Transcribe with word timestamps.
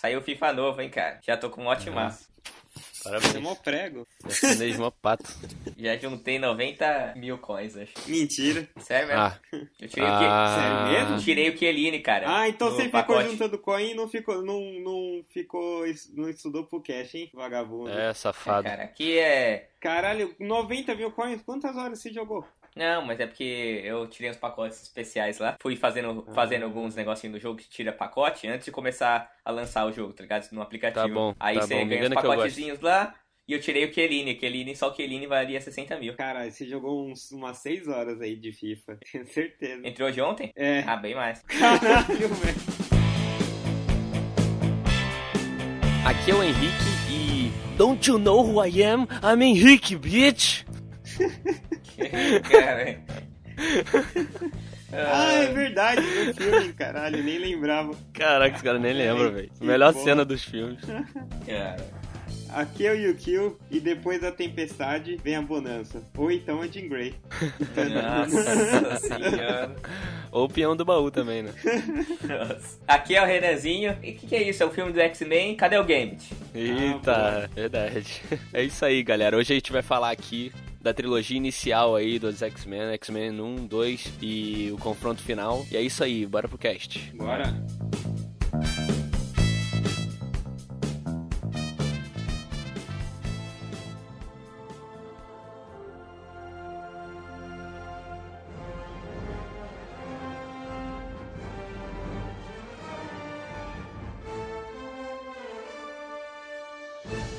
Saiu 0.00 0.22
FIFA 0.22 0.54
novo, 0.54 0.80
hein, 0.80 0.88
cara. 0.88 1.18
Já 1.22 1.36
tô 1.36 1.50
com 1.50 1.64
um 1.64 1.66
ótimo 1.66 1.96
massa. 1.96 2.26
Parabéns. 3.04 3.32
Você 3.32 3.36
é 3.36 3.40
mó 3.40 3.54
prego. 3.54 4.06
Japonês 4.26 4.78
mó 4.78 4.90
pato. 4.90 5.30
Já 5.76 5.94
juntei 5.98 6.38
90 6.38 7.14
mil 7.16 7.36
coins, 7.36 7.76
acho. 7.76 7.92
Mentira. 8.06 8.66
Sério 8.78 9.08
mesmo? 9.08 9.22
Ah, 9.22 9.38
Eu 9.78 9.88
tirei 9.88 10.08
o 10.08 10.12
ah, 10.12 10.56
Sério 10.58 11.02
mesmo? 11.02 11.18
que... 11.18 11.24
Tirei 11.24 11.50
o 11.50 11.54
Kieline, 11.54 12.00
cara. 12.00 12.34
Ah, 12.34 12.48
então 12.48 12.70
você 12.70 12.84
ficou 12.84 13.00
pacote. 13.02 13.28
juntando 13.28 13.58
coin 13.58 13.90
e 13.90 13.94
não 13.94 14.08
ficou, 14.08 14.42
não, 14.42 14.58
não 14.80 15.22
ficou, 15.28 15.84
não 16.14 16.30
estudou 16.30 16.64
pro 16.64 16.80
cash, 16.82 17.14
hein, 17.14 17.30
vagabundo. 17.34 17.90
É, 17.90 18.08
É, 18.08 18.14
safado. 18.14 18.64
cara, 18.64 18.84
aqui 18.84 19.18
é... 19.18 19.68
Caralho, 19.80 20.34
90 20.38 20.94
mil 20.94 21.10
coins, 21.10 21.42
quantas 21.42 21.76
horas 21.76 21.98
você 21.98 22.10
jogou? 22.10 22.46
Não, 22.80 23.04
mas 23.04 23.20
é 23.20 23.26
porque 23.26 23.82
eu 23.84 24.06
tirei 24.06 24.30
uns 24.30 24.38
pacotes 24.38 24.82
especiais 24.82 25.38
lá. 25.38 25.54
Fui 25.60 25.76
fazendo, 25.76 26.24
Ah. 26.28 26.32
fazendo 26.32 26.62
alguns 26.64 26.94
negocinhos 26.96 27.34
do 27.36 27.38
jogo 27.42 27.58
que 27.58 27.68
tira 27.68 27.92
pacote 27.92 28.48
antes 28.48 28.64
de 28.64 28.70
começar 28.72 29.30
a 29.44 29.50
lançar 29.50 29.84
o 29.84 29.92
jogo, 29.92 30.14
tá 30.14 30.22
ligado? 30.22 30.48
No 30.50 30.62
aplicativo. 30.62 31.06
Tá 31.06 31.12
bom, 31.12 31.34
Aí 31.38 31.56
tá 31.58 31.66
você 31.66 31.74
bom, 31.74 31.86
ganha 31.86 32.08
gosto. 32.08 32.14
pacotezinhos 32.14 32.80
lá. 32.80 33.14
E 33.46 33.52
eu 33.52 33.60
tirei 33.60 33.84
o 33.84 33.90
Kieline. 33.90 34.34
Kieline, 34.34 34.74
só 34.74 34.88
o 34.88 34.92
Kieline 34.92 35.26
valia 35.26 35.60
60 35.60 35.98
mil. 35.98 36.14
Cara, 36.14 36.50
você 36.50 36.66
jogou 36.66 37.06
uns, 37.06 37.30
umas 37.32 37.58
6 37.58 37.86
horas 37.86 38.18
aí 38.22 38.34
de 38.34 38.50
FIFA, 38.50 38.96
tenho 39.12 39.26
certeza. 39.26 39.86
Entre 39.86 40.02
hoje 40.02 40.18
e 40.18 40.22
ontem? 40.22 40.50
É. 40.56 40.82
Ah, 40.86 40.96
bem 40.96 41.14
mais. 41.14 41.42
Caralho, 41.42 42.28
velho. 42.34 42.56
Aqui 46.06 46.30
é 46.30 46.34
o 46.34 46.42
Henrique 46.42 46.90
e. 47.10 47.52
Don't 47.76 48.08
you 48.08 48.18
know 48.18 48.40
who 48.42 48.64
I 48.64 48.82
am? 48.82 49.06
I'm 49.22 49.42
Henrique, 49.42 49.96
bitch! 49.96 50.64
cara, 52.48 52.98
Ah, 54.92 55.34
é 55.34 55.52
verdade, 55.52 56.00
no 56.00 56.34
filme, 56.34 56.72
caralho, 56.72 57.22
nem 57.22 57.38
lembrava. 57.38 57.94
Caraca, 58.12 58.56
esse 58.56 58.64
cara 58.64 58.78
nem 58.78 58.92
lembra, 58.92 59.30
velho. 59.30 59.50
Melhor 59.60 59.92
bom. 59.92 60.02
cena 60.02 60.24
dos 60.24 60.44
filmes. 60.44 60.80
cara. 61.46 62.00
Aqui 62.52 62.84
é 62.84 62.90
o 62.90 62.96
Yukio 62.96 63.56
e 63.70 63.78
depois 63.78 64.20
da 64.20 64.32
tempestade 64.32 65.16
vem 65.22 65.36
a 65.36 65.42
bonança. 65.42 66.02
Ou 66.16 66.32
então 66.32 66.60
a 66.60 66.66
Jean 66.66 66.88
Grey. 66.88 67.14
Nossa 68.02 68.96
senhora. 68.98 69.76
Ou 70.32 70.46
o 70.46 70.48
peão 70.48 70.74
do 70.74 70.84
baú 70.84 71.12
também, 71.12 71.44
né? 71.44 71.52
Nossa. 72.24 72.78
Aqui 72.88 73.14
é 73.14 73.22
o 73.22 73.26
Renanzinho. 73.26 73.96
E 74.02 74.10
o 74.10 74.14
que, 74.16 74.26
que 74.26 74.34
é 74.34 74.42
isso? 74.42 74.64
É 74.64 74.66
o 74.66 74.70
filme 74.70 74.92
do 74.92 75.00
X-Men? 75.00 75.54
Cadê 75.54 75.78
o 75.78 75.84
Gambit? 75.84 76.32
Eita, 76.52 77.48
verdade. 77.54 78.20
É 78.52 78.64
isso 78.64 78.84
aí, 78.84 79.00
galera. 79.04 79.36
Hoje 79.36 79.52
a 79.52 79.54
gente 79.54 79.70
vai 79.70 79.82
falar 79.82 80.10
aqui 80.10 80.52
da 80.80 80.94
trilogia 80.94 81.36
inicial 81.36 81.94
aí 81.94 82.18
dos 82.18 82.42
X-Men, 82.42 82.92
X-Men 82.94 83.40
1, 83.40 83.66
2 83.66 84.12
e 84.22 84.70
o 84.72 84.78
confronto 84.78 85.22
final. 85.22 85.64
E 85.70 85.76
é 85.76 85.82
isso 85.82 86.02
aí, 86.02 86.26
bora 86.26 86.48
pro 86.48 86.58
cast. 86.58 87.12
Bora. 87.16 87.54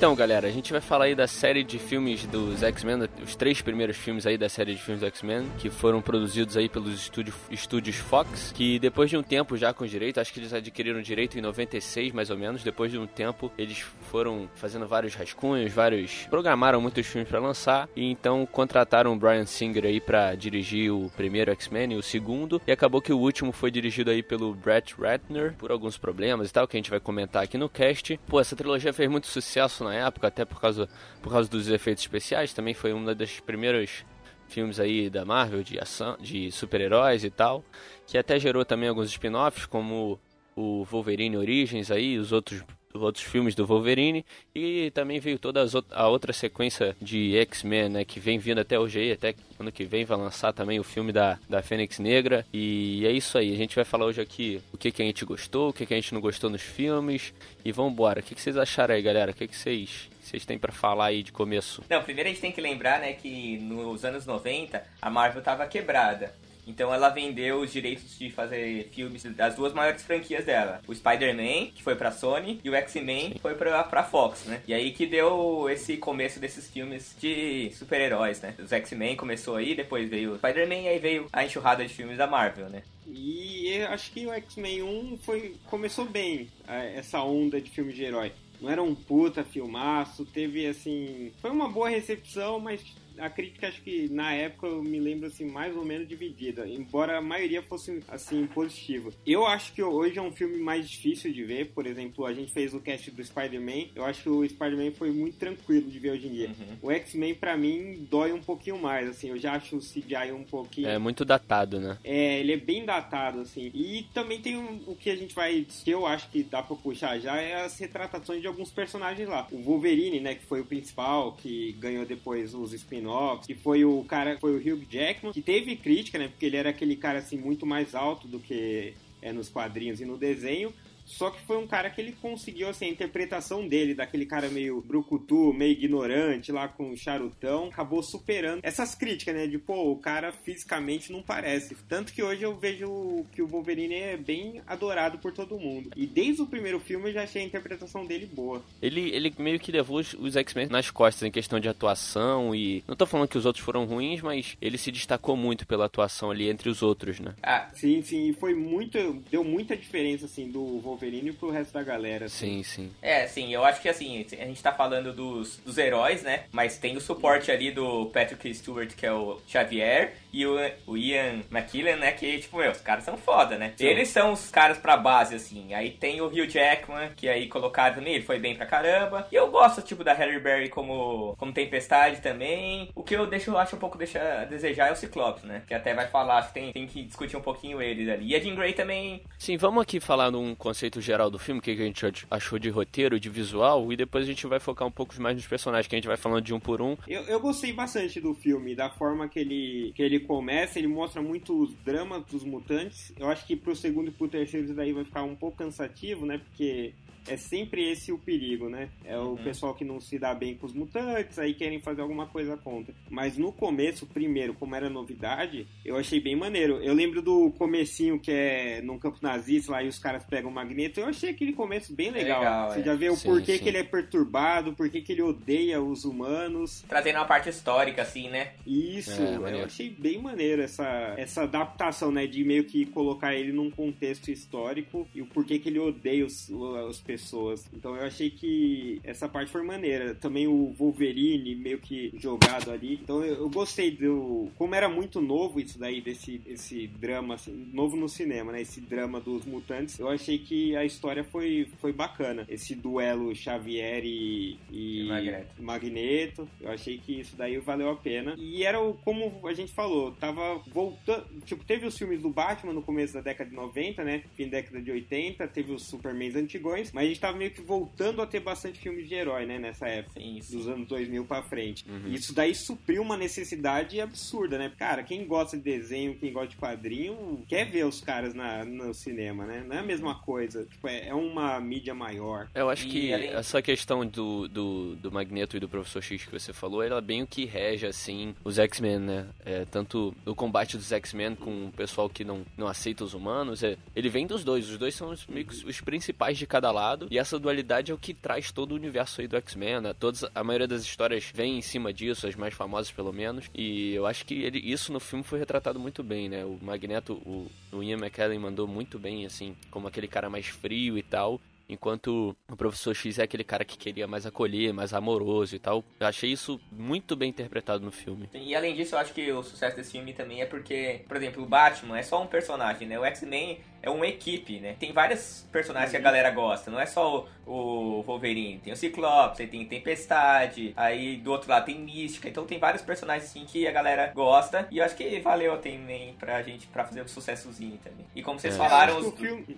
Então, 0.02 0.16
galera, 0.16 0.48
a 0.48 0.50
gente 0.50 0.72
vai 0.72 0.80
falar 0.80 1.04
aí 1.04 1.14
da 1.14 1.28
série 1.28 1.62
de 1.62 1.78
filmes 1.78 2.26
dos 2.26 2.64
X-Men, 2.64 3.08
os 3.22 3.36
três 3.36 3.62
primeiros 3.62 3.96
filmes 3.96 4.26
aí 4.26 4.36
da 4.36 4.48
série 4.48 4.74
de 4.74 4.82
filmes 4.82 5.00
do 5.00 5.06
X-Men, 5.06 5.46
que 5.58 5.70
foram 5.70 6.02
produzidos 6.02 6.56
aí 6.56 6.68
pelos 6.68 6.92
estúdio, 6.92 7.32
estúdios 7.48 7.94
Fox, 7.94 8.50
que 8.52 8.80
depois 8.80 9.08
de 9.08 9.16
um 9.16 9.22
tempo 9.22 9.56
já 9.56 9.72
com 9.72 9.86
direito, 9.86 10.18
acho 10.18 10.32
que 10.32 10.40
eles 10.40 10.52
adquiriram 10.52 11.00
direito 11.00 11.38
em 11.38 11.40
96 11.40 12.12
mais 12.12 12.30
ou 12.30 12.36
menos, 12.36 12.64
depois 12.64 12.90
de 12.90 12.98
um 12.98 13.06
tempo 13.06 13.52
eles 13.56 13.86
foram 14.10 14.50
fazendo 14.56 14.88
vários 14.88 15.14
rascunhos, 15.14 15.72
vários 15.72 16.26
programaram 16.28 16.80
muitos 16.80 17.06
filmes 17.06 17.28
para 17.28 17.38
lançar 17.38 17.88
e 17.94 18.10
então 18.10 18.44
contrataram 18.44 19.12
o 19.12 19.16
Brian 19.16 19.46
Singer 19.46 19.84
aí 19.84 20.00
para 20.00 20.34
dirigir 20.34 20.92
o 20.92 21.12
primeiro 21.16 21.52
X-Men 21.52 21.92
e 21.92 21.96
o 21.96 22.02
segundo, 22.02 22.60
e 22.66 22.72
acabou 22.72 23.00
que 23.00 23.12
o 23.12 23.18
último 23.20 23.52
foi 23.52 23.70
dirigido 23.70 24.10
aí 24.10 24.20
pelo 24.20 24.52
Brett 24.52 24.96
Ratner 25.00 25.54
por 25.56 25.70
alguns 25.70 25.96
problemas 25.96 26.50
e 26.50 26.52
tal 26.52 26.66
que 26.66 26.76
a 26.76 26.80
gente 26.80 26.90
vai 26.90 26.98
comentar 26.98 27.44
aqui 27.44 27.56
no 27.56 27.68
cast. 27.68 28.18
Pô, 28.26 28.40
essa 28.40 28.56
trilogia 28.56 28.92
fez 28.92 29.08
muito 29.08 29.28
sucesso 29.28 29.84
na 29.84 29.91
época, 29.94 30.28
até 30.28 30.44
por 30.44 30.60
causa 30.60 30.88
por 31.20 31.30
causa 31.32 31.48
dos 31.48 31.68
efeitos 31.68 32.02
especiais, 32.04 32.52
também 32.52 32.74
foi 32.74 32.92
uma 32.92 33.14
das 33.14 33.40
primeiras 33.40 34.04
filmes 34.48 34.78
aí 34.78 35.08
da 35.08 35.24
Marvel 35.24 35.62
de 35.62 35.78
ação, 35.78 36.16
de 36.20 36.50
super-heróis 36.52 37.24
e 37.24 37.30
tal, 37.30 37.64
que 38.06 38.18
até 38.18 38.38
gerou 38.38 38.64
também 38.64 38.88
alguns 38.88 39.10
spin-offs 39.10 39.66
como 39.66 40.20
o 40.54 40.84
Wolverine 40.84 41.36
Origins 41.36 41.90
aí, 41.90 42.18
os 42.18 42.32
outros 42.32 42.62
outros 42.94 43.24
filmes 43.24 43.54
do 43.54 43.66
Wolverine. 43.66 44.24
E 44.54 44.90
também 44.92 45.20
veio 45.20 45.38
toda 45.38 45.64
a 45.90 46.08
outra 46.08 46.32
sequência 46.32 46.96
de 47.00 47.36
X-Men, 47.36 47.88
né, 47.88 48.04
que 48.04 48.20
vem 48.20 48.38
vindo 48.38 48.60
até 48.60 48.78
hoje 48.78 49.00
aí, 49.00 49.12
até 49.12 49.34
ano 49.58 49.72
que 49.72 49.84
vem 49.84 50.04
vai 50.04 50.18
lançar 50.18 50.52
também 50.52 50.78
o 50.78 50.84
filme 50.84 51.12
da, 51.12 51.38
da 51.48 51.62
Fênix 51.62 51.98
Negra. 51.98 52.44
E 52.52 53.06
é 53.06 53.10
isso 53.10 53.38
aí, 53.38 53.52
a 53.52 53.56
gente 53.56 53.76
vai 53.76 53.84
falar 53.84 54.06
hoje 54.06 54.20
aqui 54.20 54.60
o 54.72 54.76
que, 54.76 54.90
que 54.90 55.02
a 55.02 55.04
gente 55.04 55.24
gostou, 55.24 55.70
o 55.70 55.72
que, 55.72 55.86
que 55.86 55.94
a 55.94 55.96
gente 55.96 56.12
não 56.12 56.20
gostou 56.20 56.50
nos 56.50 56.62
filmes. 56.62 57.32
E 57.64 57.70
vambora, 57.70 58.20
o 58.20 58.22
que, 58.22 58.34
que 58.34 58.40
vocês 58.40 58.56
acharam 58.56 58.94
aí 58.94 59.02
galera, 59.02 59.30
o 59.30 59.34
que, 59.34 59.46
que 59.46 59.56
vocês, 59.56 60.08
vocês 60.20 60.44
têm 60.44 60.58
pra 60.58 60.72
falar 60.72 61.06
aí 61.06 61.22
de 61.22 61.32
começo? 61.32 61.82
Não, 61.88 62.02
primeiro 62.02 62.28
a 62.28 62.32
gente 62.32 62.42
tem 62.42 62.52
que 62.52 62.60
lembrar, 62.60 63.00
né, 63.00 63.12
que 63.12 63.58
nos 63.58 64.04
anos 64.04 64.26
90 64.26 64.82
a 65.00 65.10
Marvel 65.10 65.42
tava 65.42 65.66
quebrada. 65.66 66.34
Então 66.66 66.92
ela 66.92 67.08
vendeu 67.08 67.60
os 67.60 67.72
direitos 67.72 68.18
de 68.18 68.30
fazer 68.30 68.88
filmes 68.92 69.22
das 69.34 69.54
duas 69.54 69.72
maiores 69.72 70.02
franquias 70.02 70.44
dela. 70.44 70.80
O 70.86 70.94
Spider-Man, 70.94 71.70
que 71.74 71.82
foi 71.82 71.94
pra 71.94 72.12
Sony, 72.12 72.60
e 72.62 72.70
o 72.70 72.74
X-Men, 72.74 73.32
que 73.32 73.40
foi 73.40 73.54
pra, 73.54 73.82
pra 73.84 74.04
Fox, 74.04 74.44
né? 74.44 74.62
E 74.66 74.72
aí 74.72 74.92
que 74.92 75.06
deu 75.06 75.68
esse 75.68 75.96
começo 75.96 76.38
desses 76.38 76.70
filmes 76.70 77.16
de 77.18 77.70
super-heróis, 77.74 78.40
né? 78.40 78.54
Os 78.58 78.72
X-Men 78.72 79.16
começou 79.16 79.56
aí, 79.56 79.74
depois 79.74 80.08
veio 80.08 80.32
o 80.32 80.38
Spider-Man, 80.38 80.82
e 80.82 80.88
aí 80.88 80.98
veio 80.98 81.26
a 81.32 81.44
enxurrada 81.44 81.84
de 81.84 81.92
filmes 81.92 82.18
da 82.18 82.26
Marvel, 82.26 82.68
né? 82.68 82.82
E 83.06 83.82
acho 83.88 84.12
que 84.12 84.26
o 84.26 84.32
X-Men 84.32 84.82
1 84.82 85.18
foi, 85.18 85.56
começou 85.66 86.04
bem 86.04 86.48
essa 86.94 87.20
onda 87.22 87.60
de 87.60 87.70
filme 87.70 87.92
de 87.92 88.04
herói. 88.04 88.32
Não 88.60 88.70
era 88.70 88.82
um 88.82 88.94
puta 88.94 89.42
filmaço, 89.42 90.24
teve 90.24 90.66
assim. 90.66 91.32
Foi 91.40 91.50
uma 91.50 91.68
boa 91.68 91.88
recepção, 91.88 92.60
mas 92.60 92.80
a 93.18 93.30
crítica 93.30 93.68
acho 93.68 93.82
que 93.82 94.08
na 94.10 94.32
época 94.34 94.66
eu 94.66 94.82
me 94.82 94.98
lembro 94.98 95.26
assim 95.26 95.44
mais 95.44 95.76
ou 95.76 95.84
menos 95.84 96.08
dividida, 96.08 96.66
embora 96.66 97.18
a 97.18 97.20
maioria 97.22 97.62
fosse 97.62 98.00
assim 98.08 98.46
positiva. 98.46 99.10
Eu 99.26 99.46
acho 99.46 99.72
que 99.72 99.82
hoje 99.82 100.18
é 100.18 100.22
um 100.22 100.32
filme 100.32 100.58
mais 100.58 100.88
difícil 100.88 101.32
de 101.32 101.44
ver, 101.44 101.68
por 101.72 101.86
exemplo, 101.86 102.24
a 102.26 102.32
gente 102.32 102.52
fez 102.52 102.74
o 102.74 102.80
cast 102.80 103.10
do 103.10 103.24
Spider-Man, 103.24 103.88
eu 103.94 104.04
acho 104.04 104.22
que 104.22 104.28
o 104.28 104.48
Spider-Man 104.48 104.90
foi 104.92 105.10
muito 105.10 105.36
tranquilo 105.38 105.90
de 105.90 105.98
ver 105.98 106.10
hoje 106.12 106.26
em 106.26 106.30
dia. 106.32 106.48
Uhum. 106.48 106.76
O 106.82 106.90
X-Men 106.90 107.34
pra 107.34 107.56
mim 107.56 108.06
dói 108.10 108.32
um 108.32 108.40
pouquinho 108.42 108.78
mais, 108.78 109.08
assim, 109.08 109.28
eu 109.30 109.38
já 109.38 109.54
acho 109.54 109.76
o 109.76 109.80
CGI 109.80 110.32
um 110.32 110.44
pouquinho 110.44 110.88
É 110.88 110.98
muito 110.98 111.24
datado, 111.24 111.80
né? 111.80 111.98
é, 112.04 112.40
ele 112.40 112.52
é 112.52 112.56
bem 112.56 112.84
datado, 112.84 113.40
assim. 113.40 113.70
E 113.74 114.06
também 114.14 114.40
tem 114.40 114.56
um- 114.56 114.80
o 114.86 114.94
que 114.96 115.10
a 115.10 115.16
gente 115.16 115.34
vai. 115.34 115.66
que 115.84 115.90
eu 115.90 116.06
acho 116.06 116.28
que 116.30 116.42
dá 116.42 116.62
pra 116.62 116.76
puxar 116.76 117.18
já 117.18 117.36
é 117.36 117.62
as 117.64 117.78
retratações 117.78 118.40
de 118.40 118.46
alguns 118.46 118.70
personagens 118.70 119.28
lá. 119.28 119.46
O 119.50 119.58
Wolverine, 119.62 120.20
né, 120.20 120.34
que 120.34 120.44
foi 120.46 120.60
o 120.60 120.64
principal, 120.64 121.32
que 121.32 121.72
ganhou 121.78 122.04
depois 122.04 122.54
os 122.54 122.72
spin-offs, 123.02 123.46
que 123.46 123.54
foi 123.54 123.84
o 123.84 124.04
cara, 124.04 124.38
foi 124.40 124.52
o 124.52 124.56
Hugh 124.56 124.86
Jackman, 124.88 125.32
que 125.32 125.42
teve 125.42 125.76
crítica, 125.76 126.18
né, 126.18 126.28
porque 126.28 126.46
ele 126.46 126.56
era 126.56 126.70
aquele 126.70 126.96
cara, 126.96 127.18
assim, 127.18 127.36
muito 127.36 127.66
mais 127.66 127.94
alto 127.94 128.28
do 128.28 128.38
que 128.38 128.94
é 129.20 129.32
nos 129.32 129.48
quadrinhos 129.48 130.00
e 130.00 130.04
no 130.04 130.16
desenho. 130.16 130.72
Só 131.12 131.30
que 131.30 131.40
foi 131.42 131.58
um 131.58 131.66
cara 131.66 131.90
que 131.90 132.00
ele 132.00 132.12
conseguiu, 132.12 132.68
assim, 132.68 132.86
a 132.86 132.88
interpretação 132.88 133.68
dele, 133.68 133.94
daquele 133.94 134.24
cara 134.24 134.48
meio 134.48 134.80
brucutu, 134.80 135.52
meio 135.52 135.72
ignorante, 135.72 136.50
lá 136.50 136.68
com 136.68 136.90
um 136.90 136.96
charutão, 136.96 137.66
acabou 137.66 138.02
superando 138.02 138.60
essas 138.62 138.94
críticas, 138.94 139.34
né? 139.34 139.46
De, 139.46 139.58
pô, 139.58 139.92
o 139.92 139.96
cara 139.96 140.32
fisicamente 140.32 141.12
não 141.12 141.22
parece. 141.22 141.76
Tanto 141.88 142.12
que 142.12 142.22
hoje 142.22 142.42
eu 142.42 142.56
vejo 142.56 143.24
que 143.30 143.42
o 143.42 143.46
Wolverine 143.46 143.94
é 143.94 144.16
bem 144.16 144.62
adorado 144.66 145.18
por 145.18 145.32
todo 145.32 145.58
mundo. 145.58 145.90
E 145.94 146.06
desde 146.06 146.42
o 146.42 146.46
primeiro 146.46 146.80
filme 146.80 147.10
eu 147.10 147.14
já 147.14 147.22
achei 147.24 147.42
a 147.42 147.44
interpretação 147.44 148.06
dele 148.06 148.26
boa. 148.26 148.62
Ele, 148.80 149.10
ele 149.10 149.34
meio 149.38 149.60
que 149.60 149.70
levou 149.70 149.98
os, 149.98 150.14
os 150.14 150.34
X-Men 150.34 150.68
nas 150.68 150.90
costas 150.90 151.28
em 151.28 151.30
questão 151.30 151.60
de 151.60 151.68
atuação 151.68 152.54
e. 152.54 152.82
Não 152.88 152.96
tô 152.96 153.06
falando 153.06 153.28
que 153.28 153.38
os 153.38 153.44
outros 153.44 153.64
foram 153.64 153.84
ruins, 153.84 154.22
mas 154.22 154.56
ele 154.60 154.78
se 154.78 154.90
destacou 154.90 155.36
muito 155.36 155.66
pela 155.66 155.84
atuação 155.84 156.30
ali 156.30 156.48
entre 156.48 156.68
os 156.68 156.82
outros, 156.82 157.20
né? 157.20 157.34
Ah, 157.42 157.68
Sim, 157.74 158.02
sim, 158.02 158.28
e 158.28 158.32
foi 158.32 158.54
muito. 158.54 159.22
Deu 159.30 159.42
muita 159.42 159.76
diferença, 159.76 160.26
assim, 160.26 160.50
do 160.50 160.78
Wolverine 160.78 161.01
pro 161.38 161.50
resto 161.50 161.72
da 161.72 161.82
galera. 161.82 162.26
assim. 162.26 162.62
Sim, 162.62 162.84
sim. 162.84 162.92
É, 163.00 163.26
sim, 163.26 163.52
eu 163.52 163.64
acho 163.64 163.80
que 163.80 163.88
assim, 163.88 164.24
a 164.32 164.44
gente 164.44 164.62
tá 164.62 164.72
falando 164.72 165.12
dos, 165.12 165.58
dos 165.58 165.78
heróis, 165.78 166.22
né? 166.22 166.44
Mas 166.52 166.78
tem 166.78 166.96
o 166.96 167.00
suporte 167.00 167.50
ali 167.50 167.70
do 167.70 168.06
Patrick 168.06 168.54
Stewart, 168.54 168.94
que 168.94 169.06
é 169.06 169.12
o 169.12 169.40
Xavier, 169.46 170.14
e 170.32 170.46
o, 170.46 170.56
o 170.86 170.96
Ian 170.96 171.42
McKellen, 171.50 171.96
né? 171.96 172.12
Que, 172.12 172.38
tipo, 172.38 172.58
meu, 172.58 172.70
os 172.70 172.80
caras 172.80 173.04
são 173.04 173.16
foda, 173.16 173.58
né? 173.58 173.72
Sim. 173.76 173.86
Eles 173.86 174.08
são 174.08 174.32
os 174.32 174.50
caras 174.50 174.78
pra 174.78 174.96
base, 174.96 175.34
assim. 175.34 175.74
Aí 175.74 175.90
tem 175.90 176.20
o 176.20 176.26
Hugh 176.26 176.48
Jackman, 176.48 177.10
que 177.16 177.28
aí 177.28 177.48
colocado 177.48 177.96
também, 177.96 178.14
ele 178.14 178.24
foi 178.24 178.38
bem 178.38 178.56
pra 178.56 178.66
caramba. 178.66 179.26
E 179.30 179.34
eu 179.34 179.50
gosto, 179.50 179.82
tipo, 179.82 180.02
da 180.02 180.12
Harry 180.12 180.40
Berry 180.40 180.68
como, 180.68 181.34
como 181.36 181.52
Tempestade 181.52 182.20
também. 182.20 182.90
O 182.94 183.02
que 183.02 183.14
eu 183.14 183.26
deixo, 183.26 183.50
eu 183.50 183.58
acho 183.58 183.76
um 183.76 183.78
pouco 183.78 183.98
deixa 183.98 184.42
a 184.42 184.44
desejar 184.44 184.88
é 184.88 184.92
o 184.92 184.96
Ciclopes, 184.96 185.44
né? 185.44 185.62
Que 185.66 185.74
até 185.74 185.94
vai 185.94 186.08
falar, 186.08 186.46
que 186.46 186.54
tem, 186.54 186.72
tem 186.72 186.86
que 186.86 187.02
discutir 187.02 187.36
um 187.36 187.42
pouquinho 187.42 187.80
eles 187.80 188.08
ali. 188.08 188.28
E 188.28 188.36
a 188.36 188.40
Jean 188.40 188.54
Grey 188.54 188.72
também. 188.72 189.22
Sim, 189.38 189.56
vamos 189.56 189.82
aqui 189.82 190.00
falar 190.00 190.30
num 190.30 190.54
conceito 190.54 191.00
geral 191.00 191.30
do 191.30 191.38
filme, 191.38 191.60
o 191.60 191.62
que 191.62 191.70
a 191.70 191.76
gente 191.76 192.06
achou 192.30 192.58
de 192.58 192.70
roteiro, 192.70 193.20
de 193.20 193.28
visual, 193.28 193.92
e 193.92 193.96
depois 193.96 194.24
a 194.24 194.26
gente 194.26 194.46
vai 194.46 194.58
focar 194.58 194.86
um 194.86 194.90
pouco 194.90 195.20
mais 195.20 195.36
nos 195.36 195.46
personagens, 195.46 195.86
que 195.86 195.94
a 195.94 195.98
gente 195.98 196.08
vai 196.08 196.16
falando 196.16 196.42
de 196.42 196.54
um 196.54 196.60
por 196.60 196.80
um. 196.80 196.96
Eu, 197.06 197.22
eu 197.24 197.40
gostei 197.40 197.72
bastante 197.72 198.20
do 198.20 198.34
filme, 198.34 198.74
da 198.74 198.88
forma 198.88 199.28
que 199.28 199.38
ele, 199.38 199.92
que 199.94 200.02
ele 200.02 200.21
começa, 200.22 200.78
ele 200.78 200.88
mostra 200.88 201.20
muito 201.20 201.60
os 201.60 201.74
dramas 201.84 202.24
dos 202.24 202.44
mutantes. 202.44 203.12
Eu 203.18 203.28
acho 203.28 203.46
que 203.46 203.56
pro 203.56 203.76
segundo 203.76 204.08
e 204.08 204.12
pro 204.12 204.28
terceiro 204.28 204.66
isso 204.66 204.74
daí 204.74 204.92
vai 204.92 205.04
ficar 205.04 205.22
um 205.22 205.36
pouco 205.36 205.58
cansativo, 205.58 206.26
né? 206.26 206.38
Porque 206.38 206.94
é 207.26 207.36
sempre 207.36 207.90
esse 207.90 208.12
o 208.12 208.18
perigo, 208.18 208.68
né? 208.68 208.88
É 209.04 209.16
o 209.16 209.30
uhum. 209.30 209.36
pessoal 209.36 209.74
que 209.74 209.84
não 209.84 210.00
se 210.00 210.18
dá 210.18 210.34
bem 210.34 210.54
com 210.54 210.66
os 210.66 210.72
mutantes, 210.72 211.38
aí 211.38 211.54
querem 211.54 211.80
fazer 211.80 212.02
alguma 212.02 212.26
coisa 212.26 212.56
contra. 212.56 212.94
Mas 213.10 213.36
no 213.36 213.52
começo, 213.52 214.06
primeiro, 214.06 214.54
como 214.54 214.74
era 214.74 214.88
novidade, 214.88 215.66
eu 215.84 215.96
achei 215.96 216.20
bem 216.20 216.36
maneiro. 216.36 216.80
Eu 216.82 216.94
lembro 216.94 217.22
do 217.22 217.50
comecinho 217.52 218.18
que 218.18 218.30
é 218.30 218.82
num 218.82 218.98
campo 218.98 219.18
nazista 219.22 219.72
lá 219.72 219.82
e 219.82 219.88
os 219.88 219.98
caras 219.98 220.24
pegam 220.24 220.50
o 220.50 220.54
magneto. 220.54 221.00
Eu 221.00 221.06
achei 221.06 221.30
aquele 221.30 221.52
começo 221.52 221.94
bem 221.94 222.10
legal. 222.10 222.40
legal 222.40 222.70
Você 222.70 222.80
é. 222.80 222.84
já 222.84 222.94
vê 222.94 223.08
o 223.08 223.16
sim, 223.16 223.28
porquê 223.28 223.56
sim. 223.56 223.62
que 223.62 223.68
ele 223.68 223.78
é 223.78 223.84
perturbado, 223.84 224.72
porquê 224.72 225.00
que 225.00 225.12
ele 225.12 225.22
odeia 225.22 225.80
os 225.80 226.04
humanos. 226.04 226.84
Trazendo 226.88 227.16
uma 227.16 227.24
parte 227.24 227.48
histórica, 227.48 228.02
assim, 228.02 228.28
né? 228.28 228.52
Isso, 228.66 229.22
é, 229.22 229.60
eu 229.60 229.64
achei 229.64 229.90
bem 229.90 230.20
maneiro 230.20 230.62
essa, 230.62 231.14
essa 231.16 231.42
adaptação, 231.42 232.10
né? 232.10 232.26
De 232.26 232.44
meio 232.44 232.64
que 232.64 232.86
colocar 232.86 233.34
ele 233.34 233.52
num 233.52 233.70
contexto 233.70 234.30
histórico 234.30 235.06
e 235.14 235.22
o 235.22 235.26
porquê 235.26 235.58
que 235.58 235.68
ele 235.68 235.78
odeia 235.78 236.24
os, 236.24 236.48
os 236.48 237.00
pessoas. 237.12 237.68
Então 237.74 237.94
eu 237.94 238.04
achei 238.04 238.30
que 238.30 239.00
essa 239.04 239.28
parte 239.28 239.50
foi 239.50 239.62
maneira. 239.62 240.14
Também 240.14 240.46
o 240.46 240.74
Wolverine 240.78 241.54
meio 241.54 241.78
que 241.78 242.10
jogado 242.18 242.70
ali. 242.70 242.98
Então 243.02 243.22
eu, 243.22 243.34
eu 243.34 243.50
gostei 243.50 243.90
do. 243.90 244.48
Como 244.56 244.74
era 244.74 244.88
muito 244.88 245.20
novo 245.20 245.60
isso 245.60 245.78
daí, 245.78 246.00
desse 246.00 246.40
esse 246.46 246.86
drama, 246.86 247.34
assim, 247.34 247.52
novo 247.72 247.96
no 247.96 248.08
cinema, 248.08 248.52
né? 248.52 248.62
Esse 248.62 248.80
drama 248.80 249.20
dos 249.20 249.44
mutantes. 249.44 249.98
Eu 249.98 250.08
achei 250.08 250.38
que 250.38 250.74
a 250.74 250.84
história 250.84 251.22
foi, 251.24 251.68
foi 251.80 251.92
bacana. 251.92 252.46
Esse 252.48 252.74
duelo 252.74 253.34
Xavier 253.34 254.04
e, 254.04 254.58
e, 254.70 255.06
Magneto. 255.08 255.62
Magneto. 255.62 256.48
Eu 256.60 256.70
achei 256.70 256.98
que 256.98 257.20
isso 257.20 257.36
daí 257.36 257.58
valeu 257.58 257.90
a 257.90 257.96
pena. 257.96 258.34
E 258.38 258.64
era 258.64 258.80
o, 258.80 258.94
como 258.94 259.46
a 259.46 259.52
gente 259.52 259.72
falou, 259.72 260.12
tava 260.12 260.62
voltando. 260.72 261.26
Tipo, 261.44 261.64
teve 261.64 261.86
os 261.86 261.96
filmes 261.96 262.22
do 262.22 262.30
Batman 262.30 262.72
no 262.72 262.82
começo 262.82 263.14
da 263.14 263.20
década 263.20 263.50
de 263.50 263.56
90, 263.56 264.02
né? 264.02 264.22
Fim 264.34 264.44
da 264.48 264.58
década 264.58 264.80
de 264.80 264.90
80, 264.90 265.46
teve 265.48 265.72
os 265.72 265.82
Supermans 265.84 266.36
antigões, 266.36 266.90
mas 266.92 267.01
mas 267.02 267.06
a 267.06 267.08
gente 267.08 267.20
tava 267.20 267.36
meio 267.36 267.50
que 267.50 267.60
voltando 267.60 268.22
a 268.22 268.26
ter 268.26 268.40
bastante 268.40 268.78
filmes 268.78 269.08
de 269.08 269.14
herói, 269.14 269.44
né, 269.44 269.58
nessa 269.58 269.88
época. 269.88 270.20
Sim, 270.20 270.40
sim. 270.40 270.56
Dos 270.56 270.68
anos 270.68 270.86
2000 270.86 271.24
pra 271.24 271.42
frente. 271.42 271.84
Uhum. 271.88 272.02
E 272.06 272.14
isso 272.14 272.32
daí 272.32 272.54
supriu 272.54 273.02
uma 273.02 273.16
necessidade 273.16 274.00
absurda, 274.00 274.56
né? 274.56 274.72
Cara, 274.78 275.02
quem 275.02 275.26
gosta 275.26 275.56
de 275.56 275.62
desenho, 275.62 276.14
quem 276.14 276.32
gosta 276.32 276.48
de 276.48 276.56
quadrinho, 276.56 277.44
quer 277.48 277.68
ver 277.68 277.84
os 277.86 278.00
caras 278.00 278.34
na, 278.34 278.64
no 278.64 278.94
cinema, 278.94 279.44
né? 279.44 279.64
Não 279.66 279.76
é 279.76 279.80
a 279.80 279.82
mesma 279.82 280.14
coisa. 280.20 280.64
Tipo, 280.64 280.86
é, 280.88 281.08
é 281.08 281.14
uma 281.14 281.60
mídia 281.60 281.94
maior. 281.94 282.48
Eu 282.54 282.70
acho 282.70 282.86
e 282.86 282.90
que 282.90 283.12
além... 283.12 283.30
essa 283.30 283.60
questão 283.60 284.06
do, 284.06 284.46
do, 284.46 284.94
do 284.96 285.10
Magneto 285.10 285.56
e 285.56 285.60
do 285.60 285.68
Professor 285.68 286.02
X 286.02 286.24
que 286.24 286.32
você 286.32 286.52
falou, 286.52 286.82
ela 286.82 286.98
é 286.98 287.00
bem 287.00 287.22
o 287.22 287.26
que 287.26 287.44
rege, 287.44 287.86
assim, 287.86 288.34
os 288.44 288.58
X-Men, 288.58 288.98
né? 289.00 289.26
É, 289.44 289.64
tanto 289.64 290.14
o 290.24 290.34
combate 290.34 290.76
dos 290.76 290.92
X-Men 290.92 291.34
com 291.34 291.66
o 291.66 291.72
pessoal 291.72 292.08
que 292.08 292.24
não, 292.24 292.44
não 292.56 292.68
aceita 292.68 293.02
os 293.02 293.12
humanos, 293.12 293.62
é, 293.64 293.76
ele 293.96 294.08
vem 294.08 294.26
dos 294.26 294.44
dois. 294.44 294.68
Os 294.68 294.78
dois 294.78 294.94
são 294.94 295.10
os, 295.10 295.26
os 295.64 295.80
principais 295.80 296.38
de 296.38 296.46
cada 296.46 296.70
lado 296.70 296.91
lado. 296.92 297.08
E 297.10 297.18
essa 297.18 297.38
dualidade 297.38 297.90
é 297.90 297.94
o 297.94 297.98
que 297.98 298.14
traz 298.14 298.52
todo 298.52 298.72
o 298.72 298.74
universo 298.74 299.20
aí 299.20 299.28
do 299.28 299.36
X-Men, 299.36 299.80
né? 299.80 299.94
Todas, 299.98 300.24
a 300.34 300.44
maioria 300.44 300.68
das 300.68 300.82
histórias 300.82 301.30
vem 301.34 301.58
em 301.58 301.62
cima 301.62 301.92
disso, 301.92 302.26
as 302.26 302.36
mais 302.36 302.54
famosas 302.54 302.90
pelo 302.90 303.12
menos. 303.12 303.50
E 303.54 303.94
eu 303.94 304.06
acho 304.06 304.24
que 304.24 304.42
ele, 304.42 304.58
isso 304.58 304.92
no 304.92 305.00
filme 305.00 305.24
foi 305.24 305.38
retratado 305.38 305.80
muito 305.80 306.02
bem, 306.02 306.28
né? 306.28 306.44
O 306.44 306.58
Magneto, 306.62 307.14
o, 307.14 307.50
o 307.72 307.82
Ian 307.82 307.98
McKellen 307.98 308.38
mandou 308.38 308.66
muito 308.66 308.98
bem, 308.98 309.26
assim, 309.26 309.56
como 309.70 309.88
aquele 309.88 310.08
cara 310.08 310.28
mais 310.28 310.46
frio 310.46 310.96
e 310.98 311.02
tal. 311.02 311.40
Enquanto 311.68 312.36
o 312.50 312.56
professor 312.56 312.94
X 312.94 313.18
é 313.18 313.22
aquele 313.22 313.44
cara 313.44 313.64
que 313.64 313.78
queria 313.78 314.06
mais 314.06 314.26
acolher, 314.26 314.74
mais 314.74 314.92
amoroso 314.92 315.56
e 315.56 315.58
tal. 315.58 315.82
Eu 315.98 316.06
achei 316.06 316.30
isso 316.30 316.60
muito 316.70 317.16
bem 317.16 317.30
interpretado 317.30 317.82
no 317.82 317.90
filme. 317.90 318.28
E 318.34 318.54
além 318.54 318.74
disso, 318.74 318.94
eu 318.94 318.98
acho 318.98 319.14
que 319.14 319.32
o 319.32 319.42
sucesso 319.42 319.76
desse 319.76 319.92
filme 319.92 320.12
também 320.12 320.42
é 320.42 320.44
porque, 320.44 321.02
por 321.08 321.16
exemplo, 321.16 321.42
o 321.42 321.46
Batman 321.46 321.98
é 321.98 322.02
só 322.02 322.22
um 322.22 322.26
personagem, 322.26 322.86
né? 322.86 322.98
O 322.98 323.04
X-Men 323.04 323.60
é 323.82 323.90
uma 323.90 324.06
equipe, 324.06 324.60
né? 324.60 324.76
Tem 324.78 324.92
vários 324.92 325.46
personagens 325.50 325.90
uhum. 325.90 325.92
que 325.92 325.96
a 325.96 326.00
uhum. 326.00 326.04
galera 326.04 326.30
gosta, 326.30 326.70
não 326.70 326.80
é 326.80 326.86
só 326.86 327.26
o, 327.46 327.98
o 327.98 328.02
Wolverine. 328.02 328.58
Tem 328.58 328.72
o 328.72 328.76
Ciclope, 328.76 329.46
tem 329.46 329.64
Tempestade, 329.66 330.72
aí 330.76 331.16
do 331.16 331.32
outro 331.32 331.50
lado 331.50 331.66
tem 331.66 331.78
Mística. 331.78 332.28
Então 332.28 332.44
tem 332.44 332.58
vários 332.58 332.82
personagens 332.82 333.28
assim 333.28 333.44
que 333.44 333.66
a 333.66 333.72
galera 333.72 334.12
gosta. 334.14 334.66
E 334.70 334.78
eu 334.78 334.84
acho 334.84 334.96
que 334.96 335.20
valeu 335.20 335.58
também 335.58 336.14
pra 336.18 336.42
gente 336.42 336.66
pra 336.68 336.84
fazer 336.84 337.02
um 337.02 337.08
sucessozinho 337.08 337.78
também. 337.82 338.06
E 338.14 338.22
como 338.22 338.38
vocês 338.38 338.54
é. 338.54 338.58
falaram, 338.58 338.98
os, 338.98 339.12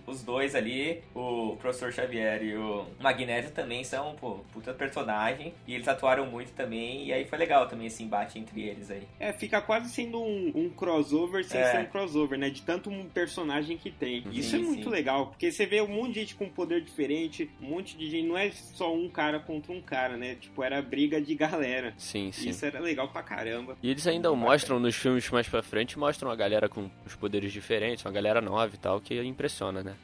os, 0.07 0.23
dois 0.23 0.55
ali, 0.55 1.03
o 1.15 1.57
Professor 1.61 1.93
Xavier 1.93 2.43
e 2.43 2.57
o 2.57 2.87
Magneto 3.01 3.51
também 3.53 3.85
são, 3.85 4.15
pô, 4.15 4.41
puta 4.53 4.73
personagem. 4.73 5.55
E 5.67 5.75
eles 5.75 5.89
atuaram 5.89 6.27
muito 6.27 6.53
também. 6.53 7.07
E 7.07 7.13
aí 7.13 7.25
foi 7.25 7.39
legal 7.39 7.69
também 7.69 7.87
esse 7.87 8.03
embate 8.03 8.39
entre 8.39 8.63
eles 8.63 8.91
aí. 8.91 9.07
É, 9.21 9.33
fica 9.33 9.61
quase 9.61 9.91
sendo 9.91 10.21
um, 10.21 10.53
um 10.55 10.71
crossover 10.71 11.45
sem 11.45 11.61
é. 11.61 11.71
ser 11.71 11.79
um 11.81 11.87
crossover, 11.87 12.39
né? 12.39 12.49
De 12.51 12.63
tanto 12.63 12.91
um 12.91 13.09
personagem 13.09 13.77
que 13.77 13.91
tem. 13.91 14.14
Isso 14.33 14.51
sim, 14.51 14.57
é 14.57 14.59
muito 14.61 14.85
sim. 14.85 14.91
legal, 14.91 15.29
porque 15.29 15.51
você 15.51 15.67
vê 15.67 15.81
um 15.81 15.89
monte 15.89 16.15
de 16.15 16.21
gente 16.21 16.35
com 16.35 16.49
poder 16.49 16.83
diferente, 16.83 17.51
um 17.61 17.67
monte 17.67 17.97
de 17.97 18.11
gente. 18.11 18.27
Não 18.27 18.37
é 18.37 18.51
só 18.51 18.95
um 18.95 19.09
cara 19.09 19.41
contra 19.41 19.73
um 19.73 19.81
cara, 19.81 20.17
né? 20.17 20.35
Tipo, 20.37 20.63
era 20.63 20.81
briga 20.83 21.21
de 21.21 21.35
galera. 21.35 21.95
Sim, 21.97 22.31
sim. 22.33 22.51
Isso 22.51 22.65
era 22.65 22.81
legal 22.81 23.09
pra 23.09 23.23
caramba. 23.23 23.77
E 23.83 23.91
eles 23.91 24.07
ainda 24.07 24.33
mostram 24.35 24.79
nos 24.79 24.95
filmes 24.95 25.29
mais 25.31 25.49
pra 25.49 25.63
frente, 25.63 25.99
mostram 25.99 26.31
a 26.31 26.37
galera 26.37 26.69
com 26.69 26.91
os 27.05 27.15
poderes 27.15 27.53
diferentes, 27.53 28.05
uma 28.05 28.13
galera 28.13 28.41
nova 28.41 28.75
e 28.75 28.79
tal, 28.79 29.01
que 29.01 29.21
impressiona, 29.23 29.83
né? 29.83 29.95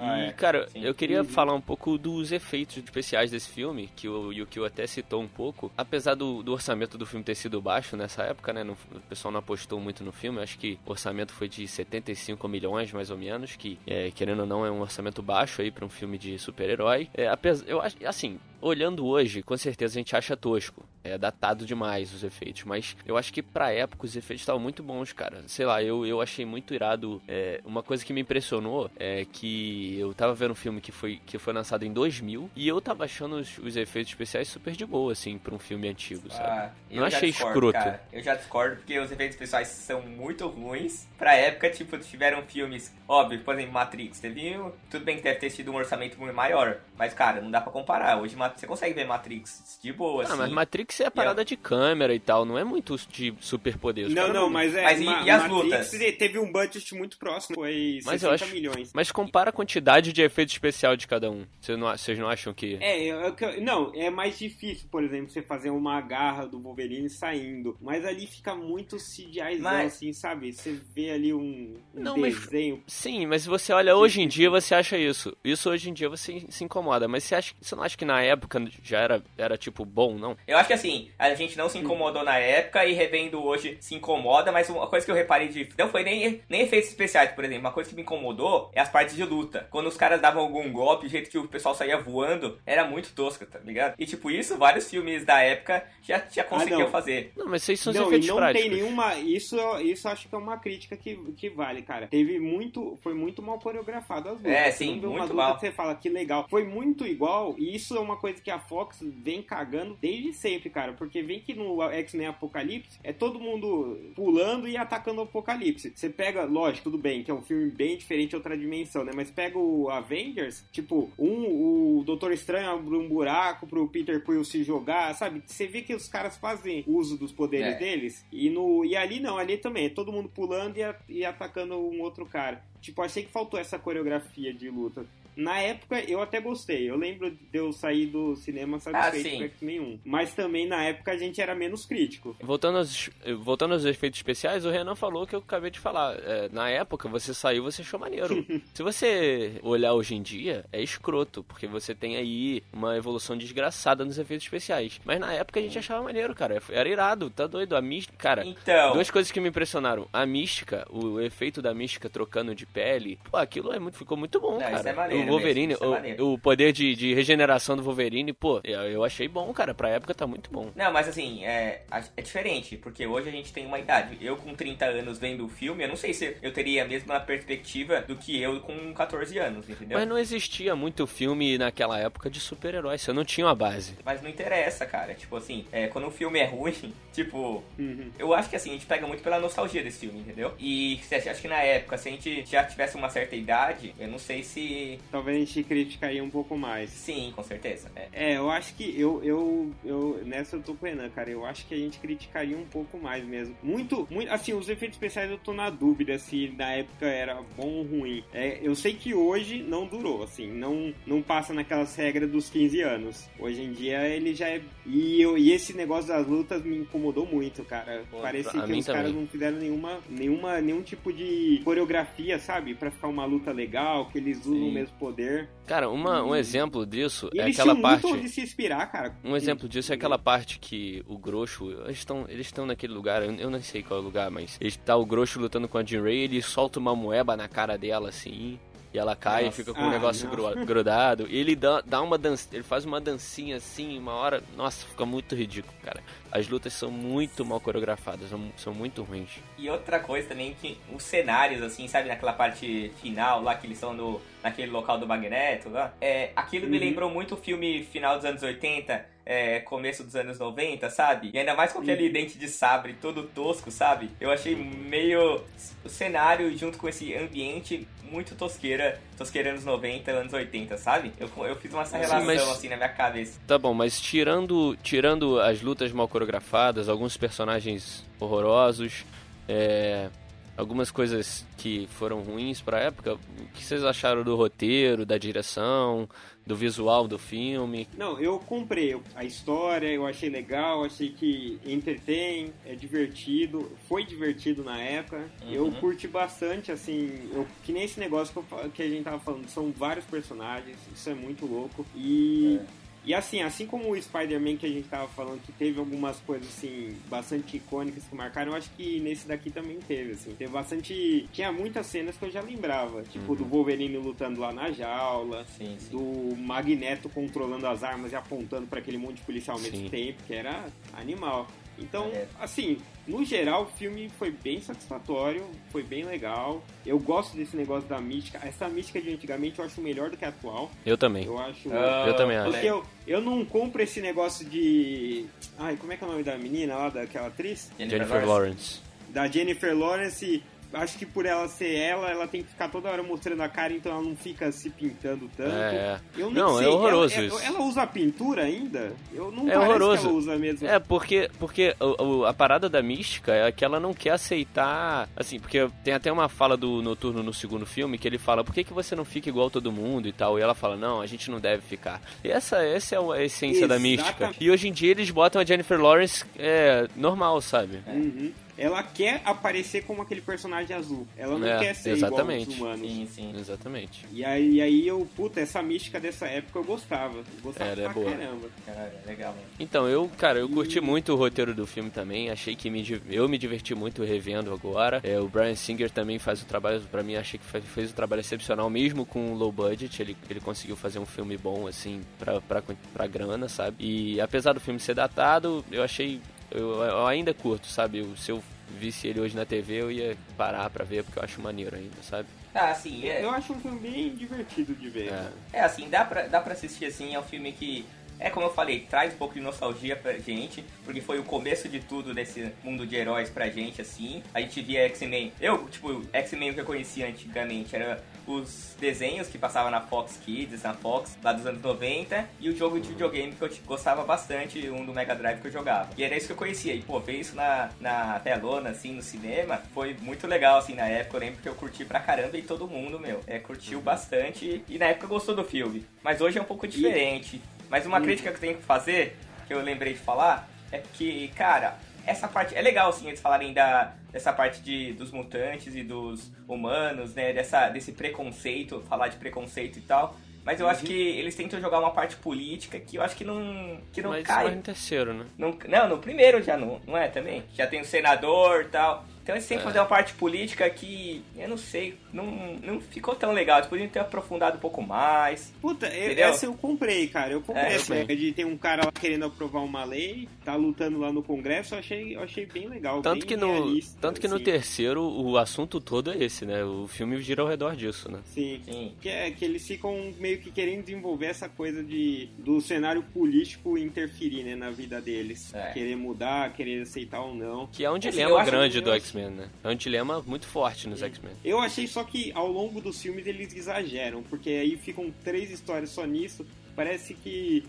Ah, 0.00 0.18
e, 0.18 0.28
é. 0.28 0.32
cara, 0.32 0.68
Sim. 0.68 0.84
eu 0.84 0.94
queria 0.94 1.24
falar 1.24 1.54
um 1.54 1.60
pouco 1.60 1.96
dos 1.98 2.32
efeitos 2.32 2.76
especiais 2.76 3.30
desse 3.30 3.48
filme, 3.48 3.90
que 3.94 4.08
o 4.08 4.32
Yukio 4.32 4.64
até 4.64 4.86
citou 4.86 5.22
um 5.22 5.28
pouco. 5.28 5.72
Apesar 5.76 6.14
do, 6.14 6.42
do, 6.42 6.52
orçamento 6.52 6.98
do 6.98 7.06
filme 7.06 7.24
ter 7.24 7.34
sido 7.34 7.60
baixo 7.60 7.96
nessa 7.96 8.22
época, 8.22 8.52
né? 8.52 8.64
No, 8.64 8.72
o 8.72 9.00
pessoal 9.08 9.32
não 9.32 9.38
apostou 9.38 9.80
muito 9.80 10.02
no 10.04 10.12
filme. 10.12 10.40
Acho 10.40 10.58
que 10.58 10.78
o 10.86 10.90
orçamento 10.90 11.32
foi 11.32 11.48
de 11.48 11.66
75 11.66 12.46
milhões, 12.48 12.92
mais 12.92 13.10
ou 13.10 13.16
menos, 13.16 13.56
que, 13.56 13.78
é, 13.86 14.10
querendo 14.10 14.40
ou 14.40 14.46
não, 14.46 14.64
é 14.66 14.70
um 14.70 14.80
orçamento 14.80 15.22
baixo 15.22 15.62
aí 15.62 15.70
para 15.70 15.84
um 15.84 15.90
filme 15.90 16.18
de 16.18 16.38
super-herói. 16.38 17.08
É, 17.14 17.28
apesar, 17.28 17.66
eu 17.68 17.80
acho, 17.80 17.96
assim, 18.06 18.38
olhando 18.64 19.06
hoje, 19.06 19.42
com 19.42 19.56
certeza 19.56 19.94
a 19.94 19.98
gente 20.00 20.16
acha 20.16 20.36
tosco. 20.36 20.84
É 21.04 21.18
datado 21.18 21.66
demais 21.66 22.14
os 22.14 22.24
efeitos. 22.24 22.64
Mas 22.64 22.96
eu 23.04 23.18
acho 23.18 23.30
que 23.30 23.42
pra 23.42 23.70
época 23.70 24.06
os 24.06 24.16
efeitos 24.16 24.40
estavam 24.40 24.60
muito 24.60 24.82
bons, 24.82 25.12
cara. 25.12 25.42
Sei 25.46 25.66
lá, 25.66 25.82
eu, 25.82 26.06
eu 26.06 26.20
achei 26.20 26.46
muito 26.46 26.72
irado. 26.72 27.20
É, 27.28 27.60
uma 27.64 27.82
coisa 27.82 28.02
que 28.02 28.12
me 28.12 28.22
impressionou 28.22 28.90
é 28.96 29.26
que 29.30 29.98
eu 29.98 30.14
tava 30.14 30.34
vendo 30.34 30.52
um 30.52 30.54
filme 30.54 30.80
que 30.80 30.90
foi, 30.90 31.20
que 31.26 31.38
foi 31.38 31.52
lançado 31.52 31.84
em 31.84 31.92
2000 31.92 32.50
e 32.56 32.66
eu 32.66 32.80
tava 32.80 33.04
achando 33.04 33.36
os, 33.36 33.58
os 33.58 33.76
efeitos 33.76 34.12
especiais 34.12 34.48
super 34.48 34.72
de 34.74 34.86
boa, 34.86 35.12
assim, 35.12 35.36
pra 35.36 35.54
um 35.54 35.58
filme 35.58 35.88
antigo, 35.88 36.30
sabe? 36.30 36.48
Ah, 36.48 36.70
Não 36.90 37.04
achei 37.04 37.30
discordo, 37.30 37.52
escroto. 37.68 37.78
Cara. 37.78 38.02
Eu 38.10 38.22
já 38.22 38.34
discordo 38.34 38.76
porque 38.76 38.98
os 38.98 39.12
efeitos 39.12 39.34
especiais 39.34 39.68
são 39.68 40.00
muito 40.00 40.46
ruins. 40.48 41.06
Pra 41.18 41.34
época, 41.34 41.68
tipo, 41.68 41.98
tiveram 41.98 42.42
filmes, 42.44 42.94
óbvio, 43.06 43.40
por 43.40 43.54
exemplo, 43.54 43.74
Matrix. 43.74 44.20
Teve. 44.20 44.58
Tudo 44.90 45.04
bem 45.04 45.18
que 45.18 45.22
deve 45.22 45.38
ter 45.38 45.50
sido 45.50 45.70
um 45.70 45.76
orçamento 45.76 46.18
muito 46.18 46.34
maior. 46.34 46.78
Mas, 46.96 47.12
cara, 47.12 47.42
não 47.42 47.50
dá 47.50 47.60
pra 47.60 47.70
comparar. 47.70 48.18
Hoje 48.18 48.34
você 48.56 48.66
consegue 48.66 48.94
ver 48.94 49.06
Matrix 49.06 49.78
de 49.82 49.92
boa, 49.92 50.22
ah, 50.22 50.26
assim. 50.26 50.36
mas 50.36 50.50
Matrix 50.50 51.00
é 51.00 51.06
a 51.06 51.10
parada 51.10 51.42
é... 51.42 51.44
de 51.44 51.56
câmera 51.56 52.14
e 52.14 52.20
tal, 52.20 52.44
não 52.44 52.58
é 52.58 52.64
muito 52.64 52.96
de 53.10 53.34
superpoder. 53.40 54.08
Não, 54.10 54.32
não, 54.32 54.50
mas 54.50 54.74
é. 54.74 54.82
Mas 54.82 55.00
e, 55.00 55.04
e 55.04 55.30
as 55.30 55.48
lutas? 55.48 55.90
teve 55.90 56.38
um 56.38 56.50
budget 56.50 56.94
muito 56.94 57.18
próximo, 57.18 57.56
foi 57.56 58.00
mas 58.04 58.20
60 58.20 58.34
acho, 58.34 58.54
milhões. 58.54 58.90
Mas 58.92 59.10
compara 59.10 59.50
a 59.50 59.52
quantidade 59.52 60.12
de 60.12 60.22
efeito 60.22 60.50
especial 60.50 60.96
de 60.96 61.06
cada 61.06 61.30
um. 61.30 61.46
Vocês 61.60 61.78
não, 61.78 61.90
vocês 61.90 62.18
não 62.18 62.28
acham 62.28 62.54
que. 62.54 62.78
É, 62.80 63.02
eu, 63.02 63.34
não, 63.62 63.92
é 63.94 64.10
mais 64.10 64.38
difícil, 64.38 64.88
por 64.90 65.02
exemplo, 65.02 65.28
você 65.30 65.42
fazer 65.42 65.70
uma 65.70 66.00
garra 66.00 66.46
do 66.46 66.60
Wolverine 66.60 67.08
saindo. 67.08 67.76
Mas 67.80 68.04
ali 68.04 68.26
fica 68.26 68.54
muito 68.54 68.96
CGI, 68.96 69.58
mas... 69.58 69.94
assim, 69.94 70.12
sabe? 70.12 70.52
Você 70.52 70.80
vê 70.94 71.10
ali 71.10 71.32
um, 71.32 71.76
um 71.94 72.02
não, 72.02 72.20
desenho. 72.20 72.82
Mas, 72.84 72.92
sim, 72.92 73.26
mas 73.26 73.42
se 73.42 73.48
você 73.48 73.72
olha 73.72 73.96
hoje 73.96 74.20
em 74.20 74.28
dia, 74.28 74.50
você 74.50 74.74
acha 74.74 74.96
isso. 74.96 75.36
Isso 75.44 75.70
hoje 75.70 75.90
em 75.90 75.92
dia 75.92 76.08
você 76.08 76.44
se 76.48 76.64
incomoda. 76.64 77.08
Mas 77.08 77.24
você, 77.24 77.34
acha, 77.34 77.54
você 77.60 77.74
não 77.74 77.82
acha 77.82 77.96
que 77.96 78.04
na 78.04 78.22
época 78.22 78.43
época 78.44 78.64
já 78.82 79.00
era, 79.00 79.22
era 79.36 79.56
tipo 79.56 79.84
bom, 79.84 80.14
não? 80.14 80.36
Eu 80.46 80.56
acho 80.58 80.68
que 80.68 80.72
assim, 80.74 81.10
a 81.18 81.34
gente 81.34 81.56
não 81.56 81.68
se 81.68 81.78
incomodou 81.78 82.22
na 82.24 82.38
época 82.38 82.84
e 82.84 82.92
revendo 82.92 83.42
hoje 83.44 83.76
se 83.80 83.94
incomoda, 83.94 84.52
mas 84.52 84.68
uma 84.68 84.86
coisa 84.86 85.04
que 85.04 85.10
eu 85.10 85.16
reparei 85.16 85.48
de. 85.48 85.68
Não 85.78 85.88
foi 85.88 86.02
nem, 86.04 86.40
nem 86.48 86.62
efeitos 86.62 86.90
especiais, 86.90 87.32
por 87.32 87.44
exemplo. 87.44 87.60
Uma 87.62 87.72
coisa 87.72 87.90
que 87.90 87.96
me 87.96 88.02
incomodou 88.02 88.70
é 88.72 88.80
as 88.80 88.88
partes 88.88 89.16
de 89.16 89.24
luta. 89.24 89.66
Quando 89.70 89.86
os 89.86 89.96
caras 89.96 90.20
davam 90.20 90.42
algum 90.42 90.70
golpe, 90.72 91.06
o 91.06 91.08
jeito 91.08 91.30
que 91.30 91.38
o 91.38 91.48
pessoal 91.48 91.74
saía 91.74 91.98
voando, 91.98 92.58
era 92.66 92.84
muito 92.84 93.12
tosco, 93.14 93.44
tá 93.46 93.58
ligado? 93.58 93.94
E 93.98 94.06
tipo, 94.06 94.30
isso 94.30 94.56
vários 94.56 94.88
filmes 94.90 95.24
da 95.24 95.40
época 95.40 95.84
já, 96.02 96.22
já 96.30 96.42
Ah, 96.42 96.44
conseguiam 96.44 96.80
não. 96.80 96.90
fazer. 96.90 97.32
Não, 97.36 97.46
mas 97.46 97.66
isso 97.68 97.84
são 97.92 98.02
Não, 98.02 98.08
efeitos 98.08 98.28
não 98.28 98.36
práticos. 98.36 98.68
tem 98.68 98.76
nenhuma. 98.78 99.14
Isso, 99.16 99.56
isso 99.80 100.08
acho 100.08 100.28
que 100.28 100.34
é 100.34 100.38
uma 100.38 100.58
crítica 100.58 100.96
que, 100.96 101.16
que 101.36 101.48
vale, 101.48 101.82
cara. 101.82 102.06
Teve 102.08 102.38
muito. 102.38 102.98
Foi 103.02 103.14
muito 103.14 103.42
mal 103.42 103.58
coreografado 103.58 104.28
as 104.28 104.36
lutas. 104.36 104.52
É, 104.52 104.70
Você 104.70 104.78
sim, 104.78 104.90
muito 104.92 105.06
luta 105.08 105.32
mal. 105.34 105.54
que 105.54 105.60
você 105.60 105.72
fala 105.72 105.94
que 105.94 106.08
legal. 106.08 106.46
Foi 106.48 106.64
muito 106.64 107.06
igual. 107.06 107.54
E 107.58 107.74
isso 107.74 107.96
é 107.96 108.00
uma 108.00 108.16
coisa 108.24 108.40
que 108.40 108.50
a 108.50 108.58
Fox 108.58 109.00
vem 109.02 109.42
cagando 109.42 109.98
desde 110.00 110.32
sempre, 110.32 110.70
cara. 110.70 110.94
Porque 110.94 111.22
vem 111.22 111.40
que 111.40 111.52
no 111.52 111.82
X-Men 111.90 112.28
Apocalipse 112.28 112.98
é 113.04 113.12
todo 113.12 113.38
mundo 113.38 113.98
pulando 114.14 114.66
e 114.66 114.78
atacando 114.78 115.20
o 115.20 115.24
Apocalipse. 115.24 115.92
Você 115.94 116.08
pega, 116.08 116.44
lógico, 116.44 116.84
tudo 116.84 116.96
bem, 116.96 117.22
que 117.22 117.30
é 117.30 117.34
um 117.34 117.42
filme 117.42 117.70
bem 117.70 117.98
diferente, 117.98 118.34
outra 118.34 118.56
dimensão, 118.56 119.04
né? 119.04 119.12
Mas 119.14 119.30
pega 119.30 119.58
o 119.58 119.90
Avengers, 119.90 120.64
tipo, 120.72 121.10
um, 121.18 121.98
o 121.98 122.02
Doutor 122.06 122.32
Estranho 122.32 122.70
abre 122.70 122.96
um 122.96 123.06
buraco 123.06 123.66
pro 123.66 123.86
Peter 123.88 124.24
Quill 124.24 124.42
se 124.42 124.62
jogar, 124.64 125.14
sabe? 125.14 125.42
Você 125.44 125.66
vê 125.66 125.82
que 125.82 125.94
os 125.94 126.08
caras 126.08 126.36
fazem 126.38 126.82
uso 126.86 127.18
dos 127.18 127.30
poderes 127.30 127.74
É. 127.74 127.78
deles. 127.78 128.24
E, 128.32 128.48
no, 128.48 128.86
e 128.86 128.96
ali 128.96 129.20
não, 129.20 129.36
ali 129.36 129.58
também, 129.58 129.84
é 129.84 129.88
todo 129.90 130.10
mundo 130.10 130.30
pulando 130.30 130.78
e, 130.78 130.82
a- 130.82 130.96
e 131.08 131.26
atacando 131.26 131.76
um 131.76 132.00
outro 132.00 132.24
cara. 132.24 132.64
Tipo, 132.80 133.02
achei 133.02 133.22
que 133.24 133.30
faltou 133.30 133.60
essa 133.60 133.78
coreografia 133.78 134.52
de 134.54 134.70
luta. 134.70 135.04
Na 135.36 135.58
época, 135.60 136.00
eu 136.00 136.20
até 136.22 136.40
gostei. 136.40 136.88
Eu 136.88 136.96
lembro 136.96 137.30
de 137.30 137.38
eu 137.58 137.72
sair 137.72 138.06
do 138.06 138.34
cinema 138.36 138.78
satisfeito 138.78 139.28
Ah, 139.28 139.38
com 139.38 139.44
X-Men 139.44 139.80
1. 139.80 140.00
Mas 140.04 140.34
também, 140.34 140.66
na 140.66 140.82
época, 140.84 141.12
a 141.12 141.16
gente 141.16 141.40
era 141.40 141.54
menos 141.54 141.86
crítico. 141.86 142.36
Voltando 142.40 142.78
aos, 142.78 143.10
voltando 143.40 143.72
aos 143.74 143.84
efeitos 143.84 144.18
especiais, 144.18 144.64
o 144.64 144.70
Renan 144.70 144.94
falou 144.94 145.26
que 145.26 145.34
eu 145.34 145.40
acabei 145.40 145.70
de 145.70 145.78
falar. 145.78 146.16
É, 146.18 146.48
na 146.52 146.68
época, 146.70 147.08
você 147.08 147.32
saiu, 147.34 147.62
você 147.62 147.82
achou 147.82 147.98
maneiro. 147.98 148.44
Se 148.74 148.82
você 148.82 149.58
olhar 149.62 149.92
hoje 149.94 150.14
em 150.14 150.22
dia, 150.22 150.64
é 150.72 150.82
escroto, 150.82 151.42
porque 151.44 151.66
você 151.66 151.94
tem 151.94 152.16
aí 152.16 152.62
uma 152.72 152.96
evolução 152.96 153.36
desgraçada 153.36 154.04
nos 154.04 154.18
efeitos 154.18 154.46
especiais. 154.46 155.00
Mas 155.04 155.18
na 155.20 155.32
época 155.32 155.60
a 155.60 155.62
gente 155.62 155.78
achava 155.78 156.02
maneiro, 156.02 156.34
cara. 156.34 156.60
Era 156.70 156.88
irado, 156.88 157.30
tá 157.30 157.46
doido. 157.46 157.74
A 157.76 157.82
mística. 157.82 158.16
Cara, 158.16 158.44
Então. 158.46 158.92
duas 158.92 159.10
coisas 159.10 159.30
que 159.32 159.40
me 159.40 159.48
impressionaram. 159.48 160.08
A 160.12 160.24
mística, 160.26 160.86
o 160.90 161.20
efeito 161.20 161.60
da 161.60 161.74
mística 161.74 162.08
trocando 162.08 162.54
de 162.54 162.66
pele. 162.66 163.18
Pô, 163.30 163.36
aquilo 163.36 163.72
é 163.72 163.78
muito, 163.78 163.96
ficou 163.98 164.16
muito 164.16 164.40
bom, 164.40 164.52
Não, 164.52 164.60
cara. 164.60 164.76
isso 164.76 164.88
é 164.88 164.92
maneiro 164.92 165.22
o 165.23 165.23
Wolverine, 165.30 165.66
mesmo, 165.68 165.84
isso 165.84 165.94
é 165.94 166.22
o- 166.22 166.34
o, 166.34 166.38
poder 166.38 166.72
de, 166.72 166.94
de 166.94 167.14
regeneração 167.14 167.76
do 167.76 167.82
Wolverine, 167.82 168.32
pô, 168.32 168.60
eu, 168.64 168.80
eu 168.82 169.04
achei 169.04 169.28
bom, 169.28 169.52
cara. 169.52 169.74
Pra 169.74 169.88
época 169.88 170.14
tá 170.14 170.26
muito 170.26 170.50
bom. 170.50 170.70
Não, 170.74 170.92
mas 170.92 171.08
assim, 171.08 171.44
é, 171.44 171.82
é 172.16 172.22
diferente, 172.22 172.76
porque 172.76 173.06
hoje 173.06 173.28
a 173.28 173.32
gente 173.32 173.52
tem 173.52 173.66
uma 173.66 173.78
idade. 173.78 174.16
Eu 174.20 174.36
com 174.36 174.54
30 174.54 174.84
anos 174.86 175.18
vendo 175.18 175.44
o 175.44 175.48
filme, 175.48 175.84
eu 175.84 175.88
não 175.88 175.96
sei 175.96 176.12
se 176.14 176.36
eu 176.42 176.52
teria 176.52 176.84
a 176.84 176.88
mesma 176.88 177.18
perspectiva 177.20 178.00
do 178.02 178.16
que 178.16 178.40
eu 178.40 178.60
com 178.60 178.92
14 178.94 179.38
anos, 179.38 179.68
entendeu? 179.68 179.98
Mas 179.98 180.08
não 180.08 180.18
existia 180.18 180.74
muito 180.76 181.06
filme 181.06 181.58
naquela 181.58 181.98
época 181.98 182.28
de 182.30 182.40
super-heróis, 182.40 183.00
você 183.02 183.12
não 183.12 183.24
tinha 183.24 183.46
uma 183.46 183.54
base. 183.54 183.96
Mas 184.04 184.22
não 184.22 184.28
interessa, 184.30 184.86
cara. 184.86 185.14
Tipo 185.14 185.36
assim, 185.36 185.64
é, 185.72 185.86
quando 185.88 186.06
um 186.06 186.10
filme 186.10 186.38
é 186.38 186.44
ruim, 186.46 186.92
tipo, 187.12 187.62
Uhum. 187.78 188.10
eu 188.18 188.32
acho 188.34 188.48
que 188.50 188.56
assim, 188.56 188.70
a 188.70 188.72
gente 188.74 188.86
pega 188.86 189.06
muito 189.06 189.22
pela 189.22 189.38
nostalgia 189.38 189.82
desse 189.82 190.00
filme, 190.00 190.20
entendeu? 190.20 190.52
E 190.58 191.00
acho 191.10 191.40
que 191.40 191.48
na 191.48 191.60
época, 191.60 191.96
se 191.98 192.08
a 192.08 192.12
gente 192.12 192.44
já 192.46 192.64
tivesse 192.64 192.96
uma 192.96 193.08
certa 193.08 193.36
idade, 193.36 193.94
eu 193.98 194.08
não 194.08 194.18
sei 194.18 194.42
se. 194.42 194.98
Talvez 195.14 195.36
a 195.36 195.38
gente 195.38 195.62
criticaria 195.62 196.24
um 196.24 196.28
pouco 196.28 196.58
mais. 196.58 196.90
Sim, 196.90 197.32
com 197.36 197.42
certeza. 197.44 197.88
É. 197.94 198.08
É, 198.12 198.36
eu 198.36 198.50
acho 198.50 198.74
que 198.74 199.00
eu, 199.00 199.22
eu, 199.22 199.70
eu 199.84 200.20
nessa 200.26 200.56
eu 200.56 200.60
tô 200.60 200.74
com 200.74 200.84
o 200.84 200.88
Renan, 200.88 201.08
cara. 201.08 201.30
Eu 201.30 201.46
acho 201.46 201.64
que 201.68 201.74
a 201.74 201.78
gente 201.78 202.00
criticaria 202.00 202.58
um 202.58 202.64
pouco 202.64 202.98
mais 202.98 203.24
mesmo. 203.24 203.54
Muito, 203.62 204.08
muito, 204.10 204.28
assim, 204.32 204.54
os 204.54 204.68
efeitos 204.68 204.96
especiais 204.96 205.30
eu 205.30 205.38
tô 205.38 205.52
na 205.52 205.70
dúvida 205.70 206.18
se 206.18 206.52
na 206.58 206.72
época 206.72 207.06
era 207.06 207.40
bom 207.56 207.74
ou 207.74 207.84
ruim. 207.84 208.24
É, 208.32 208.58
eu 208.60 208.74
sei 208.74 208.94
que 208.94 209.14
hoje 209.14 209.62
não 209.62 209.86
durou, 209.86 210.24
assim, 210.24 210.48
não, 210.50 210.92
não 211.06 211.22
passa 211.22 211.54
naquelas 211.54 211.94
regras 211.94 212.28
dos 212.28 212.50
15 212.50 212.80
anos. 212.80 213.28
Hoje 213.38 213.62
em 213.62 213.70
dia 213.70 214.04
ele 214.08 214.34
já 214.34 214.48
é. 214.48 214.62
E, 214.84 215.22
eu, 215.22 215.38
e 215.38 215.52
esse 215.52 215.76
negócio 215.76 216.08
das 216.08 216.26
lutas 216.26 216.64
me 216.64 216.78
incomodou 216.78 217.24
muito, 217.24 217.62
cara. 217.62 218.02
Pô, 218.10 218.18
Parecia 218.18 218.60
a 218.60 218.66
que 218.66 218.72
os 218.72 218.86
caras 218.86 219.14
não 219.14 219.28
fizeram 219.28 219.58
nenhuma, 219.58 220.00
nenhuma, 220.10 220.60
nenhum 220.60 220.82
tipo 220.82 221.12
de 221.12 221.60
coreografia, 221.62 222.36
sabe? 222.40 222.74
Pra 222.74 222.90
ficar 222.90 223.06
uma 223.06 223.24
luta 223.24 223.52
legal, 223.52 224.10
que 224.10 224.18
eles 224.18 224.40
usam 224.40 224.54
Sim. 224.54 224.72
mesmo 224.72 225.03
poder. 225.06 225.48
Cara, 225.66 225.88
uma, 225.90 226.22
um 226.22 226.34
exemplo 226.34 226.84
disso 226.86 227.28
E 227.32 227.40
é 227.40 227.44
eles 227.44 227.58
aquela 227.58 227.74
parte. 227.80 228.02
muito 228.04 228.18
onde 228.18 228.28
se 228.28 228.40
inspirar, 228.40 228.86
cara. 228.86 229.14
Um 229.24 229.36
exemplo 229.36 229.68
disso 229.68 229.92
é 229.92 229.96
aquela 229.96 230.18
parte 230.18 230.58
que 230.58 231.04
o 231.06 231.18
Grosso, 231.18 231.70
eles 231.84 231.98
estão 231.98 232.24
eles 232.28 232.46
estão 232.46 232.64
naquele 232.66 232.92
lugar, 232.94 233.22
eu, 233.22 233.32
eu 233.34 233.50
não 233.50 233.62
sei 233.62 233.82
qual 233.82 233.98
é 233.98 234.02
o 234.02 234.04
lugar, 234.04 234.30
mas 234.30 234.56
ele 234.60 234.72
tá 234.72 234.96
o 234.96 235.04
Grosso 235.04 235.38
lutando 235.40 235.68
com 235.68 235.78
a 235.78 235.84
Jean 235.84 236.02
Ray, 236.02 236.18
ele 236.24 236.40
solta 236.42 236.78
uma 236.78 236.94
moeba 236.94 237.36
na 237.36 237.48
cara 237.48 237.76
dela 237.76 238.08
assim, 238.08 238.58
e 238.92 238.98
ela 238.98 239.16
cai 239.16 239.46
Nossa. 239.46 239.60
e 239.60 239.64
fica 239.64 239.74
com 239.74 239.84
o 239.84 239.88
Ah, 239.88 239.90
negócio 239.90 240.28
não. 240.28 240.34
grudado. 240.64 241.26
E 241.28 241.36
ele 241.36 241.56
dá, 241.56 241.80
dá 241.80 242.00
uma 242.00 242.16
dança, 242.16 242.48
ele 242.52 242.62
faz 242.62 242.84
uma 242.84 243.00
dancinha 243.00 243.56
assim, 243.56 243.98
uma 243.98 244.12
hora, 244.12 244.40
nossa, 244.56 244.86
fica 244.86 245.04
muito 245.04 245.34
ridículo, 245.34 245.74
cara. 245.82 246.00
As 246.30 246.48
lutas 246.48 246.72
são 246.74 246.90
muito 246.92 247.44
mal 247.44 247.58
coreografadas, 247.60 248.30
são, 248.30 248.40
são 248.56 248.72
muito 248.72 249.02
ruins. 249.02 249.30
E 249.58 249.68
outra 249.68 249.98
coisa 249.98 250.28
também 250.28 250.54
que 250.60 250.78
os 250.94 251.02
cenários, 251.02 251.60
assim, 251.62 251.88
sabe, 251.88 252.08
naquela 252.08 252.32
parte 252.32 252.92
final 253.02 253.42
lá 253.42 253.56
que 253.56 253.66
eles 253.66 253.78
são 253.78 253.92
no, 253.92 254.20
naquele 254.44 254.70
local 254.70 254.98
do 254.98 255.06
Magneto 255.06 255.70
lá, 255.70 255.94
é, 256.00 256.30
aquilo 256.36 256.68
me 256.68 256.76
Uhum. 256.76 256.84
lembrou 256.84 257.10
muito 257.10 257.32
o 257.34 257.36
filme 257.38 257.82
final 257.90 258.16
dos 258.16 258.26
anos 258.26 258.42
80, 258.42 259.04
é, 259.24 259.60
começo 259.60 260.04
dos 260.04 260.14
anos 260.14 260.38
90, 260.38 260.90
sabe? 260.90 261.30
E 261.32 261.38
ainda 261.38 261.54
mais 261.54 261.72
com 261.72 261.80
aquele 261.80 262.08
Uhum. 262.08 262.12
dente 262.12 262.38
de 262.38 262.46
sabre 262.46 262.92
todo 263.00 263.22
tosco, 263.22 263.70
sabe? 263.70 264.10
Eu 264.20 264.30
achei 264.30 264.54
meio 264.54 265.42
o 265.82 265.88
cenário 265.88 266.54
junto 266.58 266.76
com 266.76 266.86
esse 266.86 267.14
ambiente 267.14 267.88
muito 268.02 268.34
tosqueira, 268.34 269.00
tosqueira 269.16 269.48
anos 269.50 269.64
90, 269.64 270.10
anos 270.10 270.32
80, 270.34 270.76
sabe? 270.76 271.10
Eu, 271.18 271.30
eu 271.46 271.56
fiz 271.56 271.72
uma 271.72 271.80
essa 271.82 271.96
Sim, 271.96 272.04
relação 272.04 272.26
mas- 272.26 272.42
assim 272.50 272.68
na 272.68 272.76
minha 272.76 272.88
cabeça. 272.90 273.40
Tá 273.46 273.56
bom, 273.56 273.72
mas 273.72 273.98
tirando, 273.98 274.76
tirando 274.82 275.40
as 275.40 275.62
lutas 275.62 275.90
mal 275.90 276.06
coreografadas, 276.06 276.86
alguns 276.90 277.16
personagens 277.16 278.04
horrorosos, 278.20 279.06
é, 279.48 280.10
algumas 280.56 280.90
coisas 280.90 281.44
que 281.56 281.86
foram 281.92 282.20
ruins 282.22 282.60
pra 282.60 282.78
época, 282.80 283.14
o 283.14 283.18
que 283.54 283.64
vocês 283.64 283.84
acharam 283.84 284.22
do 284.22 284.36
roteiro, 284.36 285.04
da 285.04 285.18
direção, 285.18 286.08
do 286.46 286.54
visual 286.54 287.08
do 287.08 287.18
filme? 287.18 287.88
Não, 287.96 288.20
eu 288.20 288.38
comprei 288.38 288.96
a 289.14 289.24
história, 289.24 289.86
eu 289.88 290.06
achei 290.06 290.28
legal, 290.28 290.84
achei 290.84 291.10
que 291.10 291.58
entretém, 291.64 292.52
é 292.66 292.74
divertido, 292.74 293.72
foi 293.88 294.04
divertido 294.04 294.62
na 294.62 294.78
época. 294.78 295.28
Eu 295.50 295.64
Uhum. 295.64 295.72
curti 295.72 296.06
bastante, 296.06 296.70
assim, 296.70 297.30
eu, 297.32 297.46
que 297.64 297.72
nem 297.72 297.84
esse 297.84 297.98
negócio 297.98 298.32
que, 298.32 298.52
eu 298.54 298.70
que 298.70 298.82
a 298.82 298.88
gente 298.88 299.04
tava 299.04 299.18
falando, 299.18 299.48
são 299.48 299.72
vários 299.72 300.04
personagens, 300.04 300.76
isso 300.94 301.08
é 301.10 301.14
muito 301.14 301.46
louco. 301.46 301.84
E. 301.96 302.60
E 303.06 303.12
assim, 303.12 303.42
assim 303.42 303.66
como 303.66 303.90
o 303.90 304.00
Spider-Man 304.00 304.56
que 304.56 304.64
a 304.64 304.68
gente 304.68 304.88
tava 304.88 305.06
falando, 305.08 305.40
que 305.42 305.52
teve 305.52 305.78
algumas 305.78 306.18
coisas 306.20 306.48
assim, 306.48 306.96
bastante 307.08 307.56
icônicas 307.58 308.02
que 308.04 308.14
marcaram, 308.14 308.52
eu 308.52 308.56
acho 308.58 308.70
que 308.70 308.98
nesse 309.00 309.28
daqui 309.28 309.50
também 309.50 309.78
teve, 309.86 310.12
assim. 310.12 310.34
Teve 310.34 310.50
bastante. 310.50 311.28
Tinha 311.32 311.52
muitas 311.52 311.86
cenas 311.86 312.16
que 312.16 312.24
eu 312.24 312.30
já 312.30 312.40
lembrava. 312.40 313.02
Tipo, 313.02 313.32
Uhum. 313.32 313.36
do 313.36 313.44
Wolverine 313.44 313.96
lutando 313.98 314.40
lá 314.40 314.52
na 314.52 314.70
jaula, 314.70 315.44
Sim, 315.56 315.76
sim. 315.78 315.90
do 315.90 316.34
Magneto 316.36 317.08
controlando 317.10 317.66
as 317.66 317.82
armas 317.84 318.12
e 318.12 318.16
apontando 318.16 318.66
para 318.66 318.78
aquele 318.78 318.96
monte 318.98 319.16
de 319.16 319.22
policial 319.22 319.56
ao 319.56 319.62
mesmo 319.62 319.90
tempo, 319.90 320.22
que 320.26 320.32
era 320.34 320.64
animal. 320.94 321.46
Então, 321.78 322.06
É. 322.06 322.26
assim, 322.40 322.78
no 323.06 323.24
geral, 323.24 323.64
o 323.64 323.66
filme 323.66 324.08
foi 324.18 324.30
bem 324.30 324.60
satisfatório, 324.60 325.44
foi 325.70 325.82
bem 325.82 326.04
legal. 326.04 326.62
Eu 326.86 326.98
gosto 326.98 327.36
desse 327.36 327.56
negócio 327.56 327.88
da 327.88 328.00
mística. 328.00 328.38
Essa 328.42 328.68
mística 328.68 329.00
de 329.00 329.12
antigamente 329.12 329.58
eu 329.58 329.64
acho 329.64 329.80
melhor 329.80 330.10
do 330.10 330.16
que 330.16 330.24
a 330.24 330.28
atual. 330.28 330.70
Eu 330.86 330.96
também. 330.96 331.24
Eu 331.26 331.38
acho. 331.38 331.70
Ah, 331.72 332.04
Eu 332.06 332.16
também 332.16 332.36
acho. 332.36 332.50
Porque 332.52 332.66
eu, 332.66 332.84
eu 333.06 333.20
não 333.20 333.44
compro 333.44 333.82
esse 333.82 334.00
negócio 334.00 334.44
de. 334.48 335.26
Ai, 335.58 335.76
como 335.76 335.92
é 335.92 335.96
que 335.96 336.04
é 336.04 336.06
o 336.06 336.10
nome 336.10 336.22
da 336.22 336.36
menina 336.38 336.76
lá, 336.76 336.88
daquela 336.88 337.26
atriz? 337.28 337.70
Jennifer 337.78 338.26
Lawrence. 338.26 338.80
Da 339.10 339.26
Jennifer 339.28 339.76
Lawrence. 339.76 340.42
Acho 340.74 340.98
que 340.98 341.06
por 341.06 341.24
ela 341.24 341.46
ser 341.48 341.74
ela, 341.76 342.10
ela 342.10 342.26
tem 342.26 342.42
que 342.42 342.48
ficar 342.50 342.68
toda 342.68 342.88
hora 342.90 343.02
mostrando 343.02 343.40
a 343.42 343.48
cara, 343.48 343.72
então 343.72 343.92
ela 343.92 344.02
não 344.02 344.16
fica 344.16 344.50
se 344.52 344.68
pintando 344.70 345.30
tanto. 345.36 345.54
É, 345.54 346.00
Eu 346.16 346.26
nem 346.26 346.34
Não, 346.42 346.58
é 346.60 346.64
sei. 346.64 346.66
horroroso 346.72 347.14
ela, 347.14 347.24
isso. 347.26 347.36
Ela, 347.38 347.46
ela 347.46 347.62
usa 347.62 347.86
pintura 347.86 348.42
ainda? 348.42 348.92
Eu 349.12 349.30
não 349.30 349.48
É 349.50 349.58
horroroso. 349.58 350.02
que 350.02 350.08
ela 350.08 350.16
usa 350.16 350.36
mesmo. 350.38 350.66
É, 350.68 350.78
porque, 350.78 351.30
porque 351.38 351.74
o- 351.80 352.24
a 352.24 352.34
parada 352.34 352.68
da 352.68 352.82
mística 352.82 353.32
é 353.32 353.50
que 353.52 353.64
ela 353.64 353.78
não 353.80 353.94
quer 353.94 354.10
aceitar. 354.10 355.08
Assim, 355.16 355.38
porque 355.38 355.68
tem 355.82 355.94
até 355.94 356.10
uma 356.10 356.28
fala 356.28 356.56
do 356.56 356.82
Noturno 356.82 357.22
no 357.22 357.32
segundo 357.32 357.64
filme 357.66 357.96
que 357.98 358.06
ele 358.08 358.18
fala: 358.18 358.42
por 358.44 358.52
que, 358.54 358.64
que 358.64 358.72
você 358.72 358.94
não 358.96 359.04
fica 359.04 359.28
igual 359.28 359.50
todo 359.50 359.70
mundo 359.72 360.08
e 360.08 360.12
tal? 360.12 360.38
E 360.38 360.42
ela 360.42 360.54
fala: 360.54 360.76
não, 360.76 361.00
a 361.00 361.06
gente 361.06 361.30
não 361.30 361.40
deve 361.40 361.62
ficar. 361.62 362.00
E 362.22 362.28
essa, 362.30 362.62
essa 362.64 362.96
é 362.96 362.98
a 362.98 363.22
essência 363.24 363.68
da 363.68 363.78
mística. 363.78 364.10
Exatamente. 364.10 364.44
E 364.44 364.50
hoje 364.50 364.68
em 364.68 364.72
dia 364.72 364.90
eles 364.90 365.10
botam 365.10 365.40
a 365.40 365.44
Jennifer 365.44 365.80
Lawrence 365.80 366.24
é, 366.38 366.88
normal, 366.96 367.40
sabe? 367.40 367.80
Uhum. 367.86 368.32
Ela 368.56 368.82
quer 368.82 369.20
aparecer 369.24 369.84
como 369.84 370.02
aquele 370.02 370.20
personagem 370.20 370.74
azul. 370.76 371.06
Ela 371.16 371.38
não 371.38 371.46
É, 371.46 371.58
quer 371.58 371.74
ser 371.74 371.90
exatamente. 371.90 372.52
igual 372.52 372.70
aos 372.70 372.80
humanos. 372.80 372.96
Sim, 372.96 373.08
sim. 373.12 373.34
Exatamente. 373.38 374.06
E 374.12 374.24
aí, 374.24 374.60
aí 374.60 374.86
eu, 374.86 375.06
puta, 375.16 375.40
essa 375.40 375.62
mística 375.62 375.98
dessa 376.00 376.26
época 376.26 376.58
eu 376.58 376.64
gostava. 376.64 377.18
Eu 377.18 377.24
Gostava 377.42 377.70
Era 377.70 377.82
pra 377.84 377.92
boa. 377.92 378.10
caramba. 378.10 378.48
Cara, 378.64 378.80
é 379.04 379.06
legal, 379.08 379.32
mano. 379.32 379.44
Então, 379.58 379.88
eu, 379.88 380.10
cara, 380.16 380.38
eu 380.38 380.48
curti 380.48 380.80
muito 380.80 381.12
o 381.12 381.16
roteiro 381.16 381.54
do 381.54 381.66
filme 381.66 381.90
também. 381.90 382.30
Achei 382.30 382.54
que 382.56 382.70
me, 382.70 382.84
eu 383.10 383.28
me 383.28 383.36
diverti 383.38 383.74
muito 383.74 384.02
revendo 384.04 384.52
agora. 384.52 385.00
É, 385.02 385.18
o 385.18 385.28
Brian 385.28 385.54
Singer 385.54 385.90
também 385.90 386.18
faz 386.18 386.42
o 386.42 386.46
trabalho, 386.46 386.80
pra 386.90 387.02
mim, 387.02 387.16
achei 387.16 387.38
que 387.38 387.44
fez, 387.46 387.64
fez 387.64 387.90
um 387.90 387.94
trabalho 387.94 388.20
excepcional, 388.20 388.68
mesmo 388.70 389.04
com 389.04 389.34
low 389.34 389.50
budget. 389.52 390.00
Ele, 390.00 390.16
ele 390.30 390.40
conseguiu 390.40 390.76
fazer 390.76 390.98
um 390.98 391.06
filme 391.06 391.36
bom, 391.36 391.66
assim, 391.66 392.02
pra, 392.18 392.40
pra, 392.40 392.62
pra 392.92 393.06
grana, 393.06 393.48
sabe? 393.48 393.76
E 393.78 394.20
apesar 394.20 394.52
do 394.52 394.60
filme 394.60 394.78
ser 394.80 394.94
datado, 394.94 395.64
eu 395.70 395.82
achei. 395.82 396.20
Eu, 396.54 396.80
eu 396.82 397.06
ainda 397.06 397.34
curto, 397.34 397.66
sabe? 397.66 397.98
Eu- 397.98 398.16
se 398.16 398.30
eu 398.30 398.42
visse 398.78 399.06
ele 399.08 399.20
hoje 399.20 399.36
na 399.36 399.44
TV, 399.44 399.82
eu 399.82 399.90
ia 399.90 400.16
parar 400.36 400.70
pra 400.70 400.84
ver, 400.84 401.04
porque 401.04 401.18
eu 401.18 401.22
acho 401.22 401.40
maneiro 401.40 401.76
ainda, 401.76 401.96
sabe? 402.02 402.28
Ah, 402.54 402.70
assim, 402.70 403.06
é, 403.08 403.22
Eu 403.24 403.30
acho 403.30 403.52
um 403.52 403.60
filme 403.60 403.80
bem 403.80 404.14
divertido 404.14 404.74
de 404.74 404.88
ver. 404.88 405.06
É. 405.06 405.10
cara. 405.10 405.32
É 405.52 405.60
assim, 405.60 405.88
dá 405.88 406.04
pra, 406.04 406.22
dá 406.28 406.40
pra 406.40 406.52
assistir 406.52 406.84
assim, 406.86 407.14
é 407.14 407.18
um 407.18 407.22
filme 407.24 407.50
que, 407.52 407.84
é 408.20 408.30
como 408.30 408.46
eu 408.46 408.52
falei, 408.54 408.86
traz 408.88 409.12
um 409.12 409.16
pouco 409.16 409.34
de 409.34 409.40
nostalgia 409.40 409.96
pra 409.96 410.12
gente, 410.18 410.64
porque 410.84 411.00
foi 411.00 411.18
o 411.18 411.24
começo 411.24 411.68
de 411.68 411.80
tudo 411.80 412.14
desse 412.14 412.52
mundo 412.62 412.86
de 412.86 412.94
heróis 412.94 413.28
pra 413.28 413.48
gente, 413.50 413.82
assim. 413.82 414.22
A 414.32 414.40
gente 414.40 414.60
via 414.62 414.82
X-Men, 414.86 415.32
eu, 415.40 415.68
tipo, 415.68 416.02
X-Men 416.12 416.54
que 416.54 416.60
eu 416.60 416.64
conhecia 416.64 417.08
antigamente 417.08 417.74
era 417.74 418.00
os 418.26 418.74
desenhos 418.78 419.28
que 419.28 419.38
passavam 419.38 419.70
na 419.70 419.80
Fox 419.80 420.18
Kids, 420.24 420.62
na 420.62 420.74
Fox, 420.74 421.16
lá 421.22 421.32
dos 421.32 421.46
anos 421.46 421.60
90, 421.62 422.28
e 422.40 422.48
o 422.48 422.56
jogo 422.56 422.80
de 422.80 422.88
videogame 422.88 423.32
que 423.32 423.42
eu 423.42 423.50
gostava 423.66 424.04
bastante, 424.04 424.68
um 424.70 424.84
do 424.84 424.92
Mega 424.92 425.14
Drive 425.14 425.40
que 425.40 425.48
eu 425.48 425.52
jogava. 425.52 425.90
E 425.96 426.04
era 426.04 426.16
isso 426.16 426.26
que 426.26 426.32
eu 426.32 426.36
conhecia, 426.36 426.74
e 426.74 426.82
pô, 426.82 427.00
ver 427.00 427.20
isso 427.20 427.34
na, 427.36 427.70
na 427.80 428.18
telona, 428.20 428.70
assim, 428.70 428.92
no 428.92 429.02
cinema, 429.02 429.60
foi 429.72 429.94
muito 430.00 430.26
legal, 430.26 430.58
assim, 430.58 430.74
na 430.74 430.86
época, 430.86 431.16
eu 431.16 431.20
lembro 431.20 431.42
que 431.42 431.48
eu 431.48 431.54
curti 431.54 431.84
pra 431.84 432.00
caramba 432.00 432.36
e 432.36 432.42
todo 432.42 432.66
mundo, 432.66 432.98
meu, 432.98 433.20
é, 433.26 433.38
curtiu 433.38 433.80
bastante, 433.80 434.64
e 434.68 434.78
na 434.78 434.86
época 434.86 435.06
gostou 435.06 435.34
do 435.34 435.44
filme. 435.44 435.86
Mas 436.02 436.20
hoje 436.20 436.38
é 436.38 436.42
um 436.42 436.46
pouco 436.46 436.66
diferente. 436.66 437.40
Mas 437.68 437.86
uma 437.86 438.00
crítica 438.00 438.30
que 438.30 438.36
eu 438.36 438.40
tenho 438.40 438.56
que 438.56 438.62
fazer, 438.62 439.16
que 439.46 439.54
eu 439.54 439.60
lembrei 439.60 439.94
de 439.94 439.98
falar, 439.98 440.48
é 440.70 440.82
que, 440.92 441.28
cara, 441.28 441.78
essa 442.06 442.28
parte. 442.28 442.54
É 442.54 442.62
legal, 442.62 442.92
sim, 442.92 443.06
eles 443.08 443.20
falarem 443.20 443.52
da, 443.52 443.92
dessa 444.12 444.32
parte 444.32 444.60
de, 444.60 444.92
dos 444.92 445.10
mutantes 445.10 445.74
e 445.74 445.82
dos 445.82 446.30
humanos, 446.48 447.14
né? 447.14 447.32
Dessa, 447.32 447.68
desse 447.68 447.92
preconceito, 447.92 448.82
falar 448.88 449.08
de 449.08 449.16
preconceito 449.16 449.78
e 449.78 449.82
tal. 449.82 450.16
Mas 450.44 450.60
eu 450.60 450.68
acho 450.68 450.84
que 450.84 450.92
eles 450.92 451.34
tentam 451.34 451.58
jogar 451.58 451.80
uma 451.80 451.90
parte 451.92 452.16
política 452.16 452.78
que 452.78 452.96
eu 452.96 453.02
acho 453.02 453.16
que 453.16 453.24
não. 453.24 453.80
que 453.92 454.02
não 454.02 454.10
Mas, 454.10 454.26
cai. 454.26 454.44
mas 454.44 454.56
no 454.56 454.62
terceiro, 454.62 455.14
né? 455.14 455.24
Não, 455.38 455.56
não, 455.66 455.88
no 455.88 455.98
primeiro 455.98 456.42
já 456.42 456.54
não, 456.56 456.80
não 456.86 456.98
é 456.98 457.08
também? 457.08 457.42
Já 457.54 457.66
tem 457.66 457.80
o 457.80 457.84
senador 457.84 458.62
e 458.62 458.68
tal. 458.68 459.06
Então 459.22 459.34
eles 459.34 459.46
têm 459.48 459.56
que 459.56 459.62
É. 459.62 459.66
fazer 459.66 459.78
uma 459.78 459.86
parte 459.86 460.12
política 460.12 460.68
que, 460.68 461.24
eu 461.34 461.48
não 461.48 461.56
sei, 461.56 461.98
não, 462.14 462.54
não 462.62 462.80
ficou 462.80 463.14
tão 463.14 463.32
legal. 463.32 463.58
Eles 463.58 463.68
poderiam 463.68 463.90
ter 463.90 463.98
aprofundado 463.98 464.56
um 464.56 464.60
pouco 464.60 464.80
mais. 464.82 465.52
Puta, 465.60 465.86
eu- 465.88 466.24
essa 466.24 466.46
eu 466.46 466.54
comprei, 466.54 467.08
cara. 467.08 467.32
Eu 467.32 467.40
comprei 467.42 467.64
É, 467.64 467.74
essa 467.74 468.04
de 468.04 468.32
ter 468.32 468.46
um 468.46 468.56
cara 468.56 468.84
lá 468.86 468.92
querendo 468.92 469.24
aprovar 469.24 469.60
uma 469.62 469.84
lei, 469.84 470.28
tá 470.44 470.54
lutando 470.54 470.98
lá 470.98 471.12
no 471.12 471.22
Congresso, 471.22 471.74
eu 471.74 471.78
achei, 471.80 472.16
eu 472.16 472.22
achei 472.22 472.46
bem 472.46 472.68
legal. 472.68 473.02
Tanto 473.02 473.20
bem 473.26 473.28
que, 473.28 473.36
no, 473.36 473.80
tanto 474.00 474.20
que 474.20 474.28
no 474.28 474.36
assim. 474.36 474.44
terceiro 474.44 475.02
o 475.02 475.36
assunto 475.36 475.80
todo 475.80 476.12
é 476.12 476.16
esse, 476.24 476.44
né? 476.46 476.64
O 476.64 476.86
filme 476.86 477.20
gira 477.20 477.42
ao 477.42 477.48
redor 477.48 477.74
disso, 477.74 478.10
né? 478.10 478.20
Sim. 478.26 478.60
Sim. 478.64 478.94
Que, 479.00 479.08
é, 479.08 479.30
que 479.30 479.44
eles 479.44 479.66
ficam 479.66 480.12
meio 480.18 480.38
que 480.38 480.50
querendo 480.50 480.84
desenvolver 480.84 481.26
essa 481.26 481.48
coisa 481.48 481.82
de 481.82 482.28
do 482.38 482.60
cenário 482.60 483.02
político 483.02 483.76
interferir 483.76 484.44
né, 484.44 484.54
na 484.54 484.70
vida 484.70 485.00
deles. 485.00 485.52
É. 485.54 485.72
Querer 485.72 485.96
mudar, 485.96 486.52
querer 486.52 486.82
aceitar 486.82 487.20
ou 487.22 487.34
não. 487.34 487.66
Que 487.66 487.84
é 487.84 487.90
um 487.90 487.94
Assim, 487.96 488.10
dilema 488.10 488.44
grande 488.44 488.80
do 488.80 488.92
X-Men, 488.92 489.30
né? 489.30 489.48
É 489.64 489.68
um 489.68 489.74
dilema 489.74 490.22
muito 490.26 490.46
forte 490.46 490.88
nos 490.88 491.02
X-Men. 491.02 491.32
Eu 491.44 491.58
achei 491.58 491.86
só 491.86 492.03
que 492.04 492.30
ao 492.32 492.50
longo 492.50 492.80
dos 492.80 493.00
filmes 493.02 493.26
eles 493.26 493.54
exageram, 493.54 494.22
porque 494.22 494.50
aí 494.50 494.76
ficam 494.76 495.12
três 495.22 495.50
histórias 495.50 495.90
só 495.90 496.04
nisso. 496.04 496.46
Parece 496.76 497.14
que. 497.14 497.64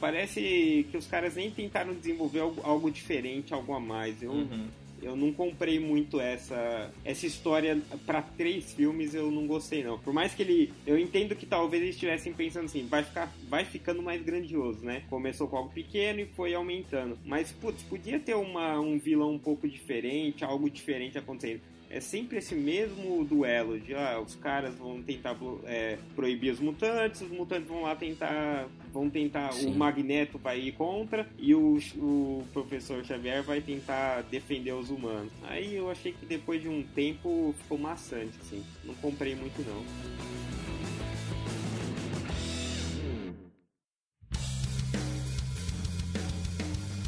Parece 0.00 0.86
que 0.90 0.96
os 0.96 1.06
caras 1.06 1.34
nem 1.34 1.50
tentaram 1.50 1.92
desenvolver 1.92 2.40
algo, 2.40 2.60
algo 2.62 2.90
diferente, 2.90 3.52
algo 3.52 3.72
a 3.72 3.80
mais. 3.80 4.22
Eu, 4.22 4.30
Uhum. 4.30 4.68
eu 5.02 5.16
não 5.16 5.32
comprei 5.32 5.80
muito 5.80 6.20
essa 6.20 6.92
essa 7.04 7.26
história 7.26 7.80
pra 8.06 8.22
três 8.22 8.72
filmes, 8.72 9.12
eu 9.14 9.28
não 9.30 9.44
gostei 9.46 9.82
não. 9.82 9.98
Por 9.98 10.12
mais 10.14 10.32
que 10.34 10.42
ele, 10.42 10.72
eu 10.86 10.96
entendo 10.96 11.34
que 11.34 11.46
talvez 11.46 11.82
eles 11.82 11.96
estivessem 11.96 12.32
pensando 12.32 12.66
assim, 12.66 12.86
vai 12.86 13.02
ficar, 13.02 13.32
vai 13.48 13.64
ficando 13.64 14.00
mais 14.00 14.22
grandioso, 14.22 14.84
né? 14.84 15.02
Começou 15.10 15.48
com 15.48 15.56
algo 15.56 15.70
pequeno 15.70 16.20
e 16.20 16.26
foi 16.26 16.54
aumentando. 16.54 17.18
Mas 17.24 17.50
putz, 17.50 17.82
podia 17.82 18.20
ter 18.20 18.34
uma 18.36 18.78
um 18.78 18.98
vilão 19.00 19.32
um 19.32 19.38
pouco 19.38 19.68
diferente, 19.68 20.44
algo 20.44 20.70
diferente 20.70 21.18
acontecendo. 21.18 21.60
É 21.90 22.00
sempre 22.00 22.38
esse 22.38 22.54
mesmo 22.54 23.24
duelo 23.24 23.80
de 23.80 23.94
ah, 23.94 24.20
os 24.20 24.34
caras 24.34 24.74
vão 24.74 25.02
tentar 25.02 25.36
é, 25.64 25.98
proibir 26.14 26.52
os 26.52 26.60
mutantes, 26.60 27.22
os 27.22 27.30
mutantes 27.30 27.66
vão 27.66 27.82
lá 27.82 27.96
tentar, 27.96 28.68
vão 28.92 29.08
tentar, 29.08 29.52
Sim. 29.52 29.68
o 29.68 29.74
Magneto 29.74 30.38
vai 30.38 30.60
ir 30.60 30.72
contra 30.72 31.26
e 31.38 31.54
o, 31.54 31.78
o 31.96 32.44
professor 32.52 33.02
Xavier 33.04 33.42
vai 33.42 33.62
tentar 33.62 34.22
defender 34.22 34.72
os 34.72 34.90
humanos. 34.90 35.32
Aí 35.44 35.76
eu 35.76 35.90
achei 35.90 36.12
que 36.12 36.26
depois 36.26 36.60
de 36.60 36.68
um 36.68 36.82
tempo 36.82 37.54
ficou 37.58 37.78
maçante, 37.78 38.38
assim. 38.42 38.62
Não 38.84 38.94
comprei 38.96 39.34
muito 39.34 39.62
não. 39.66 40.77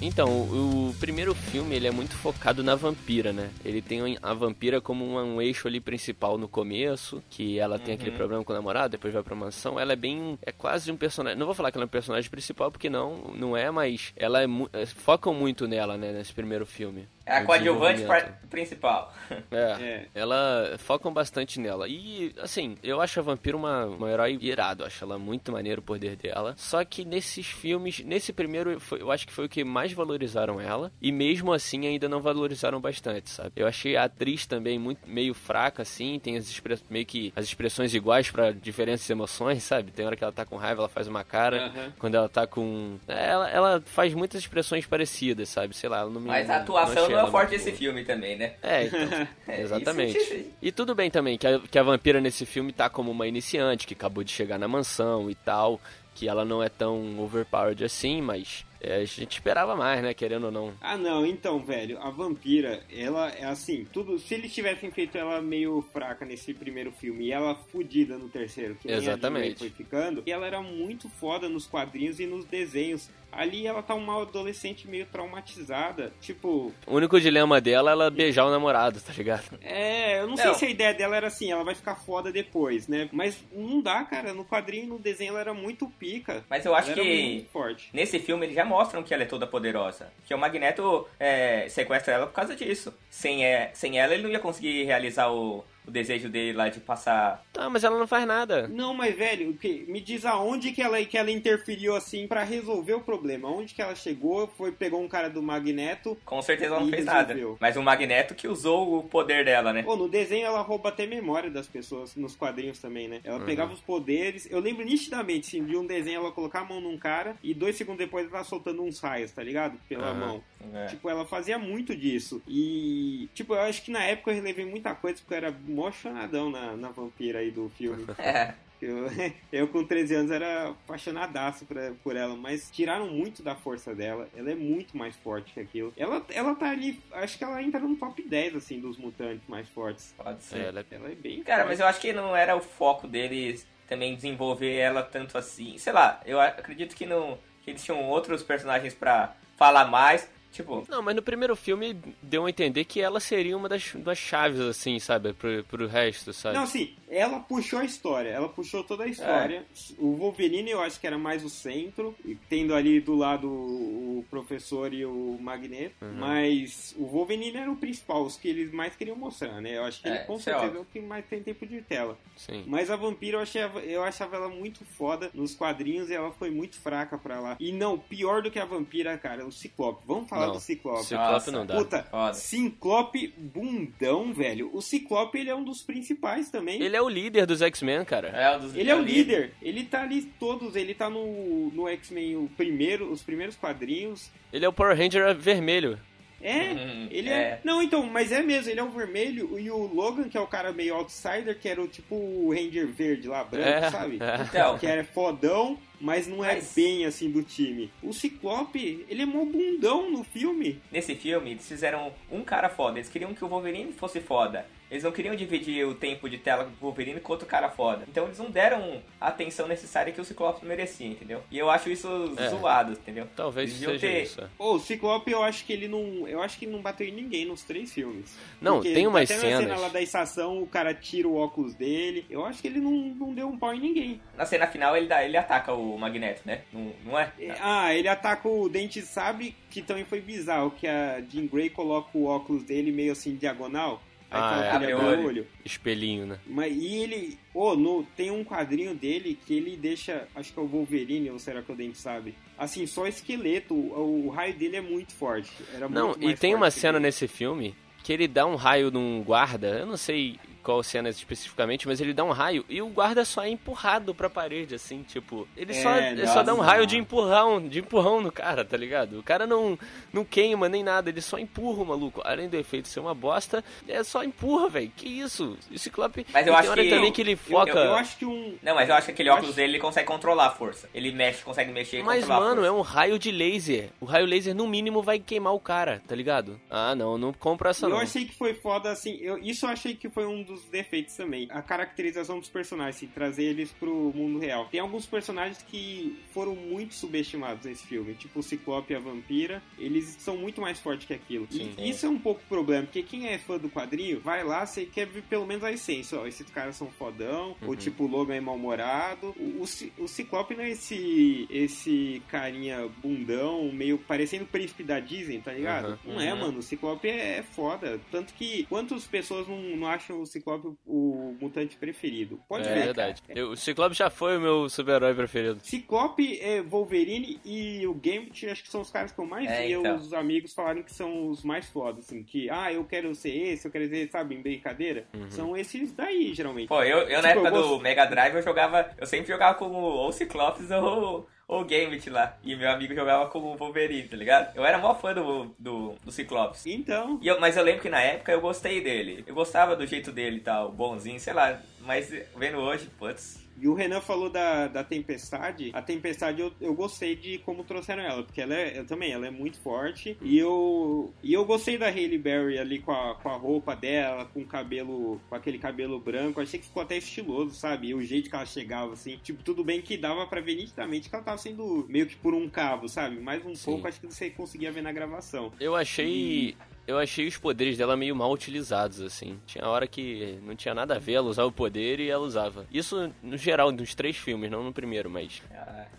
Então, 0.03 0.29
o, 0.31 0.91
o 0.91 0.95
primeiro 0.95 1.35
filme 1.35 1.77
ele 1.77 1.87
é 1.87 1.91
muito 1.91 2.15
focado 2.17 2.63
na 2.63 2.75
vampira, 2.75 3.33
né? 3.33 3.51
Ele 3.63 3.83
tem 3.83 4.19
a 4.23 4.33
vampira 4.33 4.81
como 4.81 5.05
um, 5.05 5.37
um 5.37 5.43
eixo 5.43 5.69
ali 5.69 5.79
principal 5.79 6.39
no 6.39 6.49
começo, 6.49 7.23
que 7.29 7.59
ela 7.59 7.79
tem 7.79 7.95
aquele 7.95 8.13
problema 8.13 8.43
com 8.43 8.53
o 8.53 8.57
namorado, 8.57 8.93
depois 8.93 9.13
vai 9.13 9.23
pra 9.23 9.35
mansão. 9.35 9.79
Ela 9.79 9.93
é 9.93 9.97
bem. 9.97 10.39
É 10.43 10.51
quase 10.53 10.91
um 10.91 10.97
personagem. 10.97 11.39
Não 11.39 11.47
vou 11.47 11.55
falar 11.55 11.71
que 11.71 11.77
ela 11.77 11.85
é 11.85 11.87
um 11.87 11.91
personagem 11.91 12.31
principal, 12.31 12.71
porque 12.71 12.89
não, 12.89 13.31
não 13.35 13.57
é, 13.57 13.71
mas 13.71 14.13
ela 14.17 14.43
é. 14.43 14.47
é, 14.73 14.87
Focam 14.87 15.35
muito 15.35 15.69
nela, 15.69 15.97
né, 15.97 16.13
nesse 16.13 16.33
primeiro 16.33 16.65
filme. 16.65 17.07
É 17.31 17.37
a 17.39 17.45
coadjuvante 17.45 18.05
principal. 18.49 19.13
É, 19.53 19.57
É. 19.83 20.07
ela 20.15 20.75
focam 20.79 21.13
bastante 21.13 21.61
nela. 21.61 21.89
E, 21.89 22.35
assim, 22.41 22.77
eu 22.83 23.01
acho 23.01 23.21
a 23.21 23.23
vampira 23.23 23.57
uma, 23.57 23.85
uma 23.87 24.11
herói 24.11 24.37
irado. 24.41 24.83
Eu 24.83 24.87
acho 24.89 25.05
ela 25.05 25.19
muito 25.19 25.53
maneiro 25.53 25.81
o 25.81 25.85
poder 25.85 26.17
dela. 26.17 26.55
Só 26.57 26.85
que 26.85 27.05
nesses 27.05 27.47
filmes, 27.47 28.01
nesse 28.01 28.33
primeiro, 28.33 28.79
foi- 28.81 29.01
eu 29.01 29.11
acho 29.13 29.27
que 29.27 29.33
foi 29.33 29.45
o 29.47 29.49
que 29.49 29.63
mais 29.65 29.93
valorizaram 29.93 30.61
ela. 30.61 30.91
E 31.01 31.13
mesmo 31.13 31.53
assim 31.53 31.87
ainda 31.87 32.09
não 32.09 32.21
valorizaram 32.21 32.81
bastante, 32.81 33.31
sabe? 33.31 33.53
Eu 33.57 33.67
achei 33.69 33.97
a 33.97 34.05
atriz 34.05 34.47
também 34.47 34.79
muito 34.79 35.09
meio 35.09 35.33
fraca, 35.35 35.83
assim. 35.83 36.19
Tem 36.19 36.37
as 36.37 36.61
meio 36.91 37.07
que 37.07 37.33
as 37.37 37.45
expressões 37.45 37.95
iguais 37.95 38.31
pra 38.31 38.51
diferentes 38.53 39.09
emoções, 39.09 39.63
sabe? 39.63 39.91
Tem 39.93 40.05
hora 40.07 40.17
que 40.17 40.25
ela 40.25 40.33
tá 40.33 40.45
com 40.45 40.57
raiva, 40.57 40.81
ela 40.83 40.89
faz 40.89 41.07
uma 41.07 41.23
cara. 41.25 41.67
Aham. 41.67 41.93
Quando 41.99 42.15
ela 42.17 42.29
tá 42.29 42.47
com. 42.47 42.99
Ela, 43.07 43.49
ela 43.51 43.83
faz 43.87 44.13
muitas 44.15 44.41
expressões 44.41 44.87
parecidas, 44.87 45.49
sabe? 45.49 45.75
Sei 45.75 45.89
lá, 45.89 46.01
ela 46.01 46.11
não 46.11 46.21
me. 46.21 46.29
Mas 46.29 46.51
a 46.51 46.57
atuação 46.57 47.09
não 47.09 47.20
é 47.27 47.31
forte 47.31 47.51
muito 47.51 47.65
desse 47.65 47.77
filme 47.77 48.05
também, 48.05 48.37
né? 48.37 48.55
É, 48.63 48.85
então. 48.87 49.29
É, 49.49 49.61
Exatamente. 49.63 50.19
isso- 50.19 50.45
E 50.61 50.73
tudo 50.73 50.95
bem 50.95 51.11
também 51.11 51.37
que 51.39 51.47
a, 51.47 51.59
que 51.59 51.79
a 51.79 51.83
vampira 51.83 52.21
nesse 52.21 52.45
filme 52.47 52.73
tá 52.73 52.89
como 52.91 53.11
uma 53.11 53.27
iniciante, 53.27 53.87
que 53.87 53.95
acabou 53.95 54.23
de 54.25 54.31
chegar 54.33 54.59
na 54.59 54.69
mansão 54.69 55.31
e 55.31 55.35
tal, 55.35 55.81
que 56.15 56.29
ela 56.29 56.45
não 56.45 56.63
é 56.63 56.69
tão 56.69 57.19
overpowered 57.21 57.83
assim, 57.85 58.21
mas 58.21 58.65
é, 58.83 58.97
a 58.97 59.05
gente 59.05 59.33
esperava 59.35 59.77
mais, 59.77 60.03
né, 60.03 60.13
querendo 60.15 60.45
ou 60.47 60.51
não. 60.51 60.73
Ah 60.81 60.97
não, 60.97 61.25
então, 61.25 61.63
velho, 61.63 61.99
a 62.01 62.11
vampira, 62.11 62.83
ela 62.91 63.31
é 63.31 63.45
assim, 63.45 63.87
tudo. 63.93 64.19
Se 64.19 64.35
eles 64.35 64.53
tivessem 64.53 64.91
feito 64.91 65.17
ela 65.17 65.41
meio 65.41 65.83
fraca 65.93 66.25
nesse 66.25 66.53
primeiro 66.55 66.91
filme 66.93 67.27
e 67.27 67.33
ela 67.33 67.55
fudida 67.71 68.17
no 68.19 68.29
terceiro, 68.29 68.75
que 68.75 68.87
nem 68.89 68.97
a 68.97 68.99
Exatamente. 68.99 69.51
Disney 69.53 69.59
foi 69.59 69.71
ficando, 69.71 70.23
e 70.27 70.33
ela 70.33 70.47
era 70.47 70.61
muito 70.63 71.09
foda 71.09 71.49
nos 71.49 71.67
quadrinhos 71.67 72.19
e 72.21 72.27
nos 72.27 72.45
desenhos. 72.45 73.09
Ali 73.33 73.67
ela 73.67 73.83
tá 73.83 73.95
uma 73.95 74.21
adolescente 74.23 74.89
meio 74.89 75.07
traumatizada. 75.07 76.13
Tipo, 76.21 76.73
O 76.87 76.95
único 76.97 77.21
dilema 77.21 77.61
dela 77.61 77.91
é 77.91 77.93
ela 77.93 78.11
beijar 78.11 78.45
o 78.47 78.51
namorado, 78.51 79.01
tá 79.01 79.13
ligado? 79.13 79.59
é, 79.63 80.19
eu 80.19 80.23
não, 80.23 80.31
Não. 80.31 80.37
sei 80.37 80.55
se 80.55 80.65
a 80.67 80.71
ideia 80.71 80.95
dela 80.95 81.17
era 81.17 81.27
assim, 81.29 81.51
ela 81.51 81.65
vai 81.65 81.75
ficar 81.75 81.95
foda 81.97 82.31
depois, 82.33 82.89
né? 82.89 83.09
Mas 83.13 83.39
não 83.53 83.81
dá, 83.81 84.05
cara. 84.05 84.33
No 84.35 84.45
quadrinho 84.45 84.85
e 84.85 84.89
no 84.89 84.99
desenho 84.99 85.31
ela 85.31 85.41
era 85.41 85.55
muito 85.55 85.89
pica. 85.99 86.45
Mas 86.49 86.65
eu 86.65 86.75
acho 86.75 86.91
ela 86.91 87.01
era 87.01 87.09
que 87.09 87.23
muito 87.33 87.51
forte. 87.51 87.89
nesse 87.93 88.19
filme 88.19 88.47
eles 88.47 88.55
já 88.57 88.65
mostram 88.65 89.03
que 89.03 89.13
ela 89.15 89.23
é 89.23 89.27
toda 89.27 89.47
poderosa. 89.47 90.13
Que 90.27 90.35
o 90.35 90.39
Magneto 90.39 91.07
é, 91.19 91.69
sequestra 91.69 92.15
ela 92.15 92.27
por 92.27 92.35
causa 92.35 92.55
disso. 92.57 92.93
Sem, 93.11 93.45
é, 93.45 93.71
sem 93.75 93.99
ela 93.99 94.15
ele 94.15 94.23
não 94.23 94.31
ia 94.31 94.39
conseguir 94.39 94.85
realizar 94.85 95.31
o- 95.33 95.65
o 95.91 95.93
desejo 95.93 96.29
dele 96.29 96.57
lá 96.57 96.69
de 96.69 96.81
passar. 96.81 97.45
Tá, 97.53 97.69
mas 97.69 97.85
ela 97.85 97.99
não 97.99 98.07
faz 98.07 98.27
nada. 98.27 98.69
Não, 98.69 98.95
mas 98.95 99.15
velho, 99.17 99.53
que- 99.55 99.85
me 99.89 100.01
diz 100.01 100.25
aonde 100.25 100.71
que 100.73 100.81
ela, 100.81 101.05
que 101.05 101.19
ela 101.19 101.31
interferiu 101.31 101.95
assim 101.95 102.27
pra 102.27 102.45
resolver 102.45 102.95
o 102.95 103.01
problema. 103.01 103.51
Onde 103.51 103.75
que 103.75 103.83
ela 103.83 103.95
chegou, 103.95 104.47
foi, 104.57 104.73
pegou 104.73 105.03
um 105.03 105.09
cara 105.09 105.29
do 105.29 105.43
Magneto. 105.43 106.17
Com 106.25 106.41
certeza 106.41 106.75
ela 106.75 106.81
não 106.85 106.91
fez 106.91 107.05
resolveu. 107.05 107.49
nada. 107.51 107.59
Mas 107.61 107.77
o 107.77 107.83
Magneto 107.83 108.35
que 108.35 108.47
usou 108.49 108.99
o 108.99 109.03
poder 109.03 109.45
dela, 109.45 109.73
né? 109.73 109.83
Pô, 109.83 109.97
no 109.97 110.09
desenho 110.09 110.47
ela 110.47 110.61
rouba 110.63 110.89
até 110.91 111.07
memória 111.07 111.51
das 111.51 111.67
pessoas, 111.67 112.15
nos 112.17 112.37
quadrinhos 112.37 112.79
também, 112.79 113.09
né? 113.09 113.21
Ela 113.25 113.39
Uhum. 113.41 113.45
pegava 113.45 113.73
os 113.75 113.81
poderes. 113.81 114.49
Eu 114.51 114.61
lembro 114.61 114.85
nitidamente, 114.85 115.49
assim, 115.57 115.65
de 115.67 115.77
um 115.77 115.87
desenho 115.87 116.21
ela 116.21 116.31
colocar 116.33 116.61
a 116.61 116.65
mão 116.65 116.81
num 116.81 116.97
cara 116.97 117.35
e 117.43 117.53
dois 117.53 117.77
segundos 117.77 117.99
depois 117.99 118.27
ela 118.33 118.45
soltando 118.45 118.83
uns 118.83 119.01
raios, 119.01 119.33
tá 119.33 119.43
ligado? 119.43 119.79
Pela 119.89 120.11
Aham. 120.11 120.15
mão. 120.19 120.45
É. 120.75 120.87
Tipo, 120.87 121.09
ela 121.11 121.27
fazia 121.27 121.59
muito 121.59 121.97
disso. 121.97 122.43
E, 122.47 123.29
tipo, 123.35 123.55
eu 123.55 123.61
acho 123.61 123.83
que 123.83 123.91
na 123.91 124.03
época 124.05 124.31
eu 124.31 124.35
relevei 124.37 124.65
muita 124.67 124.95
coisa 124.95 125.19
porque 125.19 125.33
eu 125.35 125.39
era 125.39 125.51
mochonadão 125.85 126.51
na, 126.51 126.77
na 126.77 126.89
vampira 126.91 127.39
aí 127.41 127.51
do 127.51 127.69
filme. 127.71 128.07
É. 128.19 128.55
Eu, 128.83 129.09
eu 129.53 129.69
com 129.69 129.85
13 129.85 130.15
anos 130.15 130.31
era 130.31 130.71
apaixonadaço 130.71 131.67
por, 131.67 131.77
por 132.03 132.17
ela, 132.17 132.35
mas 132.35 132.71
tiraram 132.71 133.09
muito 133.09 133.43
da 133.43 133.55
força 133.55 133.95
dela. 133.95 134.27
Ela 134.35 134.53
é 134.53 134.55
muito 134.55 134.97
mais 134.97 135.15
forte 135.17 135.53
que 135.53 135.61
aquilo. 135.61 135.93
Ela, 135.99 136.25
ela 136.31 136.55
tá 136.55 136.71
ali, 136.71 136.99
acho 137.13 137.37
que 137.37 137.45
ela 137.45 137.63
entra 137.63 137.79
no 137.79 137.95
top 137.97 138.23
10, 138.23 138.57
assim, 138.57 138.81
dos 138.81 138.97
mutantes 138.97 139.47
mais 139.47 139.69
fortes. 139.69 140.15
Pode 140.17 140.39
É, 140.39 140.41
ser. 140.41 140.61
ela 140.61 140.81
é- 140.81 140.95
Ela 140.95 141.11
é 141.11 141.15
bem 141.15 141.43
Cara, 141.43 141.59
forte. 141.65 141.69
mas 141.73 141.81
eu 141.81 141.87
acho 141.87 142.01
que 142.01 142.11
não 142.15 142.35
era 142.35 142.57
o 142.57 142.61
foco 142.63 143.07
deles 143.07 143.67
também 143.87 144.15
desenvolver 144.17 144.75
ela 144.77 145.03
tanto 145.03 145.37
assim. 145.37 145.77
Sei 145.77 145.93
lá, 145.93 146.19
eu 146.25 146.41
acredito 146.41 146.97
que 146.97 147.05
não. 147.05 147.39
Que 147.63 147.73
eles 147.73 147.85
tinham 147.85 148.03
outros 148.09 148.43
personagens 148.43 148.95
pra 148.95 149.35
falar 149.59 149.85
mais. 149.89 150.27
Tipo, 150.53 150.85
Não, 150.89 151.01
mas 151.03 151.15
no 151.15 151.23
primeiro 151.23 151.55
filme 151.55 151.97
deu 152.23 152.45
a 152.47 152.51
entender 152.51 152.85
que 152.85 153.01
ela 153.01 153.21
seria 153.21 153.57
uma 153.57 153.69
das, 153.69 153.93
das 153.95 154.19
chaves, 154.19 154.61
assim, 154.61 154.99
sabe? 154.99 155.33
Pro, 155.33 155.63
pro 155.65 155.87
resto, 155.87 156.33
sabe? 156.33 156.57
Não, 156.57 156.65
assim, 156.65 156.95
ela 157.09 157.39
puxou 157.41 157.79
a 157.79 157.85
história, 157.85 158.31
ela 158.31 158.49
puxou 158.49 158.83
toda 158.83 159.05
a 159.05 159.07
história. 159.07 159.65
O 159.99 160.17
Wolverine 160.17 160.71
eu 160.71 160.81
acho 160.81 160.99
que 161.01 161.07
era 161.07 161.17
mais 161.19 161.45
o 161.45 161.49
centro, 161.49 162.15
e 162.25 162.35
tendo 162.49 162.75
ali 162.75 163.01
do 163.01 163.15
lado 163.15 163.49
o 163.49 164.25
professor 164.29 164.93
e 164.93 165.05
o 165.05 165.39
Magneto, 165.41 165.95
Uhum. 166.03 166.15
mas 166.15 166.95
o 166.99 167.05
Wolverine 167.07 167.57
era 167.57 167.71
o 167.71 167.77
principal, 167.77 168.23
os 168.25 168.37
que 168.37 168.49
eles 168.49 168.73
mais 168.73 168.95
queriam 168.97 169.17
mostrar, 169.17 169.61
né? 169.61 169.77
Eu 169.77 169.85
acho 169.85 170.03
que 170.03 170.09
É, 170.09 170.17
ele 170.17 170.25
com 170.25 170.35
é 170.35 170.39
certeza 170.39 170.77
é 170.77 170.81
o 170.81 170.85
que 170.85 171.01
mais 171.01 171.25
tem 171.27 171.43
tempo 171.43 171.67
de 171.67 171.81
tela. 171.83 172.19
Sim. 172.37 172.65
Mas 172.67 172.91
a 172.91 172.97
Vampira 172.97 173.37
eu 173.39 173.41
achava, 173.43 173.81
eu 173.81 174.03
achava 174.03 174.37
ela 174.37 174.49
muito 174.49 174.85
foda 174.85 175.31
nos 175.35 175.55
quadrinhos 175.55 176.11
e 176.11 176.15
ela 176.15 176.31
foi 176.33 176.51
muito 176.51 176.77
fraca 176.81 177.17
pra 177.19 177.39
lá. 177.41 177.57
E 177.61 177.71
não, 177.73 177.99
pior 177.99 178.43
do 178.43 178.51
que 178.51 178.59
a 178.59 178.65
Vampira, 178.65 179.17
cara, 179.19 179.47
o 179.47 179.53
Ciclope. 179.53 180.03
Vamos 180.07 180.29
falar 180.29 180.40
Não, 180.47 180.53
do 180.53 180.61
Ciclope. 180.61 181.05
Ciclope 181.05 181.33
Nossa, 181.33 181.51
não 181.53 181.67
dá. 181.67 181.75
Puta, 181.77 182.03
Foda. 182.11 182.35
Ciclope 182.35 183.35
bundão, 183.39 184.33
velho. 184.33 184.71
O 184.73 184.81
Ciclope, 184.83 185.39
ele 185.39 185.51
é 185.51 185.55
um 185.55 185.65
dos 185.65 185.83
principais 185.83 186.51
também. 186.51 186.81
Ele 186.83 186.97
é 186.97 187.03
o 187.03 187.09
líder 187.09 187.47
dos 187.47 187.63
X-Men, 187.63 188.05
cara. 188.05 188.29
é 188.29 188.59
dos 188.59 188.75
Ele 188.75 188.91
é 188.91 188.95
o 188.95 189.03
líder. 189.03 189.53
Ele 189.63 189.85
tá 189.85 190.03
ali 190.03 190.23
todos. 190.39 190.77
Ele 190.77 190.95
tá 190.95 191.09
no, 191.11 191.71
no 191.71 191.89
X-Men, 191.89 192.37
o 192.37 192.51
primeiro, 192.57 193.11
os 193.11 193.23
primeiros 193.23 193.57
quadrinhos. 193.57 194.31
Ele 194.53 194.65
é 194.65 194.69
o 194.69 194.73
Power 194.73 194.97
Ranger 194.97 195.35
vermelho. 195.37 195.99
É, 196.43 196.71
Uhum, 196.73 197.09
ele 197.11 197.29
é. 197.29 197.33
é. 197.33 197.61
Não, 197.63 197.83
então, 197.83 198.03
mas 198.07 198.33
é 198.33 198.43
mesmo. 198.43 198.71
Ele 198.71 198.81
é 198.81 198.83
o 198.83 198.89
vermelho. 198.89 199.59
E 199.59 199.71
o 199.71 199.77
Logan, 199.93 200.27
que 200.29 200.39
é 200.39 200.41
o 200.41 200.47
cara 200.47 200.73
meio 200.73 200.95
outsider, 200.95 201.59
que 201.59 201.69
era 201.69 201.83
o 201.83 201.87
tipo 201.87 202.15
o 202.15 202.51
Ranger 202.51 202.87
verde 202.87 203.29
lá, 203.29 203.45
branco, 203.45 203.69
É, 203.69 203.91
sabe? 203.91 204.19
é. 204.21 204.43
Então, 204.43 204.79
Que 204.79 204.87
era 204.87 205.05
fodão, 205.05 205.79
mas 206.01 206.27
não 206.27 206.45
é 206.45 206.55
Mas- 206.55 206.73
bem 206.75 207.05
assim 207.05 207.31
do 207.31 207.43
time. 207.43 207.91
O 208.03 208.13
Ciclope, 208.13 209.05
ele 209.09 209.23
é 209.23 209.27
mó 209.27 209.45
bundão 209.45 210.11
no 210.11 210.25
filme. 210.25 210.81
nesse 210.91 211.15
filme, 211.15 211.51
eles 211.53 211.69
fizeram 211.69 212.13
um 212.31 212.43
cara 212.43 212.69
foda. 212.69 212.99
Eles 212.99 213.11
queriam 213.11 213.35
que 213.35 213.45
o 213.45 213.49
Wolverine 213.49 213.93
fosse 213.93 214.21
foda. 214.21 214.67
Eles 214.91 215.05
não 215.05 215.13
queriam 215.13 215.37
dividir 215.37 215.87
o 215.87 215.95
tempo 215.95 216.29
de 216.29 216.37
tela 216.39 216.65
do 216.65 216.71
Wolverine 216.81 217.21
com 217.21 217.33
outro 217.33 217.47
cara 217.47 217.71
foda. 217.71 218.05
Então 218.09 218.25
eles 218.27 218.39
não 218.39 218.51
deram 218.51 219.01
a 219.21 219.29
atenção 219.29 219.69
necessária 219.69 220.13
que 220.13 220.21
o 220.21 220.25
Ciclope 220.25 220.67
merecia, 220.67 221.07
entendeu? 221.07 221.43
E 221.51 221.57
eu 221.59 221.71
acho 221.71 221.89
isso 221.91 222.09
É. 222.37 222.49
zoado, 222.49 222.93
entendeu? 222.93 223.29
Talvez 223.37 223.73
seja 223.73 223.99
ter- 223.99 224.23
isso. 224.25 224.41
é. 224.41 224.49
Ô, 224.59 224.75
o 224.75 224.81
Ciclope, 224.81 225.31
eu 225.31 225.43
acho 225.43 225.65
que 225.65 225.73
ele 225.73 225.87
não. 225.87 226.27
Eu 226.27 226.43
acho 226.43 226.59
que 226.59 226.65
ele 226.65 226.73
não 226.73 226.83
bateu 226.83 227.07
em 227.07 227.13
ninguém 227.13 227.45
nos 227.45 227.63
três 227.63 227.93
filmes. 227.93 228.37
Não, 228.61 228.77
Porque 228.77 228.93
tem 228.93 229.07
umas 229.07 229.31
até 229.31 229.37
na 229.51 229.59
cena 229.59 229.77
lá 229.77 229.89
da 229.89 230.03
estação, 230.03 230.61
o 230.63 230.67
cara 230.67 230.93
tira 230.93 231.29
o 231.29 231.37
óculos 231.37 231.75
dele. 231.75 232.27
Eu 232.29 232.45
acho 232.45 232.61
que 232.61 232.67
ele 232.69 232.81
não, 232.81 232.91
não 232.91 233.33
deu 233.33 233.47
um 233.49 233.57
pau 233.59 233.73
em 233.75 233.81
ninguém. 233.81 234.21
Na 234.37 234.45
cena 234.45 234.67
final 234.67 234.97
ele, 234.97 235.07
dá, 235.07 235.25
ele 235.25 235.37
ataca 235.37 235.73
o 235.73 235.97
Magneto, 235.97 236.43
né? 236.45 236.63
Não, 236.73 236.93
não 237.05 237.19
é? 237.19 237.33
Ah, 237.61 237.95
ele 237.95 238.09
ataca 238.09 238.49
o 238.49 238.69
Dente 238.69 239.01
Sabre, 239.03 239.55
que 239.71 239.83
também 239.83 240.05
foi 240.05 240.21
bizarro, 240.21 240.71
que 240.73 240.87
a 240.87 241.21
Jean 241.29 241.47
Grey 241.47 241.71
coloca 241.71 242.11
o 242.19 242.25
óculos 242.27 242.65
dele 242.65 242.91
meio 242.91 243.13
assim 243.13 243.37
diagonal. 243.37 244.03
Aí 244.31 244.41
Ah, 244.41 244.81
é. 244.81 244.85
ele 244.85 244.93
Abre 244.93 244.95
o 244.95 245.27
olho. 245.27 245.47
Espelhinho, 245.65 246.25
né? 246.27 246.39
Mas 246.47 246.73
e 246.77 246.87
ele. 246.97 247.39
Ô, 247.53 247.75
no, 247.75 248.05
tem 248.17 248.31
um 248.31 248.45
quadrinho 248.45 248.95
dele 248.95 249.37
que 249.47 249.55
ele 249.55 249.77
deixa. 249.77 250.29
Acho 250.37 250.53
que 250.53 250.59
é 250.59 250.63
o 250.63 250.67
Wolverine, 250.67 251.31
ou 251.31 251.39
será 251.39 251.63
que 251.63 251.73
o 251.73 251.75
Dente 251.75 251.99
Sabe? 251.99 252.35
Assim, 252.57 252.87
só 252.87 253.07
esqueleto. 253.07 253.75
O, 253.75 254.27
o 254.27 254.31
raio 254.31 254.55
dele 254.55 254.77
é 254.77 254.81
muito 254.81 255.13
forte. 255.13 255.51
Era 255.75 255.89
Não, 255.89 256.09
muito 256.09 256.23
e 256.29 256.35
tem 256.37 256.55
uma 256.55 256.71
cena 256.71 256.99
ele. 256.99 257.07
nesse 257.07 257.27
filme 257.27 257.75
que 258.05 258.13
ele 258.13 258.29
dá 258.29 258.47
um 258.47 258.55
raio 258.55 258.91
num 258.91 259.23
guarda, 259.23 259.81
eu 259.81 259.87
não 259.87 259.97
sei 259.97 260.39
qual 260.63 260.83
cena 260.83 261.09
especificamente, 261.09 261.87
mas 261.87 262.01
ele 262.01 262.13
dá 262.13 262.25
um 262.25 262.31
raio 262.31 262.65
e 262.69 262.81
o 262.83 262.89
guarda 262.89 263.25
só 263.25 263.43
é 263.45 263.49
empurrado 263.49 264.15
pra 264.15 264.29
parede, 264.31 264.75
assim, 264.75 265.03
tipo, 265.03 265.47
ele 265.57 265.75
só, 265.75 265.91
É, 265.91 266.13
ele 266.13 266.27
só 266.27 266.43
dá 266.43 266.55
um 266.55 266.61
raio 266.61 266.87
de 266.87 266.97
empurrão, 266.97 267.67
de 267.67 267.81
empurrão 267.81 268.21
no 268.21 268.31
cara, 268.33 268.65
tá 268.65 268.77
ligado? 268.77 269.19
O 269.19 269.23
cara 269.23 269.47
não, 269.47 269.79
não 270.13 270.25
queima 270.25 270.69
nem 270.69 270.83
nada, 270.83 271.09
ele 271.11 271.21
só 271.21 271.39
empurra 271.39 271.83
o 271.83 271.87
maluco. 271.87 272.21
Além 272.25 272.49
do 272.49 272.57
efeito 272.57 272.89
ser 272.89 273.01
uma 273.01 273.15
bosta, 273.15 273.65
é 273.89 274.03
só 274.05 274.23
empurra, 274.23 274.69
velho. 274.69 274.93
Que 274.97 275.09
isso? 275.09 275.57
O 275.71 275.79
Ciclope. 275.79 276.27
Mas 276.33 276.47
eu 276.47 276.55
acho 276.55 276.73
que- 276.75 276.91
também 276.91 277.13
que 277.13 277.21
ele 277.21 277.33
Eu, 277.33 277.37
foca. 277.37 277.71
eu 277.79 277.95
acho 277.95 278.17
que 278.17 278.25
um. 278.25 278.57
Não, 278.63 278.75
mas 278.75 278.89
eu 278.89 278.95
acho 278.95 279.07
que 279.07 279.13
aquele 279.13 279.29
Eu 279.29 279.35
óculos 279.35 279.51
acho- 279.51 279.57
dele 279.57 279.73
ele 279.73 279.79
consegue 279.81 280.07
controlar 280.07 280.47
a 280.47 280.51
força. 280.51 280.89
Ele 280.95 281.11
mexe, 281.13 281.43
consegue 281.43 281.73
mexer 281.73 282.01
e 282.01 282.03
Mas, 282.03 282.21
controlar 282.21 282.37
a 282.39 282.41
mano, 282.49 282.55
força. 282.63 282.69
é 282.69 282.73
um 282.73 282.81
raio 282.81 283.19
de 283.19 283.31
laser. 283.31 283.91
O 284.01 284.05
raio 284.05 284.27
laser, 284.27 284.55
no 284.55 284.67
mínimo, 284.67 285.03
vai 285.03 285.19
queimar 285.19 285.55
o 285.55 285.61
cara, 285.61 286.03
tá 286.07 286.15
ligado? 286.15 286.61
Ah, 286.71 286.95
não, 286.95 287.17
não 287.17 287.33
compra 287.33 287.71
essa 287.71 287.87
Eu 287.87 287.91
não. 287.91 287.99
achei 287.99 288.25
que 288.25 288.35
foi 288.35 288.55
foda, 288.55 288.91
assim, 288.91 289.17
eu, 289.21 289.39
isso 289.39 289.65
eu 289.67 289.71
achei 289.71 289.95
que 289.95 290.09
foi 290.09 290.27
um 290.27 290.43
dos 290.51 290.65
defeitos 290.67 291.15
também. 291.17 291.47
A 291.51 291.63
caracterização 291.63 292.39
dos 292.39 292.49
personagens, 292.49 292.97
assim, 292.97 293.07
trazer 293.07 293.45
eles 293.45 293.73
pro 293.73 294.13
mundo 294.15 294.39
real. 294.39 294.67
Tem 294.71 294.81
alguns 294.81 295.07
personagens 295.07 295.63
que 295.63 296.19
foram 296.33 296.55
muito 296.55 296.95
subestimados 296.95 297.65
nesse 297.65 297.87
filme, 297.87 298.15
tipo 298.15 298.41
o 298.41 298.43
Ciclope 298.43 298.93
e 298.93 298.97
a 298.97 299.01
Vampira, 299.01 299.63
eles 299.79 300.17
são 300.19 300.37
muito 300.37 300.61
mais 300.61 300.79
fortes 300.79 301.07
que 301.07 301.15
aquilo. 301.15 301.47
Sim. 301.51 301.73
e 301.79 301.91
isso 301.91 302.07
é 302.07 302.09
um 302.09 302.19
pouco 302.19 302.41
problema, 302.49 302.85
porque 302.85 303.03
quem 303.03 303.27
é 303.29 303.39
fã 303.39 303.59
do 303.59 303.69
quadrinho, 303.71 304.21
vai 304.21 304.45
lá, 304.45 304.65
você 304.67 304.85
quer 304.87 305.07
ver 305.07 305.23
pelo 305.23 305.47
menos 305.47 305.63
a 305.65 305.73
essência, 305.73 306.19
ó, 306.19 306.27
esses 306.27 306.49
caras 306.51 306.77
são 306.77 306.89
fodão, 306.91 307.57
Uhum. 307.63 307.69
ou 307.69 307.77
tipo 307.77 308.05
o 308.05 308.07
Logan 308.07 308.35
é 308.35 308.41
mal-humorado. 308.41 309.29
O, 309.39 309.63
o, 309.65 310.05
o 310.05 310.09
Ciclope 310.09 310.55
não 310.55 310.65
é 310.65 310.71
esse, 310.71 311.47
esse 311.51 312.23
carinha 312.29 312.89
bundão, 313.03 313.71
meio 313.73 313.99
parecendo 313.99 314.45
o 314.45 314.47
príncipe 314.47 314.83
da 314.83 314.99
Disney, 315.01 315.41
tá 315.41 315.53
ligado? 315.53 315.99
Uhum. 316.05 316.15
Não 316.15 316.21
é, 316.21 316.33
Uhum. 316.33 316.41
mano. 316.41 316.59
O 316.59 316.63
Ciclope 316.63 317.09
é, 317.09 317.39
é 317.39 317.43
foda. 317.43 318.01
Tanto 318.11 318.33
que 318.35 318.65
quantas 318.65 319.05
pessoas 319.07 319.47
não, 319.49 319.61
não 319.77 319.87
acham 319.87 320.21
o 320.21 320.27
Ciclope 320.27 320.40
o 320.87 321.37
mutante 321.41 321.77
preferido? 321.77 322.41
Pode 322.49 322.69
é 322.69 322.75
ver. 322.75 322.85
verdade. 322.85 323.23
cara. 323.23 323.39
Eu- 323.39 323.51
o 323.51 323.57
Ciclope 323.57 323.95
já 323.95 324.09
foi 324.11 324.37
o 324.37 324.41
meu 324.41 324.69
super-herói 324.69 325.15
preferido. 325.15 325.61
Ciclope, 325.63 326.39
é, 326.41 326.63
Wolverine 326.63 327.41
e 327.45 327.87
o 327.87 327.95
Gambit, 327.95 328.47
acho 328.49 328.63
que 328.63 328.71
são 328.71 328.81
os 328.81 328.91
caras 328.91 329.13
que 329.13 329.19
eu 329.19 329.27
mais 329.27 329.49
É, 329.51 329.67
vi 329.67 329.73
então. 329.73 329.97
os 329.97 330.13
amigos 330.13 330.53
falarem 330.55 330.83
que 330.83 330.93
são 330.93 331.29
os 331.29 331.43
mais 331.43 331.67
fodas, 331.69 332.05
assim, 332.07 332.23
que, 332.23 332.49
ah, 332.51 332.73
eu 332.73 332.85
quero 332.85 333.15
ser 333.15 333.31
esse, 333.31 333.67
eu 333.67 333.71
quero 333.73 333.89
ser, 333.89 334.09
sabe, 334.11 334.35
em 334.35 334.43
brincadeira. 334.43 335.07
Uhum. 335.15 335.31
São 335.31 335.57
esses 335.57 335.93
daí, 335.93 336.33
geralmente. 336.35 336.69
Pô, 336.69 336.83
eu, 336.83 336.99
eu 337.09 337.23
na 337.23 337.29
Tipo, 337.29 337.41
época 337.41 337.49
eu 337.49 337.63
do 337.63 337.69
gosto- 337.69 337.83
Mega 337.83 338.05
Drive 338.07 338.35
eu 338.37 338.43
jogava. 338.43 338.91
Eu 338.99 339.07
sempre 339.07 339.29
jogava 339.33 339.55
com 339.59 339.67
o 339.67 339.75
ou 339.75 340.13
Ciclopes 340.13 340.71
ou 340.71 341.27
o 341.59 341.65
Gambit 341.65 342.09
lá. 342.09 342.37
E 342.45 342.55
meu 342.55 342.71
amigo 342.71 342.95
jogava 342.95 343.27
com 343.29 343.39
o 343.41 343.57
Wolverine, 343.57 344.09
tá 344.09 344.17
ligado? 344.17 344.55
Eu 344.57 344.65
era 344.65 344.79
mó 344.79 344.95
fã 344.95 345.13
do, 345.13 345.55
do, 345.59 345.95
do 346.05 346.13
Ciclopes. 346.13 346.65
Então, 346.67 347.19
E 347.21 347.27
eu- 347.27 347.41
mas 347.41 347.57
eu 347.57 347.65
lembro 347.65 347.83
que 347.83 347.89
na 347.89 348.01
época 348.01 348.31
eu 348.33 348.41
gostei 348.41 348.81
dele. 348.81 349.25
Eu 349.27 349.35
gostava 349.35 349.75
do 349.75 349.87
jeito 349.87 350.13
dele 350.13 350.37
e 350.37 350.41
tal, 350.41 350.71
bonzinho, 350.71 351.19
sei 351.19 351.33
lá. 351.33 351.61
Mas 351.81 352.09
vendo 352.37 352.59
hoje, 352.59 352.89
putz. 352.99 353.41
E 353.61 353.69
o 353.69 353.75
Renan 353.75 354.01
falou 354.01 354.31
da, 354.31 354.67
da 354.69 354.83
Tempestade. 354.83 355.71
A 355.75 355.83
Tempestade 355.83 356.41
eu, 356.41 356.53
eu 356.61 356.75
gostei 356.75 357.15
de 357.15 357.39
como 357.39 357.63
trouxeram 357.63 358.03
ela, 358.03 358.23
porque 358.23 358.41
ela 358.41 358.55
é, 358.55 358.79
eu 358.79 358.87
também, 358.87 359.13
ela 359.13 359.27
é 359.27 359.31
muito 359.31 359.59
forte. 359.61 360.17
E 360.23 360.39
eu, 360.39 361.13
e 361.23 361.35
eu 361.35 361.45
gostei 361.45 361.77
da 361.77 361.87
Hailey 361.87 362.19
Berry 362.19 362.59
ali 362.59 362.79
com 362.79 362.93
a, 362.93 363.15
com 363.17 363.29
a 363.29 363.37
roupa 363.37 363.77
dela, 363.77 364.25
com 364.25 364.41
o 364.41 364.47
cabelo, 364.47 365.21
com 365.29 365.35
aquele 365.35 365.59
cabelo 365.59 366.01
branco. 366.01 366.41
Achei 366.41 366.59
que 366.59 366.67
ficou 366.67 366.83
até 366.83 366.97
estiloso, 366.97 367.55
sabe? 367.55 367.89
E 367.89 367.95
o 367.95 368.03
jeito 368.03 368.31
que 368.31 368.35
ela 368.35 368.47
chegava, 368.47 368.95
assim. 368.95 369.19
Tipo, 369.23 369.43
tudo 369.43 369.63
bem 369.63 369.83
que 369.83 369.97
dava 369.97 370.27
pra 370.27 370.41
ver 370.41 370.55
nitidamente 370.55 371.11
que 371.11 371.15
ela 371.15 371.25
tava 371.25 371.39
sendo 371.39 371.85
meio 371.89 372.07
que 372.07 372.17
por 372.17 372.35
um 372.35 372.49
cabo, 372.49 372.89
sabe? 372.89 373.21
Mais 373.21 373.45
um 373.45 373.55
Sim. 373.55 373.73
pouco, 373.73 373.89
acho 373.89 374.01
que 374.01 374.07
você 374.07 374.31
conseguia 374.31 374.73
ver 374.73 374.83
na 374.83 374.93
gravação. 374.93 375.53
Eu 375.61 375.77
achei. 375.77 376.57
Eu 376.91 376.99
achei 376.99 377.27
os 377.27 377.37
poderes 377.37 377.79
dela 377.79 377.97
meio 377.97 378.15
mal 378.17 378.33
utilizados, 378.33 379.01
assim. 379.01 379.39
Tinha 379.47 379.65
hora 379.67 379.87
que 379.87 380.39
não 380.43 380.57
tinha 380.57 380.75
nada 380.75 380.97
a 380.97 380.99
ver, 380.99 381.13
ela 381.15 381.29
usava 381.29 381.49
o 381.49 381.53
poder 381.53 382.01
e 382.01 382.11
ela 382.11 382.25
usava. 382.25 382.67
Isso 382.73 383.11
no 383.23 383.37
geral, 383.37 383.71
nos 383.71 383.95
três 383.95 384.17
filmes, 384.17 384.51
não 384.51 384.63
no 384.65 384.73
primeiro, 384.73 385.09
mas. 385.09 385.41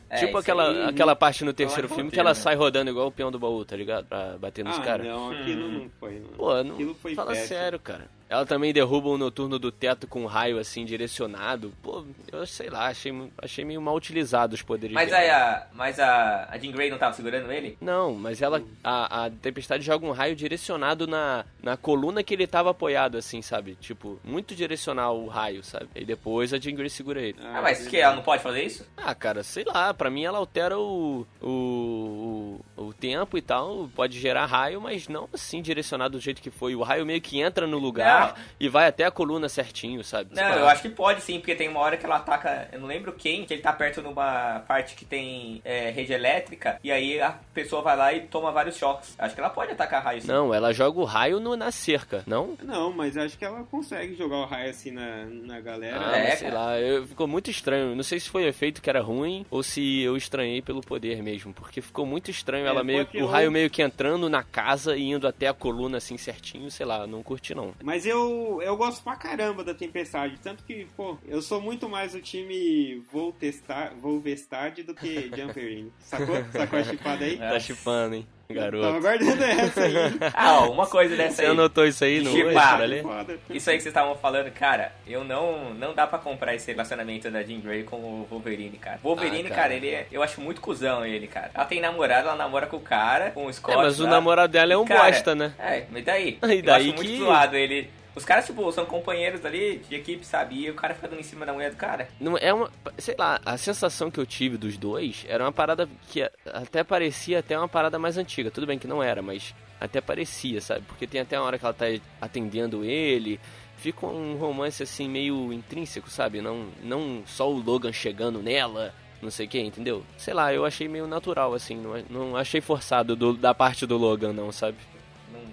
é, 0.10 0.18
tipo 0.18 0.38
aquela, 0.38 0.70
aí- 0.70 0.84
aquela 0.90 1.16
parte 1.16 1.46
no 1.46 1.54
terceiro 1.54 1.88
filme 1.88 2.12
que 2.12 2.20
ela 2.20 2.32
né? 2.32 2.34
sai 2.36 2.56
rodando 2.56 2.90
igual 2.92 3.08
o 3.08 3.12
peão 3.12 3.32
do 3.32 3.40
baú, 3.40 3.64
tá 3.64 3.76
ligado? 3.76 4.06
Pra 4.06 4.38
bater 4.38 4.66
nos 4.66 4.78
ah, 4.78 4.82
caras. 4.82 5.08
não, 5.08 5.32
aquilo 5.32 5.66
Hum. 5.66 5.72
não 5.84 5.90
foi. 6.00 6.20
Não. 6.20 6.28
Pô, 6.30 6.64
não. 6.64 6.74
Aquilo 6.76 6.94
foi 6.96 7.16
Fala 7.16 7.32
péssimo. 7.32 7.48
sério, 7.48 7.80
cara. 7.80 8.08
Ela 8.32 8.46
também 8.46 8.72
derruba 8.72 9.10
o 9.10 9.18
noturno 9.18 9.60
do 9.60 9.74
teto 9.74 10.08
com 10.08 10.22
um 10.24 10.26
raio 10.26 10.58
assim 10.58 10.86
direcionado. 10.86 11.74
Pô, 11.84 12.06
eu 12.32 12.48
sei 12.48 12.70
lá, 12.70 12.88
achei, 12.88 13.12
achei 13.38 13.66
meio 13.66 13.82
mal 13.82 13.94
utilizado 13.94 14.56
os 14.56 14.62
poderes 14.62 14.94
Mas 14.96 15.10
dela. 15.10 15.22
aí 15.22 15.30
a, 15.30 15.68
mas 15.74 16.00
a, 16.00 16.48
a 16.50 16.58
Jean 16.58 16.72
Grey 16.72 16.90
não 16.90 16.98
tava 16.98 17.14
segurando 17.14 17.52
ele? 17.52 17.78
Não, 17.82 18.14
mas 18.16 18.42
ela. 18.42 18.64
A, 18.82 19.26
a 19.26 19.30
tempestade 19.30 19.84
joga 19.84 20.06
um 20.06 20.12
raio 20.12 20.34
direcionado 20.34 21.06
na, 21.06 21.44
na 21.62 21.76
coluna 21.76 22.24
que 22.24 22.34
ele 22.34 22.48
tava 22.48 22.70
apoiado, 22.70 23.18
assim, 23.18 23.42
sabe? 23.42 23.76
Tipo, 23.82 24.18
muito 24.24 24.56
direcional 24.56 25.20
o 25.20 25.28
raio, 25.28 25.62
sabe? 25.62 25.90
E 25.94 26.06
depois 26.06 26.54
a 26.54 26.58
Jean 26.58 26.76
Grey 26.76 26.90
segura 26.90 27.20
ele. 27.20 27.36
Ah, 27.44 27.62
mas 27.62 27.86
que 27.86 27.98
ela 27.98 28.16
não 28.16 28.24
pode 28.24 28.42
fazer 28.42 28.64
isso? 28.64 28.88
Ah, 28.96 29.14
cara, 29.14 29.44
sei 29.44 29.66
lá, 29.66 29.94
pra 29.94 30.10
mim 30.10 30.24
ela 30.24 30.38
altera 30.38 30.80
o, 30.80 31.28
o, 31.42 32.62
o, 32.78 32.84
o 32.86 32.94
tempo 32.94 33.38
e 33.38 33.42
tal, 33.42 33.90
pode 33.94 34.18
gerar 34.18 34.46
raio, 34.46 34.80
mas 34.80 35.10
não 35.10 35.28
assim 35.34 35.62
direcionado 35.62 36.18
do 36.18 36.22
jeito 36.24 36.42
que 36.42 36.50
foi. 36.50 36.76
O 36.76 36.82
raio 36.82 37.06
meio 37.06 37.20
que 37.20 37.42
entra 37.42 37.68
no 37.68 37.78
lugar 37.78 38.21
e 38.60 38.68
vai 38.70 38.88
até 38.88 39.06
a 39.06 39.12
coluna 39.12 39.50
certinho, 39.50 40.04
sabe? 40.04 40.36
Não, 40.36 40.44
eu 40.54 40.68
acho 40.68 40.82
que 40.82 40.90
pode 40.90 41.22
sim, 41.22 41.40
porque 41.40 41.56
tem 41.56 41.68
uma 41.70 41.80
hora 41.80 41.98
que 41.98 42.06
ela 42.06 42.18
ataca, 42.18 42.68
eu 42.72 42.80
não 42.80 42.88
lembro 42.88 43.12
quem, 43.14 43.46
que 43.46 43.54
ele 43.54 43.62
tá 43.62 43.74
perto 43.74 44.02
numa 44.02 44.60
parte 44.68 44.96
que 44.96 45.06
tem 45.06 45.62
é, 45.64 45.90
rede 45.92 46.14
elétrica, 46.14 46.80
e 46.84 46.92
aí 46.92 47.20
a 47.20 47.38
pessoa 47.54 47.82
vai 47.82 47.96
lá 47.98 48.14
e 48.14 48.22
toma 48.22 48.52
vários 48.52 48.78
choques. 48.78 49.16
Acho 49.18 49.34
que 49.36 49.42
ela 49.42 49.50
pode 49.50 49.72
atacar 49.72 50.04
raio 50.04 50.22
sim. 50.22 50.28
Não, 50.28 50.54
ela 50.54 50.74
joga 50.74 51.00
o 51.00 51.04
raio 51.04 51.40
no, 51.40 51.56
na 51.56 51.72
cerca, 51.72 52.24
não? 52.28 52.58
Não, 52.64 52.92
mas 52.92 53.18
acho 53.18 53.38
que 53.38 53.46
ela 53.46 53.64
consegue 53.64 54.16
jogar 54.16 54.38
o 54.38 54.46
raio 54.46 54.70
assim 54.70 54.92
na, 54.92 55.26
na 55.26 55.60
galera. 55.60 56.00
Ah, 56.12 56.18
É, 56.18 56.36
sei 56.36 56.50
cara. 56.50 56.62
lá, 56.62 56.80
eu, 56.80 57.06
ficou 57.08 57.28
muito 57.28 57.50
estranho. 57.50 57.96
Não 57.96 58.04
sei 58.04 58.20
se 58.20 58.30
foi 58.30 58.44
o 58.44 58.48
efeito 58.48 58.82
que 58.82 58.90
era 58.90 59.02
ruim 59.02 59.46
ou 59.50 59.62
se 59.64 60.02
eu 60.02 60.16
estranhei 60.18 60.62
pelo 60.62 60.82
poder 60.82 61.22
mesmo, 61.24 61.54
porque 61.54 61.82
ficou 61.82 62.06
muito 62.06 62.30
estranho 62.32 62.66
É, 62.66 62.70
ela 62.70 62.84
meio 62.84 63.04
o 63.14 63.18
eu- 63.18 63.26
raio 63.28 63.52
meio 63.52 63.70
que 63.70 63.82
entrando 63.82 64.30
na 64.30 64.44
casa 64.44 64.96
e 64.96 65.04
indo 65.12 65.28
até 65.28 65.48
a 65.48 65.54
coluna 65.54 65.98
assim 65.98 66.18
certinho, 66.18 66.70
sei 66.72 66.86
lá, 66.86 67.06
não 67.08 67.22
curti 67.24 67.54
não. 67.56 67.74
Mas 67.84 68.06
eu, 68.12 68.62
eu 68.64 68.78
gosto 68.78 69.04
pra 69.04 69.16
caramba 69.16 69.64
da 69.64 69.74
Tempestade. 69.74 70.38
Tanto 70.44 70.64
que, 70.64 70.86
pô, 70.96 71.18
eu 71.28 71.42
sou 71.42 71.60
muito 71.62 71.90
mais 71.90 72.14
o 72.14 72.22
time 72.22 73.02
Voltestad, 73.12 73.94
Volvestad 74.02 74.80
do 74.84 74.94
que 74.94 75.32
Jumperine. 75.36 75.92
Sacou? 76.00 76.36
Sacou 76.52 76.80
a 76.80 76.84
chipada 76.84 77.26
aí? 77.26 77.38
Tá 77.38 77.60
chipando, 77.60 78.16
hein, 78.16 78.28
Tava 78.48 78.60
garoto. 78.60 79.00
guardando 79.02 79.42
essa 79.44 79.82
aí. 79.84 79.94
Ah, 80.34 80.60
uma 80.70 80.86
coisa 80.86 81.16
dessa 81.16 81.36
Você 81.38 81.42
aí. 81.44 81.48
anotou 81.52 81.86
isso 81.86 82.04
aí 82.04 82.22
no 82.22 82.32
ali? 82.58 83.02
Foda. 83.02 83.40
Isso 83.50 83.70
aí 83.70 83.78
que 83.78 83.84
vocês 83.84 83.86
estavam 83.88 84.16
falando, 84.16 84.52
cara, 84.52 84.92
eu 85.08 85.24
não 85.24 85.74
não 85.74 85.94
dá 85.94 86.06
pra 86.06 86.20
comprar 86.20 86.54
esse 86.54 86.70
relacionamento 86.72 87.30
da 87.32 87.42
Jean 87.44 87.60
Grey 87.62 87.84
com 87.84 87.98
o 87.98 88.28
Wolverine, 88.30 88.78
cara. 88.78 89.00
Wolverine, 89.02 89.48
Ah, 89.48 89.50
cara. 89.50 89.62
cara. 89.62 89.74
ele 89.76 89.90
é, 89.90 90.08
eu 90.12 90.22
acho 90.22 90.42
muito 90.42 90.60
cuzão 90.60 91.06
ele, 91.06 91.28
cara. 91.28 91.52
Ela 91.54 91.66
tem 91.66 91.80
namorado, 91.80 92.28
ela 92.28 92.36
namora 92.36 92.68
com 92.68 92.78
o 92.78 92.82
cara, 92.82 93.32
com 93.32 93.46
o 93.46 93.54
Scott. 93.54 93.74
É, 93.78 93.82
mas 93.82 94.00
o 94.00 94.04
lá. 94.04 94.10
namorado 94.10 94.52
dela 94.52 94.74
é 94.74 94.78
um 94.78 94.86
Cara, 94.86 95.06
bosta, 95.06 95.34
né? 95.34 95.54
É, 95.58 95.86
mas 95.90 96.04
daí? 96.04 96.38
E 96.44 96.56
eu 96.58 96.62
daí 96.62 96.88
acho 96.90 96.96
muito 96.98 97.10
que- 97.10 97.18
zoado 97.20 97.56
ele. 97.56 97.90
Os 98.16 98.26
caras, 98.26 98.46
tipo, 98.46 98.70
são 98.72 98.86
companheiros 98.86 99.46
ali 99.46 99.78
de 99.88 99.96
equipe, 99.96 100.26
sabe? 100.26 100.56
E 100.56 100.70
o 100.70 100.74
cara 100.74 100.94
fica 100.94 101.08
dando 101.08 101.20
em 101.20 101.24
cima 101.24 101.46
da 101.46 101.54
mulher 101.54 101.72
do 101.72 101.78
cara. 101.78 102.10
Não 102.20 102.38
é 102.38 102.54
uma, 102.54 102.70
sei 102.98 103.16
lá, 103.18 103.40
a 103.46 103.58
sensação 103.58 104.12
que 104.12 104.20
eu 104.20 104.26
tive 104.26 104.58
dos 104.58 104.78
dois 104.78 105.26
era 105.30 105.44
uma 105.44 105.52
parada 105.52 105.88
que 106.10 106.30
até 106.46 106.84
parecia 106.84 107.40
até 107.40 107.58
uma 107.58 107.70
parada 107.70 107.98
mais 107.98 108.18
antiga. 108.18 108.52
Tudo 108.52 108.68
bem 108.68 108.78
que 108.78 108.88
não 108.88 109.02
era, 109.02 109.22
mas 109.22 109.56
até 109.80 110.02
parecia, 110.02 110.60
sabe? 110.60 110.82
Porque 110.88 111.08
tem 111.08 111.22
até 111.22 111.40
uma 111.40 111.46
hora 111.46 111.58
que 111.58 111.66
ela 111.66 111.74
tá 111.74 111.86
atendendo 112.20 112.84
ele, 112.84 113.40
fica 113.78 114.06
um 114.06 114.36
romance 114.36 114.84
assim 114.84 115.08
meio 115.10 115.52
intrínseco, 115.54 116.10
sabe? 116.10 116.42
Não 116.42 116.68
não 116.84 117.24
só 117.26 117.50
o 117.50 117.60
Logan 117.64 117.92
chegando 117.94 118.40
nela, 118.44 118.94
não 119.22 119.32
sei 119.32 119.46
o 119.46 119.50
que, 119.50 119.60
entendeu? 119.60 120.04
Sei 120.18 120.34
lá, 120.34 120.54
eu 120.54 120.66
achei 120.66 120.88
meio 120.88 121.08
natural 121.08 121.54
assim, 121.54 121.76
não, 121.78 122.04
não 122.10 122.36
achei 122.36 122.60
forçado 122.62 123.16
do- 123.16 123.34
da 123.38 123.54
parte 123.54 123.86
do 123.88 123.98
Logan 123.98 124.34
não, 124.34 124.52
sabe? 124.52 124.78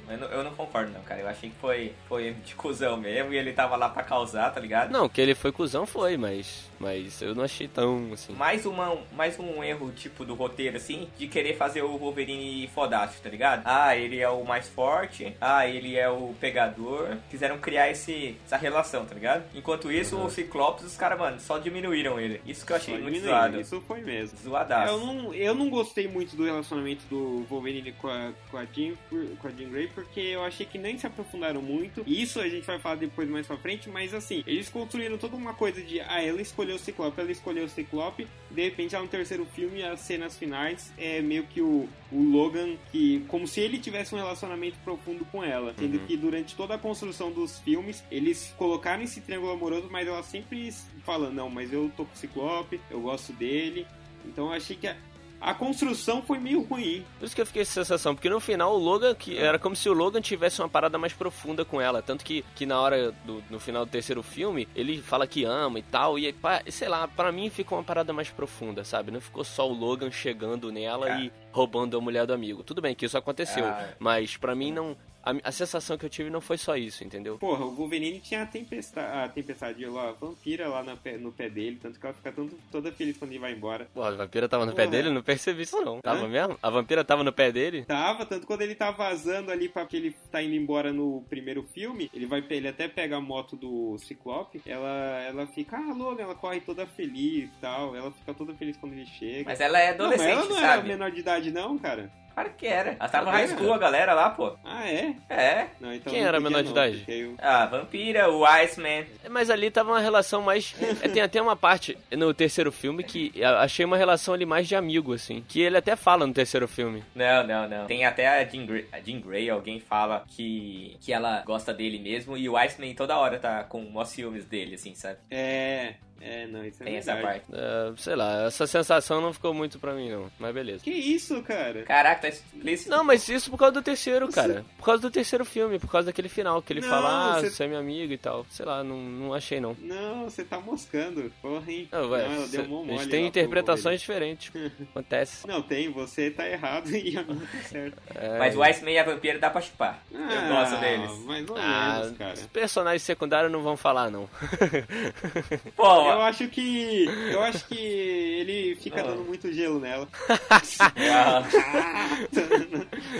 Eu, 0.08 0.18
não, 0.18 0.28
eu 0.28 0.44
não 0.44 0.54
concordo, 0.54 0.92
não, 0.92 1.02
cara. 1.02 1.20
Eu 1.20 1.28
achei 1.28 1.50
que 1.50 1.56
foi, 1.56 1.94
foi 2.08 2.32
de 2.44 2.54
cuzão 2.54 2.96
mesmo 2.96 3.32
e 3.32 3.36
ele 3.36 3.52
tava 3.52 3.76
lá 3.76 3.88
pra 3.88 4.02
causar, 4.02 4.50
tá 4.52 4.60
ligado? 4.60 4.90
Não, 4.90 5.08
que 5.08 5.20
ele 5.20 5.34
foi 5.34 5.52
cuzão 5.52 5.86
foi, 5.86 6.16
mas 6.16 6.68
mas 6.78 7.20
eu 7.20 7.34
não 7.34 7.44
achei 7.44 7.66
tão 7.66 8.10
assim. 8.12 8.32
Mais, 8.32 8.64
uma, 8.64 8.96
mais 9.12 9.38
um 9.38 9.62
erro, 9.62 9.90
tipo, 9.92 10.24
do 10.24 10.34
roteiro, 10.34 10.76
assim, 10.76 11.08
de 11.18 11.26
querer 11.26 11.56
fazer 11.56 11.82
o 11.82 11.98
Wolverine 11.98 12.68
fodástico, 12.68 13.22
tá 13.22 13.28
ligado? 13.28 13.62
Ah, 13.64 13.96
ele 13.96 14.20
é 14.20 14.28
o 14.28 14.44
mais 14.44 14.68
forte, 14.68 15.34
ah, 15.40 15.66
ele 15.66 15.96
é 15.96 16.08
o 16.08 16.34
pegador. 16.40 17.16
Quiseram 17.30 17.58
criar 17.58 17.90
esse, 17.90 18.36
essa 18.46 18.56
relação, 18.56 19.04
tá 19.04 19.14
ligado? 19.14 19.44
Enquanto 19.54 19.90
isso, 19.90 20.16
o 20.16 20.30
Ciclopes, 20.30 20.84
os 20.84 20.96
caras, 20.96 21.18
mano, 21.18 21.40
só 21.40 21.58
diminuíram 21.58 22.20
ele. 22.20 22.40
Isso 22.46 22.64
que 22.64 22.72
eu 22.72 22.76
achei 22.76 22.96
Só 22.96 23.02
muito 23.02 23.20
zoado. 23.20 23.60
Isso 23.60 23.80
foi 23.86 24.00
mesmo. 24.00 24.38
Zoadaço. 24.38 24.92
Eu 24.92 24.98
não, 24.98 25.34
eu 25.34 25.54
não 25.54 25.68
gostei 25.68 26.06
muito 26.06 26.36
do 26.36 26.44
relacionamento 26.44 27.02
do 27.10 27.44
Wolverine 27.48 27.92
com 27.92 28.08
a, 28.08 28.32
com 28.50 28.56
a, 28.56 28.64
Jean, 28.64 28.94
com 29.38 29.48
a 29.48 29.50
Jean 29.50 29.68
Grey, 29.70 29.88
porque 29.98 30.20
eu 30.20 30.44
achei 30.44 30.64
que 30.64 30.78
nem 30.78 30.96
se 30.96 31.08
aprofundaram 31.08 31.60
muito. 31.60 32.04
Isso 32.06 32.40
a 32.40 32.48
gente 32.48 32.64
vai 32.64 32.78
falar 32.78 32.94
depois 32.94 33.28
mais 33.28 33.46
pra 33.48 33.56
frente, 33.56 33.88
mas 33.88 34.14
assim, 34.14 34.44
eles 34.46 34.68
construíram 34.68 35.18
toda 35.18 35.34
uma 35.34 35.52
coisa 35.52 35.82
de, 35.82 36.00
ah, 36.00 36.22
ela 36.22 36.40
escolheu 36.40 36.76
o 36.76 36.78
Ciclope, 36.78 37.20
ela 37.20 37.32
escolheu 37.32 37.64
o 37.64 37.68
Ciclope, 37.68 38.28
de 38.48 38.62
repente 38.62 38.92
já 38.92 39.00
no 39.00 39.08
terceiro 39.08 39.44
filme, 39.44 39.82
as 39.82 39.98
cenas 40.00 40.36
finais, 40.36 40.92
é 40.96 41.20
meio 41.20 41.42
que 41.44 41.60
o, 41.60 41.88
o 42.12 42.22
Logan, 42.22 42.76
que 42.92 43.24
como 43.26 43.48
se 43.48 43.60
ele 43.60 43.78
tivesse 43.78 44.14
um 44.14 44.18
relacionamento 44.18 44.76
profundo 44.84 45.24
com 45.24 45.42
ela, 45.42 45.74
sendo 45.76 45.98
que 46.06 46.16
durante 46.16 46.54
toda 46.54 46.74
a 46.74 46.78
construção 46.78 47.32
dos 47.32 47.58
filmes, 47.58 48.04
eles 48.08 48.54
colocaram 48.56 49.02
esse 49.02 49.20
triângulo 49.20 49.52
amoroso, 49.52 49.88
mas 49.90 50.06
ela 50.06 50.22
sempre 50.22 50.72
fala, 51.04 51.28
não, 51.28 51.50
mas 51.50 51.72
eu 51.72 51.90
tô 51.96 52.04
com 52.04 52.14
o 52.14 52.16
Ciclope, 52.16 52.80
eu 52.88 53.00
gosto 53.00 53.32
dele, 53.32 53.84
então 54.24 54.46
eu 54.46 54.52
achei 54.52 54.76
que 54.76 54.86
a, 54.86 54.96
a 55.40 55.54
construção 55.54 56.22
foi 56.22 56.38
meio 56.38 56.62
ruim. 56.62 57.04
Por 57.18 57.26
isso 57.26 57.34
que 57.34 57.40
eu 57.40 57.46
fiquei 57.46 57.62
com 57.62 57.68
essa 57.68 57.84
sensação, 57.84 58.14
porque 58.14 58.28
no 58.28 58.40
final 58.40 58.74
o 58.74 58.78
Logan, 58.78 59.14
que 59.14 59.36
era 59.36 59.58
como 59.58 59.76
se 59.76 59.88
o 59.88 59.92
Logan 59.92 60.20
tivesse 60.20 60.60
uma 60.60 60.68
parada 60.68 60.98
mais 60.98 61.12
profunda 61.12 61.64
com 61.64 61.80
ela. 61.80 62.02
Tanto 62.02 62.24
que, 62.24 62.44
que 62.54 62.66
na 62.66 62.80
hora 62.80 63.12
do 63.24 63.42
no 63.48 63.60
final 63.60 63.84
do 63.84 63.90
terceiro 63.90 64.22
filme, 64.22 64.68
ele 64.74 65.00
fala 65.00 65.26
que 65.26 65.44
ama 65.44 65.78
e 65.78 65.82
tal. 65.82 66.18
E 66.18 66.34
sei 66.70 66.88
lá, 66.88 67.06
pra 67.06 67.30
mim 67.32 67.50
ficou 67.50 67.78
uma 67.78 67.84
parada 67.84 68.12
mais 68.12 68.30
profunda, 68.30 68.84
sabe? 68.84 69.10
Não 69.10 69.20
ficou 69.20 69.44
só 69.44 69.68
o 69.68 69.72
Logan 69.72 70.10
chegando 70.10 70.72
nela 70.72 71.06
Cara. 71.06 71.20
e 71.20 71.32
roubando 71.58 71.96
a 71.98 72.00
mulher 72.00 72.24
do 72.26 72.32
amigo. 72.32 72.62
Tudo 72.62 72.80
bem 72.80 72.94
que 72.94 73.04
isso 73.04 73.18
aconteceu, 73.18 73.64
Ah. 73.66 73.88
mas 73.98 74.36
pra 74.36 74.54
mim 74.54 74.72
não. 74.72 74.96
A, 75.20 75.32
a 75.48 75.52
sensação 75.52 75.98
que 75.98 76.06
eu 76.06 76.08
tive 76.08 76.30
não 76.30 76.40
foi 76.40 76.56
só 76.56 76.76
isso, 76.76 77.02
entendeu? 77.04 77.36
Porra, 77.38 77.64
o 77.66 77.74
Wolverine 77.74 78.20
tinha 78.20 78.42
a 78.42 78.46
tempestade, 78.46 79.18
a 79.18 79.28
tempestade 79.28 79.84
lá, 79.84 80.10
a 80.10 80.12
vampira 80.12 80.68
lá 80.68 80.82
no 80.82 80.96
pé, 80.96 81.18
no 81.18 81.32
pé 81.32 81.50
dele, 81.50 81.76
tanto 81.82 81.98
que 81.98 82.06
ela 82.06 82.14
fica 82.14 82.30
tanto, 82.32 82.54
toda 82.70 82.90
feliz 82.92 83.18
quando 83.18 83.32
ele 83.32 83.40
vai 83.40 83.52
embora. 83.52 83.88
Pô, 83.92 84.02
a 84.04 84.12
vampira 84.12 84.48
tava 84.48 84.64
no 84.64 84.72
pé 84.72 84.84
Porra. 84.84 84.96
dele? 84.96 85.10
Não 85.10 85.20
percebi 85.20 85.62
isso 85.62 85.78
não. 85.82 86.00
Tava 86.00 86.24
Hã? 86.24 86.28
mesmo? 86.28 86.56
A 86.62 86.70
vampira 86.70 87.04
tava 87.04 87.24
no 87.24 87.32
pé 87.32 87.50
dele? 87.50 87.84
Tava, 87.84 88.24
tanto 88.24 88.46
quando 88.46 88.62
ele 88.62 88.76
tá 88.76 88.90
vazando 88.92 89.50
ali 89.50 89.68
pra 89.68 89.84
que 89.84 89.96
ele 89.96 90.14
tá 90.30 90.40
indo 90.40 90.54
embora 90.54 90.92
no 90.92 91.22
primeiro 91.28 91.62
filme, 91.64 92.08
ele 92.14 92.24
vai 92.24 92.42
ele 92.48 92.68
até 92.68 92.88
pega 92.88 93.16
a 93.16 93.20
moto 93.20 93.54
do 93.56 93.98
Ciclope, 93.98 94.62
ela, 94.64 95.20
ela 95.28 95.46
fica, 95.48 95.76
ah, 95.76 95.92
Logan, 95.94 96.22
ela 96.22 96.34
corre 96.36 96.60
toda 96.60 96.86
feliz 96.86 97.50
e 97.50 97.60
tal, 97.60 97.94
ela 97.94 98.10
fica 98.12 98.32
toda 98.32 98.54
feliz 98.54 98.76
quando 98.78 98.92
ele 98.92 99.04
chega. 99.04 99.44
Mas 99.50 99.60
ela 99.60 99.78
é 99.78 99.94
não, 99.98 100.06
mas 100.06 100.20
adolescente, 100.20 100.30
ela 100.38 100.48
não 100.48 100.58
era 100.58 100.76
sabe? 100.76 100.88
menor 100.88 101.10
de 101.10 101.20
idade 101.20 101.47
não, 101.50 101.78
cara. 101.78 102.10
Claro 102.34 102.52
que 102.56 102.68
era. 102.68 102.90
Ela 103.00 103.08
tava 103.08 103.24
no 103.24 103.30
high 103.32 103.48
school, 103.48 103.72
a 103.74 103.78
galera 103.78 104.14
lá, 104.14 104.30
pô. 104.30 104.56
Ah, 104.64 104.88
é? 104.88 105.12
É. 105.28 105.66
Não, 105.80 105.92
então 105.92 106.12
Quem 106.12 106.22
não 106.22 106.28
era 106.28 106.38
menor 106.38 106.62
de 106.62 106.70
idade? 106.70 107.04
eu- 107.08 107.34
A 107.36 107.66
vampira, 107.66 108.30
o 108.30 108.46
Iceman. 108.46 109.06
Mas 109.28 109.50
ali 109.50 109.72
tava 109.72 109.90
uma 109.90 109.98
relação 109.98 110.40
mais. 110.40 110.72
é, 111.02 111.08
Tem 111.10 111.20
até 111.20 111.42
uma 111.42 111.56
parte 111.56 111.98
no 112.12 112.32
terceiro 112.32 112.70
filme 112.70 113.02
que 113.02 113.32
eu 113.34 113.48
achei 113.58 113.84
uma 113.84 113.96
relação 113.96 114.34
ali 114.34 114.46
mais 114.46 114.68
de 114.68 114.76
amigo, 114.76 115.12
assim. 115.14 115.44
Que 115.48 115.60
ele 115.62 115.78
até 115.78 115.96
fala 115.96 116.28
no 116.28 116.32
terceiro 116.32 116.68
filme. 116.68 117.02
Não, 117.12 117.44
não, 117.44 117.68
não. 117.68 117.86
Tem 117.86 118.06
até 118.06 118.28
a 118.28 118.44
Jean 118.44 118.66
Grey, 118.66 118.86
a 118.92 119.00
Jean 119.00 119.18
Grey 119.20 119.50
alguém 119.50 119.80
fala 119.80 120.22
que, 120.28 120.96
que 121.00 121.12
ela 121.12 121.42
gosta 121.44 121.74
dele 121.74 121.98
mesmo 121.98 122.36
e 122.36 122.48
o 122.48 122.56
Iceman 122.56 122.94
toda 122.94 123.18
hora 123.18 123.36
tá 123.40 123.64
com 123.64 123.80
mó 123.80 124.04
ciúmes 124.04 124.44
dele, 124.44 124.76
assim, 124.76 124.94
sabe? 124.94 125.18
É, 125.28 125.94
é, 126.20 126.46
não, 126.46 126.64
isso 126.64 126.82
é 126.82 126.86
Tem 126.86 126.96
essa 126.96 127.16
parte. 127.16 127.44
É, 127.52 127.92
sei 127.96 128.16
lá, 128.16 128.44
essa 128.46 128.66
sensação 128.66 129.20
não 129.20 129.32
ficou 129.32 129.52
muito 129.54 129.78
pra 129.78 129.92
mim, 129.94 130.10
não. 130.10 130.30
Mas 130.38 130.54
beleza. 130.54 130.82
Que 130.84 130.90
isso, 130.90 131.42
cara? 131.42 131.82
Caraca, 131.82 132.22
tá 132.22 132.28
explícito. 132.28 132.90
Não, 132.90 133.04
mas 133.04 133.28
isso 133.28 133.50
por 133.50 133.58
causa 133.58 133.72
do 133.74 133.82
terceiro, 133.82 134.28
cara. 134.28 134.64
Por 134.76 134.84
causa 134.84 135.02
do 135.02 135.10
terceiro 135.10 135.44
filme, 135.44 135.78
por 135.78 135.90
causa 135.90 136.06
daquele 136.06 136.28
final, 136.28 136.60
que 136.62 136.72
ele 136.72 136.80
Não, 136.80 136.88
fala, 136.88 137.36
ah, 137.36 137.40
você- 137.40 137.50
você 137.50 137.64
é 137.64 137.68
meu 137.68 137.78
amigo 137.78 138.12
e 138.12 138.18
tal. 138.18 138.44
Sei 138.50 138.64
lá, 138.66 138.82
não, 138.82 138.96
não 138.96 139.34
achei 139.34 139.60
não. 139.60 139.76
Não, 139.80 140.24
você 140.24 140.44
tá 140.44 140.58
moscando. 140.60 141.32
Porra, 141.40 141.70
hein? 141.70 141.88
Não, 141.92 142.14
ela 142.14 142.46
deu 142.48 142.62
cê- 142.62 142.68
mó 142.68 142.82
a 142.84 142.86
gente 142.98 143.08
tem 143.08 143.26
interpretações 143.26 144.00
diferentes. 144.00 144.50
Acontece. 144.90 145.46
Não, 145.48 145.62
tem, 145.62 145.90
você 145.90 146.30
tá 146.30 146.48
errado 146.48 146.90
e 146.94 147.16
a 147.16 147.22
minha 147.22 147.40
tá 147.46 147.58
certo. 147.68 147.96
É, 148.14 148.38
Mas 148.38 148.56
o 148.56 148.62
Iceman 148.62 148.92
e 148.94 148.98
a 148.98 149.04
vampira 149.04 149.38
dá 149.38 149.50
pra 149.50 149.60
chupar. 149.60 150.02
Eu 150.12 150.48
gosto 150.48 150.76
deles. 150.80 151.18
Mais 151.24 151.48
ou 151.48 151.56
ah, 151.56 152.00
menos, 152.02 152.18
cara. 152.18 152.34
os 152.34 152.46
personagens 152.46 153.02
secundários 153.02 153.50
não 153.52 153.62
vão 153.62 153.76
falar, 153.76 154.10
não. 154.10 154.28
Pô, 155.76 155.84
Eu 156.12 156.20
acho 156.22 156.48
que. 156.48 157.04
Eu 157.30 157.40
acho 157.42 157.66
que 157.66 157.76
ele 157.76 158.76
fica 158.76 159.00
Ah. 159.00 159.04
dando 159.04 159.24
muito 159.24 159.52
gelo 159.52 159.78
nela. 159.80 160.08
ela, 160.96 161.46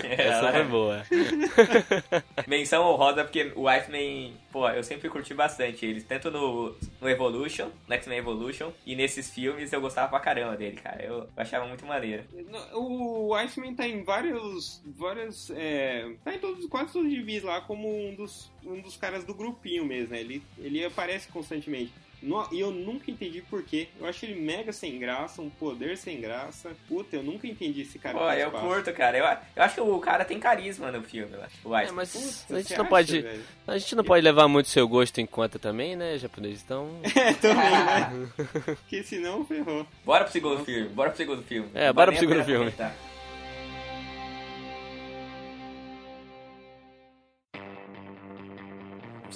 Essa 0.05 0.49
é 0.59 0.65
boa. 0.65 1.03
menção 2.47 2.85
honrosa 2.85 3.25
porque 3.25 3.53
o 3.55 3.69
Iceman, 3.69 4.33
pô, 4.51 4.69
eu 4.69 4.83
sempre 4.83 5.09
curti 5.09 5.35
bastante 5.35 5.85
eles, 5.87 6.05
tanto 6.05 6.31
no, 6.31 6.75
no 7.01 7.09
Evolution, 7.09 7.69
no 7.87 7.95
X-Men 7.95 8.19
Evolution, 8.19 8.73
e 8.87 8.95
nesses 8.97 9.31
filmes 9.31 9.73
eu 9.73 9.81
gostava 9.81 10.09
pra 10.09 10.21
caramba 10.21 10.57
dele, 10.57 10.77
cara. 10.83 11.03
Eu, 11.03 11.15
eu 11.19 11.29
achava 11.37 11.67
muito 11.67 11.85
maneiro. 11.87 12.25
O 12.75 13.35
Iceman 13.35 13.75
tá 13.75 13.87
em 13.87 14.03
vários. 14.05 14.83
vários 14.87 15.51
é, 15.51 16.11
tá 16.25 16.35
em 16.35 16.39
todos, 16.39 16.67
quase 16.67 16.93
todos 16.93 17.09
os 17.09 17.15
divis 17.15 17.43
lá 17.43 17.61
como 17.61 17.89
um 18.09 18.15
dos, 18.15 18.51
um 18.65 18.81
dos 18.81 18.97
caras 18.97 19.25
do 19.25 19.35
grupinho 19.35 19.85
mesmo, 19.85 20.13
né? 20.15 20.21
Ele, 20.21 20.43
ele 20.59 20.85
aparece 20.85 21.29
constantemente. 21.29 21.93
E 22.53 22.61
eu 22.61 22.71
nunca 22.71 23.11
entendi 23.11 23.43
porquê. 23.43 23.89
Eu 23.99 24.07
acho 24.07 24.25
ele 24.25 24.41
mega 24.41 24.73
sem 24.73 24.99
graça, 24.99 25.41
um 25.41 25.49
poder 25.49 25.97
sem 25.97 26.21
graça. 26.21 26.71
Puta, 26.89 27.17
eu 27.17 27.23
nunca 27.23 27.47
entendi 27.47 27.83
esse 27.83 27.99
cara. 27.99 28.19
Pô, 28.19 28.31
eu 28.33 28.51
curto, 28.51 28.93
cara. 28.93 29.17
Eu, 29.17 29.25
eu 29.57 29.63
acho 29.63 29.75
que 29.77 29.81
o 29.81 29.99
cara 30.01 30.25
tem 30.25 30.39
carisma 30.39 30.91
no 30.91 31.03
filme, 31.03 31.33
o 31.65 31.77
é, 31.77 31.91
mas 31.93 32.13
Puta, 32.13 32.57
a 32.57 32.61
gente 32.61 32.77
não 32.77 32.87
pode. 32.87 33.21
Velho? 33.21 33.45
A 33.67 33.79
gente 33.79 33.95
não 33.95 34.05
pode 34.05 34.25
levar 34.25 34.49
muito 34.49 34.69
seu 34.69 34.89
gosto 34.89 35.19
em 35.21 35.27
conta 35.27 35.59
também, 35.59 35.95
né, 35.95 36.19
japonês? 36.19 36.63
Então. 36.63 37.01
É, 37.19 37.33
também, 37.35 37.71
né? 37.71 38.29
Porque 38.65 39.03
senão 39.03 39.45
ferrou. 39.45 39.85
Bora 40.05 40.25
pro 40.25 40.33
segundo 40.33 40.65
filme, 40.65 40.89
bora 40.89 41.11
pro 41.11 41.17
segundo 41.17 41.43
filme. 41.43 41.69
É, 41.75 41.93
bora 41.93 42.13
pro 42.13 42.21
segundo 42.21 42.45
filme. 42.45 42.71
Comentar. 42.71 42.95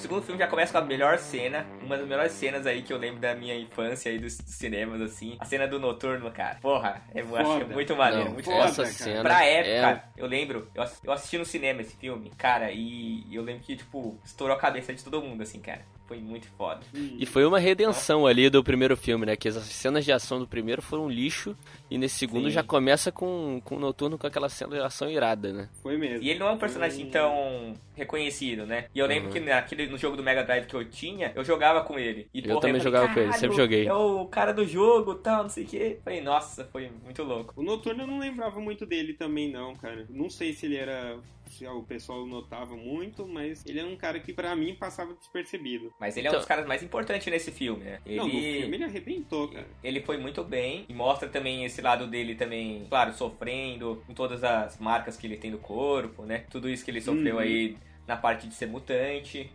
Segundo 0.03 0.23
filme 0.23 0.39
já 0.39 0.47
começa 0.47 0.73
com 0.73 0.79
a 0.79 0.83
melhor 0.83 1.19
cena, 1.19 1.67
uma 1.83 1.97
das 1.97 2.07
melhores 2.07 2.33
cenas 2.33 2.67
aí 2.67 2.83
que 2.83 2.93
eu 2.93 2.99
lembro 2.99 3.21
da 3.21 3.35
minha 3.35 3.57
infância 3.57 4.11
aí 4.11 4.19
dos, 4.19 4.35
cinemas, 4.35 5.01
assim. 5.01 5.37
A 5.39 5.45
cena 5.45 5.67
do 5.67 5.79
noturno, 5.79 6.31
cara. 6.31 6.59
Porra, 6.61 7.01
eu 7.15 7.27
foda. 7.27 7.43
acho 7.43 7.69
muito 7.69 7.97
maneiro, 7.97 8.25
Não, 8.27 8.33
muito 8.33 8.51
foda. 8.51 8.65
Essa 8.65 8.85
cena 8.87 9.23
pra 9.23 9.45
época, 9.45 10.05
é... 10.17 10.21
eu 10.21 10.27
lembro, 10.27 10.69
eu, 10.75 10.85
eu 11.05 11.13
assisti 11.13 11.39
no 11.39 11.45
cinema 11.45 11.81
esse 11.81 11.97
filme, 11.97 12.31
cara, 12.37 12.71
e 12.73 13.27
eu 13.31 13.43
lembro 13.43 13.63
que, 13.63 13.77
tipo, 13.77 14.19
estourou 14.25 14.57
a 14.57 14.59
cabeça 14.59 14.93
de 14.93 15.03
todo 15.03 15.23
mundo, 15.23 15.43
assim, 15.43 15.61
cara 15.61 15.83
foi 16.07 16.19
muito 16.19 16.47
foda. 16.59 16.81
E 16.95 17.25
foi 17.25 17.45
uma 17.45 17.59
redenção 17.59 18.27
ali 18.27 18.51
do 18.51 18.63
primeiro 18.63 18.97
filme, 18.97 19.27
né? 19.27 19.37
Que 19.37 19.49
as 19.49 19.57
cenas 19.57 20.05
de 20.05 20.13
ação 20.13 20.39
do 20.39 20.47
primeiro 20.47 20.83
foram 20.83 21.07
um 21.07 21.11
lixo 21.11 21.57
e 21.91 21.97
nesse 21.97 22.17
segundo 22.19 22.45
Sim. 22.45 22.51
já 22.51 22.63
começa 22.63 23.11
com, 23.11 23.61
com 23.65 23.77
o 23.77 23.79
Noturno 23.79 24.19
com 24.19 24.27
aquela 24.27 24.49
cena 24.49 24.77
de 24.77 24.83
ação 24.83 25.11
irada, 25.11 25.53
né? 25.53 25.69
Foi 25.83 25.97
mesmo. 25.97 26.23
E 26.23 26.31
ele 26.31 26.39
não 26.39 26.49
é 26.49 26.53
um 26.53 26.59
personagem 26.59 27.05
foi... 27.05 27.11
tão 27.11 27.75
reconhecido, 27.95 28.67
né? 28.67 28.87
E 28.95 28.99
eu 28.99 29.07
lembro 29.07 29.29
uhum. 29.29 29.33
que 29.33 29.41
naquele, 29.41 29.87
no 29.87 29.99
jogo 29.99 30.17
do 30.17 30.23
Mega 30.23 30.43
Drive 30.43 30.67
que 30.67 30.75
eu 30.75 30.85
tinha, 30.85 31.33
eu 31.35 31.45
jogava 31.45 31.83
com 31.83 31.99
ele. 31.99 32.29
E, 32.33 32.39
eu 32.39 32.45
porra, 32.45 32.61
também 32.61 32.77
eu 32.77 32.83
falei, 32.83 33.01
jogava 33.01 33.15
com 33.15 33.21
ele, 33.21 33.33
sempre 33.35 33.57
joguei. 33.57 33.87
É 33.87 33.95
o 33.95 34.27
cara 34.27 34.53
do 34.53 34.67
jogo 34.67 35.15
tal, 35.15 35.45
não 35.45 35.51
sei 35.51 35.65
o 35.65 35.67
quê. 35.67 35.99
Falei, 36.03 36.21
nossa, 36.21 36.65
foi 36.65 36.91
muito 37.05 37.23
louco. 37.23 37.53
O 37.57 37.63
Noturno 37.63 38.03
eu 38.03 38.07
não 38.07 38.19
lembrava 38.19 38.61
muito 38.61 38.85
dele 38.87 39.15
também, 39.15 39.51
não, 39.51 39.75
cara. 39.77 40.07
Não 40.11 40.29
sei 40.29 40.53
se 40.53 40.67
ele 40.67 40.77
era 40.77 41.19
o 41.61 41.83
pessoal 41.83 42.27
notava 42.27 42.77
muito, 42.77 43.27
mas 43.27 43.65
ele 43.67 43.81
é 43.81 43.85
um 43.85 43.97
cara 43.97 44.19
que 44.21 44.33
para 44.33 44.55
mim 44.57 44.75
passava 44.75 45.15
despercebido. 45.15 45.93
Mas 45.99 46.17
ele 46.17 46.27
é 46.27 46.31
então... 46.31 46.39
um 46.39 46.41
dos 46.41 46.49
caras 46.49 46.67
mais 46.67 46.83
importantes 46.83 47.27
nesse 47.27 47.51
filme, 47.51 47.85
né? 47.85 48.01
Ele... 48.05 48.17
Não, 48.17 48.25
no 48.27 48.31
filme 48.31 48.77
ele 48.77 48.85
arrebentou, 48.85 49.49
cara. 49.49 49.67
Ele 49.83 50.01
foi 50.01 50.17
muito 50.17 50.43
bem 50.43 50.87
e 50.89 50.95
mostra 50.95 51.29
também 51.29 51.65
esse 51.65 51.81
lado 51.81 52.07
dele 52.07 52.35
também, 52.35 52.87
claro, 52.89 53.13
sofrendo 53.13 54.03
com 54.07 54.15
todas 54.15 54.43
as 54.43 54.79
marcas 54.79 55.17
que 55.17 55.27
ele 55.27 55.37
tem 55.37 55.51
no 55.51 55.59
corpo, 55.59 56.25
né? 56.25 56.45
Tudo 56.51 56.69
isso 56.69 56.85
que 56.85 56.91
ele 56.91 57.01
sofreu 57.01 57.37
uhum. 57.37 57.41
aí 57.41 57.77
na 58.07 58.17
parte 58.17 58.47
de 58.47 58.55
ser 58.55 58.67
mutante. 58.67 59.51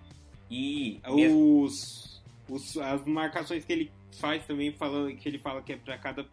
E 0.49 1.01
os, 1.05 2.23
os 2.49 2.77
as 2.77 3.05
marcações 3.05 3.65
que 3.65 3.73
ele 3.73 3.91
faz 4.19 4.45
também 4.45 4.71
falando 4.71 5.15
que 5.15 5.27
ele 5.27 5.37
fala 5.37 5.61
que 5.61 5.73
é 5.73 5.77
para 5.77 5.97
cada 5.97 6.23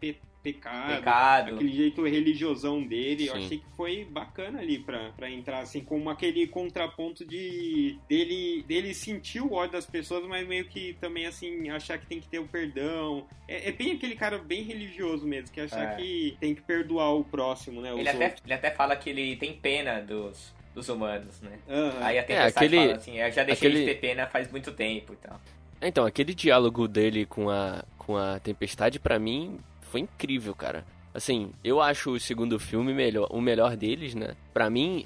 pecado, 0.45 0.95
pecado, 0.97 1.55
aquele 1.55 1.73
jeito 1.73 2.03
religiosão 2.03 2.83
dele, 2.83 3.23
Sim. 3.23 3.29
eu 3.29 3.35
achei 3.35 3.57
que 3.57 3.65
foi 3.75 4.05
bacana 4.05 4.59
ali 4.59 4.77
pra, 4.77 5.09
pra 5.17 5.29
entrar, 5.29 5.59
assim, 5.59 5.81
como 5.81 6.07
aquele 6.07 6.45
contraponto 6.45 7.25
de 7.25 7.97
dele, 8.07 8.63
dele 8.67 8.93
sentir 8.93 9.41
o 9.41 9.53
ódio 9.53 9.73
das 9.73 9.87
pessoas, 9.87 10.23
mas 10.27 10.47
meio 10.47 10.65
que 10.65 10.93
também, 11.01 11.25
assim, 11.25 11.67
achar 11.71 11.97
que 11.97 12.05
tem 12.05 12.19
que 12.19 12.27
ter 12.27 12.37
o 12.37 12.47
perdão. 12.47 13.25
É, 13.47 13.69
é 13.69 13.71
bem 13.71 13.93
aquele 13.93 14.15
cara 14.15 14.37
bem 14.37 14.61
religioso 14.61 15.25
mesmo, 15.25 15.49
que 15.51 15.61
achar 15.61 15.93
é. 15.93 15.95
que 15.95 16.37
tem 16.39 16.53
que 16.53 16.61
perdoar 16.61 17.11
o 17.15 17.23
próximo, 17.23 17.81
né? 17.81 17.91
Ele 17.97 18.07
até, 18.07 18.35
ele 18.43 18.53
até 18.53 18.69
fala 18.69 18.95
que 18.95 19.09
ele 19.09 19.35
tem 19.37 19.53
pena 19.53 19.99
dos, 19.99 20.53
dos 20.75 20.87
humanos, 20.89 21.41
né? 21.41 21.57
Uhum. 21.67 22.03
Aí 22.03 22.19
a 22.19 22.23
Tempestade 22.23 22.75
é, 22.75 22.77
aquele, 22.77 22.77
fala 22.77 22.97
assim, 22.97 23.17
eu 23.17 23.31
já 23.31 23.43
deixei 23.43 23.67
aquele... 23.69 23.85
de 23.85 23.93
ter 23.93 23.99
pena 23.99 24.27
faz 24.27 24.51
muito 24.51 24.71
tempo 24.73 25.13
e 25.13 25.15
tal. 25.15 25.41
Então, 25.81 26.05
aquele 26.05 26.33
diálogo 26.33 26.87
dele 26.87 27.25
com 27.25 27.49
a, 27.49 27.83
com 27.97 28.15
a 28.15 28.39
Tempestade, 28.39 28.99
para 28.99 29.19
mim, 29.19 29.59
foi 29.95 30.01
incrível, 30.01 30.53
cara. 30.53 30.85
Assim, 31.13 31.53
eu 31.63 31.81
acho 31.81 32.11
o 32.11 32.19
segundo 32.19 32.59
filme 32.59 32.93
melhor, 32.93 33.29
o 33.31 33.39
melhor 33.39 33.77
deles, 33.77 34.13
né? 34.13 34.35
Para 34.53 34.69
mim, 34.69 35.05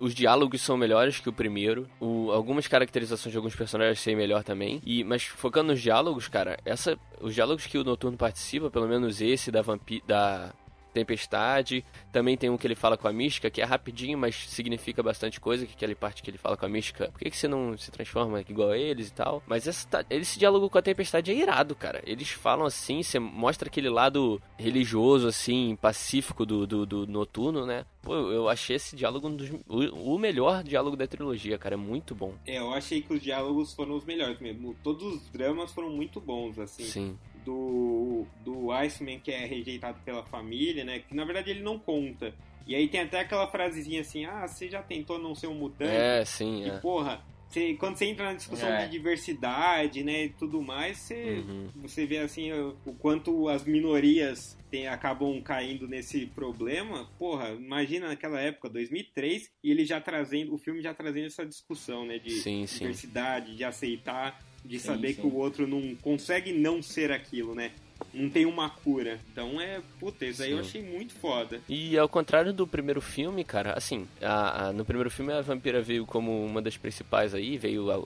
os 0.00 0.14
diálogos 0.14 0.62
são 0.62 0.74
melhores 0.74 1.20
que 1.20 1.28
o 1.28 1.32
primeiro. 1.34 1.86
O, 2.00 2.30
algumas 2.32 2.66
caracterizações 2.66 3.30
de 3.30 3.36
alguns 3.36 3.54
personagens 3.54 4.00
sei 4.00 4.16
melhor 4.16 4.42
também. 4.42 4.80
E, 4.86 5.04
mas 5.04 5.24
focando 5.24 5.72
nos 5.72 5.82
diálogos, 5.82 6.28
cara, 6.28 6.56
essa, 6.64 6.98
os 7.20 7.34
diálogos 7.34 7.66
que 7.66 7.76
o 7.76 7.84
Noturno 7.84 8.16
participa, 8.16 8.70
pelo 8.70 8.88
menos 8.88 9.20
esse 9.20 9.50
da, 9.50 9.60
vampi, 9.60 10.02
da 10.06 10.54
Tempestade. 10.92 11.84
Também 12.12 12.36
tem 12.36 12.50
um 12.50 12.56
que 12.56 12.66
ele 12.66 12.74
fala 12.74 12.96
com 12.96 13.08
a 13.08 13.12
Mística, 13.12 13.50
que 13.50 13.60
é 13.60 13.64
rapidinho, 13.64 14.18
mas 14.18 14.36
significa 14.48 15.02
bastante 15.02 15.40
coisa, 15.40 15.66
que 15.66 15.72
é 15.72 15.76
aquela 15.76 15.94
parte 15.94 16.22
que 16.22 16.30
ele 16.30 16.38
fala 16.38 16.56
com 16.56 16.66
a 16.66 16.68
Mística. 16.68 17.10
Por 17.10 17.18
que, 17.18 17.30
que 17.30 17.36
você 17.36 17.48
não 17.48 17.76
se 17.76 17.90
transforma 17.90 18.40
igual 18.48 18.70
a 18.70 18.78
eles 18.78 19.08
e 19.08 19.12
tal? 19.12 19.42
Mas 19.46 19.66
essa, 19.66 19.86
tá, 19.88 20.04
esse 20.10 20.38
diálogo 20.38 20.68
com 20.68 20.78
a 20.78 20.82
Tempestade 20.82 21.30
é 21.30 21.34
irado, 21.34 21.74
cara. 21.74 22.02
Eles 22.06 22.30
falam 22.30 22.66
assim, 22.66 23.02
você 23.02 23.18
mostra 23.18 23.68
aquele 23.68 23.88
lado 23.88 24.40
religioso, 24.58 25.28
assim, 25.28 25.76
pacífico 25.80 26.44
do, 26.44 26.66
do, 26.66 26.86
do 26.86 27.06
Noturno, 27.06 27.66
né? 27.66 27.84
Pô, 28.02 28.14
eu 28.14 28.48
achei 28.48 28.76
esse 28.76 28.96
diálogo 28.96 29.28
um 29.28 29.36
dos, 29.36 29.48
o, 29.68 30.14
o, 30.14 30.18
melhor 30.18 30.64
diálogo 30.64 30.96
da 30.96 31.06
trilogia, 31.06 31.56
cara. 31.56 31.74
É 31.74 31.78
muito 31.78 32.14
bom. 32.14 32.34
É, 32.44 32.58
eu 32.58 32.72
achei 32.72 33.00
que 33.00 33.14
os 33.14 33.22
diálogos 33.22 33.72
foram 33.72 33.96
os 33.96 34.04
melhores 34.04 34.40
mesmo. 34.40 34.74
Todos 34.82 35.04
os 35.04 35.28
dramas 35.30 35.70
foram 35.72 35.90
muito 35.90 36.20
bons, 36.20 36.58
assim. 36.58 36.84
Sim 36.84 37.18
do, 37.44 38.24
do 38.44 38.70
Iceman 38.72 39.18
que 39.18 39.30
é 39.30 39.44
rejeitado 39.44 39.98
pela 40.04 40.22
família, 40.22 40.84
né? 40.84 41.00
Que 41.00 41.14
na 41.14 41.24
verdade 41.24 41.50
ele 41.50 41.62
não 41.62 41.78
conta. 41.78 42.34
E 42.66 42.74
aí 42.74 42.88
tem 42.88 43.00
até 43.00 43.20
aquela 43.20 43.48
frasezinha 43.48 44.00
assim: 44.00 44.24
ah, 44.24 44.46
você 44.46 44.68
já 44.68 44.82
tentou 44.82 45.18
não 45.18 45.34
ser 45.34 45.48
um 45.48 45.54
mutante? 45.54 45.94
É, 45.94 46.24
sim. 46.24 46.64
E 46.64 46.70
é. 46.70 46.78
porra, 46.78 47.22
você, 47.52 47.74
quando 47.74 47.98
você 47.98 48.06
entra 48.06 48.24
na 48.24 48.34
discussão 48.34 48.70
é. 48.70 48.86
de 48.86 48.92
diversidade, 48.92 50.02
né, 50.02 50.24
e 50.24 50.28
tudo 50.30 50.62
mais, 50.62 50.98
você, 50.98 51.44
uhum. 51.46 51.68
você 51.82 52.06
vê 52.06 52.18
assim 52.18 52.50
o, 52.50 52.74
o 52.86 52.94
quanto 52.94 53.46
as 53.48 53.64
minorias 53.64 54.56
tem, 54.70 54.88
acabam 54.88 55.38
caindo 55.42 55.86
nesse 55.86 56.24
problema. 56.26 57.06
Porra, 57.18 57.50
imagina 57.50 58.08
naquela 58.08 58.40
época, 58.40 58.70
2003, 58.70 59.50
e 59.62 59.70
ele 59.70 59.84
já 59.84 60.00
trazendo, 60.00 60.54
o 60.54 60.58
filme 60.58 60.80
já 60.80 60.94
trazendo 60.94 61.26
essa 61.26 61.44
discussão, 61.44 62.06
né, 62.06 62.18
de 62.18 62.30
sim, 62.30 62.64
diversidade, 62.64 63.50
sim. 63.50 63.56
de 63.56 63.64
aceitar 63.64 64.40
de 64.64 64.78
sim, 64.78 64.86
saber 64.86 65.14
sim. 65.14 65.20
que 65.20 65.26
o 65.26 65.34
outro 65.34 65.66
não 65.66 65.94
consegue 65.96 66.52
não 66.52 66.82
ser 66.82 67.10
aquilo, 67.10 67.54
né? 67.54 67.72
Não 68.12 68.28
tem 68.28 68.46
uma 68.46 68.68
cura. 68.68 69.20
Então 69.32 69.60
é, 69.60 69.80
puta, 70.00 70.26
isso 70.26 70.42
aí 70.42 70.50
eu 70.50 70.58
achei 70.58 70.82
muito 70.82 71.12
foda. 71.14 71.60
E 71.68 71.96
ao 71.96 72.08
contrário 72.08 72.52
do 72.52 72.66
primeiro 72.66 73.00
filme, 73.00 73.44
cara, 73.44 73.74
assim, 73.74 74.06
a, 74.20 74.66
a, 74.66 74.72
no 74.72 74.84
primeiro 74.84 75.10
filme 75.10 75.32
a 75.32 75.40
vampira 75.40 75.80
veio 75.80 76.04
como 76.04 76.44
uma 76.44 76.60
das 76.60 76.76
principais 76.76 77.34
aí, 77.34 77.56
veio 77.56 77.90
a, 77.90 78.02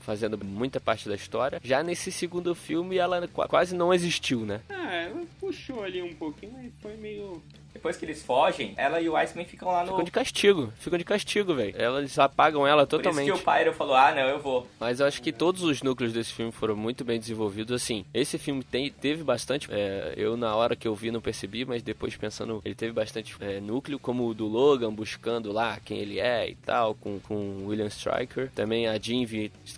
fazendo 0.00 0.38
muita 0.44 0.80
parte 0.80 1.08
da 1.08 1.14
história. 1.14 1.60
Já 1.64 1.82
nesse 1.82 2.12
segundo 2.12 2.54
filme 2.54 2.98
ela 2.98 3.26
quase 3.28 3.74
não 3.74 3.92
existiu, 3.92 4.44
né? 4.44 4.60
Ah, 4.68 4.94
ela 4.94 5.26
puxou 5.40 5.82
ali 5.82 6.02
um 6.02 6.14
pouquinho, 6.14 6.52
mas 6.52 6.72
foi 6.80 6.96
meio 6.96 7.42
depois 7.78 7.96
que 7.96 8.04
eles 8.04 8.22
fogem, 8.22 8.74
ela 8.76 9.00
e 9.00 9.08
o 9.08 9.16
Iceman 9.16 9.44
ficam 9.44 9.68
lá 9.68 9.82
no. 9.84 9.92
Ficam 9.92 10.04
de 10.04 10.10
castigo, 10.10 10.72
ficam 10.78 10.98
de 10.98 11.04
castigo, 11.04 11.54
velho. 11.54 11.74
Elas 11.76 12.18
apagam 12.18 12.66
ela 12.66 12.86
totalmente. 12.86 13.26
Por 13.26 13.34
isso 13.36 13.44
que 13.44 13.50
o 13.50 13.54
Pyro 13.54 13.72
falou: 13.72 13.94
ah, 13.94 14.12
não, 14.14 14.28
eu 14.28 14.38
vou. 14.40 14.66
Mas 14.78 15.00
eu 15.00 15.06
acho 15.06 15.22
que 15.22 15.32
todos 15.32 15.62
os 15.62 15.82
núcleos 15.82 16.12
desse 16.12 16.32
filme 16.32 16.52
foram 16.52 16.76
muito 16.76 17.04
bem 17.04 17.18
desenvolvidos. 17.18 17.74
Assim, 17.74 18.04
esse 18.12 18.36
filme 18.36 18.62
tem, 18.62 18.90
teve 18.90 19.22
bastante. 19.22 19.68
É, 19.70 20.12
eu, 20.16 20.36
na 20.36 20.54
hora 20.54 20.74
que 20.74 20.88
eu 20.88 20.94
vi, 20.94 21.10
não 21.10 21.20
percebi, 21.20 21.64
mas 21.64 21.82
depois 21.82 22.16
pensando, 22.16 22.60
ele 22.64 22.74
teve 22.74 22.92
bastante 22.92 23.36
é, 23.40 23.60
núcleo, 23.60 23.98
como 23.98 24.26
o 24.26 24.34
do 24.34 24.46
Logan 24.46 24.92
buscando 24.92 25.52
lá 25.52 25.78
quem 25.84 25.98
ele 25.98 26.18
é 26.18 26.50
e 26.50 26.54
tal, 26.56 26.94
com, 26.94 27.20
com 27.20 27.66
William 27.66 27.86
Stryker. 27.86 28.50
Também 28.54 28.88
a 28.88 28.98
Jean 28.98 29.18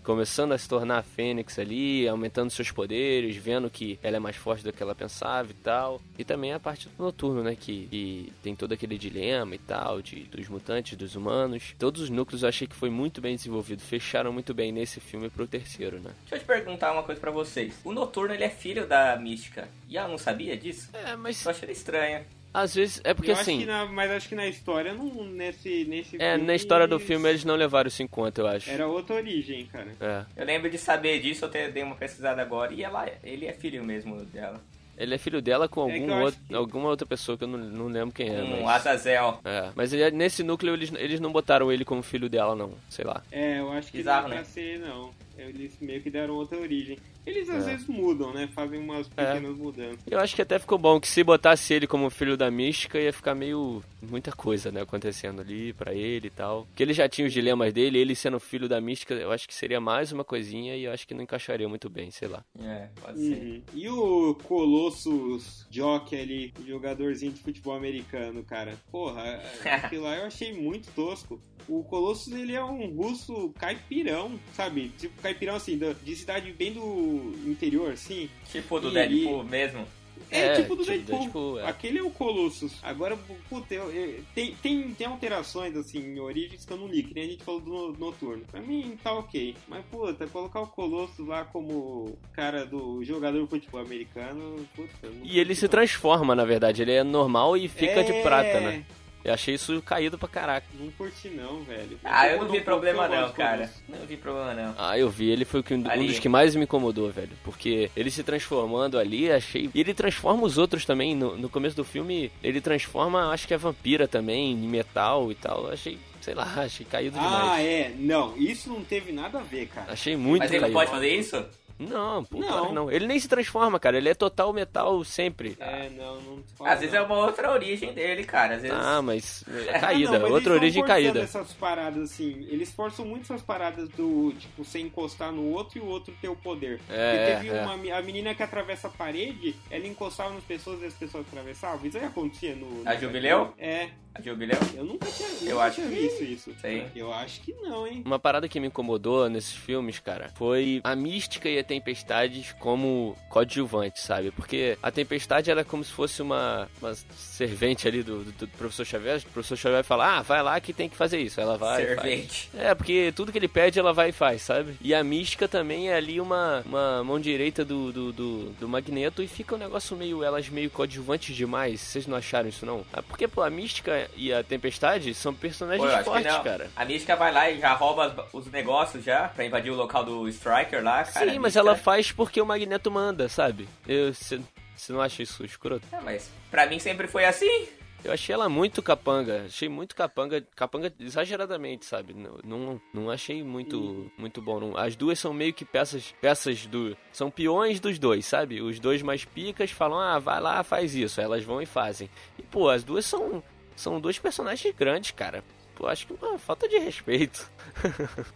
começando 0.03 0.53
a 0.53 0.59
se 0.59 0.69
tornar 0.69 0.99
a 0.99 1.03
Fênix 1.03 1.59
ali, 1.59 2.09
aumentando 2.09 2.51
seus 2.51 2.71
poderes, 2.71 3.37
vendo 3.37 3.71
que 3.71 3.99
ela 4.03 4.17
é 4.17 4.21
mais 4.21 4.37
forte 4.37 4.65
do 4.65 4.73
que 4.73 4.83
ela 4.83 4.95
pensava 4.95 5.51
e 5.51 5.55
tal. 5.55 6.01
E 6.19 6.25
também 6.25 6.53
a 6.53 6.61
parte 6.61 6.89
do 6.89 7.03
noturno, 7.03 7.43
né? 7.43 7.57
Que 7.59 7.89
que 7.90 8.33
tem 8.42 8.55
todo 8.55 8.72
aquele 8.72 8.96
dilema 8.96 9.55
e 9.55 9.59
tal, 9.59 10.00
de, 10.00 10.20
dos 10.24 10.48
mutantes, 10.48 10.96
dos 10.96 11.16
humanos. 11.16 11.74
Todos 11.79 12.03
os 12.03 12.11
núcleos 12.11 12.42
eu 12.44 12.48
achei 12.48 12.66
que 12.68 12.76
foi 12.76 12.88
muito 12.88 13.20
bem 13.20 13.35
desenvolvido, 13.35 13.83
fecharam 13.83 14.33
muito 14.33 14.55
bem 14.55 14.70
nesse 14.70 15.00
filme 15.00 15.29
pro 15.29 15.46
terceiro, 15.46 15.98
né? 15.98 16.12
Deixa 16.20 16.37
eu 16.37 16.38
te 16.38 16.44
perguntar 16.44 16.92
uma 16.92 17.03
coisa 17.03 17.20
para 17.20 17.33
vocês. 17.33 17.74
O 17.85 17.92
Noturno, 17.92 18.33
ele 18.33 18.44
é 18.44 18.48
filho 18.48 18.87
da 18.87 19.16
Mística, 19.16 19.68
e 19.88 19.98
ela 19.98 20.09
não 20.09 20.18
sabia 20.18 20.57
disso? 20.57 20.88
É, 20.92 21.16
mas... 21.16 21.44
Eu 21.44 21.50
achei 21.50 21.70
estranha. 21.70 22.24
Às 22.53 22.74
vezes, 22.74 23.00
é 23.05 23.14
porque 23.14 23.31
eu 23.31 23.37
assim. 23.37 23.59
Acho 23.59 23.66
na, 23.66 23.87
mas 23.87 24.11
acho 24.11 24.29
que 24.29 24.35
na 24.35 24.46
história, 24.46 24.92
não, 24.92 25.24
nesse, 25.24 25.85
nesse 25.85 26.16
É, 26.16 26.33
filme, 26.33 26.46
na 26.46 26.55
história 26.55 26.87
do 26.87 26.98
filme 26.98 27.29
eles 27.29 27.44
não 27.44 27.55
levaram 27.55 27.87
isso 27.87 28.03
em 28.03 28.09
conta, 28.09 28.40
eu 28.40 28.46
acho. 28.48 28.68
Era 28.68 28.88
outra 28.88 29.14
origem, 29.14 29.66
cara. 29.66 29.92
É. 30.00 30.24
Eu 30.37 30.44
lembro 30.44 30.68
de 30.68 30.76
saber 30.76 31.20
disso, 31.20 31.44
eu 31.44 31.72
dei 31.72 31.83
uma 31.85 31.94
pesquisada 31.94 32.42
agora, 32.42 32.72
e 32.72 32.83
ela, 32.83 33.09
ele 33.22 33.46
é 33.46 33.53
filho 33.53 33.85
mesmo 33.85 34.16
dela. 34.24 34.61
Ele 35.01 35.15
é 35.15 35.19
filho 35.19 35.41
dela 35.41 35.67
com 35.67 35.89
É 35.89 35.95
algum 35.95 36.13
acho 36.15 36.25
outro, 36.25 36.41
que- 36.47 36.55
alguma 36.55 36.89
outra 36.91 37.07
pessoa 37.07 37.39
que 37.39 37.45
eu 37.45 37.49
não, 37.49 37.59
não 37.59 37.87
lembro 37.87 38.15
quem 38.15 38.29
é. 38.29 38.43
Um 38.43 38.63
mas... 38.65 38.87
Azazel. 38.87 39.41
É, 39.45 39.71
mas 39.75 39.93
ele- 39.95 40.11
nesse 40.11 40.43
núcleo 40.43 40.75
eles, 40.75 40.93
eles 40.95 41.19
não 41.21 41.33
botaram 41.33 41.73
ele 41.73 41.85
como 41.87 42.03
filho 42.03 42.29
dela, 42.29 42.55
não. 42.55 42.73
Sei 42.91 43.05
lá. 43.05 43.23
É, 43.33 43.61
eu 43.61 43.73
acho 43.73 43.91
que 43.91 43.97
Bizarro, 43.97 44.29
não 44.29 44.35
é 44.37 44.39
né? 44.41 44.45
ser, 44.45 44.79
não. 44.79 45.11
Eles 45.48 45.76
meio 45.81 46.03
que 46.03 46.11
deram 46.11 46.35
outra 46.35 46.59
origem. 46.59 46.98
Eles 47.26 47.48
às 47.50 47.66
É. 47.66 47.72
vezes 47.72 47.87
mudam, 47.87 48.33
né? 48.33 48.48
Fazem 48.55 48.81
umas 48.81 49.09
pequenas 49.09 49.57
mudanças. 49.57 50.00
Eu 50.11 50.18
acho 50.18 50.35
que 50.35 50.42
até 50.42 50.59
ficou 50.59 50.79
bom 50.79 50.98
que 51.00 51.07
se 51.09 51.22
botasse 51.22 51.74
ele 51.74 51.87
como 51.87 52.09
filho 52.11 52.37
da 52.37 52.50
mística 52.50 52.98
ia 52.98 53.12
ficar 53.12 53.35
meio. 53.35 53.83
muita 54.03 54.33
coisa, 54.33 54.72
né? 54.72 54.81
Acontecendo 54.81 55.40
ali 55.42 55.72
pra 55.74 55.92
ele 55.94 56.29
e 56.29 56.31
tal. 56.31 56.64
Porque 56.66 56.83
ele 56.83 56.94
já 56.94 57.07
tinha 57.09 57.26
os 57.26 57.33
dilemas 57.33 57.70
dele, 57.72 57.98
ele 57.98 58.14
sendo 58.14 58.40
filho 58.40 58.66
da 58.68 58.81
mística, 58.81 59.12
eu 59.14 59.31
acho 59.31 59.46
que 59.46 59.55
seria 59.55 59.79
mais 59.81 60.11
uma 60.11 60.24
coisinha 60.24 60.74
e 60.74 60.85
eu 60.85 60.92
acho 60.92 61.07
que 61.07 61.12
não 61.12 61.22
encaixaria 61.22 61.68
muito 61.68 61.90
bem, 61.90 62.11
sei 62.11 62.26
lá. 62.29 62.42
É, 62.59 62.88
pode 63.00 63.18
ser. 63.20 63.35
Uhum. 63.35 63.62
E 63.74 63.88
o 63.90 64.35
Colossus 64.81 65.66
Jock 65.70 66.16
ali, 66.16 66.53
jogadorzinho 66.66 67.33
de 67.33 67.40
futebol 67.40 67.74
americano, 67.74 68.42
cara. 68.42 68.76
Porra, 68.90 69.40
aquilo 69.85 70.05
lá 70.05 70.16
eu 70.16 70.24
achei 70.26 70.53
muito 70.53 70.90
tosco. 70.94 71.40
O 71.68 71.83
Colossus, 71.85 72.33
ele 72.33 72.55
é 72.55 72.64
um 72.64 72.88
russo 72.94 73.53
caipirão, 73.59 74.38
sabe? 74.55 74.90
Tipo, 74.99 75.20
caipirão, 75.23 75.55
assim, 75.57 75.79
de 76.03 76.16
cidade 76.16 76.53
bem 76.53 76.73
do 76.73 77.33
interior, 77.46 77.92
assim. 77.92 78.29
Tipo 78.51 78.81
do 78.81 78.88
E- 78.88 78.92
Deadpool 78.94 79.44
mesmo. 79.44 79.87
É, 80.31 80.46
É, 80.49 80.53
tipo 80.57 80.77
do 80.77 80.85
tipo 80.85 80.92
Deadpool. 80.96 81.18
Deadpool, 81.18 81.61
é. 81.61 81.66
Aquele 81.66 81.99
é 81.99 82.03
o 82.03 82.11
Colossus. 82.11 82.75
Agora, 82.83 83.18
puta, 83.49 83.75
eu- 83.75 83.90
eu- 83.90 84.23
tem, 84.35 84.55
tem, 84.62 84.90
tem 84.94 85.07
alterações, 85.07 85.75
assim, 85.75 85.99
em 85.99 86.20
origens 86.20 86.64
que 86.64 86.73
eu 86.73 86.77
não 86.77 86.87
li, 86.87 87.03
que 87.03 87.14
nem 87.14 87.25
a 87.25 87.27
gente 87.27 87.42
falou 87.42 87.61
do 87.61 87.70
no- 87.70 87.92
Noturno. 87.94 88.44
Pra 88.49 88.61
mim, 88.61 88.96
tá 89.03 89.12
ok. 89.14 89.57
Mas, 89.66 89.85
puta, 89.90 90.27
colocar 90.29 90.61
o 90.61 90.66
Colossus 90.68 91.27
lá 91.27 91.45
como 91.47 92.16
cara 92.35 92.64
do 92.66 93.03
jogador 93.03 93.43
de 93.43 93.49
futebol 93.49 93.80
americano, 93.80 94.64
puta... 94.76 94.91
não 95.09 95.24
E 95.26 95.41
ele 95.41 95.55
se 95.55 95.66
transforma, 95.66 96.35
na 96.35 96.45
verdade. 96.45 96.82
Ele 96.82 96.93
é 96.93 97.03
normal 97.03 97.57
e 97.57 97.66
fica 97.66 98.05
de 98.05 98.12
É, 98.12 98.22
prata, 98.22 98.61
né? 98.61 98.85
Eu 99.25 99.35
achei 99.35 99.55
isso 99.55 99.81
caído 99.83 100.16
pra 100.18 100.29
caraca. 100.29 100.66
Não 100.79 100.91
curti 100.93 101.29
não, 101.29 101.62
velho. 101.62 101.99
Ah, 102.03 102.27
eu 102.29 102.39
não 102.43 102.49
vi 102.51 102.59
um 102.59 102.62
problema 102.62 103.07
não, 103.07 103.31
cara. 103.33 103.71
Não 103.89 103.99
vi 104.07 104.16
problema 104.16 104.55
não. 104.55 104.75
Ah, 104.79 104.99
eu 104.99 105.11
vi, 105.11 105.29
ele 105.31 105.45
foi 105.45 105.62
um 105.73 105.91
Ali. 105.91 106.07
dos 106.07 106.18
que 106.18 106.29
mais 106.29 106.55
me 106.57 106.64
incomodou, 106.64 107.11
velho. 107.11 107.31
Porque 107.45 107.91
ele 107.95 108.11
se 108.11 108.23
transformando 108.23 108.99
ali, 108.99 109.31
achei. 109.31 109.68
E 109.75 109.81
ele 109.81 109.93
transforma 109.93 110.45
os 110.45 110.57
outros 110.57 110.85
também. 110.87 111.14
No, 111.14 111.37
no 111.37 111.49
começo 111.51 111.77
do 111.77 111.85
filme, 111.85 112.33
ele 112.43 112.61
transforma, 112.61 113.31
acho 113.31 113.47
que 113.47 113.53
é 113.55 113.59
vampira 113.59 114.09
também, 114.09 114.53
em 114.53 114.68
metal 114.68 115.31
e 115.31 115.35
tal. 115.35 115.64
Eu 115.66 115.73
Achei, 115.73 115.99
sei 116.21 116.35
lá, 116.35 116.45
achei 116.57 116.87
caído 116.87 117.16
Ah, 117.18 117.23
demais. 117.23 117.66
é. 117.66 117.93
Não, 117.99 118.37
isso 118.39 118.71
não 118.71 118.83
teve 118.83 119.12
nada 119.12 119.39
a 119.39 119.43
ver, 119.43 119.66
cara. 119.68 119.93
Achei 119.93 120.16
muito 120.16 120.41
Mas 120.43 120.51
ele 120.51 120.61
caído. 120.61 120.73
pode 120.75 120.91
fazer 120.91 121.09
isso? 121.14 121.45
Não, 121.81 122.22
pô, 122.24 122.39
Não. 122.39 122.47
claro 122.49 122.72
não. 122.74 122.91
Ele 122.91 123.07
nem 123.07 123.18
se 123.18 123.26
transforma, 123.26 123.81
cara. 123.81 123.97
Ele 123.97 124.09
é 124.11 124.14
total 124.14 124.53
metal 124.53 125.03
sempre. 125.03 125.57
É, 125.59 125.89
não, 125.97 126.20
não 126.20 126.43
fala, 126.57 126.72
Às 126.72 126.81
vezes 126.81 126.95
é 126.95 127.01
uma 127.01 127.16
outra 127.16 127.51
origem 127.51 127.93
dele, 127.95 128.22
cara. 128.24 128.57
Às 128.57 128.62
vezes. 128.62 128.76
Ah, 128.78 129.01
mas 129.01 129.45
é 129.66 129.76
Ah, 129.76 129.81
caída, 129.81 130.12
não, 130.18 130.20
mas 130.20 130.31
outra 130.31 130.51
eles 130.53 130.62
origem 130.62 130.85
caída. 130.85 131.20
essas 131.20 131.53
paradas 131.55 132.12
assim. 132.12 132.47
Eles 132.51 132.70
forçam 132.70 133.05
muito 133.07 133.22
essas 133.24 133.41
paradas 133.43 133.89
do 133.91 134.33
tipo 134.39 134.62
você 134.64 134.78
encostar 134.81 135.33
no 135.33 135.45
outro 135.51 135.78
e 135.78 135.81
o 135.81 135.87
outro 135.87 136.14
ter 136.20 136.28
o 136.28 136.37
poder. 136.37 136.81
É, 136.89 137.16
Porque 137.16 137.35
teve 137.49 137.57
é. 137.59 137.62
uma 137.62 137.76
me- 137.76 137.91
a 137.91 138.03
menina 138.03 138.35
que 138.35 138.43
atravessa 138.43 138.89
a 138.89 138.91
parede, 138.91 139.55
ela 139.70 139.87
encostava 139.87 140.35
nas 140.35 140.45
pessoas 140.45 140.83
e 140.83 140.85
as 140.87 140.95
pessoas 140.95 141.26
atravessavam. 141.26 141.87
Isso 141.87 141.97
aí 141.97 142.05
acontecia 142.05 142.55
no. 142.55 142.83
A 142.87 142.93
no- 142.95 143.01
Jubileu? 143.01 143.55
É, 143.59 143.89
A 144.15 144.21
Jubileu? 144.21 144.59
eu 144.77 144.85
nunca 144.85 145.07
tinha, 145.11 145.29
Eu 145.43 145.55
nunca 145.55 145.65
acho 145.67 145.75
tinha 145.77 145.89
que- 145.89 145.95
visto 145.95 146.25
isso. 146.25 146.55
Eu 146.97 147.13
acho 147.13 147.41
que 147.43 147.53
não, 147.55 147.87
hein? 147.87 148.03
Uma 148.05 148.19
parada 148.19 148.49
que 148.49 148.59
me 148.59 148.67
incomodou 148.67 149.29
nesses 149.31 149.53
filmes, 149.55 149.99
cara, 150.01 150.31
foi 150.35 150.81
a 150.83 150.97
mística 150.97 151.49
e 151.49 151.59
a 151.59 151.65
tempestade 151.65 152.55
como 152.59 153.17
coadjuvantes, 153.29 154.03
sabe? 154.03 154.31
Porque 154.33 154.77
a 154.83 154.91
tempestade 154.91 155.51
era 155.51 155.65
como 155.65 155.85
se 155.85 155.93
fosse 155.93 156.21
uma, 156.23 156.69
uma 156.83 156.95
servente 157.17 157.87
ali 157.87 158.03
do, 158.03 158.25
do- 158.25 158.33
do 158.33 158.49
professor 158.49 158.85
Xavier. 158.85 159.19
O 159.19 159.31
professor 159.31 159.57
Xavier 159.57 159.85
fala, 159.85 160.19
ah, 160.19 160.23
vai 160.23 160.43
lá 160.43 160.61
que 160.61 160.73
tem 160.73 160.89
que 160.89 160.97
fazer 160.97 161.19
isso. 161.21 161.41
Ela 161.41 161.57
vai. 161.57 161.83
e 161.83 161.87
faz. 161.95 162.01
Servente. 162.01 162.51
É, 162.55 162.75
porque 162.75 163.13
tudo 163.15 163.31
que 163.31 163.39
ele 163.39 163.49
pede, 163.49 163.79
ela 163.79 163.93
vai 163.93 164.09
e 164.09 164.13
faz, 164.13 164.43
sabe? 164.43 164.77
E 164.81 164.93
a 164.93 165.05
mística 165.05 165.47
também 165.47 165.89
é 165.89 165.95
ali 165.95 166.21
uma, 166.21 166.63
uma 166.67 167.05
mão 167.05 167.21
direita 167.21 167.65
do, 167.65 167.93
do, 167.93 168.13
do, 168.13 168.51
do 168.59 168.69
Magneto 168.69 169.23
e 169.23 169.29
fica 169.29 169.55
um 169.55 169.59
negócio 169.59 169.97
meio, 169.97 170.25
elas 170.25 170.49
meio 170.49 170.69
coadjuvantes 170.69 171.35
demais. 171.37 171.81
Vocês 171.81 172.07
não 172.09 172.17
acharam 172.17 172.49
isso, 172.49 172.67
não? 172.67 172.85
Ah, 172.93 173.03
Porque, 173.03 173.29
pô, 173.29 173.43
a 173.43 173.51
mística 173.51 173.99
e 174.16 174.32
a 174.32 174.42
tempestade 174.42 175.14
são 175.14 175.34
personagens 175.34 175.90
Pô, 175.90 175.96
eu 175.96 176.05
fortes, 176.05 176.36
cara. 176.38 176.70
A 176.76 176.84
Mística 176.84 177.16
vai 177.16 177.32
lá 177.32 177.51
e 177.51 177.59
já 177.59 177.72
rouba 177.74 178.28
os 178.32 178.46
negócios 178.51 179.05
já 179.05 179.28
pra 179.28 179.44
invadir 179.44 179.70
o 179.70 179.76
local 179.76 180.05
do 180.05 180.28
Striker 180.28 180.82
lá, 180.82 181.05
cara. 181.05 181.30
Sim, 181.30 181.38
mas 181.38 181.57
ela 181.57 181.76
faz 181.76 182.12
porque 182.12 182.40
o 182.40 182.46
Magneto 182.46 182.90
manda, 182.90 183.28
sabe? 183.28 183.68
Você 184.12 184.92
não 184.92 185.01
acha 185.01 185.22
isso 185.22 185.44
escroto? 185.44 185.86
É, 185.92 186.01
mas 186.01 186.30
pra 186.51 186.66
mim 186.66 186.78
sempre 186.78 187.07
foi 187.07 187.24
assim. 187.24 187.68
Eu 188.03 188.12
achei 188.12 188.32
ela 188.32 188.48
muito 188.48 188.82
capanga, 188.82 189.44
achei 189.44 189.68
muito 189.68 189.94
capanga, 189.94 190.42
capanga 190.57 190.92
exageradamente, 190.98 191.84
sabe? 191.84 192.14
Não, 192.14 192.38
não, 192.42 192.80
não 192.94 193.11
achei 193.11 193.42
muito, 193.42 194.11
muito 194.16 194.40
bom. 194.40 194.59
não. 194.59 194.76
As 194.76 194.96
duas 194.96 195.18
são 195.18 195.34
meio 195.34 195.53
que 195.53 195.66
peças, 195.66 196.14
peças 196.20 196.64
do, 196.66 196.96
são 197.12 197.30
peões 197.30 197.78
dos 197.78 197.98
dois, 197.98 198.24
sabe? 198.24 198.62
Os 198.62 198.80
dois 198.80 199.03
mais 199.03 199.24
picas 199.24 199.70
falam, 199.70 199.98
ah, 199.98 200.18
vai 200.18 200.40
lá, 200.40 200.62
faz 200.62 200.94
isso. 200.94 201.20
Aí 201.20 201.26
elas 201.26 201.44
vão 201.44 201.61
e 201.61 201.66
fazem. 201.66 202.09
E 202.38 202.42
pô, 202.42 202.70
as 202.70 202.82
duas 202.82 203.05
são, 203.05 203.42
são 203.77 204.01
dois 204.01 204.18
personagens 204.18 204.75
grandes, 204.75 205.11
cara. 205.11 205.43
Pô, 205.81 205.87
acho 205.87 206.07
que 206.07 206.12
uma 206.12 206.37
falta 206.39 206.68
de 206.68 206.76
respeito. 206.78 207.51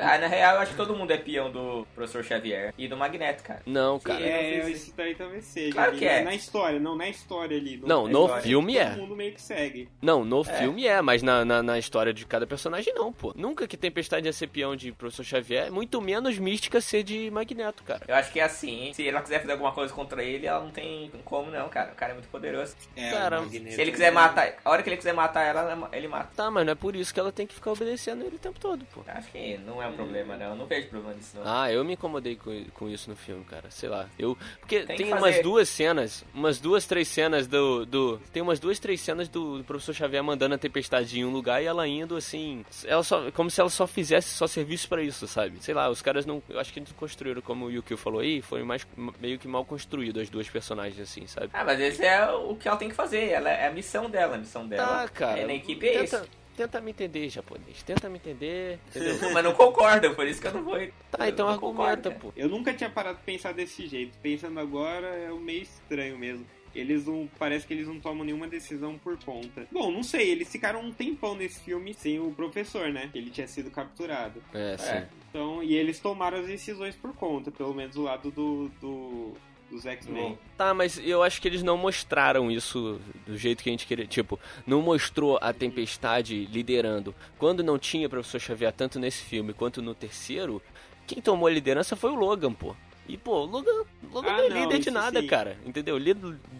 Ah, 0.00 0.18
na 0.18 0.26
real, 0.26 0.56
eu 0.56 0.60
acho 0.62 0.72
que 0.72 0.76
todo 0.76 0.96
mundo 0.96 1.10
é 1.12 1.16
peão 1.16 1.50
do 1.50 1.86
Professor 1.94 2.24
Xavier 2.24 2.74
e 2.76 2.88
do 2.88 2.96
Magneto, 2.96 3.42
cara. 3.44 3.62
Não, 3.64 4.00
cara. 4.00 4.20
É, 4.20 4.62
não 4.62 4.68
esse 4.68 4.92
daí 4.96 5.14
talvez 5.14 5.44
seja. 5.44 5.72
Claro 5.72 5.90
ali, 5.90 5.98
que 5.98 6.04
é. 6.04 6.22
Na 6.22 6.34
história, 6.34 6.80
não 6.80 6.96
na 6.96 7.08
história 7.08 7.56
ali. 7.56 7.76
Não, 7.84 8.04
na 8.06 8.12
no 8.12 8.22
história, 8.24 8.42
filme 8.42 8.72
todo 8.74 8.82
é. 8.82 8.96
mundo 8.96 9.16
meio 9.16 9.32
que 9.32 9.40
segue. 9.40 9.88
Não, 10.02 10.24
no 10.24 10.42
filme 10.42 10.86
é, 10.86 11.00
mas 11.00 11.22
na, 11.22 11.44
na, 11.44 11.62
na 11.62 11.78
história 11.78 12.12
de 12.12 12.26
cada 12.26 12.46
personagem 12.46 12.92
não, 12.94 13.12
pô. 13.12 13.32
Nunca 13.36 13.68
que 13.68 13.76
Tempestade 13.76 14.26
ia 14.26 14.32
ser 14.32 14.48
peão 14.48 14.74
de 14.74 14.90
Professor 14.92 15.24
Xavier, 15.24 15.70
muito 15.70 16.00
menos 16.00 16.36
Mística 16.38 16.80
ser 16.80 17.02
de 17.04 17.30
Magneto, 17.30 17.84
cara. 17.84 18.02
Eu 18.08 18.14
acho 18.16 18.32
que 18.32 18.40
é 18.40 18.44
assim, 18.44 18.92
se 18.92 19.06
ela 19.06 19.22
quiser 19.22 19.40
fazer 19.40 19.52
alguma 19.52 19.72
coisa 19.72 19.94
contra 19.94 20.22
ele, 20.24 20.46
ela 20.46 20.64
não 20.64 20.70
tem 20.70 21.12
como 21.24 21.50
não, 21.50 21.68
cara. 21.68 21.92
O 21.92 21.94
cara 21.94 22.12
é 22.12 22.14
muito 22.14 22.28
poderoso. 22.28 22.74
É, 22.96 23.10
Cara, 23.10 23.40
o 23.40 23.44
Magneto- 23.44 23.74
Se 23.74 23.80
ele 23.80 23.92
quiser 23.92 24.10
matar, 24.10 24.54
a 24.64 24.70
hora 24.70 24.82
que 24.82 24.88
ele 24.88 24.96
quiser 24.96 25.12
matar 25.14 25.42
ela, 25.44 25.88
ele 25.92 26.08
mata. 26.08 26.30
Tá, 26.34 26.50
mas 26.50 26.64
não 26.66 26.72
é 26.72 26.74
por 26.74 26.89
isso 26.96 27.12
que 27.12 27.20
ela 27.20 27.32
tem 27.32 27.46
que 27.46 27.54
ficar 27.54 27.72
obedecendo 27.72 28.24
ele 28.24 28.36
o 28.36 28.38
tempo 28.38 28.58
todo, 28.60 28.84
pô. 28.92 29.02
Acho 29.06 29.30
que 29.30 29.58
não 29.58 29.82
é 29.82 29.86
um 29.86 29.92
problema, 29.94 30.36
não. 30.36 30.54
Não 30.56 30.66
vejo 30.66 30.88
problema 30.88 31.14
nisso, 31.14 31.36
não. 31.36 31.42
Ah, 31.46 31.70
eu 31.72 31.84
me 31.84 31.94
incomodei 31.94 32.36
com, 32.36 32.64
com 32.74 32.88
isso 32.88 33.08
no 33.10 33.16
filme, 33.16 33.44
cara. 33.44 33.70
Sei 33.70 33.88
lá. 33.88 34.08
Eu. 34.18 34.36
Porque 34.60 34.80
Tem 34.84 34.96
tem, 34.96 35.12
umas 35.12 35.40
duas 35.42 35.68
cenas, 35.68 36.24
umas 36.34 36.58
duas, 36.60 36.86
três 36.86 37.08
cenas 37.08 37.46
do. 37.46 37.84
do 37.86 38.18
tem 38.32 38.42
umas 38.42 38.58
duas, 38.60 38.78
três 38.78 39.00
cenas 39.00 39.28
do, 39.28 39.58
do 39.58 39.64
professor 39.64 39.94
Xavier 39.94 40.22
mandando 40.22 40.54
a 40.54 40.58
tempestade 40.58 41.18
em 41.18 41.24
um 41.24 41.30
lugar 41.30 41.62
e 41.62 41.66
ela 41.66 41.86
indo 41.86 42.16
assim. 42.16 42.64
Ela 42.84 43.02
só, 43.02 43.30
como 43.32 43.50
se 43.50 43.60
ela 43.60 43.70
só 43.70 43.86
fizesse 43.86 44.28
só 44.30 44.46
serviço 44.46 44.88
pra 44.88 45.02
isso, 45.02 45.26
sabe? 45.26 45.62
Sei 45.62 45.74
lá, 45.74 45.88
os 45.90 46.02
caras 46.02 46.24
não. 46.26 46.42
Eu 46.48 46.58
acho 46.60 46.72
que 46.72 46.78
eles 46.78 46.92
construíram, 46.92 47.40
como 47.42 47.66
o 47.66 47.70
Yukio 47.70 47.96
falou 47.96 48.20
aí, 48.20 48.40
foi 48.42 48.62
mais 48.62 48.86
meio 49.20 49.38
que 49.38 49.48
mal 49.48 49.64
construído 49.64 50.20
as 50.20 50.28
duas 50.30 50.48
personagens, 50.48 51.00
assim, 51.00 51.26
sabe? 51.26 51.50
Ah, 51.52 51.64
mas 51.64 51.80
esse 51.80 52.04
é 52.04 52.28
o 52.30 52.54
que 52.56 52.68
ela 52.68 52.76
tem 52.76 52.88
que 52.88 52.94
fazer. 52.94 53.28
Ela 53.30 53.50
é 53.50 53.66
a 53.66 53.72
missão 53.72 54.08
dela. 54.08 54.34
A 54.36 54.38
missão 54.38 54.66
dela 54.66 54.86
Tá, 54.86 55.08
cara. 55.08 55.38
é 55.40 55.46
na 55.46 55.54
equipe 55.54 55.86
é 55.86 55.92
tenta, 56.04 56.16
isso. 56.16 56.28
Tenta 56.60 56.80
me 56.80 56.90
entender, 56.90 57.28
japonês. 57.30 57.82
Tenta 57.82 58.08
me 58.08 58.18
entender. 58.18 58.78
Entendeu? 58.88 59.16
Mas 59.32 59.44
não 59.44 59.54
concordo, 59.54 60.14
por 60.14 60.26
isso 60.26 60.40
que 60.40 60.46
eu 60.46 60.52
não 60.52 60.62
vou. 60.62 60.78
Tá, 61.10 61.28
então 61.28 61.46
não 61.46 61.54
argumenta, 61.54 61.60
concordo, 61.60 62.02
cara. 62.02 62.20
pô. 62.20 62.32
Eu 62.36 62.48
nunca 62.48 62.74
tinha 62.74 62.90
parado 62.90 63.18
de 63.18 63.24
pensar 63.24 63.52
desse 63.52 63.86
jeito. 63.86 64.16
Pensando 64.18 64.60
agora 64.60 65.06
é 65.06 65.32
um 65.32 65.40
meio 65.40 65.62
estranho 65.62 66.18
mesmo. 66.18 66.44
Eles 66.74 67.06
não. 67.06 67.28
Parece 67.38 67.66
que 67.66 67.72
eles 67.72 67.86
não 67.86 67.98
tomam 67.98 68.24
nenhuma 68.24 68.46
decisão 68.46 68.98
por 68.98 69.18
conta. 69.24 69.66
Bom, 69.72 69.90
não 69.90 70.02
sei, 70.02 70.30
eles 70.30 70.50
ficaram 70.50 70.80
um 70.80 70.92
tempão 70.92 71.34
nesse 71.34 71.60
filme 71.60 71.94
sem 71.94 72.20
o 72.20 72.30
professor, 72.30 72.92
né? 72.92 73.10
Ele 73.14 73.30
tinha 73.30 73.48
sido 73.48 73.70
capturado. 73.70 74.42
É, 74.52 74.76
sim. 74.76 74.90
É. 74.90 75.08
Então, 75.30 75.62
e 75.62 75.74
eles 75.74 75.98
tomaram 75.98 76.38
as 76.38 76.46
decisões 76.46 76.94
por 76.94 77.14
conta, 77.14 77.50
pelo 77.50 77.74
menos 77.74 77.94
do 77.94 78.02
lado 78.02 78.30
do. 78.30 78.70
do 78.80 79.32
dos 79.70 79.86
X-Men. 79.86 80.38
Tá, 80.56 80.74
mas 80.74 80.98
eu 80.98 81.22
acho 81.22 81.40
que 81.40 81.48
eles 81.48 81.62
não 81.62 81.76
mostraram 81.76 82.50
isso 82.50 83.00
do 83.26 83.36
jeito 83.36 83.62
que 83.62 83.70
a 83.70 83.72
gente 83.72 83.86
queria. 83.86 84.06
Tipo, 84.06 84.38
não 84.66 84.82
mostrou 84.82 85.38
a 85.40 85.52
tempestade 85.52 86.46
liderando. 86.46 87.14
Quando 87.38 87.62
não 87.62 87.78
tinha 87.78 88.08
professor 88.08 88.40
Xavier 88.40 88.72
tanto 88.72 88.98
nesse 88.98 89.22
filme 89.22 89.52
quanto 89.52 89.80
no 89.80 89.94
terceiro, 89.94 90.60
quem 91.06 91.22
tomou 91.22 91.46
a 91.46 91.50
liderança 91.50 91.96
foi 91.96 92.10
o 92.10 92.14
Logan, 92.16 92.52
pô. 92.52 92.74
E, 93.08 93.16
pô, 93.16 93.40
o 93.40 93.46
Logan, 93.46 93.84
Logan 94.12 94.28
Ah, 94.30 94.36
não 94.38 94.44
é 94.44 94.48
não, 94.48 94.56
líder 94.62 94.78
de 94.78 94.90
nada, 94.90 95.20
sim. 95.20 95.26
cara. 95.26 95.56
Entendeu? 95.64 95.96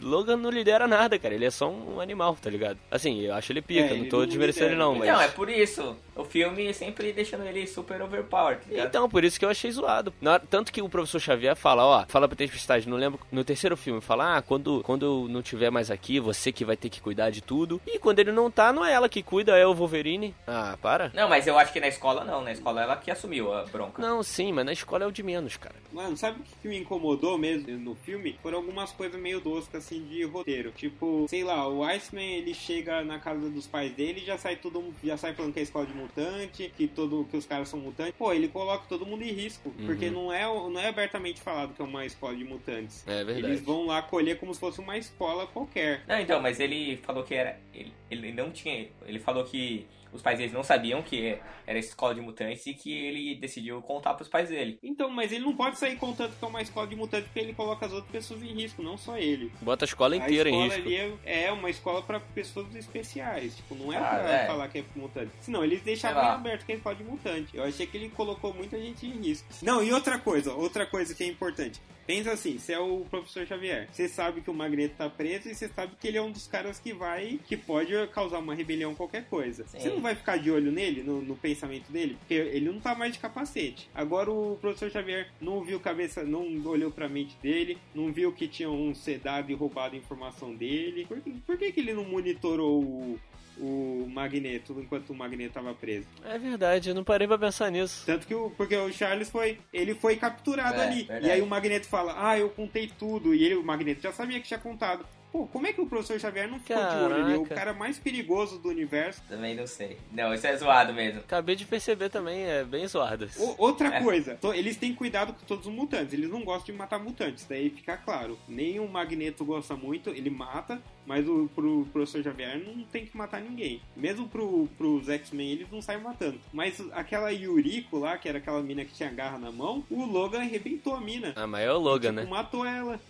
Logan 0.01 0.37
não 0.37 0.51
lidera 0.51 0.87
nada, 0.87 1.19
cara. 1.19 1.35
Ele 1.35 1.45
é 1.45 1.51
só 1.51 1.69
um 1.71 2.01
animal, 2.01 2.37
tá 2.41 2.51
ligado? 2.51 2.79
Assim, 2.91 3.21
eu 3.23 3.35
acho 3.35 3.53
ele 3.53 3.63
pica, 3.63 3.95
É, 3.95 3.97
não 3.97 4.09
tô 4.09 4.19
não 4.21 4.27
desmerecendo 4.27 4.67
ele 4.71 4.77
não, 4.77 4.95
mas. 4.95 5.09
Então, 5.09 5.21
é 5.21 5.29
por 5.29 5.49
isso. 5.49 5.97
O 6.17 6.25
filme 6.25 6.73
sempre 6.75 7.13
deixando 7.13 7.47
ele 7.47 7.67
super 7.67 8.03
overpowered. 8.03 8.61
Tá 8.67 8.85
então, 8.85 9.09
por 9.09 9.25
isso 9.25 9.39
que 9.39 9.45
eu 9.45 9.49
achei 9.49 9.71
zoado. 9.71 10.13
Na, 10.21 10.39
tanto 10.39 10.71
que 10.71 10.83
o 10.83 10.89
professor 10.89 11.19
Xavier 11.19 11.57
fala, 11.57 11.85
ó, 11.85 12.05
fala 12.09 12.29
pra 12.29 12.37
Tempestade, 12.37 12.87
não 12.89 12.99
lembro, 12.99 13.19
no 13.33 13.43
terceiro 13.43 13.75
filme, 13.77 14.01
fala, 14.03 14.37
ah, 14.37 14.43
quando, 14.43 14.83
quando 14.83 15.07
eu 15.07 15.27
não 15.31 15.41
tiver 15.41 15.71
mais 15.71 15.91
aqui, 15.91 16.21
você 16.21 16.53
que 16.53 16.65
vai 16.65 16.77
ter 16.77 16.91
que 16.91 17.01
cuidar 17.01 17.31
de 17.31 17.41
tudo. 17.41 17.81
E 17.87 17.99
quando 17.99 18.19
ele 18.19 18.33
não 18.33 18.51
tá, 18.51 18.71
não 18.73 18.85
é 18.85 18.93
ela 18.93 19.09
que 19.09 19.23
cuida, 19.23 19.57
é 19.57 19.67
o 19.67 19.75
Wolverine. 19.75 20.35
Ah, 20.47 20.77
para. 20.83 21.11
Não, 21.15 21.29
mas 21.29 21.47
eu 21.47 21.59
acho 21.59 21.73
que 21.73 21.81
na 21.81 21.89
escola 21.89 22.23
não, 22.23 22.43
na 22.43 22.53
escola 22.53 22.83
ela 22.83 22.97
que 22.97 23.11
assumiu 23.11 23.53
a 23.55 23.65
bronca. 23.65 24.01
Não, 24.03 24.23
sim, 24.23 24.53
mas 24.53 24.67
na 24.67 24.73
escola 24.75 25.05
é 25.05 25.07
o 25.07 25.13
de 25.13 25.23
menos, 25.23 25.57
cara. 25.57 25.77
Mano, 25.91 26.17
sabe 26.19 26.41
o 26.41 26.45
que 26.61 26.69
me 26.69 26.79
incomodou 26.79 27.30
mesmo 27.39 27.77
no 27.79 27.95
filme? 27.95 28.37
Foram 28.43 28.59
algumas 28.59 28.93
coisas 28.93 29.21
meio 29.21 29.41
toscas, 29.41 29.85
assim, 29.85 30.05
de 30.05 30.25
roteiro. 30.25 30.73
Tipo, 30.73 31.27
sei 31.29 31.45
lá, 31.45 31.69
o 31.69 31.85
Iceman, 31.85 32.25
ele 32.25 32.55
chega 32.55 33.03
na 33.05 33.19
casa 33.19 33.49
dos 33.51 33.67
pais 33.67 33.93
dele 33.93 34.21
e 34.21 34.25
já 34.25 34.39
sai 34.39 34.57
todo 34.57 34.81
já 35.03 35.17
sai 35.17 35.35
falando 35.35 35.53
que 35.53 35.61
é 35.61 35.63
escola 35.63 35.87
de 35.87 35.95
mutante, 35.95 36.73
que 36.77 36.87
todo 36.87 37.27
que 37.31 37.37
os 37.37 37.47
caras 37.47 37.69
são 37.69 37.79
mutantes. 37.79 38.15
Pô, 38.17 38.33
ele 38.33 38.49
coloca 38.49 38.85
todo 38.89 39.07
mundo 39.07 39.23
em 39.23 39.33
risco, 39.33 39.69
uhum. 39.69 39.87
porque 39.87 40.11
não 40.11 40.33
é, 40.33 40.45
não 40.45 40.79
é 40.79 40.89
abertamente 40.89 41.41
falado 41.41 41.75
que 41.75 41.83
é 41.83 41.85
uma 41.85 42.05
escola 42.05 42.35
de 42.35 42.45
mutantes. 42.45 43.07
É 43.07 43.25
verdade. 43.25 43.47
Eles 43.47 43.61
vão 43.61 43.87
lá 43.87 44.03
colher 44.03 44.39
como 44.39 44.53
se 44.53 44.61
fosse 44.61 44.81
uma 44.81 44.97
escola 44.97 45.47
qualquer. 45.47 46.05
Não, 46.07 46.19
então, 46.19 46.41
mas 46.41 46.61
ele 46.61 46.97
falou 46.99 47.25
que 47.25 47.35
era 47.35 47.59
ele, 47.73 47.93
ele 48.11 48.33
não 48.33 48.51
tinha, 48.51 48.89
ele 49.07 49.19
falou 49.19 49.45
que 49.45 49.87
os 50.13 50.23
pais 50.23 50.39
deles 50.39 50.53
não 50.53 50.63
sabiam 50.63 51.03
que 51.03 51.39
era 51.67 51.79
escola 51.79 52.15
de 52.15 52.21
mutantes 52.21 52.67
e 52.67 52.75
que 52.75 52.93
ele 52.93 53.35
decidiu 53.37 53.81
contar 53.83 54.15
pros 54.15 54.29
pais 54.29 54.49
dele. 54.49 54.79
Então, 54.83 55.11
mas 55.11 55.33
ele 55.33 55.45
não 55.45 55.55
pode 55.55 55.79
sair 55.79 55.97
contando 55.97 56.37
que 56.37 56.45
é 56.45 56.49
uma 56.49 56.63
escola 56.63 56.87
de 56.87 56.97
mutantes 56.97 57.27
porque 57.27 57.41
ele 57.41 57.55
coloca 57.55 57.87
as 57.87 57.93
outras 57.93 58.11
pessoas 58.11 58.43
em 58.43 58.53
risco, 58.55 58.83
não 58.83 58.97
só 58.97 59.17
ele. 59.17 59.53
Bota 59.61 59.85
a 59.85 59.87
escola 59.87 60.17
inteira 60.17 60.49
a 60.49 60.53
escola 60.53 60.67
em 60.67 60.69
risco. 60.69 60.89
Ali 60.89 61.19
é, 61.25 61.45
é 61.45 61.53
uma 61.53 61.71
escola 61.71 62.03
para 62.03 62.21
pessoas 62.21 62.75
especiais, 62.75 63.57
tipo, 63.57 63.75
não 63.75 63.93
é 63.93 63.97
ah, 63.97 64.01
pra 64.01 64.33
é. 64.33 64.47
falar 64.47 64.69
que 64.69 64.79
é 64.79 64.85
mutante. 64.97 65.31
Senão, 65.41 65.65
eles 65.65 65.83
deixavam 65.83 66.23
aberto 66.23 66.65
que 66.65 66.73
é 66.73 66.77
escola 66.77 66.95
de 66.95 67.05
mutante. 67.05 67.57
Eu 67.57 67.65
achei 67.65 67.87
que 67.87 67.97
ele 67.97 68.09
colocou 68.11 68.53
muita 68.53 68.79
gente 68.79 69.07
em 69.07 69.13
risco. 69.21 69.49
Não, 69.63 69.83
e 69.83 69.93
outra 69.93 70.19
coisa, 70.19 70.53
outra 70.53 70.87
coisa 70.87 71.15
que 71.15 71.23
é 71.23 71.27
importante. 71.27 71.81
Pensa 72.07 72.33
assim, 72.33 72.59
você 72.59 72.73
é 72.73 72.79
o 72.79 73.05
professor 73.11 73.47
Xavier. 73.47 73.89
Você 73.93 74.09
sabe 74.09 74.41
que 74.41 74.51
o 74.51 74.55
Magneto 74.55 74.95
tá 74.97 75.09
preso 75.09 75.49
e 75.49 75.55
você 75.55 75.69
sabe 75.69 75.95
que 76.01 76.09
ele 76.09 76.19
é 76.19 76.23
um 76.23 76.31
dos 76.31 76.47
caras 76.47 76.79
que 76.79 76.93
vai, 76.93 77.39
que 77.47 77.57
pode 77.57 77.93
causar 78.09 78.39
uma 78.39 78.55
rebelião, 78.55 78.95
qualquer 78.95 79.25
coisa. 79.27 79.67
Sim. 79.69 79.81
Você 79.81 79.89
não 79.91 80.01
vai 80.01 80.15
ficar 80.15 80.37
de 80.39 80.51
olho 80.51 80.73
nele, 80.73 81.03
no, 81.03 81.23
no, 81.23 81.37
pensamento 81.37 81.91
dele, 81.91 82.17
porque 82.19 82.35
ele 82.35 82.71
não 82.71 82.81
tá 82.81 82.95
mais 82.95 83.13
de 83.13 83.19
capacete. 83.19 83.89
Agora 83.95 84.31
o 84.31 84.59
professor 84.61 84.91
Xavier 84.91 85.29
não 85.41 85.63
viu 85.63 85.81
cabeça, 85.81 86.23
não 86.23 86.43
olhou 86.67 86.91
pra 86.91 87.09
mente 87.09 87.37
dele, 87.43 87.79
não 87.95 88.13
viu 88.13 88.33
que 88.33 88.49
tinham 88.49 88.75
um 88.75 88.95
sedado 88.95 89.51
e 89.51 89.55
roubado 89.55 89.95
a 89.95 89.99
informação 89.99 90.55
dele. 90.55 91.07
Por, 91.07 91.21
por 91.47 91.59
que, 91.59 91.73
que 91.73 91.81
ele 91.81 91.95
não 91.95 92.05
monitorou 92.05 92.83
o, 92.83 93.21
o 93.61 94.09
Magneto 94.09 94.79
enquanto 94.81 95.11
o 95.11 95.15
Magneto 95.15 95.51
estava 95.51 95.75
preso. 95.75 96.07
É 96.25 96.39
verdade, 96.39 96.89
eu 96.89 96.95
não 96.95 97.05
parei 97.05 97.29
pra 97.29 97.39
pensar 97.39 97.71
nisso. 97.71 98.05
Tanto 98.07 98.27
que 98.27 98.35
o, 98.35 98.51
porque 98.51 98.77
o 98.77 98.93
Charles 98.93 99.31
foi, 99.31 99.59
ele 99.73 99.95
foi 99.95 100.17
capturado 100.17 100.81
é, 100.81 100.87
ali. 100.87 101.03
Verdade. 101.05 101.27
E 101.27 101.31
aí 101.31 101.43
o 101.43 101.47
Magneto 101.47 101.87
fala: 101.87 102.15
"Ah, 102.17 102.39
eu 102.39 102.49
contei 102.51 102.91
tudo". 102.99 103.35
E 103.35 103.45
ele, 103.45 103.55
o 103.55 103.63
Magneto 103.63 104.01
já 104.03 104.13
sabia 104.13 104.41
que 104.41 104.49
tinha 104.49 104.59
contado. 104.59 105.05
Pô, 105.33 105.47
como 105.47 105.67
é 105.67 105.73
que 105.73 105.81
o 105.81 105.87
professor 105.87 106.19
Xavier 106.19 106.49
não 106.49 106.59
ficou 106.59 106.77
Caraca. 106.77 106.97
de 106.97 107.05
olho? 107.05 107.25
Ele 107.25 107.35
é 107.35 107.39
o 107.39 107.47
cara 107.47 107.73
mais 107.73 107.99
perigoso 107.99 108.59
do 108.59 108.69
universo. 108.69 109.23
Também 109.29 109.55
não 109.55 109.67
sei. 109.67 109.97
Não, 110.13 110.35
isso 110.35 110.47
é 110.47 110.57
zoado 110.57 110.93
mesmo. 110.93 111.21
Acabei 111.21 111.55
de 111.55 111.65
perceber 111.65 112.09
também, 112.09 112.43
é 112.45 112.65
bem 112.65 112.87
zoado. 112.89 113.29
O, 113.37 113.55
outra 113.65 113.89
é. 113.97 114.03
coisa, 114.03 114.39
eles 114.55 114.77
têm 114.77 114.95
cuidado 114.95 115.33
com 115.33 115.45
todos 115.47 115.67
os 115.67 115.73
mutantes. 115.73 116.13
Eles 116.13 116.29
não 116.29 116.43
gostam 116.43 116.73
de 116.73 116.79
matar 116.79 116.99
mutantes, 116.99 117.47
daí 117.49 117.71
fica 117.71 117.97
claro. 117.97 118.39
Nem 118.49 118.81
o 118.81 118.89
Magneto 118.89 119.45
gosta 119.45 119.77
muito, 119.77 120.11
ele 120.11 120.31
mata, 120.31 120.81
mas 121.07 121.29
o, 121.29 121.49
pro 121.55 121.87
professor 121.93 122.23
Xavier 122.23 122.59
não 122.59 122.83
tem 122.85 123.07
que 123.07 123.17
matar 123.17 123.41
ninguém. 123.41 123.81
Mesmo 123.97 124.29
pro, 124.29 124.69
pros 124.77 125.09
X-Men, 125.09 125.53
eles 125.53 125.71
não 125.71 125.81
saem 125.81 126.01
matando. 126.01 126.41
Mas 126.53 126.83
aquela 126.93 127.31
Yuriko 127.31 127.99
lá, 127.99 128.19
que 128.19 128.29
era 128.29 128.39
aquela 128.39 128.63
mina 128.63 128.85
que 128.85 128.93
tinha 128.93 129.11
garra 129.11 129.39
na 129.39 129.53
mão, 129.53 129.85
o 129.91 130.05
Logan 130.05 130.41
arrebentou 130.41 130.95
a 130.95 131.01
mina. 131.01 131.33
Ah, 131.37 131.47
mas 131.47 131.63
é 131.63 131.73
o 131.73 131.79
Logan, 131.79 132.11
tipo, 132.11 132.23
né? 132.23 132.31
matou 132.31 132.65
ela. 132.65 133.01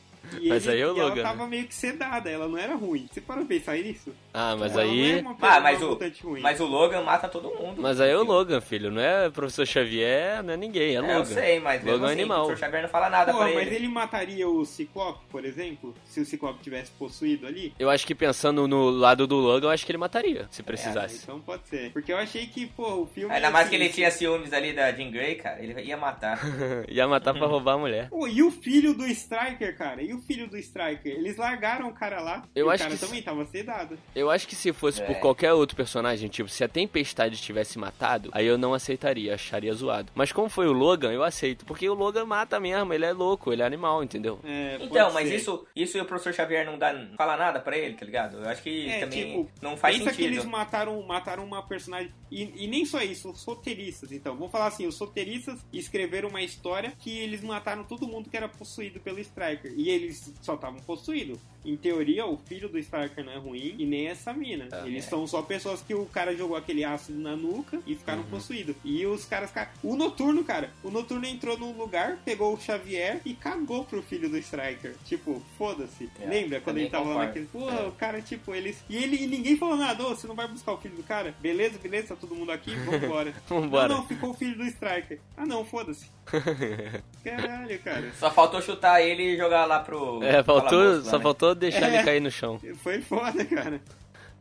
E 0.40 0.48
mas 0.48 0.66
ele, 0.66 0.76
aí 0.76 0.80
é 0.82 0.86
o 0.86 0.92
Logan. 0.92 1.20
ela 1.20 1.22
tava 1.22 1.46
meio 1.46 1.66
que 1.66 1.74
sedada, 1.74 2.30
ela 2.30 2.48
não 2.48 2.58
era 2.58 2.74
ruim. 2.74 3.08
Você 3.10 3.20
parou 3.20 3.44
pra 3.44 3.56
pensar 3.56 3.76
nisso? 3.76 4.12
Ah, 4.32 4.56
mas 4.56 4.72
ela 4.72 4.82
aí. 4.82 5.18
É 5.18 5.24
ah, 5.40 5.60
mas 5.60 5.82
o, 5.82 5.98
mas 6.40 6.60
o 6.60 6.66
Logan 6.66 7.02
mata 7.02 7.28
todo 7.28 7.50
mundo. 7.50 7.80
Mas 7.80 8.00
aí 8.00 8.10
é 8.10 8.16
o 8.16 8.22
Logan, 8.22 8.60
filho. 8.60 8.90
Não 8.90 9.00
é 9.00 9.28
professor 9.30 9.66
Xavier, 9.66 10.42
não 10.42 10.54
é 10.54 10.56
ninguém, 10.56 10.90
é, 10.90 10.94
é 10.94 11.00
Logan. 11.00 11.14
Eu 11.14 11.24
sei, 11.24 11.60
mas 11.60 11.84
Logan 11.84 12.02
é 12.02 12.04
assim, 12.06 12.20
animal. 12.20 12.42
o 12.42 12.46
professor 12.46 12.66
Xavier 12.66 12.82
não 12.82 12.88
fala 12.88 13.10
nada 13.10 13.32
Pô, 13.32 13.38
pra 13.38 13.48
mas 13.48 13.66
ele. 13.66 13.76
ele 13.76 13.88
mataria 13.88 14.48
o 14.48 14.64
Ciclope, 14.64 15.24
por 15.30 15.44
exemplo? 15.44 15.94
Se 16.04 16.20
o 16.20 16.24
Ciclope 16.24 16.62
tivesse 16.62 16.90
possuído 16.92 17.46
ali? 17.46 17.74
Eu 17.78 17.90
acho 17.90 18.06
que 18.06 18.14
pensando 18.14 18.68
no 18.68 18.90
lado 18.90 19.26
do 19.26 19.36
Logan, 19.36 19.68
eu 19.68 19.70
acho 19.70 19.84
que 19.84 19.90
ele 19.92 19.98
mataria, 19.98 20.46
se 20.50 20.62
precisasse. 20.62 21.16
É, 21.16 21.22
então 21.22 21.40
pode 21.40 21.66
ser. 21.68 21.90
Porque 21.92 22.12
eu 22.12 22.16
achei 22.16 22.46
que, 22.46 22.66
pô, 22.66 23.02
o 23.02 23.06
filme. 23.06 23.34
Ainda 23.34 23.50
mais 23.50 23.66
assim, 23.66 23.76
que 23.76 23.82
ele 23.82 23.92
tinha 23.92 24.10
ciúmes 24.10 24.52
ali 24.52 24.72
da 24.72 24.92
Jean 24.92 25.10
Grey, 25.10 25.34
cara. 25.36 25.62
Ele 25.62 25.80
ia 25.82 25.96
matar. 25.96 26.40
ia 26.88 27.08
matar 27.08 27.34
pra 27.34 27.46
roubar 27.46 27.74
a 27.74 27.78
mulher. 27.78 28.08
Pô, 28.08 28.26
e 28.26 28.42
o 28.42 28.50
filho 28.50 28.94
do 28.94 29.06
Striker, 29.06 29.76
cara? 29.76 30.02
E 30.10 30.12
o 30.12 30.20
filho 30.20 30.48
do 30.48 30.58
Striker? 30.58 31.12
Eles 31.12 31.36
largaram 31.36 31.88
o 31.88 31.92
cara 31.92 32.20
lá. 32.20 32.42
Eu 32.52 32.66
e 32.66 32.74
acho 32.74 32.82
o 32.82 32.86
cara 32.86 32.98
que 32.98 33.00
também 33.00 33.20
se... 33.20 33.24
tava 33.24 33.46
sedado. 33.46 33.96
Eu 34.12 34.28
acho 34.28 34.48
que 34.48 34.56
se 34.56 34.72
fosse 34.72 35.00
é. 35.00 35.06
por 35.06 35.14
qualquer 35.20 35.52
outro 35.52 35.76
personagem, 35.76 36.28
tipo, 36.28 36.48
se 36.48 36.64
a 36.64 36.68
Tempestade 36.68 37.40
tivesse 37.40 37.78
matado, 37.78 38.28
aí 38.32 38.44
eu 38.44 38.58
não 38.58 38.74
aceitaria, 38.74 39.34
acharia 39.34 39.72
zoado. 39.72 40.10
Mas 40.12 40.32
como 40.32 40.48
foi 40.48 40.66
o 40.66 40.72
Logan, 40.72 41.12
eu 41.12 41.22
aceito. 41.22 41.64
Porque 41.64 41.88
o 41.88 41.94
Logan 41.94 42.24
mata 42.24 42.58
mesmo, 42.58 42.92
ele 42.92 43.04
é 43.04 43.12
louco, 43.12 43.52
ele 43.52 43.62
é 43.62 43.64
animal, 43.64 44.02
entendeu? 44.02 44.40
É, 44.42 44.78
então, 44.80 45.12
mas 45.12 45.30
isso, 45.30 45.64
isso 45.76 45.96
e 45.96 46.00
o 46.00 46.04
professor 46.04 46.34
Xavier 46.34 46.66
não 46.66 46.76
dá, 46.76 46.92
não 46.92 47.16
fala 47.16 47.36
nada 47.36 47.60
pra 47.60 47.78
ele, 47.78 47.94
tá 47.94 48.04
ligado? 48.04 48.38
Eu 48.38 48.48
acho 48.48 48.64
que 48.64 48.90
é, 48.90 49.00
também 49.00 49.26
tipo, 49.26 49.50
não 49.62 49.76
faz 49.76 49.96
pensa 49.96 50.10
sentido. 50.10 50.26
que 50.26 50.34
eles 50.34 50.44
mataram, 50.44 51.00
mataram 51.06 51.44
uma 51.44 51.62
personagem. 51.62 52.12
E, 52.32 52.64
e 52.64 52.66
nem 52.66 52.84
só 52.84 53.00
isso, 53.00 53.30
os 53.30 53.44
roteiristas, 53.44 54.10
então. 54.10 54.34
Vamos 54.34 54.50
falar 54.50 54.66
assim, 54.66 54.88
os 54.88 54.98
roteiristas 54.98 55.64
escreveram 55.72 56.30
uma 56.30 56.42
história 56.42 56.94
que 56.98 57.16
eles 57.16 57.42
mataram 57.42 57.84
todo 57.84 58.08
mundo 58.08 58.28
que 58.28 58.36
era 58.36 58.48
possuído 58.48 58.98
pelo 58.98 59.20
Striker. 59.20 59.72
E 59.76 59.99
eles 60.00 60.32
só 60.40 60.54
estavam 60.54 60.80
possuídos. 60.80 61.38
Em 61.64 61.76
teoria, 61.76 62.26
o 62.26 62.36
filho 62.36 62.68
do 62.68 62.78
Striker 62.78 63.24
não 63.24 63.32
é 63.32 63.36
ruim 63.36 63.74
e 63.78 63.84
nem 63.84 64.08
essa 64.08 64.32
mina. 64.32 64.68
Ah, 64.72 64.86
Eles 64.86 65.06
é. 65.06 65.08
são 65.08 65.26
só 65.26 65.42
pessoas 65.42 65.82
que 65.82 65.94
o 65.94 66.06
cara 66.06 66.34
jogou 66.34 66.56
aquele 66.56 66.84
ácido 66.84 67.18
na 67.18 67.36
nuca 67.36 67.78
e 67.86 67.94
ficaram 67.94 68.22
uhum. 68.22 68.28
possuídos. 68.28 68.76
E 68.84 69.04
os 69.06 69.24
caras. 69.24 69.50
O 69.82 69.96
Noturno, 69.96 70.44
cara. 70.44 70.70
O 70.82 70.90
Noturno 70.90 71.26
entrou 71.26 71.58
num 71.58 71.76
lugar, 71.76 72.18
pegou 72.24 72.54
o 72.54 72.60
Xavier 72.60 73.20
e 73.24 73.34
cagou 73.34 73.84
pro 73.84 74.02
filho 74.02 74.28
do 74.28 74.38
Striker. 74.38 74.94
Tipo, 75.04 75.42
foda-se. 75.58 76.10
É, 76.20 76.26
Lembra 76.26 76.60
quando 76.60 76.78
ele 76.78 76.88
tava 76.88 77.04
concordo. 77.04 77.20
lá 77.20 77.26
naquele. 77.26 77.46
Pô, 77.46 77.70
é. 77.70 77.86
o 77.86 77.92
cara, 77.92 78.20
tipo, 78.22 78.54
eles. 78.54 78.82
E 78.88 78.96
ele 78.96 79.16
e 79.16 79.26
ninguém 79.26 79.56
falou 79.56 79.76
nada. 79.76 80.04
Ô, 80.04 80.14
você 80.14 80.26
não 80.26 80.34
vai 80.34 80.48
buscar 80.48 80.72
o 80.72 80.78
filho 80.78 80.96
do 80.96 81.02
cara? 81.02 81.34
Beleza, 81.40 81.78
beleza, 81.78 82.08
tá 82.08 82.16
todo 82.16 82.34
mundo 82.34 82.52
aqui? 82.52 82.74
Vambora. 82.74 83.34
Vambora. 83.46 83.88
Não, 83.88 83.98
não, 83.98 84.06
ficou 84.06 84.30
o 84.30 84.34
filho 84.34 84.56
do 84.56 84.64
Striker. 84.64 85.18
Ah, 85.36 85.46
não, 85.46 85.64
foda-se. 85.64 86.10
Caralho, 87.24 87.78
cara. 87.80 88.12
Só 88.18 88.30
faltou 88.30 88.62
chutar 88.62 89.02
ele 89.02 89.34
e 89.34 89.36
jogar 89.36 89.66
lá 89.66 89.80
pro. 89.80 90.22
É, 90.22 90.42
faltou, 90.42 91.02
só 91.02 91.16
né? 91.16 91.22
faltou 91.22 91.49
deixar 91.54 91.88
ele 91.88 91.96
é. 91.96 92.02
cair 92.02 92.20
no 92.20 92.30
chão. 92.30 92.60
Foi 92.76 93.00
foda, 93.00 93.44
cara. 93.44 93.80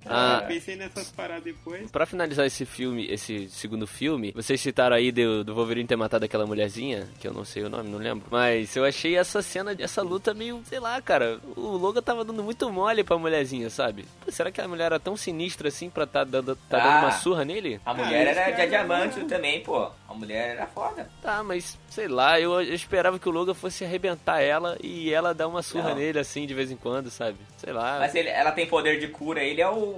Ah, 0.06 0.44
pensei 0.48 0.76
nessas 0.76 1.10
paradas 1.10 1.44
depois. 1.44 1.90
Pra 1.92 2.06
finalizar 2.06 2.46
esse 2.46 2.66
filme, 2.66 3.06
esse 3.08 3.50
segundo 3.50 3.86
filme, 3.86 4.32
vocês 4.32 4.60
citaram 4.60 4.96
aí 4.96 5.12
do, 5.12 5.44
do 5.44 5.54
Wolverine 5.54 5.88
ter 5.88 5.96
matado 5.96 6.26
aquela 6.26 6.46
mulherzinha, 6.46 7.08
que 7.20 7.28
eu 7.28 7.34
não 7.34 7.44
sei 7.44 7.64
o 7.64 7.70
nome, 7.70 7.90
não 7.90 8.00
lembro. 8.00 8.28
Mas 8.32 8.76
eu 8.76 8.86
achei 8.86 9.18
essa 9.18 9.42
cena, 9.42 9.76
essa 9.78 10.02
luta 10.02 10.34
meio, 10.34 10.62
sei 10.66 10.80
lá, 10.80 11.02
cara. 11.02 11.40
O 11.56 11.78
Logan 11.78 12.02
tava 12.02 12.24
dando 12.24 12.44
muito 12.44 12.72
mole 12.72 13.04
pra 13.04 13.18
mulherzinha, 13.18 13.70
sabe? 13.70 14.06
Pô, 14.24 14.32
será 14.32 14.52
que 14.52 14.62
a 14.62 14.68
mulher 14.68 14.86
era 14.86 15.00
tão 15.00 15.18
sinistra 15.18 15.68
assim 15.68 15.90
pra 15.90 16.06
tá 16.06 16.24
dando, 16.24 16.56
tá 16.56 16.78
ah, 16.78 16.80
dando 16.80 17.06
uma 17.06 17.12
surra 17.12 17.46
nele? 17.46 17.80
A 17.86 17.94
mulher 17.94 18.28
ah, 18.28 18.42
era 18.42 18.52
de 18.52 18.68
diamante 18.68 19.24
também, 19.26 19.62
pô. 19.62 19.90
A 20.08 20.14
mulher 20.14 20.56
era 20.56 20.68
foda. 20.68 21.10
Tá, 21.22 21.44
mas 21.44 21.78
sei 21.90 22.08
lá, 22.08 22.40
eu, 22.40 22.54
eu, 22.62 22.74
esperava 22.74 23.20
que 23.20 23.30
o 23.30 23.32
Logan 23.32 23.54
fosse 23.54 23.84
arrebentar 23.84 24.42
ela 24.42 24.78
e 24.82 25.14
ela 25.14 25.34
dar 25.34 25.48
uma 25.48 25.62
surra 25.62 25.90
não. 25.90 25.98
nele 25.98 26.20
assim 26.20 26.48
de 26.48 26.54
vez 26.54 26.72
em 26.72 26.76
quando, 26.76 27.10
sabe? 27.12 27.38
Sei 27.58 27.72
lá. 27.72 28.00
Mas 28.00 28.16
ele, 28.16 28.30
ela 28.30 28.52
tem 28.52 28.66
poder 28.66 29.00
de 29.00 29.08
cura, 29.08 29.44
ele 29.44 29.62
é 29.62 29.70
o 29.70 29.89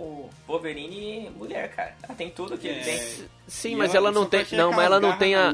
Wolverine 0.48 1.30
mulher, 1.36 1.70
cara. 1.76 1.96
Ela 2.04 2.16
tem 2.16 2.30
tudo 2.30 2.58
que 2.58 2.68
é. 2.68 2.72
ele 2.72 2.84
tem. 2.84 3.28
Sim, 3.48 3.74
e 3.74 3.76
mas 3.76 3.96
ela, 3.96 4.10
ela 4.10 4.12
não 4.12 4.26
tem. 4.26 4.46
Não, 4.54 4.72
mas 4.72 4.86
ela 4.86 5.00
não 5.00 5.18
tem 5.18 5.36
a. 5.36 5.54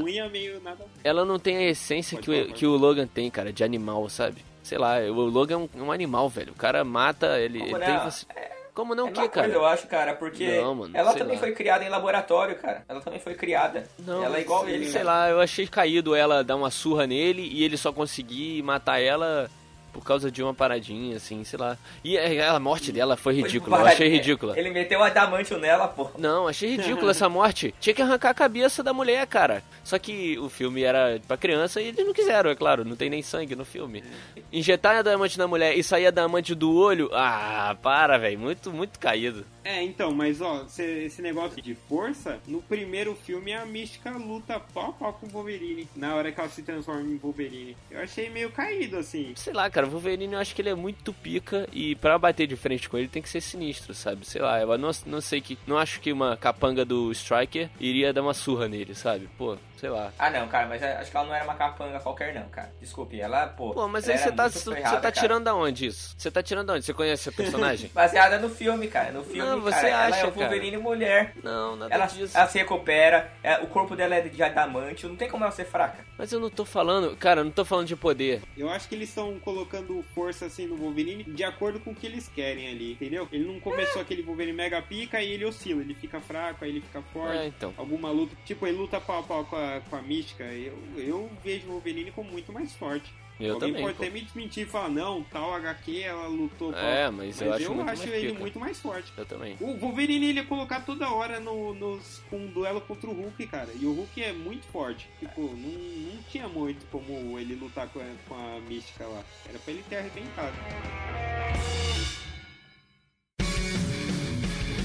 Ela 1.04 1.24
não 1.24 1.38
tem 1.38 1.56
a 1.56 1.64
essência 1.64 2.18
que, 2.18 2.30
o, 2.30 2.52
que 2.52 2.66
o 2.66 2.76
Logan 2.76 3.06
tem, 3.06 3.30
cara, 3.30 3.52
de 3.52 3.64
animal, 3.64 4.08
sabe? 4.08 4.44
Sei 4.62 4.78
lá, 4.78 4.98
o 4.98 5.12
Logan 5.12 5.54
é 5.54 5.58
um, 5.58 5.86
um 5.86 5.92
animal, 5.92 6.28
velho. 6.28 6.52
O 6.52 6.56
cara 6.56 6.84
mata, 6.84 7.38
ele, 7.38 7.62
ele 7.62 7.78
tem. 7.78 7.94
É 8.36 8.58
como 8.78 8.94
não 8.94 9.08
é 9.08 9.10
que, 9.10 9.28
cara? 9.28 9.48
eu 9.48 9.66
acho, 9.66 9.88
cara, 9.88 10.14
porque 10.14 10.60
não, 10.60 10.72
mano, 10.72 10.96
ela 10.96 11.12
também 11.12 11.34
lá. 11.34 11.40
foi 11.40 11.50
criada 11.50 11.84
em 11.84 11.88
laboratório, 11.88 12.54
cara. 12.54 12.84
Ela 12.88 13.00
também 13.00 13.18
foi 13.18 13.34
criada. 13.34 13.88
Não, 13.98 14.22
ela 14.22 14.36
é 14.36 14.40
igual 14.40 14.68
ele. 14.68 14.88
Sei 14.88 15.02
lá, 15.02 15.28
eu 15.28 15.40
achei 15.40 15.66
caído 15.66 16.14
ela 16.14 16.44
dar 16.44 16.54
uma 16.54 16.70
surra 16.70 17.04
nele 17.04 17.42
e 17.42 17.64
ele 17.64 17.76
só 17.76 17.92
conseguir 17.92 18.62
matar 18.62 19.00
ela 19.00 19.50
por 19.98 20.04
causa 20.04 20.30
de 20.30 20.42
uma 20.42 20.54
paradinha, 20.54 21.16
assim, 21.16 21.42
sei 21.44 21.58
lá. 21.58 21.76
E 22.04 22.16
a 22.18 22.58
morte 22.58 22.92
dela 22.92 23.16
foi 23.16 23.34
ridícula, 23.34 23.78
eu 23.78 23.86
achei 23.86 24.08
ridícula. 24.08 24.58
Ele 24.58 24.70
meteu 24.70 25.02
adamantio 25.02 25.58
nela, 25.58 25.88
pô. 25.88 26.10
Não, 26.16 26.46
achei 26.46 26.70
ridícula 26.76 27.10
essa 27.10 27.28
morte. 27.28 27.74
Tinha 27.80 27.94
que 27.94 28.02
arrancar 28.02 28.30
a 28.30 28.34
cabeça 28.34 28.82
da 28.82 28.92
mulher, 28.92 29.26
cara. 29.26 29.62
Só 29.82 29.98
que 29.98 30.38
o 30.38 30.48
filme 30.48 30.82
era 30.82 31.20
pra 31.26 31.36
criança 31.36 31.80
e 31.80 31.88
eles 31.88 32.06
não 32.06 32.14
quiseram, 32.14 32.50
é 32.50 32.54
claro, 32.54 32.84
não 32.84 32.94
tem 32.94 33.10
nem 33.10 33.22
sangue 33.22 33.56
no 33.56 33.64
filme. 33.64 34.04
Injetar 34.52 34.96
adamante 34.96 35.38
na 35.38 35.48
mulher 35.48 35.76
e 35.76 35.82
sair 35.82 36.06
adamante 36.06 36.54
do 36.54 36.74
olho, 36.74 37.10
ah, 37.12 37.76
para, 37.82 38.18
velho, 38.18 38.38
muito, 38.38 38.70
muito 38.70 38.98
caído. 38.98 39.44
É, 39.68 39.82
então, 39.82 40.12
mas 40.12 40.40
ó, 40.40 40.64
esse 40.78 41.20
negócio 41.20 41.60
de 41.60 41.74
força, 41.74 42.40
no 42.46 42.62
primeiro 42.62 43.14
filme 43.14 43.52
a 43.52 43.66
Mística 43.66 44.10
luta 44.12 44.58
pau 44.58 44.94
pau 44.94 45.12
com 45.12 45.26
o 45.26 45.28
Wolverine, 45.28 45.86
na 45.94 46.14
hora 46.14 46.32
que 46.32 46.40
ela 46.40 46.48
se 46.48 46.62
transforma 46.62 47.02
em 47.02 47.18
Wolverine. 47.18 47.76
Eu 47.90 48.00
achei 48.00 48.30
meio 48.30 48.50
caído, 48.50 48.96
assim. 48.96 49.34
Sei 49.36 49.52
lá, 49.52 49.68
cara, 49.68 49.86
o 49.86 49.90
Wolverine 49.90 50.32
eu 50.32 50.38
acho 50.38 50.54
que 50.54 50.62
ele 50.62 50.70
é 50.70 50.74
muito 50.74 51.12
pica 51.12 51.68
e 51.70 51.94
para 51.96 52.18
bater 52.18 52.46
de 52.46 52.56
frente 52.56 52.88
com 52.88 52.96
ele 52.96 53.08
tem 53.08 53.20
que 53.20 53.28
ser 53.28 53.42
sinistro, 53.42 53.92
sabe? 53.92 54.26
Sei 54.26 54.40
lá, 54.40 54.58
eu 54.58 54.78
não, 54.78 54.90
não 55.04 55.20
sei 55.20 55.42
que. 55.42 55.58
Não 55.66 55.76
acho 55.76 56.00
que 56.00 56.10
uma 56.10 56.34
capanga 56.34 56.82
do 56.82 57.12
Striker 57.12 57.68
iria 57.78 58.10
dar 58.10 58.22
uma 58.22 58.32
surra 58.32 58.68
nele, 58.68 58.94
sabe? 58.94 59.28
Pô, 59.36 59.58
sei 59.78 59.90
lá. 59.90 60.12
Ah, 60.18 60.30
não, 60.30 60.48
cara, 60.48 60.66
mas 60.66 60.82
acho 60.82 61.10
que 61.10 61.16
ela 61.16 61.26
não 61.26 61.34
era 61.34 61.44
uma 61.44 61.54
capanga 61.54 62.00
qualquer, 62.00 62.34
não, 62.34 62.48
cara. 62.48 62.70
Desculpe, 62.80 63.20
ela, 63.20 63.46
pô. 63.46 63.72
Pô, 63.72 63.88
mas 63.88 64.08
aí 64.08 64.18
você 64.18 64.32
tá, 64.32 64.48
você 64.48 64.74
tá 64.74 65.12
tirando 65.12 65.44
da 65.44 65.54
onde 65.54 65.86
isso? 65.86 66.14
Você 66.18 66.30
tá 66.30 66.42
tirando 66.42 66.66
da 66.66 66.74
onde? 66.74 66.84
Você 66.84 66.92
conhece 66.92 67.28
a 67.28 67.32
personagem? 67.32 67.90
Baseada 67.94 68.38
no 68.38 68.50
filme, 68.50 68.88
cara. 68.88 69.12
No 69.12 69.22
filme, 69.22 69.48
não, 69.48 69.60
você 69.60 69.80
cara, 69.80 70.06
acha, 70.06 70.18
ela 70.18 70.28
é 70.28 70.30
o 70.30 70.34
Wolverine 70.34 70.70
cara. 70.72 70.82
mulher. 70.82 71.32
Não, 71.42 71.76
nada 71.76 71.94
ela, 71.94 72.06
disso. 72.06 72.36
Ela 72.36 72.48
se 72.48 72.58
recupera, 72.58 73.32
é, 73.42 73.58
o 73.58 73.66
corpo 73.66 73.94
dela 73.94 74.16
é 74.16 74.20
de 74.22 74.42
adamante, 74.42 75.06
não 75.06 75.16
tem 75.16 75.28
como 75.28 75.44
ela 75.44 75.52
ser 75.52 75.64
fraca. 75.64 76.04
Mas 76.18 76.32
eu 76.32 76.40
não 76.40 76.50
tô 76.50 76.64
falando, 76.64 77.16
cara, 77.16 77.40
eu 77.40 77.44
não 77.44 77.52
tô 77.52 77.64
falando 77.64 77.86
de 77.86 77.94
poder. 77.94 78.42
Eu 78.56 78.68
acho 78.68 78.88
que 78.88 78.94
eles 78.94 79.08
estão 79.08 79.38
colocando 79.38 80.04
força 80.14 80.46
assim 80.46 80.66
no 80.66 80.76
Wolverine 80.76 81.22
de 81.22 81.44
acordo 81.44 81.78
com 81.78 81.92
o 81.92 81.94
que 81.94 82.06
eles 82.06 82.28
querem 82.28 82.68
ali, 82.68 82.92
entendeu? 82.92 83.28
Ele 83.30 83.46
não 83.46 83.60
começou 83.60 84.00
é. 84.00 84.02
aquele 84.02 84.22
Wolverine 84.22 84.56
mega 84.56 84.82
pica 84.82 85.22
e 85.22 85.30
ele 85.30 85.44
oscila, 85.44 85.80
ele 85.80 85.94
fica 85.94 86.20
fraco, 86.20 86.64
aí 86.64 86.70
ele 86.70 86.80
fica 86.80 87.00
forte. 87.12 87.38
É, 87.38 87.46
então. 87.46 87.72
Alguma 87.76 88.10
luta, 88.10 88.34
tipo, 88.44 88.66
ele 88.66 88.76
luta 88.76 89.00
pau 89.00 89.20
a 89.20 89.22
pau 89.22 89.44
com 89.44 89.56
a, 89.56 89.67
com 89.88 89.96
a 89.96 90.02
mística 90.02 90.44
eu, 90.44 90.78
eu 90.96 91.30
vejo 91.44 91.66
o 91.66 91.72
Wolverine 91.72 92.10
como 92.10 92.30
muito 92.30 92.52
mais 92.52 92.74
forte. 92.74 93.12
Eu 93.40 93.54
Alguém 93.54 93.68
também, 93.68 93.84
pode 93.84 93.96
pô. 93.96 94.02
até 94.02 94.12
me 94.12 94.20
desmentir 94.20 94.66
e 94.66 94.66
falar, 94.66 94.88
não, 94.88 95.22
tal 95.22 95.54
HQ 95.54 96.02
ela 96.02 96.26
lutou 96.26 96.74
É, 96.74 97.08
mas, 97.08 97.36
mas 97.36 97.40
eu 97.40 97.52
acho, 97.52 97.62
eu 97.72 97.82
acho 97.82 98.08
ele 98.08 98.28
pica. 98.30 98.40
muito 98.40 98.58
mais 98.58 98.80
forte. 98.80 99.12
Eu 99.16 99.24
também. 99.24 99.56
O 99.60 99.76
Wolverine 99.76 100.26
ele 100.30 100.40
ia 100.40 100.44
colocar 100.44 100.80
toda 100.80 101.08
hora 101.08 101.38
no, 101.38 101.72
nos, 101.72 102.20
com 102.28 102.36
um 102.36 102.48
duelo 102.48 102.80
contra 102.80 103.08
o 103.08 103.12
Hulk, 103.12 103.46
cara. 103.46 103.68
E 103.80 103.86
o 103.86 103.92
Hulk 103.92 104.22
é 104.24 104.32
muito 104.32 104.66
forte. 104.66 105.08
Tipo, 105.20 105.42
não, 105.42 106.14
não 106.14 106.22
tinha 106.24 106.48
muito 106.48 106.84
como 106.90 107.38
ele 107.38 107.54
lutar 107.54 107.86
com 107.88 108.00
a, 108.00 108.04
com 108.28 108.34
a 108.34 108.60
mística 108.68 109.06
lá. 109.06 109.22
Era 109.48 109.58
pra 109.60 109.72
ele 109.72 109.84
ter 109.88 109.98
arrebentado. 109.98 110.56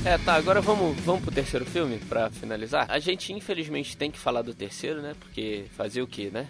É, 0.05 0.17
tá, 0.17 0.33
agora 0.33 0.59
vamos, 0.59 0.99
vamos 0.99 1.23
pro 1.23 1.31
terceiro 1.31 1.65
filme 1.65 1.97
pra 1.97 2.29
finalizar. 2.29 2.85
A 2.89 2.99
gente 2.99 3.31
infelizmente 3.31 3.95
tem 3.95 4.11
que 4.11 4.19
falar 4.19 4.41
do 4.41 4.53
terceiro, 4.53 5.01
né? 5.01 5.15
Porque 5.17 5.63
fazer 5.77 6.01
o 6.01 6.07
quê, 6.07 6.29
né? 6.29 6.49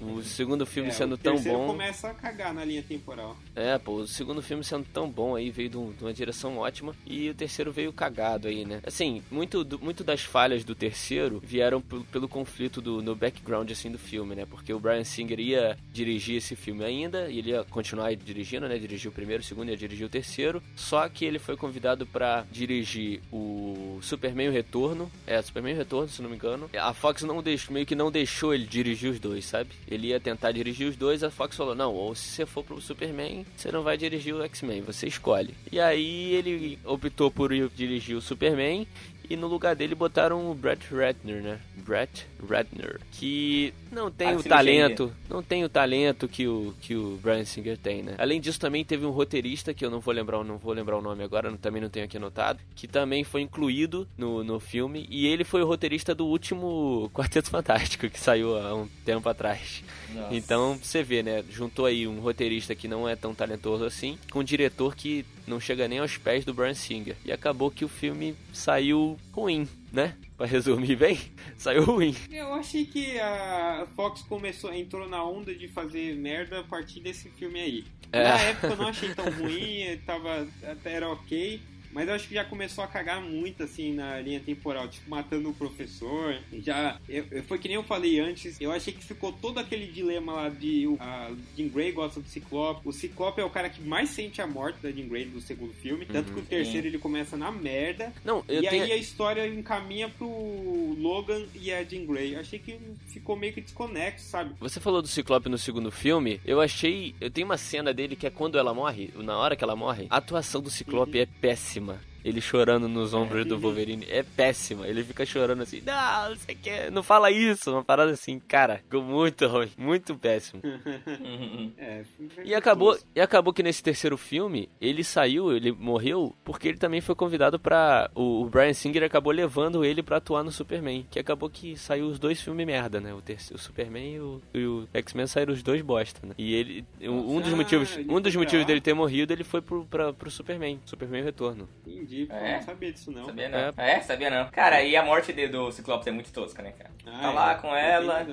O 0.00 0.20
segundo 0.20 0.66
filme 0.66 0.88
é, 0.90 0.92
sendo 0.92 1.16
tão 1.16 1.36
bom. 1.40 1.68
começa 1.68 2.08
a 2.08 2.14
cagar 2.14 2.52
na 2.52 2.64
linha 2.64 2.82
temporal. 2.82 3.36
É, 3.54 3.78
pô, 3.78 3.98
o 3.98 4.06
segundo 4.08 4.42
filme 4.42 4.64
sendo 4.64 4.84
tão 4.92 5.08
bom 5.08 5.36
aí, 5.36 5.48
veio 5.48 5.68
de, 5.68 5.76
um, 5.78 5.92
de 5.92 6.02
uma 6.02 6.12
direção 6.12 6.58
ótima. 6.58 6.92
E 7.06 7.30
o 7.30 7.34
terceiro 7.34 7.70
veio 7.70 7.92
cagado 7.92 8.48
aí, 8.48 8.64
né? 8.64 8.80
Assim, 8.84 9.22
muito, 9.30 9.62
do, 9.62 9.78
muito 9.78 10.02
das 10.02 10.22
falhas 10.22 10.64
do 10.64 10.74
terceiro 10.74 11.40
vieram 11.40 11.80
pelo, 11.80 12.04
pelo 12.04 12.28
conflito 12.28 12.80
do, 12.80 13.00
no 13.00 13.14
background 13.14 13.70
assim 13.70 13.92
do 13.92 13.98
filme, 13.98 14.34
né? 14.34 14.44
Porque 14.44 14.74
o 14.74 14.80
Brian 14.80 15.04
Singer 15.04 15.38
ia 15.38 15.78
dirigir 15.92 16.38
esse 16.38 16.56
filme 16.56 16.84
ainda, 16.84 17.30
e 17.30 17.38
ele 17.38 17.50
ia 17.50 17.62
continuar 17.62 18.12
dirigindo, 18.16 18.68
né? 18.68 18.76
Dirigiu 18.76 19.12
o 19.12 19.14
primeiro, 19.14 19.40
o 19.40 19.46
segundo, 19.46 19.68
ia 19.68 19.76
dirigir 19.76 20.04
o 20.04 20.10
terceiro. 20.10 20.60
Só 20.74 21.08
que 21.08 21.24
ele 21.24 21.38
foi 21.38 21.56
convidado 21.56 22.04
para 22.04 22.44
dirigir 22.50 22.87
o 23.32 23.98
Superman 24.02 24.48
o 24.48 24.52
Retorno. 24.52 25.10
É, 25.26 25.40
Superman 25.42 25.74
o 25.74 25.78
Retorno, 25.78 26.08
se 26.08 26.22
não 26.22 26.30
me 26.30 26.36
engano. 26.36 26.70
A 26.78 26.92
Fox 26.92 27.22
não 27.22 27.42
deixou, 27.42 27.74
meio 27.74 27.86
que 27.86 27.94
não 27.94 28.10
deixou 28.10 28.54
ele 28.54 28.66
dirigir 28.66 29.10
os 29.10 29.20
dois, 29.20 29.44
sabe? 29.44 29.70
Ele 29.86 30.08
ia 30.08 30.20
tentar 30.20 30.52
dirigir 30.52 30.88
os 30.88 30.96
dois, 30.96 31.22
a 31.22 31.30
Fox 31.30 31.56
falou: 31.56 31.74
"Não, 31.74 31.92
ou 31.92 32.14
se 32.14 32.28
você 32.28 32.46
for 32.46 32.64
pro 32.64 32.80
Superman, 32.80 33.44
você 33.56 33.70
não 33.72 33.82
vai 33.82 33.96
dirigir 33.96 34.34
o 34.34 34.42
X-Men, 34.42 34.82
você 34.82 35.06
escolhe". 35.06 35.54
E 35.70 35.80
aí 35.80 36.34
ele 36.34 36.78
optou 36.84 37.30
por 37.30 37.50
dirigir 37.70 38.16
o 38.16 38.20
Superman 38.20 38.86
e 39.28 39.36
no 39.36 39.46
lugar 39.46 39.76
dele 39.76 39.94
botaram 39.94 40.50
o 40.50 40.54
Brett 40.54 40.94
Ratner, 40.94 41.42
né? 41.42 41.60
Brett 41.76 42.26
Ratner, 42.48 43.00
que 43.12 43.72
não 43.90 44.10
tem 44.10 44.34
o 44.34 44.42
talento, 44.42 45.12
não 45.28 45.42
tem 45.42 45.64
o 45.64 45.68
talento 45.68 46.28
que 46.28 46.46
o 46.46 46.74
que 46.80 46.94
o 46.94 47.18
Brian 47.22 47.44
Singer 47.44 47.76
tem, 47.76 48.02
né? 48.02 48.14
Além 48.18 48.40
disso 48.40 48.58
também 48.58 48.84
teve 48.84 49.04
um 49.04 49.10
roteirista 49.10 49.74
que 49.74 49.84
eu 49.84 49.90
não 49.90 50.00
vou 50.00 50.14
lembrar, 50.14 50.42
não 50.44 50.58
vou 50.58 50.72
lembrar 50.72 50.98
o 50.98 51.02
nome 51.02 51.22
agora, 51.22 51.54
também 51.58 51.82
não 51.82 51.88
tenho 51.88 52.06
aqui 52.06 52.16
anotado, 52.16 52.60
que 52.74 52.86
também 52.86 53.24
foi 53.24 53.42
incluído 53.42 54.06
no, 54.16 54.42
no 54.42 54.60
filme 54.60 55.06
e 55.10 55.26
ele 55.26 55.44
foi 55.44 55.62
o 55.62 55.66
roteirista 55.66 56.14
do 56.14 56.26
último 56.26 57.10
Quarteto 57.14 57.50
Fantástico 57.50 58.08
que 58.08 58.18
saiu 58.18 58.56
há 58.56 58.74
um 58.74 58.88
tempo 59.04 59.28
atrás. 59.28 59.82
Nossa. 60.12 60.34
Então 60.34 60.78
você 60.80 61.02
vê, 61.02 61.22
né? 61.22 61.44
Juntou 61.50 61.86
aí 61.86 62.06
um 62.06 62.20
roteirista 62.20 62.74
que 62.74 62.88
não 62.88 63.08
é 63.08 63.16
tão 63.16 63.34
talentoso 63.34 63.84
assim, 63.84 64.18
com 64.30 64.40
um 64.40 64.44
diretor 64.44 64.94
que 64.94 65.24
não 65.48 65.58
chega 65.58 65.88
nem 65.88 65.98
aos 65.98 66.16
pés 66.16 66.44
do 66.44 66.54
Brian 66.54 66.74
Singer. 66.74 67.16
E 67.24 67.32
acabou 67.32 67.70
que 67.70 67.84
o 67.84 67.88
filme 67.88 68.36
saiu 68.52 69.18
ruim, 69.32 69.68
né? 69.92 70.14
Pra 70.36 70.46
resumir 70.46 70.96
bem, 70.96 71.18
saiu 71.58 71.84
ruim. 71.84 72.14
Eu 72.30 72.54
achei 72.54 72.84
que 72.84 73.18
a 73.18 73.86
Fox 73.96 74.22
começou, 74.22 74.72
entrou 74.72 75.08
na 75.08 75.24
onda 75.24 75.54
de 75.54 75.66
fazer 75.68 76.14
merda 76.14 76.60
a 76.60 76.64
partir 76.64 77.00
desse 77.00 77.28
filme 77.30 77.60
aí. 77.60 77.84
É. 78.12 78.22
Na 78.22 78.40
época 78.40 78.66
eu 78.68 78.76
não 78.76 78.88
achei 78.88 79.14
tão 79.14 79.30
ruim, 79.30 79.98
tava, 80.06 80.46
até 80.62 80.92
era 80.92 81.08
ok. 81.08 81.60
Mas 81.92 82.08
eu 82.08 82.14
acho 82.14 82.28
que 82.28 82.34
já 82.34 82.44
começou 82.44 82.84
a 82.84 82.86
cagar 82.86 83.20
muito, 83.20 83.62
assim, 83.62 83.92
na 83.92 84.20
linha 84.20 84.40
temporal. 84.40 84.88
Tipo, 84.88 85.10
matando 85.10 85.50
o 85.50 85.54
professor. 85.54 86.38
Já. 86.52 86.98
Eu, 87.08 87.24
eu, 87.30 87.42
foi 87.44 87.58
que 87.58 87.68
nem 87.68 87.76
eu 87.76 87.82
falei 87.82 88.20
antes. 88.20 88.60
Eu 88.60 88.72
achei 88.72 88.92
que 88.92 89.04
ficou 89.04 89.32
todo 89.32 89.58
aquele 89.58 89.86
dilema 89.86 90.32
lá 90.32 90.48
de. 90.48 90.86
A 91.00 91.30
Jean 91.56 91.68
Grey 91.68 91.92
gosta 91.92 92.20
do 92.20 92.28
Ciclope. 92.28 92.80
O 92.84 92.92
Ciclope 92.92 93.40
é 93.40 93.44
o 93.44 93.50
cara 93.50 93.68
que 93.68 93.82
mais 93.82 94.10
sente 94.10 94.40
a 94.40 94.46
morte 94.46 94.80
da 94.80 94.90
Jean 94.90 95.08
Grey 95.08 95.24
do 95.24 95.40
segundo 95.40 95.72
filme. 95.74 96.06
Tanto 96.06 96.32
que 96.32 96.38
o 96.38 96.40
uhum. 96.40 96.46
terceiro 96.46 96.86
ele 96.86 96.98
começa 96.98 97.36
na 97.36 97.50
merda. 97.50 98.12
Não, 98.24 98.44
e 98.48 98.60
tenho... 98.68 98.84
aí 98.84 98.92
a 98.92 98.96
história 98.96 99.46
encaminha 99.46 100.08
pro 100.08 100.87
Logan 100.94 101.44
e 101.54 101.72
a 101.72 101.82
Jean 101.84 102.04
Grey. 102.04 102.36
Achei 102.36 102.58
que 102.58 102.78
ficou 103.06 103.36
meio 103.36 103.52
que 103.52 103.60
desconexo, 103.60 104.28
sabe? 104.28 104.54
Você 104.60 104.80
falou 104.80 105.02
do 105.02 105.08
Ciclope 105.08 105.48
no 105.48 105.58
segundo 105.58 105.90
filme. 105.90 106.40
Eu 106.44 106.60
achei. 106.60 107.14
Eu 107.20 107.30
tenho 107.30 107.46
uma 107.46 107.58
cena 107.58 107.92
dele 107.92 108.16
que 108.16 108.26
é 108.26 108.30
quando 108.30 108.58
ela 108.58 108.74
morre. 108.74 109.10
Na 109.16 109.36
hora 109.38 109.56
que 109.56 109.64
ela 109.64 109.76
morre. 109.76 110.06
A 110.10 110.16
atuação 110.16 110.60
do 110.60 110.70
Ciclope 110.70 111.16
uhum. 111.16 111.22
é 111.22 111.26
péssima 111.26 112.07
ele 112.24 112.40
chorando 112.40 112.88
nos 112.88 113.14
ombros 113.14 113.46
do 113.46 113.58
Wolverine 113.58 114.06
é 114.08 114.22
péssima. 114.22 114.86
Ele 114.86 115.02
fica 115.04 115.24
chorando 115.24 115.62
assim, 115.62 115.82
não, 115.84 116.34
você 116.34 116.54
quer, 116.54 116.90
não 116.90 117.02
fala 117.02 117.30
isso, 117.30 117.70
uma 117.70 117.84
parada 117.84 118.12
assim, 118.12 118.38
cara, 118.38 118.78
ficou 118.78 119.02
muito 119.02 119.46
ruim, 119.46 119.70
muito 119.76 120.16
péssimo. 120.16 120.62
é, 121.78 122.02
e 122.44 122.54
acabou, 122.54 122.98
e 123.14 123.20
acabou 123.20 123.52
que 123.52 123.62
nesse 123.62 123.82
terceiro 123.82 124.16
filme 124.16 124.68
ele 124.80 125.04
saiu, 125.04 125.52
ele 125.54 125.72
morreu 125.72 126.34
porque 126.44 126.68
ele 126.68 126.78
também 126.78 127.00
foi 127.00 127.14
convidado 127.14 127.58
para 127.58 128.10
o, 128.14 128.42
o, 128.42 128.48
Brian 128.48 128.72
Singer 128.72 129.02
acabou 129.02 129.32
levando 129.32 129.84
ele 129.84 130.02
para 130.02 130.16
atuar 130.16 130.42
no 130.42 130.52
Superman, 130.52 131.06
que 131.10 131.18
acabou 131.18 131.48
que 131.48 131.76
saiu 131.76 132.06
os 132.06 132.18
dois 132.18 132.40
filmes 132.40 132.66
merda, 132.66 133.00
né? 133.00 133.14
O, 133.14 133.20
terceiro, 133.20 133.56
o 133.56 133.58
Superman 133.62 134.14
e 134.14 134.20
o, 134.20 134.42
o 134.54 134.88
X-Men 134.92 135.26
saíram 135.26 135.52
os 135.52 135.62
dois 135.62 135.82
bosta, 135.82 136.26
né? 136.26 136.34
E 136.38 136.54
ele, 136.54 136.84
um, 137.02 137.36
um 137.36 137.40
dos 137.40 137.52
motivos, 137.52 137.96
um 138.08 138.20
dos 138.20 138.34
motivos 138.34 138.66
dele 138.66 138.80
ter 138.80 138.94
morrido, 138.94 139.32
ele 139.32 139.44
foi 139.44 139.60
pro, 139.60 139.84
pra, 139.84 140.12
pro 140.12 140.30
Superman, 140.30 140.80
Superman 140.84 141.22
Retorno. 141.22 141.68
Entendi, 142.08 142.26
pô, 142.26 142.34
é? 142.34 142.54
não 142.54 142.62
sabia 142.62 142.92
disso 142.92 143.12
não. 143.12 143.26
Sabia 143.26 143.48
não. 143.48 143.58
É. 143.58 143.72
é, 143.76 144.00
sabia 144.00 144.30
não. 144.30 144.50
Cara, 144.50 144.82
e 144.82 144.96
a 144.96 145.04
morte 145.04 145.32
de, 145.32 145.46
do 145.46 145.70
Ciclopes 145.70 146.06
é 146.06 146.10
muito 146.10 146.32
tosca, 146.32 146.62
né, 146.62 146.72
cara? 146.72 146.90
Ah, 147.06 147.20
tá 147.20 147.30
lá 147.30 147.52
é, 147.52 147.54
com 147.56 147.76
ela. 147.76 148.26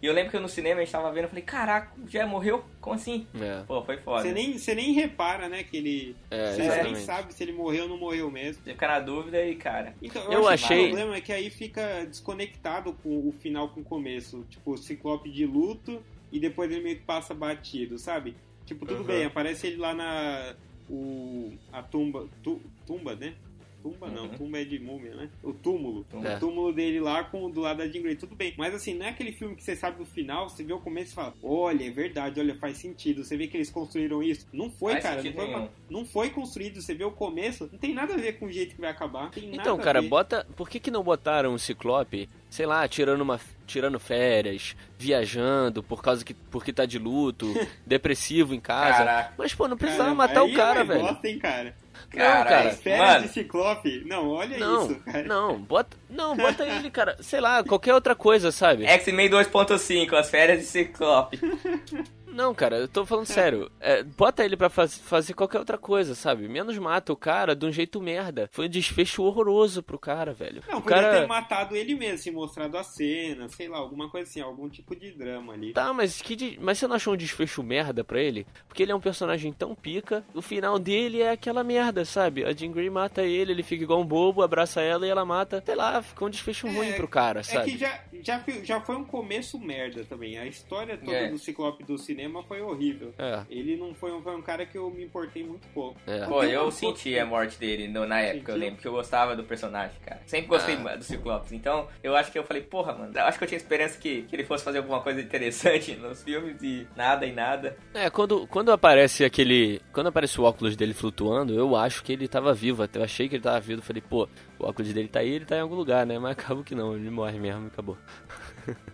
E 0.00 0.06
eu 0.06 0.12
lembro 0.12 0.30
que 0.30 0.38
no 0.38 0.48
cinema 0.48 0.80
a 0.80 0.84
gente 0.84 0.92
tava 0.92 1.10
vendo, 1.10 1.24
eu 1.24 1.28
falei, 1.28 1.42
caraca, 1.42 1.90
já 2.06 2.24
morreu? 2.24 2.64
Como 2.80 2.94
assim? 2.94 3.26
É. 3.34 3.64
Pô, 3.66 3.82
foi 3.82 3.96
foda. 3.96 4.22
Você 4.22 4.30
nem, 4.30 4.56
você 4.56 4.72
nem 4.72 4.92
repara, 4.92 5.48
né, 5.48 5.64
que 5.64 5.76
ele... 5.76 6.16
É, 6.30 6.52
você 6.52 6.82
nem 6.84 6.94
sabe 6.94 7.34
se 7.34 7.42
ele 7.42 7.52
morreu 7.52 7.82
ou 7.82 7.88
não 7.88 7.98
morreu 7.98 8.30
mesmo. 8.30 8.62
Você 8.62 8.70
fica 8.70 8.86
na 8.86 9.00
dúvida 9.00 9.44
e, 9.44 9.56
cara... 9.56 9.94
Então, 10.00 10.22
eu, 10.26 10.42
eu 10.42 10.48
achei... 10.48 10.84
O 10.84 10.88
problema 10.90 11.16
é 11.16 11.20
que 11.20 11.32
aí 11.32 11.50
fica 11.50 12.06
desconectado 12.06 12.92
com 13.02 13.28
o 13.28 13.32
final 13.32 13.70
com 13.70 13.80
o 13.80 13.84
começo. 13.84 14.46
Tipo, 14.48 14.74
o 14.74 14.78
Ciclope 14.78 15.28
de 15.28 15.44
luto 15.44 16.00
e 16.30 16.38
depois 16.38 16.70
ele 16.70 16.84
meio 16.84 16.96
que 16.96 17.02
passa 17.04 17.34
batido, 17.34 17.98
sabe? 17.98 18.36
Tipo, 18.64 18.86
tudo 18.86 19.00
uhum. 19.00 19.06
bem, 19.06 19.24
aparece 19.24 19.66
ele 19.66 19.78
lá 19.78 19.92
na... 19.94 20.54
O, 20.90 21.52
a 21.72 21.82
tumba, 21.82 22.26
tu, 22.42 22.60
tumba, 22.86 23.14
né? 23.14 23.34
Tumba 23.82 24.08
não, 24.08 24.24
uhum. 24.24 24.28
tumba 24.30 24.60
é 24.60 24.64
de 24.64 24.78
múmia, 24.78 25.14
né? 25.14 25.30
O 25.42 25.52
túmulo. 25.52 26.04
É. 26.24 26.36
O 26.36 26.40
túmulo 26.40 26.72
dele 26.72 26.98
lá 26.98 27.22
com 27.22 27.48
do 27.48 27.60
lado 27.60 27.78
da 27.78 27.86
Jean 27.86 28.02
Grey. 28.02 28.16
Tudo 28.16 28.34
bem. 28.34 28.52
Mas 28.56 28.74
assim, 28.74 28.94
não 28.94 29.06
é 29.06 29.10
aquele 29.10 29.30
filme 29.30 29.54
que 29.54 29.62
você 29.62 29.76
sabe 29.76 30.00
no 30.00 30.06
final, 30.06 30.48
você 30.48 30.64
vê 30.64 30.72
o 30.72 30.80
começo 30.80 31.12
e 31.12 31.14
fala, 31.14 31.32
olha, 31.42 31.86
é 31.86 31.90
verdade, 31.90 32.40
olha, 32.40 32.54
faz 32.56 32.78
sentido. 32.78 33.22
Você 33.22 33.36
vê 33.36 33.46
que 33.46 33.56
eles 33.56 33.70
construíram 33.70 34.22
isso. 34.22 34.46
Não 34.52 34.68
foi, 34.68 34.92
faz 34.94 35.04
cara. 35.04 35.22
Não 35.22 35.32
foi, 35.32 35.68
não 35.90 36.04
foi, 36.04 36.30
construído. 36.30 36.82
Você 36.82 36.92
vê 36.92 37.04
o 37.04 37.12
começo, 37.12 37.68
não 37.70 37.78
tem 37.78 37.94
nada 37.94 38.14
a 38.14 38.16
ver 38.16 38.38
com 38.38 38.46
o 38.46 38.52
jeito 38.52 38.74
que 38.74 38.80
vai 38.80 38.90
acabar. 38.90 39.30
então, 39.36 39.78
cara, 39.78 40.02
bota. 40.02 40.46
Por 40.56 40.68
que, 40.68 40.80
que 40.80 40.90
não 40.90 41.04
botaram 41.04 41.54
o 41.54 41.58
Ciclope, 41.58 42.28
sei 42.50 42.66
lá, 42.66 42.86
tirando 42.88 43.20
uma. 43.20 43.40
Tirando 43.66 44.00
férias, 44.00 44.74
viajando 44.98 45.82
por 45.82 46.02
causa 46.02 46.24
que 46.24 46.32
porque 46.32 46.72
tá 46.72 46.86
de 46.86 46.98
luto, 46.98 47.46
depressivo 47.86 48.54
em 48.54 48.60
casa. 48.60 48.98
Caraca. 48.98 49.34
Mas, 49.36 49.54
pô, 49.54 49.68
não 49.68 49.76
precisava 49.76 50.14
matar 50.14 50.42
o 50.42 50.54
cara, 50.54 50.84
velho. 50.84 51.00
Bosta, 51.00 51.28
hein, 51.28 51.38
cara. 51.38 51.74
Cara, 52.10 52.38
não, 52.38 52.44
cara. 52.46 52.70
Férias 52.70 53.22
de 53.24 53.28
Ciclope. 53.28 54.04
Não, 54.06 54.30
olha 54.30 54.56
não, 54.56 54.90
isso, 54.90 55.00
cara. 55.00 55.22
Não, 55.24 55.60
bota, 55.60 55.96
não, 56.08 56.34
bota 56.34 56.64
ele, 56.66 56.90
cara. 56.90 57.18
Sei 57.20 57.40
lá, 57.40 57.62
qualquer 57.62 57.92
outra 57.92 58.14
coisa, 58.14 58.50
sabe? 58.50 58.86
X-Men 58.86 59.28
2.5, 59.28 60.14
as 60.14 60.30
férias 60.30 60.60
de 60.60 60.64
Ciclope. 60.64 61.38
Não, 62.32 62.54
cara, 62.54 62.76
eu 62.78 62.88
tô 62.88 63.04
falando 63.04 63.26
sério. 63.26 63.70
É, 63.80 64.02
bota 64.02 64.44
ele 64.44 64.56
pra 64.56 64.68
faz, 64.68 64.96
fazer 64.98 65.34
qualquer 65.34 65.58
outra 65.58 65.76
coisa, 65.78 66.14
sabe? 66.14 66.48
Menos 66.48 66.76
mata 66.78 67.12
o 67.12 67.16
cara 67.16 67.54
de 67.56 67.66
um 67.66 67.72
jeito 67.72 68.00
merda. 68.00 68.48
Foi 68.52 68.66
um 68.66 68.70
desfecho 68.70 69.22
horroroso 69.22 69.82
pro 69.82 69.98
cara, 69.98 70.32
velho. 70.32 70.62
Não, 70.68 70.78
o 70.78 70.82
podia 70.82 71.02
cara... 71.02 71.20
ter 71.20 71.26
matado 71.26 71.74
ele 71.74 71.94
mesmo, 71.94 72.14
assim, 72.14 72.30
mostrado 72.30 72.76
a 72.76 72.84
cena, 72.84 73.48
sei 73.48 73.68
lá, 73.68 73.78
alguma 73.78 74.08
coisa 74.08 74.28
assim, 74.30 74.40
algum 74.40 74.68
tipo 74.68 74.94
de 74.94 75.10
drama 75.12 75.52
ali. 75.54 75.72
Tá, 75.72 75.92
mas 75.92 76.20
que 76.22 76.36
de... 76.36 76.58
mas 76.60 76.78
você 76.78 76.86
não 76.86 76.96
achou 76.96 77.14
um 77.14 77.16
desfecho 77.16 77.62
merda 77.62 78.04
pra 78.04 78.20
ele? 78.20 78.46
Porque 78.68 78.82
ele 78.82 78.92
é 78.92 78.94
um 78.94 79.00
personagem 79.00 79.52
tão 79.52 79.74
pica, 79.74 80.24
o 80.34 80.42
final 80.42 80.78
dele 80.78 81.22
é 81.22 81.30
aquela 81.30 81.64
merda, 81.64 82.04
sabe? 82.04 82.44
A 82.44 82.52
Jean 82.52 82.70
Grey 82.70 82.90
mata 82.90 83.22
ele, 83.22 83.52
ele 83.52 83.62
fica 83.62 83.82
igual 83.82 84.00
um 84.00 84.06
bobo, 84.06 84.42
abraça 84.42 84.80
ela 84.80 85.06
e 85.06 85.10
ela 85.10 85.24
mata. 85.24 85.62
Sei 85.64 85.74
lá, 85.74 86.00
ficou 86.02 86.28
um 86.28 86.30
desfecho 86.30 86.66
É, 86.66 86.70
ruim 86.70 86.92
pro 86.92 87.08
cara, 87.08 87.40
É 87.40 87.42
sabe? 87.42 87.72
que 87.72 87.78
já, 87.78 88.00
já, 88.22 88.44
já 88.62 88.80
foi 88.80 88.96
um 88.96 89.04
começo 89.04 89.58
merda 89.58 90.04
também. 90.04 90.38
A 90.38 90.46
história 90.46 90.96
toda 90.96 91.16
É. 91.16 91.28
do 91.30 91.38
Ciclope 91.38 91.84
do 91.84 91.96
cinema 91.98 92.17
foi 92.46 92.60
horrível. 92.62 93.12
É, 93.18 93.42
Ele 93.50 93.76
não 93.76 93.94
foi 93.94 94.12
um, 94.12 94.20
foi 94.22 94.34
um 94.34 94.42
cara 94.42 94.64
que 94.66 94.76
eu 94.78 94.90
me 94.90 95.04
importei 95.04 95.44
muito 95.44 95.66
pouco. 95.68 95.98
é. 96.06 96.24
Pô, 96.26 96.42
eu 96.42 96.70
senti 96.70 97.12
foto- 97.14 97.22
a 97.22 97.26
morte 97.26 97.58
dele 97.58 97.88
no- 97.88 98.06
na 98.06 98.20
época, 98.20 98.52
eu 98.52 98.54
Sentiu? 98.54 98.56
lembro 98.56 98.80
que 98.82 98.88
eu 98.88 98.92
gostava 98.92 99.36
do 99.36 99.44
personagem, 99.44 99.96
cara. 100.04 100.20
Sempre 100.26 100.48
gostei 100.48 100.76
Ah. 100.76 100.96
do 100.96 101.04
Ciclopes. 101.04 101.52
Então, 101.52 101.86
eu 102.02 102.16
acho 102.16 102.32
que 102.32 102.38
eu 102.38 102.44
falei, 102.44 102.62
porra, 102.62 102.92
mano, 102.94 103.12
eu 103.14 103.24
acho 103.24 103.38
que 103.38 103.44
eu 103.44 103.48
tinha 103.48 103.56
esperança 103.58 103.98
que, 103.98 104.22
que 104.22 104.34
ele 104.36 104.44
fosse 104.44 104.64
fazer 104.64 104.78
alguma 104.78 105.00
coisa 105.00 105.20
interessante 105.20 105.94
nos 105.96 106.22
filmes 106.22 106.62
e 106.62 106.86
nada 106.96 107.26
e 107.26 107.32
nada. 107.32 107.76
É, 107.94 108.08
quando, 108.10 108.46
quando 108.46 108.72
aparece 108.72 109.24
aquele. 109.24 109.80
Quando 109.92 110.06
aparece 110.08 110.40
o 110.40 110.44
óculos 110.44 110.76
dele 110.76 110.94
flutuando, 110.94 111.54
eu 111.54 111.76
acho 111.76 112.02
que 112.02 112.12
ele 112.12 112.26
tava 112.28 112.52
vivo. 112.54 112.82
Até 112.82 112.98
eu 112.98 113.04
achei 113.04 113.28
que 113.28 113.36
ele 113.36 113.42
tava 113.42 113.60
vivo. 113.60 113.82
Falei, 113.82 114.02
pô, 114.02 114.28
o 114.58 114.64
óculos 114.66 114.92
dele 114.92 115.08
tá 115.08 115.20
aí, 115.20 115.30
ele 115.30 115.44
tá 115.44 115.56
em 115.56 115.60
algum 115.60 115.74
lugar, 115.74 116.06
né? 116.06 116.18
Mas 116.18 116.32
acabou 116.38 116.64
que 116.64 116.74
não, 116.74 116.94
ele 116.96 117.10
morre 117.10 117.38
mesmo 117.38 117.64
e 117.64 117.66
acabou. 117.68 117.96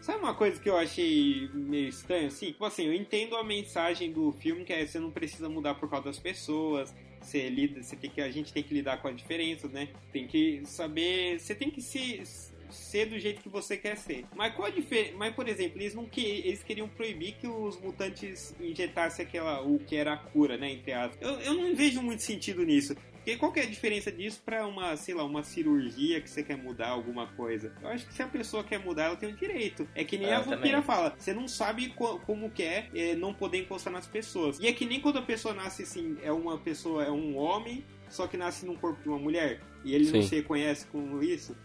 Sabe 0.01 0.19
uma 0.19 0.35
coisa 0.35 0.61
que 0.61 0.69
eu 0.69 0.77
achei 0.77 1.49
meio 1.53 1.89
estranho, 1.89 2.29
assim? 2.29 2.47
Tipo 2.47 2.65
assim, 2.65 2.87
eu 2.87 2.95
entendo 2.95 3.37
a 3.37 3.45
mensagem 3.45 4.13
do 4.13 4.33
filme 4.33 4.65
que 4.65 4.73
é 4.73 4.85
você 4.85 4.99
não 4.99 5.11
precisa 5.11 5.49
mudar 5.49 5.75
por 5.75 5.89
causa 5.89 6.07
das 6.07 6.19
pessoas. 6.19 6.95
Você 7.21 7.49
lida, 7.49 7.83
você 7.83 7.97
tem 7.97 8.11
que, 8.11 8.21
a 8.21 8.31
gente 8.31 8.53
tem 8.53 8.63
que 8.63 8.75
lidar 8.75 9.01
com 9.01 9.09
as 9.09 9.17
diferenças, 9.17 9.71
né? 9.71 9.89
Tem 10.13 10.27
que 10.27 10.63
saber, 10.67 11.41
você 11.41 11.55
tem 11.55 11.71
que 11.71 11.81
se 11.81 12.23
ser 12.71 13.07
do 13.07 13.19
jeito 13.19 13.41
que 13.41 13.49
você 13.49 13.77
quer 13.77 13.97
ser. 13.97 14.25
Mas 14.35 14.55
qual 14.55 14.69
a 14.69 14.71
diferença? 14.71 15.15
Mas 15.17 15.35
por 15.35 15.49
exemplo, 15.49 15.81
eles 15.81 15.95
não 15.95 16.05
que 16.05 16.21
eles 16.21 16.63
queriam 16.63 16.89
proibir 16.89 17.35
que 17.41 17.47
os 17.47 17.81
mutantes 17.81 18.55
injetassem 18.61 19.25
aquela 19.25 19.63
o 19.63 19.79
que 19.79 19.97
era 19.97 20.13
a 20.13 20.17
cura, 20.17 20.57
né, 20.57 20.73
entre 20.73 20.93
aspas. 20.93 21.19
Eu, 21.21 21.41
eu 21.41 21.55
não 21.55 21.75
vejo 21.75 22.03
muito 22.03 22.23
sentido 22.23 22.65
nisso. 22.65 22.95
Porque 23.25 23.39
qual 23.39 23.51
que 23.51 23.59
é 23.59 23.63
a 23.63 23.67
diferença 23.67 24.13
disso 24.13 24.43
pra 24.45 24.67
uma, 24.67 24.95
sei 24.99 25.15
lá, 25.15 25.25
uma 25.25 25.43
cirurgia 25.43 26.21
que 26.21 26.29
você 26.29 26.43
quer 26.43 26.59
mudar 26.59 26.89
alguma 26.89 27.27
coisa? 27.29 27.73
Eu 27.81 27.89
acho 27.89 28.07
que 28.07 28.13
se 28.13 28.23
a 28.23 28.29
pessoa 28.29 28.63
quer 28.63 28.79
mudar, 28.79 29.05
ela 29.05 29.17
tem 29.17 29.31
o 29.31 29.33
direito. 29.35 29.89
É 29.95 30.05
que 30.05 30.19
nem 30.19 30.31
Ah, 30.31 30.37
a 30.37 30.41
eu 30.41 30.45
vampira 30.45 30.73
também. 30.73 30.83
fala, 30.83 31.15
você 31.17 31.33
não 31.33 31.49
sabe 31.49 31.89
co- 31.95 32.19
como 32.27 32.51
que 32.51 32.63
é, 32.63 32.91
é, 32.95 33.15
não 33.15 33.33
poder 33.33 33.63
encostar 33.63 33.91
nas 33.91 34.07
pessoas. 34.07 34.61
E 34.61 34.67
é 34.67 34.75
que 34.75 34.85
nem 34.85 35.01
quando 35.01 35.19
a 35.19 35.23
pessoa 35.23 35.55
nasce 35.55 35.85
assim, 35.85 36.19
é 36.23 36.31
uma 36.31 36.59
pessoa, 36.59 37.03
é 37.03 37.11
um 37.11 37.35
homem, 37.39 37.83
só 38.11 38.27
que 38.27 38.37
nasce 38.37 38.67
num 38.67 38.77
corpo 38.77 39.03
de 39.03 39.09
uma 39.09 39.19
mulher, 39.19 39.59
e 39.83 39.95
ele 39.95 40.05
não 40.11 40.21
Sim. 40.21 40.29
se 40.29 40.35
reconhece 40.37 40.87
como 40.89 41.23
isso. 41.23 41.57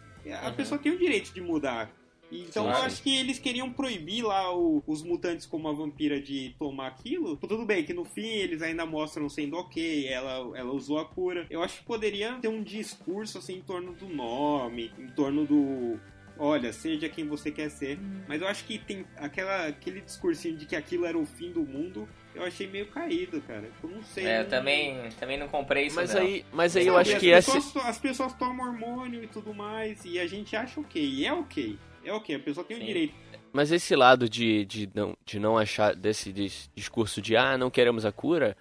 A 0.42 0.48
Uhum. 0.48 0.54
pessoa 0.56 0.80
tem 0.80 0.94
o 0.94 0.98
direito 0.98 1.34
de 1.34 1.42
mudar. 1.42 1.92
Então 2.32 2.66
Sim, 2.66 2.70
eu 2.70 2.76
acho 2.84 3.02
que 3.02 3.16
eles 3.18 3.40
queriam 3.40 3.72
proibir 3.74 4.24
lá 4.24 4.56
o- 4.56 4.84
os 4.86 5.02
mutantes 5.04 5.46
como 5.48 5.68
a 5.68 5.72
vampira 5.74 6.22
de 6.22 6.54
tomar 6.60 6.88
aquilo. 6.88 7.36
Tudo 7.38 7.66
bem 7.66 7.84
que 7.84 7.94
no 7.94 8.06
fim 8.06 8.28
eles 8.28 8.62
ainda 8.62 8.86
mostram 8.86 9.28
sendo 9.28 9.58
ok, 9.58 10.08
ela, 10.08 10.56
ela 10.58 10.72
usou 10.72 11.00
a 11.00 11.06
cura. 11.06 11.48
Eu 11.50 11.64
acho 11.64 11.80
que 11.80 11.84
poderia 11.86 12.34
ter 12.36 12.48
um 12.48 12.62
discurso 12.62 13.40
assim 13.40 13.56
em 13.58 13.62
torno 13.62 13.94
do 13.94 14.08
nome, 14.08 14.92
em 15.00 15.08
torno 15.08 15.46
do. 15.46 16.00
Olha, 16.42 16.72
seja 16.72 17.10
quem 17.10 17.28
você 17.28 17.52
quer 17.52 17.70
ser. 17.70 18.00
Mas 18.28 18.42
eu 18.42 18.48
acho 18.48 18.64
que 18.64 18.78
tem 18.78 19.06
aquela, 19.18 19.68
aquele 19.68 20.00
discursinho 20.00 20.56
de 20.56 20.66
que 20.66 20.76
aquilo 20.76 21.06
era 21.06 21.18
o 21.18 21.26
fim 21.26 21.52
do 21.52 21.64
mundo. 21.66 22.08
Eu 22.34 22.44
achei 22.44 22.66
meio 22.68 22.86
caído, 22.88 23.42
cara. 23.42 23.70
Eu 23.84 23.90
não 23.90 24.02
sei. 24.04 24.26
É, 24.26 24.42
eu 24.42 24.48
também, 24.48 25.10
também 25.20 25.38
não 25.38 25.50
comprei 25.50 25.88
isso, 25.88 25.96
Mas 25.98 26.14
não. 26.14 26.22
aí, 26.22 26.46
mas 26.54 26.78
aí 26.78 26.86
eu 26.88 26.94
Sabe, 26.94 27.02
acho 27.10 27.16
as 27.16 27.20
que 27.22 27.32
essa. 27.32 27.52
pessoas, 27.54 27.86
as 27.86 27.98
pessoas 28.00 28.34
tomam 28.36 28.68
hormônio 28.68 29.22
e 29.24 29.28
tudo 29.28 29.54
mais, 29.54 30.06
e 30.06 30.18
a 30.18 30.28
gente 30.28 30.56
acha 30.56 30.80
ok. 30.80 31.04
E 31.04 31.26
é 31.26 31.34
ok. 31.34 31.78
É 32.04 32.12
ok, 32.14 32.36
a 32.36 32.40
pessoa 32.40 32.64
tem 32.64 32.78
o 32.78 32.80
Sim. 32.80 32.86
direito. 32.86 33.14
Mas 33.52 33.72
esse 33.72 33.96
lado 33.96 34.30
de, 34.30 34.64
de, 34.66 34.90
não, 34.94 35.18
de 35.26 35.40
não 35.40 35.58
achar 35.58 35.96
desse, 35.96 36.32
dis- 36.32 36.70
discurso 36.76 37.20
de 37.22 37.36
ah, 37.36 37.58
não 37.58 37.70
queremos 37.72 38.06
a 38.06 38.12
cura, 38.12 38.56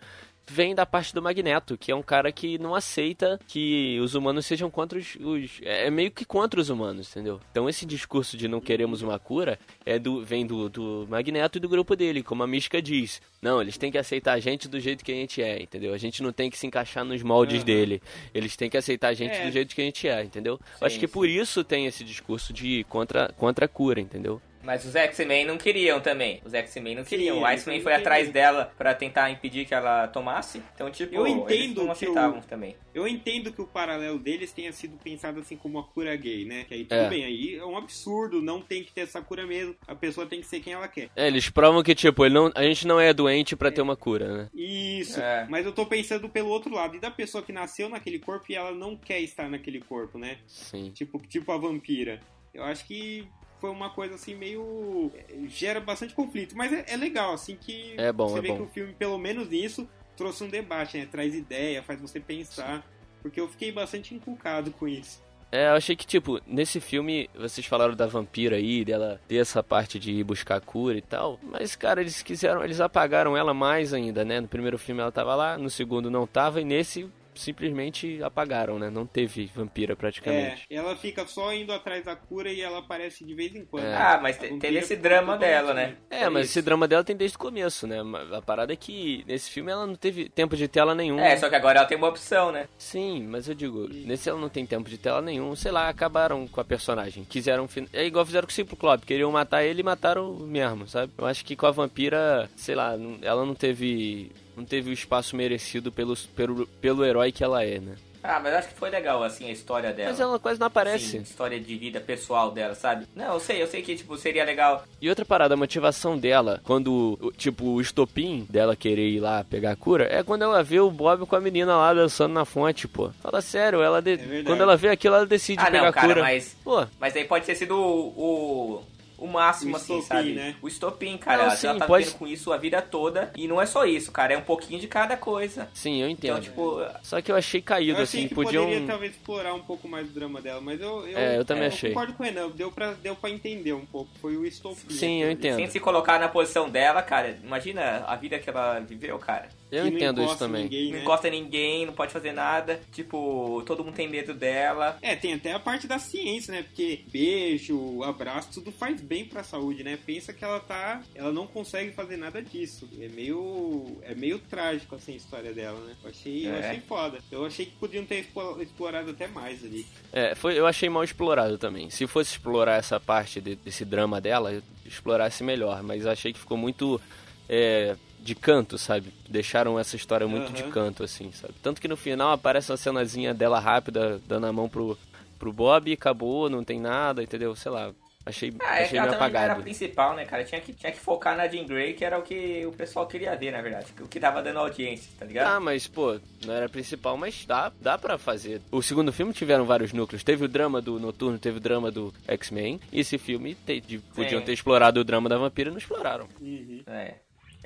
vem 0.48 0.74
da 0.74 0.86
parte 0.86 1.14
do 1.14 1.20
Magneto, 1.22 1.76
que 1.76 1.92
é 1.92 1.94
um 1.94 2.02
cara 2.02 2.32
que 2.32 2.58
não 2.58 2.74
aceita 2.74 3.38
que 3.46 3.98
os 4.00 4.14
humanos 4.14 4.46
sejam 4.46 4.70
contra 4.70 4.98
os, 4.98 5.16
os- 5.20 5.60
É 5.62 5.90
meio 5.90 6.10
que 6.10 6.24
contra 6.24 6.60
os 6.60 6.68
humanos, 6.70 7.10
entendeu? 7.10 7.40
Então 7.50 7.68
esse 7.68 7.84
discurso 7.84 8.36
de 8.36 8.48
não 8.48 8.60
queremos 8.60 9.02
uma 9.02 9.18
cura 9.18 9.58
é 9.84 9.98
do, 9.98 10.24
vem 10.24 10.46
do, 10.46 10.68
do 10.68 11.06
Magneto 11.08 11.58
e 11.58 11.60
do 11.60 11.68
grupo 11.68 11.94
dele, 11.94 12.22
como 12.22 12.42
a 12.42 12.46
Mística 12.46 12.80
diz. 12.80 13.20
Não, 13.40 13.60
eles 13.60 13.76
têm 13.78 13.90
que 13.92 13.98
aceitar 13.98 14.32
a 14.32 14.40
gente 14.40 14.66
do 14.68 14.80
jeito 14.80 15.04
que 15.04 15.12
a 15.12 15.14
gente 15.14 15.42
é, 15.42 15.62
entendeu? 15.62 15.94
A 15.94 15.98
gente 15.98 16.22
não 16.22 16.32
tem 16.32 16.50
que 16.50 16.58
se 16.58 16.66
encaixar 16.66 17.04
nos 17.04 17.22
moldes 17.22 17.58
Aham. 17.58 17.64
dele. 17.66 18.02
Eles 18.34 18.56
têm 18.56 18.68
que 18.70 18.76
aceitar 18.76 19.08
a 19.08 19.14
gente 19.14 19.32
É. 19.36 19.44
do 19.46 19.52
jeito 19.52 19.74
que 19.74 19.80
a 19.80 19.84
gente 19.84 20.08
é, 20.08 20.22
entendeu? 20.24 20.58
Sim, 20.78 20.84
Acho 20.84 20.98
que 20.98 21.06
sim. 21.06 21.12
por 21.12 21.28
isso 21.28 21.62
tem 21.62 21.86
esse 21.86 22.02
discurso 22.02 22.52
de 22.52 22.84
contra, 22.88 23.32
contra 23.36 23.66
a 23.66 23.68
cura, 23.68 24.00
entendeu? 24.00 24.40
Mas 24.62 24.84
os 24.84 24.94
X-Men 24.94 25.44
não 25.46 25.56
queriam 25.56 26.00
também. 26.00 26.40
Os 26.44 26.52
X-Men 26.52 26.96
não 26.96 27.04
Sim, 27.04 27.08
queriam. 27.10 27.38
o 27.40 27.46
eles 27.48 27.60
Iceman 27.62 27.80
foi 27.80 27.94
atrás 27.94 28.28
dela 28.30 28.72
pra 28.76 28.94
tentar 28.94 29.30
impedir 29.30 29.64
que 29.66 29.72
ela 29.74 30.08
tomasse. 30.08 30.62
Então, 30.74 30.90
tipo, 30.90 31.14
Eu 31.14 31.26
eles 31.26 31.38
entendo 31.38 31.76
não 31.78 31.86
que 31.86 31.90
aceitavam 31.92 32.38
o- 32.40 32.42
também. 32.42 32.76
Eu 32.94 33.06
entendo 33.06 33.52
que 33.52 33.62
o 33.62 33.66
paralelo 33.66 34.18
deles 34.18 34.52
tenha 34.52 34.72
sido 34.72 34.98
pensado 34.98 35.38
assim 35.40 35.56
como 35.56 35.78
a 35.78 35.84
cura 35.84 36.14
gay, 36.16 36.44
né? 36.44 36.64
Que 36.64 36.74
aí 36.74 36.84
tudo 36.84 36.98
É. 37.00 37.08
bem, 37.08 37.24
aí 37.24 37.54
é 37.54 37.64
um 37.64 37.76
absurdo, 37.76 38.42
não 38.42 38.60
tem 38.60 38.82
que 38.82 38.92
ter 38.92 39.02
essa 39.02 39.22
cura 39.22 39.46
mesmo. 39.46 39.76
A 39.86 39.94
pessoa 39.94 40.26
tem 40.26 40.40
que 40.40 40.46
ser 40.46 40.58
quem 40.60 40.72
ela 40.72 40.88
quer. 40.88 41.08
É, 41.14 41.28
eles 41.28 41.48
provam 41.48 41.82
que, 41.82 41.94
tipo, 41.94 42.24
ele 42.26 42.34
não, 42.34 42.50
a 42.54 42.62
gente 42.64 42.86
não 42.86 42.98
é 42.98 43.12
doente 43.14 43.54
pra 43.54 43.70
ter 43.70 43.80
uma 43.80 43.96
cura, 43.96 44.26
né? 44.36 44.48
Isso, 44.52 45.20
É. 45.20 45.46
mas 45.48 45.64
eu 45.64 45.72
tô 45.72 45.86
pensando 45.86 46.28
pelo 46.28 46.48
outro 46.48 46.74
lado. 46.74 46.96
E 46.96 47.00
da 47.00 47.10
pessoa 47.10 47.42
que 47.44 47.52
nasceu 47.52 47.88
naquele 47.88 48.18
corpo 48.18 48.44
e 48.50 48.56
ela 48.56 48.72
não 48.72 48.96
quer 48.96 49.20
estar 49.20 49.48
naquele 49.48 49.80
corpo, 49.80 50.18
né? 50.18 50.38
Sim. 50.46 50.90
Tipo, 50.90 51.18
tipo 51.26 51.52
a 51.52 51.56
vampira. 51.58 52.20
Eu 52.52 52.64
acho 52.64 52.84
que 52.86 53.28
foi 53.60 53.70
uma 53.70 53.90
coisa 53.90 54.14
assim 54.14 54.34
meio. 54.34 55.10
gera 55.46 55.80
bastante 55.80 56.14
conflito. 56.14 56.56
Mas 56.56 56.72
é, 56.72 56.84
é 56.88 56.96
legal, 56.96 57.32
assim, 57.32 57.56
que 57.56 57.94
É 57.96 58.12
bom, 58.12 58.28
você 58.28 58.38
é 58.38 58.42
vê 58.42 58.48
bom. 58.48 58.56
que 58.56 58.62
o 58.62 58.66
filme, 58.66 58.92
pelo 58.94 59.18
menos 59.18 59.48
nisso, 59.48 59.88
trouxe 60.16 60.44
um 60.44 60.48
debate, 60.48 60.98
né? 60.98 61.06
Traz 61.10 61.34
ideia, 61.34 61.82
faz 61.82 62.00
você 62.00 62.20
pensar. 62.20 62.86
Porque 63.22 63.40
eu 63.40 63.48
fiquei 63.48 63.72
bastante 63.72 64.14
inculcado 64.14 64.70
com 64.70 64.86
isso. 64.86 65.22
É, 65.50 65.68
eu 65.70 65.72
achei 65.72 65.96
que, 65.96 66.06
tipo, 66.06 66.38
nesse 66.46 66.78
filme, 66.78 67.28
vocês 67.34 67.66
falaram 67.66 67.94
da 67.96 68.06
vampira 68.06 68.56
aí, 68.56 68.84
dela 68.84 69.18
ter 69.26 69.36
essa 69.36 69.62
parte 69.62 69.98
de 69.98 70.12
ir 70.12 70.22
buscar 70.22 70.60
cura 70.60 70.98
e 70.98 71.02
tal. 71.02 71.40
Mas, 71.42 71.74
cara, 71.74 72.02
eles 72.02 72.22
quiseram, 72.22 72.62
eles 72.62 72.80
apagaram 72.80 73.34
ela 73.34 73.54
mais 73.54 73.94
ainda, 73.94 74.26
né? 74.26 74.40
No 74.40 74.48
primeiro 74.48 74.78
filme 74.78 75.00
ela 75.00 75.10
tava 75.10 75.34
lá, 75.34 75.56
no 75.56 75.70
segundo 75.70 76.10
não 76.10 76.26
tava, 76.26 76.60
e 76.60 76.64
nesse 76.64 77.08
simplesmente 77.38 78.22
apagaram, 78.22 78.78
né? 78.78 78.90
Não 78.90 79.06
teve 79.06 79.50
vampira 79.54 79.96
praticamente. 79.96 80.66
É, 80.68 80.74
ela 80.76 80.94
fica 80.96 81.26
só 81.26 81.52
indo 81.52 81.72
atrás 81.72 82.04
da 82.04 82.14
cura 82.16 82.50
e 82.50 82.60
ela 82.60 82.78
aparece 82.78 83.24
de 83.24 83.34
vez 83.34 83.54
em 83.54 83.64
quando. 83.64 83.84
É. 83.84 83.94
Ah, 83.96 84.18
mas 84.22 84.36
teve 84.36 84.76
esse 84.78 84.96
drama 84.96 85.36
dela, 85.36 85.72
né? 85.72 85.96
É, 86.10 86.28
mas 86.28 86.46
esse 86.46 86.60
drama 86.62 86.86
dela 86.88 87.04
tem 87.04 87.16
desde 87.16 87.36
o 87.36 87.40
começo, 87.40 87.86
né? 87.86 87.98
A 88.36 88.42
parada 88.42 88.72
é 88.72 88.76
que 88.76 89.24
nesse 89.26 89.50
filme 89.50 89.70
ela 89.70 89.86
não 89.86 89.94
teve 89.94 90.28
tempo 90.28 90.56
de 90.56 90.68
tela 90.68 90.94
nenhum. 90.94 91.18
É, 91.18 91.36
só 91.36 91.48
que 91.48 91.54
agora 91.56 91.78
ela 91.78 91.88
tem 91.88 91.96
uma 91.96 92.08
opção, 92.08 92.50
né? 92.52 92.68
Sim, 92.76 93.26
mas 93.28 93.48
eu 93.48 93.54
digo, 93.54 93.88
nesse 93.88 94.28
ela 94.28 94.38
não 94.40 94.48
tem 94.48 94.66
tempo 94.66 94.88
de 94.88 94.98
tela 94.98 95.22
nenhum. 95.22 95.54
Sei 95.56 95.70
lá, 95.70 95.88
acabaram 95.88 96.46
com 96.48 96.60
a 96.60 96.64
personagem. 96.64 97.24
Quiseram. 97.24 97.68
É 97.92 98.04
igual 98.04 98.26
fizeram 98.26 98.46
com 98.46 98.50
o 98.52 98.54
Ciclope. 98.54 99.06
Queriam 99.06 99.30
matar 99.30 99.62
ele 99.64 99.80
e 99.80 99.84
mataram 99.84 100.34
mesmo, 100.34 100.86
sabe? 100.88 101.12
Eu 101.16 101.26
acho 101.26 101.44
que 101.44 101.56
com 101.56 101.66
a 101.66 101.70
vampira, 101.70 102.48
sei 102.56 102.74
lá, 102.74 102.96
não- 102.96 103.18
ela 103.22 103.44
não 103.44 103.54
teve. 103.54 104.30
Não 104.58 104.64
teve 104.64 104.90
o 104.90 104.92
espaço 104.92 105.36
merecido 105.36 105.92
pelo, 105.92 106.16
pelo, 106.34 106.66
pelo 106.80 107.04
herói 107.04 107.30
que 107.30 107.44
ela 107.44 107.64
é, 107.64 107.78
né? 107.78 107.94
Ah, 108.20 108.40
mas 108.42 108.52
acho 108.52 108.68
que 108.70 108.74
foi 108.74 108.90
legal, 108.90 109.22
assim, 109.22 109.48
a 109.48 109.52
história 109.52 109.92
dela. 109.92 110.10
Mas 110.10 110.18
ela 110.18 110.38
quase 110.40 110.58
não 110.58 110.66
aparece. 110.66 111.04
Assim, 111.16 111.18
história 111.22 111.58
de 111.60 111.76
vida 111.76 112.00
pessoal 112.00 112.50
dela, 112.50 112.74
sabe? 112.74 113.06
Não, 113.14 113.34
eu 113.34 113.40
sei, 113.40 113.62
eu 113.62 113.66
sei 113.68 113.80
que, 113.80 113.94
tipo, 113.94 114.16
seria 114.18 114.44
legal. 114.44 114.84
E 115.00 115.08
outra 115.08 115.24
parada, 115.24 115.54
a 115.54 115.56
motivação 115.56 116.18
dela, 116.18 116.60
quando, 116.64 117.16
o- 117.22 117.32
tipo, 117.32 117.64
o 117.64 117.80
estopim 117.80 118.44
dela 118.50 118.74
querer 118.74 119.08
ir 119.08 119.20
lá 119.20 119.44
pegar 119.44 119.70
a 119.70 119.76
cura, 119.76 120.08
é 120.10 120.24
quando 120.24 120.42
ela 120.42 120.64
vê 120.64 120.80
o 120.80 120.90
Bob 120.90 121.24
com 121.26 121.36
a 121.36 121.40
menina 121.40 121.76
lá 121.76 121.94
dançando 121.94 122.34
na 122.34 122.44
fonte, 122.44 122.88
pô. 122.88 123.10
Fala 123.22 123.40
sério, 123.40 123.80
ela 123.80 124.02
de- 124.02 124.16
verdade. 124.16 124.44
quando 124.44 124.62
ela 124.62 124.76
vê 124.76 124.88
aquilo, 124.88 125.14
ela 125.14 125.24
decide 125.26 125.62
Ah, 125.62 125.66
pegar 125.66 125.82
não, 125.82 125.88
a 125.88 125.92
cara, 125.92 126.08
cura. 126.08 126.20
mas... 126.22 126.56
Pô, 126.64 126.84
Mas 126.98 127.14
aí 127.14 127.24
pode 127.24 127.46
ter 127.46 127.54
sido 127.54 127.76
o, 127.78 128.08
o, 128.08 128.82
o 129.18 129.26
máximo, 129.26 129.72
O 129.72 129.76
assim, 129.76 129.98
estopim, 129.98 130.06
sabe? 130.06 130.32
né? 130.34 130.54
O 130.62 130.68
estopim, 130.68 131.18
cara. 131.18 131.38
Não, 131.38 131.44
ela 131.46 131.56
sim, 131.56 131.66
ela 131.66 131.78
tá 131.80 131.86
pode- 131.86 132.04
vivendo 132.04 132.18
com 132.18 132.26
isso 132.26 132.52
a 132.52 132.56
vida 132.56 132.80
toda. 132.80 133.32
E 133.36 133.46
não 133.48 133.60
é 133.60 133.66
só 133.66 133.84
isso, 133.84 134.12
cara. 134.12 134.32
É 134.32 134.38
um 134.38 134.42
pouquinho 134.42 134.80
de 134.80 134.86
cada 134.86 135.16
coisa. 135.16 135.68
sim, 135.74 136.00
eu 136.00 136.08
entendo. 136.08 136.38
Então, 136.38 136.40
tipo... 136.40 136.80
Só 137.02 137.20
que 137.20 137.30
eu 137.32 137.36
achei 137.36 137.60
caído, 137.60 137.98
Eu 137.98 138.02
achei 138.04 138.20
assim, 138.20 138.28
que 138.28 138.34
podiam... 138.34 138.64
poderia 138.64 138.86
talvez 138.86 139.12
explorar 139.12 139.54
um 139.54 139.60
pouco 139.62 139.88
mais 139.88 140.08
o 140.08 140.12
drama 140.12 140.40
dela, 140.40 140.60
mas 140.60 140.80
eu. 140.80 141.06
eu 141.06 141.18
É, 141.18 141.36
eu 141.36 141.44
também 141.44 141.64
é, 141.64 141.66
achei. 141.66 141.90
Eu 141.90 141.94
concordo 141.94 142.12
com 142.14 142.22
o 142.22 142.26
Renan, 142.26 142.48
deu 142.50 142.70
pra, 142.70 142.92
deu 142.92 143.16
pra 143.16 143.28
entender 143.30 143.72
um 143.72 143.84
pouco. 143.84 144.10
Foi 144.20 144.36
o 144.36 144.46
estopim. 144.46 144.94
Sim, 144.94 145.22
eu 145.22 145.30
entendo. 145.30 145.56
Sem 145.56 145.68
se 145.68 145.80
colocar 145.80 146.18
na 146.18 146.28
posição 146.28 146.68
dela, 146.70 147.02
cara. 147.02 147.38
Imagina 147.42 148.04
a 148.06 148.14
vida 148.16 148.38
que 148.38 148.48
ela 148.48 148.78
viveu, 148.80 149.18
cara. 149.18 149.48
Eu 149.70 149.84
que 149.84 149.90
não 149.90 149.96
entendo 149.98 150.16
isso 150.18 150.24
encosta 150.26 150.44
também. 150.46 150.62
Ninguém, 150.64 150.84
Não 150.86 150.92
né? 150.96 151.02
encosta 151.02 151.28
em 151.28 151.30
ninguém, 151.30 151.86
não 151.86 151.92
pode 151.92 152.12
fazer 152.12 152.32
nada. 152.32 152.80
Tipo, 152.92 153.62
todo 153.66 153.84
mundo 153.84 153.94
tem 153.94 154.08
medo 154.08 154.32
dela. 154.34 154.98
É, 155.02 155.14
tem 155.14 155.34
até 155.34 155.52
a 155.52 155.58
parte 155.60 155.86
da 155.86 155.98
ciência, 155.98 156.52
né? 156.52 156.62
Porque 156.62 157.00
beijo, 157.12 158.02
abraço, 158.02 158.48
tudo 158.54 158.72
faz 158.72 159.00
bem 159.00 159.24
pra 159.24 159.42
saúde, 159.42 159.84
né? 159.84 159.98
Pensa 160.06 160.32
que 160.32 160.44
ela 160.44 160.60
tá. 160.60 161.02
Ela 161.14 161.32
não 161.32 161.46
consegue 161.46 161.92
fazer 161.92 162.16
nada 162.16 162.40
disso. 162.42 162.88
É 163.00 163.08
meio. 163.08 163.96
É 164.02 164.14
meio 164.14 164.38
trágico, 164.38 164.94
assim, 164.94 165.12
a 165.12 165.16
história 165.16 165.52
dela, 165.52 165.78
né? 165.80 165.94
Eu 166.02 166.10
achei, 166.10 166.46
eu 166.48 166.54
É. 166.54 166.58
achei 166.68 166.80
foda. 166.80 167.18
Eu 167.30 167.44
achei 167.44 167.66
que 167.66 167.72
podiam 167.72 168.04
ter 168.04 168.26
explorado 168.60 169.10
até 169.10 169.26
mais 169.26 169.64
ali. 169.64 169.86
É, 170.12 170.34
foi, 170.34 170.58
eu 170.58 170.66
achei 170.66 170.88
mal 170.88 171.04
explorado 171.04 171.58
também. 171.58 171.90
Se 171.90 172.06
fosse 172.06 172.32
explorar 172.32 172.76
essa 172.78 172.98
parte 172.98 173.40
de- 173.40 173.56
desse 173.56 173.84
drama 173.84 174.20
dela, 174.20 174.52
eu 174.52 174.62
explorasse 174.86 175.44
melhor. 175.44 175.82
Mas 175.82 176.04
eu 176.04 176.10
achei 176.10 176.32
que 176.32 176.38
ficou 176.38 176.56
muito 176.56 177.00
é, 177.48 177.96
de 178.20 178.34
canto, 178.34 178.76
sabe? 178.78 179.12
Deixaram 179.28 179.78
essa 179.78 179.96
história 179.96 180.26
muito 180.28 180.52
de 180.52 180.62
Aham. 180.62 180.70
canto, 180.70 181.02
assim, 181.04 181.30
sabe? 181.32 181.54
Tanto 181.62 181.80
que 181.80 181.88
no 181.88 181.96
final 181.96 182.32
aparece 182.32 182.70
uma 182.70 182.76
cenazinha 182.76 183.32
dela 183.32 183.58
rápida, 183.58 184.20
dando 184.26 184.46
a 184.46 184.52
mão 184.52 184.68
pro, 184.68 184.98
pro 185.38 185.52
Bob 185.52 185.88
e 185.90 185.94
acabou, 185.94 186.50
não 186.50 186.62
tem 186.64 186.80
nada, 186.80 187.22
entendeu? 187.22 187.54
Sei 187.56 187.70
lá. 187.70 187.92
Achei, 188.26 188.52
Ah, 188.60 188.80
é 188.80 188.82
achei 188.84 189.00
meio 189.00 189.10
não 189.10 189.14
era 189.14 189.24
a 189.24 189.26
apagado. 189.26 189.62
principal, 189.62 190.14
né, 190.14 190.26
cara? 190.26 190.44
Tinha 190.44 190.60
que, 190.60 190.74
tinha 190.74 190.92
que 190.92 190.98
focar 191.00 191.34
na 191.34 191.48
Jean 191.48 191.64
Grey, 191.64 191.94
que 191.94 192.04
era 192.04 192.18
o 192.18 192.22
que 192.22 192.66
o 192.66 192.72
pessoal 192.72 193.06
queria 193.06 193.34
ver, 193.34 193.52
na 193.52 193.62
verdade. 193.62 193.86
O 194.02 194.06
que 194.06 194.20
tava 194.20 194.42
dando 194.42 194.58
audiência, 194.58 195.10
tá 195.18 195.24
ligado? 195.24 195.46
Ah, 195.46 195.58
mas, 195.58 195.86
pô, 195.86 196.20
não 196.44 196.52
era 196.52 196.66
a 196.66 196.68
principal, 196.68 197.16
mas 197.16 197.46
dá, 197.46 197.72
dá 197.80 197.96
pra 197.96 198.18
fazer. 198.18 198.60
O 198.70 198.82
segundo 198.82 199.14
filme 199.14 199.32
tiveram 199.32 199.64
vários 199.64 199.94
núcleos. 199.94 200.22
Teve 200.22 200.44
o 200.44 200.48
drama 200.48 200.78
do 200.82 201.00
Noturno, 201.00 201.38
teve 201.38 201.56
o 201.56 201.60
drama 201.60 201.90
do 201.90 202.12
X-Men. 202.26 202.78
E 202.92 203.00
esse 203.00 203.16
filme 203.16 203.54
te- 203.54 203.80
de- 203.80 203.98
podiam 203.98 204.42
ter 204.42 204.52
explorado 204.52 205.00
o 205.00 205.04
drama 205.04 205.26
da 205.30 205.38
vampira 205.38 205.70
e 205.70 205.72
não 205.72 205.78
exploraram. 205.78 206.28
Uhum. 206.38 206.82
É, 206.86 207.14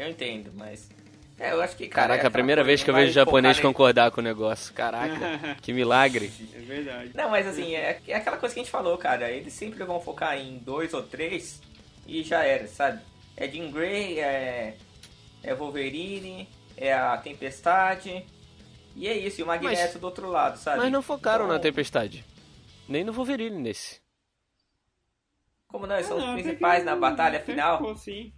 eu 0.02 0.10
entendo, 0.10 0.52
mas. 0.54 0.88
É, 1.38 1.52
eu 1.52 1.60
acho 1.62 1.76
que. 1.76 1.88
Cara, 1.88 2.08
Caraca, 2.08 2.26
é 2.26 2.28
a 2.28 2.30
primeira 2.30 2.62
vez 2.62 2.82
que 2.82 2.90
eu 2.90 2.94
vejo 2.94 3.12
japonês 3.12 3.58
concordar 3.58 4.10
com 4.10 4.20
o 4.20 4.24
negócio. 4.24 4.72
Caraca, 4.74 5.56
que 5.60 5.72
milagre. 5.72 6.30
É 6.54 6.58
verdade. 6.58 7.10
Não, 7.14 7.30
mas 7.30 7.46
assim, 7.46 7.74
é, 7.74 8.00
é 8.06 8.14
aquela 8.14 8.36
coisa 8.36 8.54
que 8.54 8.60
a 8.60 8.62
gente 8.62 8.70
falou, 8.72 8.96
cara. 8.98 9.30
Eles 9.30 9.52
sempre 9.52 9.82
vão 9.84 10.00
focar 10.00 10.36
em 10.38 10.58
dois 10.58 10.92
ou 10.94 11.02
três 11.02 11.60
e 12.06 12.22
já 12.22 12.44
era, 12.44 12.66
sabe? 12.68 13.00
É 13.36 13.48
Jean 13.48 13.70
Grey, 13.70 14.20
é, 14.20 14.76
é 15.42 15.54
Wolverine, 15.54 16.48
é 16.76 16.92
a 16.92 17.16
Tempestade. 17.16 18.24
E 18.94 19.08
é 19.08 19.16
isso, 19.16 19.40
e 19.40 19.42
o 19.42 19.46
Magneto 19.46 19.74
Mas- 19.80 19.94
do 19.94 20.04
outro 20.04 20.28
lado, 20.28 20.58
sabe? 20.58 20.78
Mas 20.78 20.92
não 20.92 21.00
focaram 21.02 21.46
Então, 21.46 21.56
na 21.56 21.60
Tempestade. 21.62 22.24
Nem 22.86 23.02
no 23.02 23.12
Wolverine 23.12 23.58
nesse. 23.58 24.00
Como 25.66 25.86
não, 25.86 25.94
eles 25.96 26.06
são 26.06 26.18
Ah, 26.18 26.20
os 26.20 26.26
não, 26.26 26.32
até 26.34 26.42
principais 26.42 26.78
que 26.80 26.84
na 26.84 26.96
batalha 26.96 27.40
final. 27.40 27.78
ficou, 27.78 27.94
sim. 27.96 28.32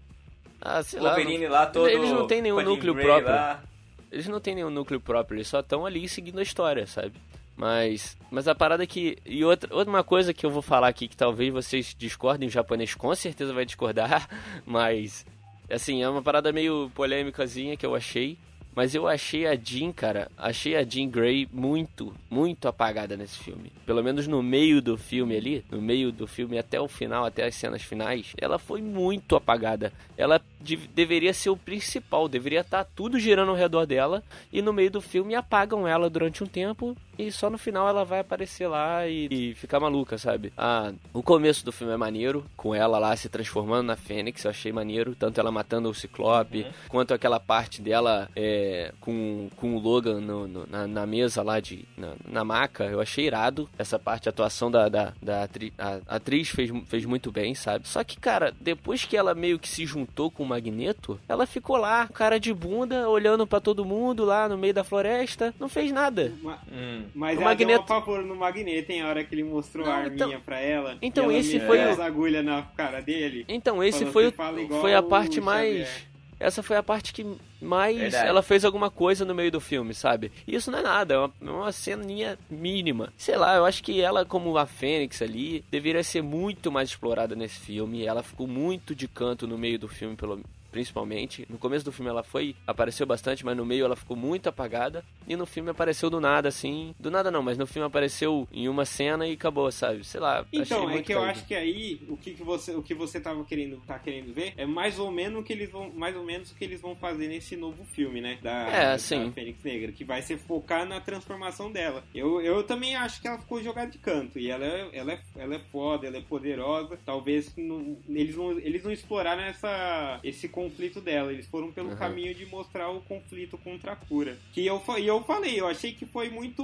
Ah, 0.60 0.82
sei 0.82 1.00
lá. 1.00 1.14
Wolverine 1.14 1.46
lá 1.48 1.66
todo. 1.66 1.88
Eles 1.88 2.10
não 2.10 2.26
têm 2.26 2.42
nenhum 2.42 2.62
núcleo 2.62 2.94
próprio. 2.94 3.34
lá. 3.34 3.62
Eles 4.10 4.28
não 4.28 4.40
têm 4.40 4.54
nenhum 4.54 4.70
núcleo 4.70 5.00
próprio, 5.00 5.36
eles 5.36 5.48
só 5.48 5.58
estão 5.58 5.84
ali 5.84 6.08
seguindo 6.08 6.38
a 6.38 6.42
história, 6.42 6.86
sabe? 6.86 7.14
Mas, 7.56 8.16
mas 8.30 8.48
a 8.48 8.54
parada 8.54 8.82
é 8.82 8.86
que. 8.86 9.18
E 9.24 9.44
outra, 9.44 9.74
outra 9.74 9.90
uma 9.90 10.04
coisa 10.04 10.32
que 10.32 10.44
eu 10.44 10.50
vou 10.50 10.62
falar 10.62 10.88
aqui 10.88 11.08
que 11.08 11.16
talvez 11.16 11.52
vocês 11.52 11.94
discordem, 11.96 12.48
o 12.48 12.50
japonês 12.50 12.94
com 12.94 13.14
certeza 13.14 13.52
vai 13.52 13.64
discordar, 13.64 14.28
mas. 14.64 15.26
Assim, 15.70 16.02
é 16.02 16.08
uma 16.08 16.22
parada 16.22 16.52
meio 16.52 16.90
polêmicazinha 16.94 17.76
que 17.76 17.86
eu 17.86 17.94
achei. 17.94 18.38
Mas 18.74 18.94
eu 18.94 19.06
achei 19.06 19.46
a 19.46 19.54
Jean, 19.54 19.92
cara, 19.92 20.30
achei 20.36 20.74
a 20.76 20.82
Jean 20.82 21.08
Grey 21.08 21.48
muito, 21.52 22.12
muito 22.28 22.66
apagada 22.66 23.16
nesse 23.16 23.38
filme. 23.38 23.70
Pelo 23.86 24.02
menos 24.02 24.26
no 24.26 24.42
meio 24.42 24.82
do 24.82 24.96
filme 24.98 25.36
ali, 25.36 25.64
no 25.70 25.80
meio 25.80 26.10
do 26.10 26.26
filme 26.26 26.58
até 26.58 26.80
o 26.80 26.88
final, 26.88 27.24
até 27.24 27.44
as 27.46 27.54
cenas 27.54 27.82
finais, 27.82 28.32
ela 28.36 28.58
foi 28.58 28.82
muito 28.82 29.36
apagada. 29.36 29.92
Ela 30.16 30.40
de- 30.60 30.76
deveria 30.76 31.32
ser 31.32 31.50
o 31.50 31.56
principal, 31.56 32.28
deveria 32.28 32.60
estar 32.60 32.84
tudo 32.84 33.18
girando 33.18 33.50
ao 33.50 33.56
redor 33.56 33.86
dela 33.86 34.22
e 34.52 34.60
no 34.60 34.72
meio 34.72 34.90
do 34.90 35.00
filme 35.00 35.34
apagam 35.34 35.86
ela 35.86 36.08
durante 36.10 36.42
um 36.42 36.46
tempo 36.46 36.96
e 37.18 37.30
só 37.30 37.48
no 37.50 37.58
final 37.58 37.88
ela 37.88 38.04
vai 38.04 38.20
aparecer 38.20 38.66
lá 38.66 39.06
e, 39.06 39.28
e 39.30 39.54
ficar 39.54 39.80
maluca, 39.80 40.18
sabe? 40.18 40.52
Ah, 40.56 40.92
o 41.12 41.22
começo 41.22 41.64
do 41.64 41.72
filme 41.72 41.92
é 41.92 41.96
maneiro, 41.96 42.44
com 42.56 42.74
ela 42.74 42.98
lá 42.98 43.14
se 43.16 43.28
transformando 43.28 43.86
na 43.86 43.96
Fênix, 43.96 44.44
eu 44.44 44.50
achei 44.50 44.72
maneiro, 44.72 45.14
tanto 45.14 45.38
ela 45.40 45.50
matando 45.50 45.88
o 45.88 45.94
Ciclope, 45.94 46.66
quanto 46.88 47.14
aquela 47.14 47.38
parte 47.40 47.80
dela 47.82 48.28
é, 48.34 48.92
com, 49.00 49.48
com 49.56 49.76
o 49.76 49.78
Logan 49.78 50.20
no- 50.20 50.46
no- 50.48 50.66
na, 50.66 50.86
na 50.86 51.06
mesa 51.06 51.42
lá 51.42 51.60
de. 51.60 51.84
Na, 51.96 52.12
na 52.26 52.44
maca, 52.44 52.84
eu 52.84 53.00
achei 53.00 53.26
irado. 53.26 53.68
Essa 53.78 53.98
parte, 53.98 54.28
a 54.28 54.30
atuação 54.30 54.70
da, 54.70 54.88
da, 54.88 55.12
da 55.22 55.42
atri- 55.44 55.72
a, 55.78 55.98
a 56.08 56.16
atriz 56.16 56.48
fez, 56.48 56.70
fez 56.86 57.04
muito 57.04 57.30
bem, 57.30 57.54
sabe? 57.54 57.86
Só 57.88 58.02
que, 58.04 58.18
cara, 58.18 58.52
depois 58.60 59.04
que 59.04 59.16
ela 59.16 59.34
meio 59.34 59.58
que 59.58 59.68
se 59.68 59.84
juntou 59.86 60.30
com 60.30 60.42
o 60.42 60.46
Magneto, 60.46 61.18
ela 61.28 61.46
ficou 61.46 61.76
lá, 61.76 62.06
cara 62.08 62.38
de 62.40 62.52
bunda, 62.52 63.08
olhando 63.08 63.46
pra 63.46 63.60
todo 63.60 63.84
mundo 63.84 64.24
lá 64.24 64.48
no 64.48 64.56
meio 64.58 64.74
da 64.74 64.84
floresta, 64.84 65.54
não 65.58 65.68
fez 65.68 65.92
nada. 65.92 66.32
Ma- 66.42 66.58
Hum. 67.06 67.10
Mas 67.14 67.38
O 67.38 67.40
ela 67.42 67.50
Magneto- 67.50 67.68
deu 67.68 67.78
um 67.78 67.98
apavoro 67.98 68.26
no 68.26 68.34
Magneto, 68.36 68.92
hein? 68.92 69.02
A 69.02 69.08
hora 69.08 69.24
que 69.24 69.34
ele 69.34 69.44
mostrou 69.44 69.84
Não, 69.86 69.92
a 69.92 69.96
arminha 69.96 70.26
então- 70.26 70.40
pra 70.40 70.60
ela. 70.60 70.98
então 71.02 71.24
e 71.30 71.34
ela 71.34 71.38
esse 71.38 71.60
foi 71.60 71.80
as 71.82 71.98
agulhas 72.00 72.44
na 72.44 72.62
cara 72.76 73.00
dele. 73.00 73.44
Então, 73.48 73.82
esse 73.82 74.04
foi, 74.06 74.30
"Você 74.30 74.64
o- 74.74 74.80
foi 74.80 74.94
a 74.94 75.00
o 75.00 75.02
parte 75.04 75.40
mais. 75.40 75.86
Xavier." 75.88 76.14
Essa 76.40 76.62
foi 76.64 76.76
a 76.76 76.82
parte 76.82 77.12
que 77.14 77.24
mais 77.62 77.96
Verdade. 77.96 78.28
ela 78.28 78.42
fez 78.42 78.64
alguma 78.64 78.90
coisa 78.90 79.24
no 79.24 79.34
meio 79.34 79.52
do 79.52 79.60
filme, 79.60 79.94
sabe? 79.94 80.32
E 80.46 80.56
isso 80.56 80.68
não 80.70 80.80
é 80.80 80.82
nada, 80.82 81.14
é 81.14 81.18
uma, 81.18 81.32
é 81.40 81.50
uma 81.50 81.72
ceninha 81.72 82.36
mínima. 82.50 83.12
Sei 83.16 83.36
lá, 83.36 83.54
eu 83.56 83.64
acho 83.64 83.82
que 83.82 84.00
ela, 84.00 84.24
como 84.26 84.58
a 84.58 84.66
Fênix 84.66 85.22
ali, 85.22 85.64
deveria 85.70 86.02
ser 86.02 86.22
muito 86.22 86.72
mais 86.72 86.88
explorada 86.90 87.36
nesse 87.36 87.60
filme. 87.60 88.04
Ela 88.04 88.22
ficou 88.22 88.48
muito 88.48 88.94
de 88.96 89.06
canto 89.06 89.46
no 89.46 89.56
meio 89.56 89.78
do 89.78 89.88
filme, 89.88 90.16
pelo 90.16 90.40
principalmente. 90.74 91.46
No 91.48 91.56
começo 91.56 91.84
do 91.84 91.92
filme 91.92 92.10
ela 92.10 92.24
foi, 92.24 92.56
apareceu 92.66 93.06
bastante, 93.06 93.44
mas 93.44 93.56
no 93.56 93.64
meio 93.64 93.84
ela 93.84 93.94
ficou 93.94 94.16
muito 94.16 94.48
apagada. 94.48 95.04
E 95.26 95.36
no 95.36 95.46
filme 95.46 95.70
apareceu 95.70 96.10
do 96.10 96.20
nada, 96.20 96.48
assim. 96.48 96.94
Do 96.98 97.10
nada 97.12 97.30
não, 97.30 97.42
mas 97.42 97.56
no 97.56 97.64
filme 97.66 97.86
apareceu 97.86 98.46
em 98.52 98.68
uma 98.68 98.84
cena 98.84 99.26
e 99.26 99.32
acabou, 99.34 99.70
sabe? 99.70 100.04
Sei 100.04 100.20
lá. 100.20 100.44
Então, 100.52 100.90
é 100.90 101.00
que 101.00 101.14
eu 101.14 101.22
acho 101.22 101.46
que 101.46 101.54
aí 101.54 102.00
o 102.08 102.16
que, 102.16 102.32
que 102.34 102.42
você 102.42 102.74
o 102.74 102.82
que 102.82 102.92
você 102.92 103.20
tava 103.20 103.44
querendo 103.44 103.80
tá 103.86 103.98
querendo 103.98 104.34
ver 104.34 104.52
é 104.56 104.66
mais 104.66 104.98
ou 104.98 105.10
menos 105.12 105.40
o 105.40 105.44
que 105.44 105.52
eles 105.52 105.70
vão 105.70 105.90
mais 105.92 106.16
ou 106.16 106.24
menos 106.24 106.50
o 106.50 106.54
que 106.56 106.64
eles 106.64 106.80
vão 106.80 106.96
fazer 106.96 107.28
nesse 107.28 107.56
novo 107.56 107.84
filme, 107.84 108.20
né? 108.20 108.36
Da, 108.42 108.68
É, 108.68 108.84
da 108.92 108.98
sim. 108.98 109.30
Fênix 109.32 109.62
Negra, 109.62 109.92
que 109.92 110.02
vai 110.04 110.20
ser 110.22 110.36
focar 110.38 110.84
na 110.84 111.00
transformação 111.00 111.70
dela. 111.70 112.02
Eu, 112.12 112.40
eu 112.40 112.64
também 112.64 112.96
acho 112.96 113.20
que 113.22 113.28
ela 113.28 113.38
ficou 113.38 113.62
jogada 113.62 113.90
de 113.90 113.98
canto 113.98 114.38
e 114.38 114.50
ela 114.50 114.64
é, 114.64 114.88
ela 114.92 115.12
é, 115.12 115.20
ela 115.36 115.54
é 115.54 115.58
foda, 115.58 116.06
ela 116.06 116.16
é 116.16 116.20
poderosa. 116.20 116.98
Talvez 117.06 117.54
não- 117.56 117.96
eles 118.08 118.34
não 118.36 118.58
eles 118.58 118.82
não 118.84 118.90
exploraram 118.92 119.42
essa 119.42 120.18
esse 120.22 120.48
conflito 120.68 121.00
dela. 121.00 121.32
Eles 121.32 121.46
foram 121.46 121.70
pelo 121.72 121.90
Uhum. 121.90 121.96
caminho 121.96 122.34
de 122.34 122.46
mostrar 122.46 122.90
o 122.90 123.00
conflito 123.02 123.56
contra 123.58 123.92
a 123.92 123.96
cura. 123.96 124.38
Que 124.52 124.64
eu 124.66 124.82
e 124.98 125.06
eu 125.06 125.22
falei, 125.24 125.58
eu 125.60 125.66
achei 125.66 125.92
que 125.92 126.06
foi 126.06 126.28
muito 126.30 126.62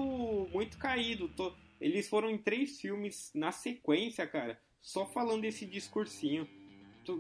muito 0.53 0.77
caído. 0.79 1.29
Tô- 1.29 1.53
eles 1.81 2.09
foram 2.09 2.31
em 2.31 2.39
três 2.39 2.81
filmes 2.81 3.31
na 3.35 3.53
sequência, 3.53 4.27
cara, 4.27 4.59
só 4.83 5.07
falando 5.07 5.45
esse 5.45 5.65
discursinho. 5.67 6.47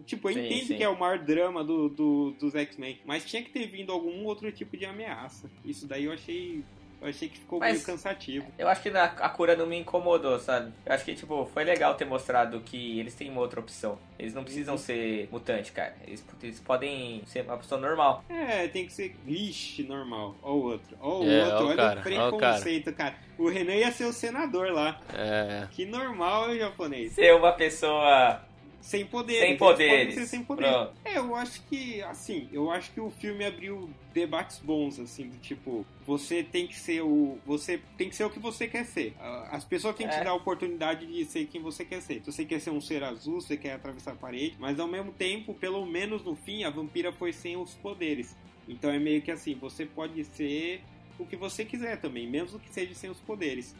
Tipo, 0.06 0.28
eu 0.28 0.34
Sim, 0.34 0.46
entendo 0.46 0.66
sim. 0.66 0.76
que 0.76 0.82
é 0.84 0.88
o 0.88 0.98
maior 0.98 1.18
drama 1.18 1.64
do, 1.64 1.88
do- 1.88 2.30
dos 2.32 2.54
X-Men, 2.54 2.98
mas 3.04 3.24
tinha 3.24 3.42
que 3.42 3.50
ter 3.50 3.66
vindo 3.66 3.90
algum 3.90 4.24
outro 4.24 4.52
tipo 4.52 4.76
de 4.76 4.84
ameaça. 4.84 5.50
Isso 5.64 5.86
daí 5.86 6.04
eu 6.04 6.12
achei. 6.12 6.62
Eu 7.00 7.08
achei 7.08 7.28
que 7.28 7.38
ficou 7.38 7.58
Mas- 7.58 7.72
meio 7.74 7.84
cansativo. 7.86 8.46
Eu 8.58 8.68
acho 8.68 8.82
que 8.82 8.90
na- 8.90 9.04
a 9.04 9.28
cura 9.30 9.56
não 9.56 9.66
me 9.66 9.78
incomodou, 9.78 10.38
sabe? 10.38 10.70
Eu 10.84 10.92
acho 10.92 11.04
que, 11.04 11.14
tipo, 11.14 11.46
foi 11.46 11.64
legal 11.64 11.94
ter 11.94 12.04
mostrado 12.04 12.60
que 12.60 13.00
eles 13.00 13.14
têm 13.14 13.30
uma 13.30 13.40
outra 13.40 13.58
opção. 13.58 13.98
Eles 14.18 14.34
não 14.34 14.44
precisam 14.44 14.76
ser 14.76 15.26
mutante, 15.32 15.72
cara. 15.72 15.94
Eles, 16.06 16.22
eles 16.42 16.60
podem 16.60 17.22
ser 17.26 17.42
uma 17.44 17.56
pessoa 17.56 17.80
normal. 17.80 18.22
É, 18.28 18.68
tem 18.68 18.84
que 18.86 18.92
ser. 18.92 19.16
Ixi, 19.26 19.84
normal. 19.84 20.36
Ó 20.42 20.52
o 20.52 20.62
outro. 20.64 20.96
Ó 21.00 21.20
o 21.20 21.26
É, 21.30 21.42
outro. 21.44 21.56
ó 21.56 21.62
o 21.62 21.66
Olha 21.68 21.76
cara, 21.76 21.94
o 21.94 22.00
ó 22.24 22.28
o 22.28 22.38
cara. 22.38 22.52
preconceito, 22.52 22.92
cara. 22.92 23.14
O 23.38 23.48
Renan 23.48 23.74
ia 23.76 23.90
ser 23.90 24.04
o 24.04 24.12
senador 24.12 24.70
lá. 24.70 25.00
É. 25.14 25.66
Que 25.70 25.86
normal, 25.86 26.52
hein, 26.52 26.58
japonês. 26.58 27.12
Ser 27.12 27.34
uma 27.34 27.52
pessoa 27.52 28.42
Sem 28.80 29.04
poderes. 29.06 29.48
sem 29.48 29.56
poderes. 29.56 30.14
ser 30.14 30.26
sem 30.26 30.42
poderes. 30.42 30.72
Pronto. 30.72 30.92
É, 31.04 31.18
eu 31.18 31.34
acho 31.36 31.62
que, 31.64 32.00
assim, 32.02 32.48
eu 32.52 32.70
acho 32.70 32.90
que 32.92 33.00
o 33.00 33.10
filme 33.10 33.44
abriu 33.44 33.90
debates 34.14 34.58
bons, 34.58 34.98
assim, 34.98 35.28
do 35.28 35.36
tipo, 35.38 35.84
você 36.06 36.42
tem 36.42 36.66
que 36.66 36.78
ser 36.78 37.02
o. 37.02 37.38
Você 37.44 37.80
tem 37.98 38.08
que 38.08 38.16
ser 38.16 38.24
o 38.24 38.30
que 38.30 38.38
você 38.38 38.66
quer 38.66 38.84
ser. 38.86 39.14
As 39.50 39.64
pessoas 39.64 39.94
têm 39.96 40.08
que 40.08 40.14
É. 40.14 40.18
te 40.18 40.24
dar 40.24 40.30
a 40.30 40.34
oportunidade 40.34 41.06
de 41.06 41.24
ser 41.26 41.46
quem 41.46 41.60
você 41.60 41.84
quer 41.84 42.00
ser. 42.00 42.20
Se 42.24 42.32
você 42.32 42.44
quer 42.44 42.60
ser 42.60 42.70
um 42.70 42.80
ser 42.80 43.04
azul, 43.04 43.40
você 43.40 43.56
quer 43.56 43.74
atravessar 43.74 44.12
a 44.12 44.16
parede, 44.16 44.56
mas 44.58 44.80
ao 44.80 44.88
mesmo 44.88 45.12
tempo, 45.12 45.52
pelo 45.54 45.84
menos 45.84 46.24
no 46.24 46.34
fim, 46.34 46.64
a 46.64 46.70
vampira 46.70 47.12
foi 47.12 47.32
sem 47.32 47.56
os 47.56 47.74
poderes. 47.74 48.34
Então 48.66 48.90
é 48.90 48.98
meio 48.98 49.20
que 49.20 49.30
assim, 49.30 49.54
você 49.54 49.84
pode 49.84 50.24
ser 50.24 50.80
o 51.18 51.26
que 51.26 51.36
você 51.36 51.64
quiser 51.64 52.00
também, 52.00 52.26
mesmo 52.26 52.58
que 52.58 52.72
seja 52.72 52.94
sem 52.94 53.10
os 53.10 53.20
poderes. 53.20 53.74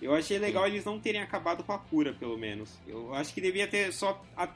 Eu 0.00 0.14
achei 0.14 0.38
legal 0.38 0.66
eles 0.66 0.84
não 0.84 0.98
terem 1.00 1.20
acabado 1.20 1.62
com 1.64 1.72
a 1.72 1.78
cura, 1.78 2.12
pelo 2.12 2.36
menos. 2.38 2.78
Eu 2.86 3.12
acho 3.14 3.32
que 3.34 3.40
devia 3.40 3.66
ter 3.66 3.92
só. 3.92 4.22
a- 4.36 4.48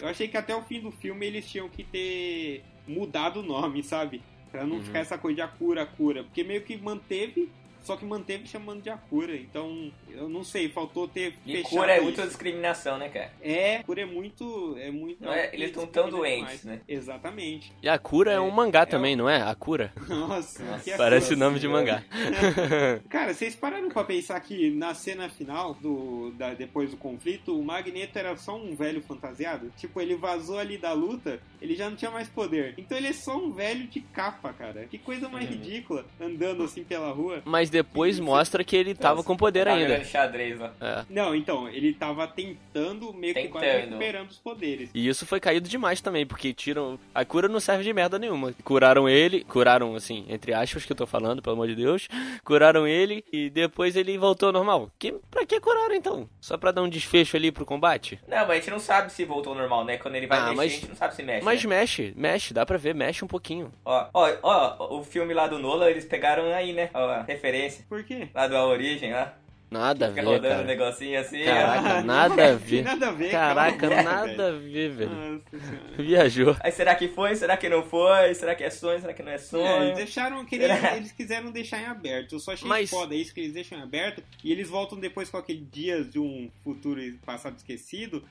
Eu 0.00 0.06
achei 0.08 0.28
que 0.28 0.36
até 0.36 0.54
o 0.54 0.62
fim 0.62 0.80
do 0.80 0.90
filme 0.92 1.26
eles 1.26 1.48
tinham 1.50 1.68
que 1.68 1.82
ter 1.82 2.62
mudado 2.86 3.40
o 3.40 3.42
nome, 3.42 3.82
sabe? 3.82 4.22
Pra 4.50 4.64
não 4.64 4.76
Uhum. 4.76 4.84
ficar 4.84 4.98
essa 5.00 5.16
coisa 5.18 5.36
de 5.36 5.42
a 5.42 5.48
cura, 5.48 5.82
a 5.82 5.86
cura. 5.86 6.22
Porque 6.24 6.44
meio 6.44 6.62
que 6.62 6.76
manteve, 6.76 7.50
só 7.82 7.96
que 7.96 8.04
manteve 8.04 8.46
chamando 8.46 8.82
de 8.82 8.90
Akura. 8.90 9.36
Então, 9.36 9.92
eu 10.10 10.28
não 10.28 10.44
sei, 10.44 10.68
faltou 10.68 11.06
ter 11.08 11.34
E 11.46 11.56
fechado 11.56 11.70
cura 11.70 11.92
é 11.92 11.96
isso. 11.96 12.04
muita 12.04 12.26
discriminação, 12.26 12.98
né, 12.98 13.08
cara? 13.08 13.32
É, 13.42 13.76
Akura 13.78 14.02
é 14.02 14.06
muito... 14.06 14.76
É 14.78 14.90
muito 14.90 15.22
Não 15.24 15.32
é- 15.32 15.50
eles 15.52 15.68
estão 15.68 15.86
tão 15.86 16.08
doentes, 16.08 16.60
demais. 16.62 16.64
né? 16.64 16.80
Exatamente. 16.88 17.72
E 17.82 17.88
a 17.88 17.98
cura 17.98 18.32
é 18.32 18.40
um 18.40 18.50
mangá 18.50 18.86
também, 18.86 19.14
não 19.16 19.28
é? 19.28 19.42
A 19.42 19.54
cura. 19.54 19.92
Nossa, 20.08 20.62
Nossa. 20.64 20.84
que 20.84 20.96
Parece 20.96 21.30
o 21.30 21.34
Akura. 21.34 21.46
nome 21.48 21.58
de 21.58 21.68
mangá. 21.68 22.02
Cara, 23.08 23.34
vocês 23.34 23.54
pararam 23.54 23.88
pra 23.88 24.04
pensar 24.04 24.38
que 24.40 24.70
na 24.70 24.94
cena 24.94 25.28
final, 25.28 25.74
do, 25.74 26.30
da, 26.32 26.54
depois 26.54 26.90
do 26.90 26.96
conflito, 26.96 27.58
o 27.58 27.64
Magneto 27.64 28.18
era 28.18 28.36
só 28.36 28.56
um 28.56 28.74
velho 28.74 29.02
fantasiado? 29.02 29.72
Tipo, 29.76 30.00
ele 30.00 30.14
vazou 30.14 30.58
ali 30.58 30.78
da 30.78 30.92
luta, 30.92 31.40
ele 31.60 31.74
já 31.74 31.88
não 31.88 31.96
tinha 31.96 32.10
mais 32.10 32.28
poder. 32.28 32.74
Então 32.78 32.96
ele 32.96 33.08
é 33.08 33.12
só 33.12 33.36
um 33.36 33.52
velho 33.52 33.86
de 33.86 34.00
capa, 34.00 34.52
cara. 34.52 34.86
Que 34.86 34.98
coisa 34.98 35.28
mais 35.28 35.44
Uhum. 35.46 35.52
ridícula, 35.52 36.06
andando 36.20 36.62
assim 36.62 36.84
pela 36.84 37.10
rua. 37.10 37.42
Mas 37.44 37.68
depois 37.72 38.20
mostra 38.20 38.62
que 38.62 38.76
ele 38.76 38.94
tava 38.94 39.24
com 39.24 39.36
poder 39.36 39.64
Tá 39.64 39.72
ainda. 39.74 40.04
xadrez 40.04 40.58
lá. 40.60 40.72
É. 40.80 41.04
Não, 41.10 41.34
então, 41.34 41.68
ele 41.68 41.92
tava 41.94 42.26
tentando, 42.28 43.12
meio 43.12 43.34
que 43.34 43.48
quase 43.48 43.66
Tentando. 43.66 43.86
recuperando 43.90 44.30
os 44.30 44.38
poderes. 44.38 44.90
E 44.94 45.08
isso 45.08 45.26
foi 45.26 45.40
caído 45.40 45.68
demais 45.68 46.00
também, 46.00 46.26
porque 46.26 46.52
tiram. 46.52 46.98
A 47.14 47.24
cura 47.24 47.48
não 47.48 47.58
serve 47.60 47.82
de 47.84 47.92
merda 47.92 48.18
nenhuma. 48.18 48.52
Curaram 48.62 49.08
ele, 49.08 49.42
curaram, 49.44 49.94
assim, 49.94 50.24
entre 50.28 50.52
aspas 50.54 50.84
que 50.84 50.92
eu 50.92 50.96
tô 50.96 51.06
falando, 51.06 51.42
pelo 51.42 51.54
amor 51.54 51.66
de 51.66 51.74
Deus. 51.74 52.08
Curaram 52.44 52.86
ele 52.86 53.24
e 53.32 53.48
depois 53.50 53.96
ele 53.96 54.16
voltou 54.18 54.48
ao 54.48 54.52
normal. 54.52 54.90
Que, 54.98 55.12
pra 55.30 55.46
que 55.46 55.58
curaram 55.60 55.94
então? 55.94 56.28
Só 56.40 56.56
pra 56.56 56.70
dar 56.70 56.82
um 56.82 56.88
desfecho 56.88 57.36
ali 57.36 57.50
pro 57.50 57.64
combate? 57.66 58.18
Não, 58.28 58.38
mas 58.38 58.50
a 58.50 58.54
gente 58.54 58.70
não 58.70 58.78
sabe 58.80 59.12
se 59.12 59.24
voltou 59.24 59.52
ao 59.54 59.58
normal, 59.58 59.84
né? 59.84 59.96
Quando 59.96 60.14
ele 60.16 60.26
vai 60.26 60.38
Ah, 60.38 60.42
mexer, 60.44 60.56
mas- 60.56 60.72
a 60.72 60.74
gente 60.74 60.88
não 60.88 60.96
sabe 60.96 61.14
se 61.14 61.22
mexe. 61.22 61.44
Mas 61.44 61.64
né? 61.64 61.68
mexe, 61.70 62.12
mexe, 62.16 62.54
dá 62.54 62.66
pra 62.66 62.76
ver, 62.78 62.94
mexe 62.94 63.24
um 63.24 63.28
pouquinho. 63.28 63.72
Ó, 63.84 64.06
ó, 64.12 64.30
ó, 64.42 64.98
o 64.98 65.02
filme 65.04 65.32
lá 65.32 65.46
do 65.46 65.58
Nolan, 65.58 65.88
eles 65.90 66.04
pegaram 66.04 66.44
aí, 66.52 66.72
né? 66.72 66.90
Ó, 66.92 67.10
a 67.10 67.22
referência. 67.62 67.84
Por 67.88 68.02
quê? 68.04 68.28
Lá 68.34 68.46
do 68.48 68.56
A 68.56 68.66
Origem, 68.66 69.12
lá. 69.12 69.38
Nada 69.70 70.04
a 70.04 70.08
Fica 70.10 70.20
ver, 70.20 70.26
rodando 70.28 70.46
um 70.48 70.50
cara. 70.50 70.64
negocinho 70.64 71.18
assim. 71.18 71.44
Caraca, 71.44 71.98
ó. 72.00 72.02
nada 72.04 72.52
a 72.52 72.54
ver. 72.56 72.82
Nada 72.84 73.08
a 73.08 73.10
ver, 73.10 73.30
Caraca, 73.30 73.88
calma, 73.88 74.02
nada 74.02 74.48
a 74.48 74.50
velho. 74.50 74.60
ver, 74.70 74.90
velho. 74.90 75.10
Nossa. 75.10 75.42
Viajou. 76.02 76.56
Aí 76.60 76.72
será 76.72 76.94
que 76.94 77.08
foi? 77.08 77.34
Será 77.36 77.56
que 77.56 77.70
não 77.70 77.82
foi? 77.82 78.34
Será 78.34 78.54
que 78.54 78.62
é 78.64 78.68
sonho? 78.68 79.00
Será 79.00 79.14
que 79.14 79.22
não 79.22 79.32
é 79.32 79.38
sonho? 79.38 79.64
É, 79.64 79.84
eles 79.86 79.96
deixaram 79.96 80.44
que 80.44 80.56
eles, 80.56 80.68
eles 80.94 81.12
quiseram 81.12 81.50
deixar 81.50 81.80
em 81.80 81.86
aberto. 81.86 82.34
Eu 82.34 82.38
só 82.38 82.52
achei 82.52 82.68
Mas- 82.68 82.90
foda 82.90 83.14
isso 83.14 83.32
que 83.32 83.40
eles 83.40 83.54
deixam 83.54 83.78
em 83.78 83.82
aberto 83.82 84.22
e 84.44 84.52
eles 84.52 84.68
voltam 84.68 85.00
depois 85.00 85.30
com 85.30 85.38
aquele 85.38 85.64
dias 85.64 86.10
de 86.10 86.18
um 86.18 86.50
futuro 86.62 87.00
e 87.00 87.12
passado 87.12 87.56
esquecido. 87.56 88.22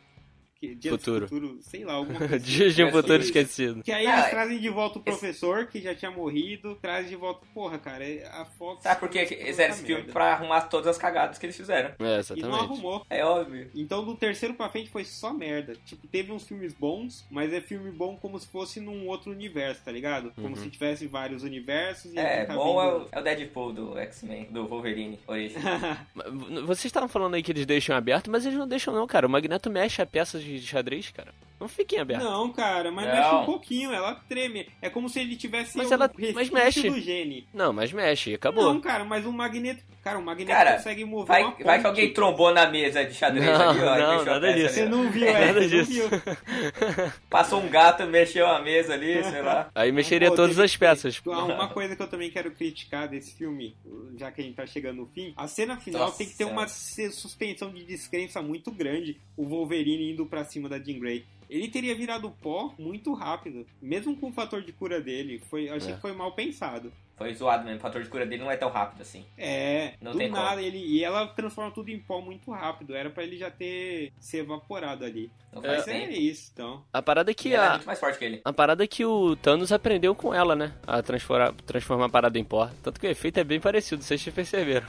Que, 0.61 0.89
Futuro. 0.89 1.27
futuro, 1.27 1.57
sei 1.61 1.83
lá, 1.83 1.93
alguma 1.93 2.19
coisa. 2.19 2.35
assim. 2.35 2.45
Dias 2.45 2.75
de 2.75 2.83
um 2.83 2.89
É 2.89 2.91
futuro 2.91 3.15
isso. 3.17 3.25
esquecido. 3.29 3.81
Que 3.81 3.91
aí 3.91 4.05
eles 4.05 4.25
é. 4.25 4.29
trazem 4.29 4.59
de 4.59 4.69
volta 4.69 4.99
o 4.99 5.01
professor, 5.01 5.65
que 5.65 5.81
já 5.81 5.95
tinha 5.95 6.11
morrido, 6.11 6.75
traz 6.79 7.09
de 7.09 7.15
volta. 7.15 7.43
Porra, 7.51 7.79
cara, 7.79 8.03
é- 8.07 8.27
a 8.27 8.45
Fox. 8.45 8.83
Sabe 8.83 8.99
por 8.99 9.09
que 9.09 9.17
eles 9.17 9.29
fizeram 9.43 9.73
esse 9.73 9.83
filme? 9.83 10.03
Pra 10.03 10.33
arrumar 10.33 10.61
todas 10.61 10.85
as 10.85 10.99
cagadas 10.99 11.39
que 11.39 11.47
eles 11.47 11.57
fizeram. 11.57 11.89
É, 11.89 11.93
E 11.97 12.03
não 12.03 12.19
exatamente. 12.19 12.53
arrumou. 12.63 13.03
É 13.09 13.25
óbvio. 13.25 13.71
Então 13.73 14.05
do 14.05 14.15
terceiro 14.15 14.53
pra 14.53 14.69
frente 14.69 14.91
foi 14.91 15.03
só 15.03 15.33
merda. 15.33 15.73
Tipo, 15.83 16.05
teve 16.07 16.31
uns 16.31 16.47
filmes 16.47 16.73
bons, 16.73 17.25
mas 17.31 17.51
é 17.51 17.59
filme 17.59 17.89
bom 17.89 18.15
como 18.15 18.37
se 18.39 18.45
fosse 18.47 18.79
num 18.79 19.07
outro 19.07 19.31
universo, 19.31 19.81
tá 19.83 19.91
ligado? 19.91 20.31
Como 20.35 20.49
Uhum. 20.49 20.55
se 20.57 20.69
tivesse 20.69 21.07
vários 21.07 21.41
universos 21.41 22.13
e 22.13 22.19
É, 22.19 22.45
tá 22.45 22.53
bom 22.53 22.79
é 22.79 22.85
vendo- 22.91 23.05
o, 23.05 23.09
é 23.11 23.19
o 23.19 23.23
Deadpool 23.23 23.73
do 23.73 23.97
X-Men, 23.97 24.45
do 24.51 24.67
Wolverine 24.67 25.17
Origem. 25.25 25.57
Vocês 26.67 26.85
estavam 26.85 27.09
falando 27.09 27.33
aí 27.33 27.41
que 27.41 27.51
eles 27.51 27.65
deixam 27.65 27.95
aberto, 27.95 28.29
mas 28.29 28.45
eles 28.45 28.57
não 28.59 28.67
deixam 28.67 28.93
não, 28.93 29.07
cara. 29.07 29.25
O 29.25 29.29
Magneto 29.29 29.67
mexe 29.69 30.01
a 30.03 30.05
peça 30.05 30.37
de 30.39 30.50
xadrez, 30.59 31.09
cara. 31.09 31.33
Não 31.59 31.67
fiquem 31.67 31.99
abertos. 31.99 32.25
Não, 32.27 32.51
cara, 32.51 32.91
mas 32.91 33.05
Não. 33.05 33.13
mexe 33.15 33.35
um 33.35 33.45
pouquinho, 33.45 33.93
ela 33.93 34.15
treme. 34.27 34.67
É 34.81 34.89
como 34.89 35.07
se 35.07 35.19
ele 35.19 35.35
tivesse 35.35 35.77
Mas 35.77 35.91
um 35.91 35.93
ela- 35.93 36.11
mas 36.33 36.49
mexe. 36.49 36.89
do 36.89 36.99
gene. 36.99 37.47
Não, 37.53 37.71
mas 37.71 37.93
mexe, 37.93 38.33
acabou. 38.33 38.63
Não, 38.73 38.81
cara, 38.81 39.03
mas 39.05 39.25
o 39.27 39.31
magneto. 39.31 39.83
Cara, 40.03 40.17
o 40.17 40.23
magneto 40.23 40.49
Cara, 40.57 40.73
consegue 40.77 41.05
mover 41.05 41.27
Vai, 41.27 41.41
uma 41.43 41.51
vai 41.51 41.57
que 41.57 41.63
ponte. 41.63 41.85
alguém 41.85 42.13
trombou 42.13 42.51
na 42.51 42.67
mesa 42.67 43.05
de 43.05 43.13
xadrez 43.13 43.45
Não, 43.45 43.69
ali, 43.69 43.79
ó. 43.81 44.15
não, 44.17 44.25
nada 44.25 44.53
disso. 44.53 44.73
Você 44.73 44.81
ali, 44.81 44.89
ó. 44.93 44.97
não 44.97 45.11
viu, 45.11 45.27
é, 45.27 45.45
Nada 45.45 45.53
você 45.61 45.75
não 45.77 45.83
disso. 45.83 45.91
viu. 46.09 46.09
Passou 47.29 47.61
um 47.61 47.69
gato, 47.69 48.05
mexeu 48.07 48.47
a 48.47 48.59
mesa 48.61 48.93
ali, 48.93 49.23
sei 49.23 49.41
lá. 49.41 49.69
Aí 49.75 49.91
mexeria 49.91 50.29
Pô, 50.29 50.35
todas 50.35 50.57
as 50.59 50.75
peças. 50.75 51.21
Ah, 51.27 51.43
Uma 51.45 51.67
coisa 51.67 51.95
que 51.95 52.01
eu 52.01 52.07
também 52.07 52.29
quero 52.31 52.51
criticar 52.51 53.07
desse 53.07 53.35
filme, 53.35 53.75
já 54.17 54.31
que 54.31 54.41
a 54.41 54.43
gente 54.43 54.55
tá 54.55 54.65
chegando 54.65 54.97
no 54.97 55.05
fim, 55.05 55.33
a 55.37 55.47
cena 55.47 55.77
final 55.77 56.01
Nossa 56.05 56.17
tem 56.17 56.27
que 56.27 56.35
ter 56.35 56.45
uma 56.45 56.67
suspensão 56.67 57.71
de 57.71 57.83
descrença 57.83 58.41
muito 58.41 58.71
grande, 58.71 59.19
o 59.37 59.45
Wolverine 59.45 60.11
indo 60.11 60.25
pra 60.25 60.43
cima 60.43 60.67
da 60.67 60.79
Jean 60.79 60.99
Grey. 60.99 61.25
Ele 61.49 61.67
teria 61.67 61.93
virado 61.93 62.31
pó 62.41 62.73
muito 62.79 63.13
rápido, 63.13 63.65
mesmo 63.81 64.15
com 64.15 64.29
o 64.29 64.31
fator 64.31 64.61
de 64.61 64.71
cura 64.71 65.01
dele. 65.01 65.41
Foi, 65.49 65.67
eu 65.69 65.75
achei 65.75 65.91
É. 65.91 65.95
que 65.95 66.01
foi 66.01 66.13
mal 66.13 66.31
pensado. 66.31 66.91
Foi 67.21 67.33
zoado 67.35 67.63
mesmo, 67.63 67.77
o 67.77 67.81
fator 67.81 68.01
de 68.01 68.09
cura 68.09 68.25
dele 68.25 68.43
não 68.43 68.51
é 68.51 68.57
tão 68.57 68.69
rápido 68.69 69.01
assim. 69.01 69.25
É, 69.37 69.93
Não 70.01 70.11
do 70.11 70.17
tem 70.17 70.29
nada 70.29 70.55
como. 70.55 70.61
ele 70.61 70.79
e 70.79 71.03
ela 71.03 71.27
transforma 71.27 71.71
tudo 71.71 71.89
em 71.89 71.99
pó 71.99 72.19
muito 72.19 72.49
rápido. 72.51 72.95
Era 72.95 73.09
pra 73.09 73.23
ele 73.23 73.37
já 73.37 73.51
ter 73.51 74.11
se 74.19 74.37
evaporado 74.37 75.05
ali. 75.05 75.29
Não 75.53 75.61
faz 75.61 75.87
é 75.87 75.91
tempo. 75.91 76.13
isso, 76.13 76.49
então. 76.53 76.83
A 76.91 77.01
parada 77.01 77.29
é 77.29 77.33
que 77.33 77.53
ela 77.53 77.63
é 77.65 77.67
a, 77.67 77.71
muito 77.73 77.85
mais 77.85 77.99
forte 77.99 78.17
que 78.17 78.25
ele. 78.25 78.41
a 78.43 78.53
parada 78.53 78.83
é 78.83 78.87
que 78.87 79.05
o 79.05 79.35
Thanos 79.35 79.71
aprendeu 79.71 80.15
com 80.15 80.33
ela, 80.33 80.55
né? 80.55 80.73
A 80.87 81.01
transformar, 81.03 81.53
transformar 81.65 82.05
a 82.05 82.09
parada 82.09 82.39
em 82.39 82.43
pó. 82.43 82.69
Tanto 82.81 82.99
que 82.99 83.05
o 83.05 83.09
efeito 83.09 83.39
é 83.39 83.43
bem 83.43 83.59
parecido, 83.59 84.01
vocês 84.01 84.19
já 84.19 84.31
perceberam. 84.31 84.87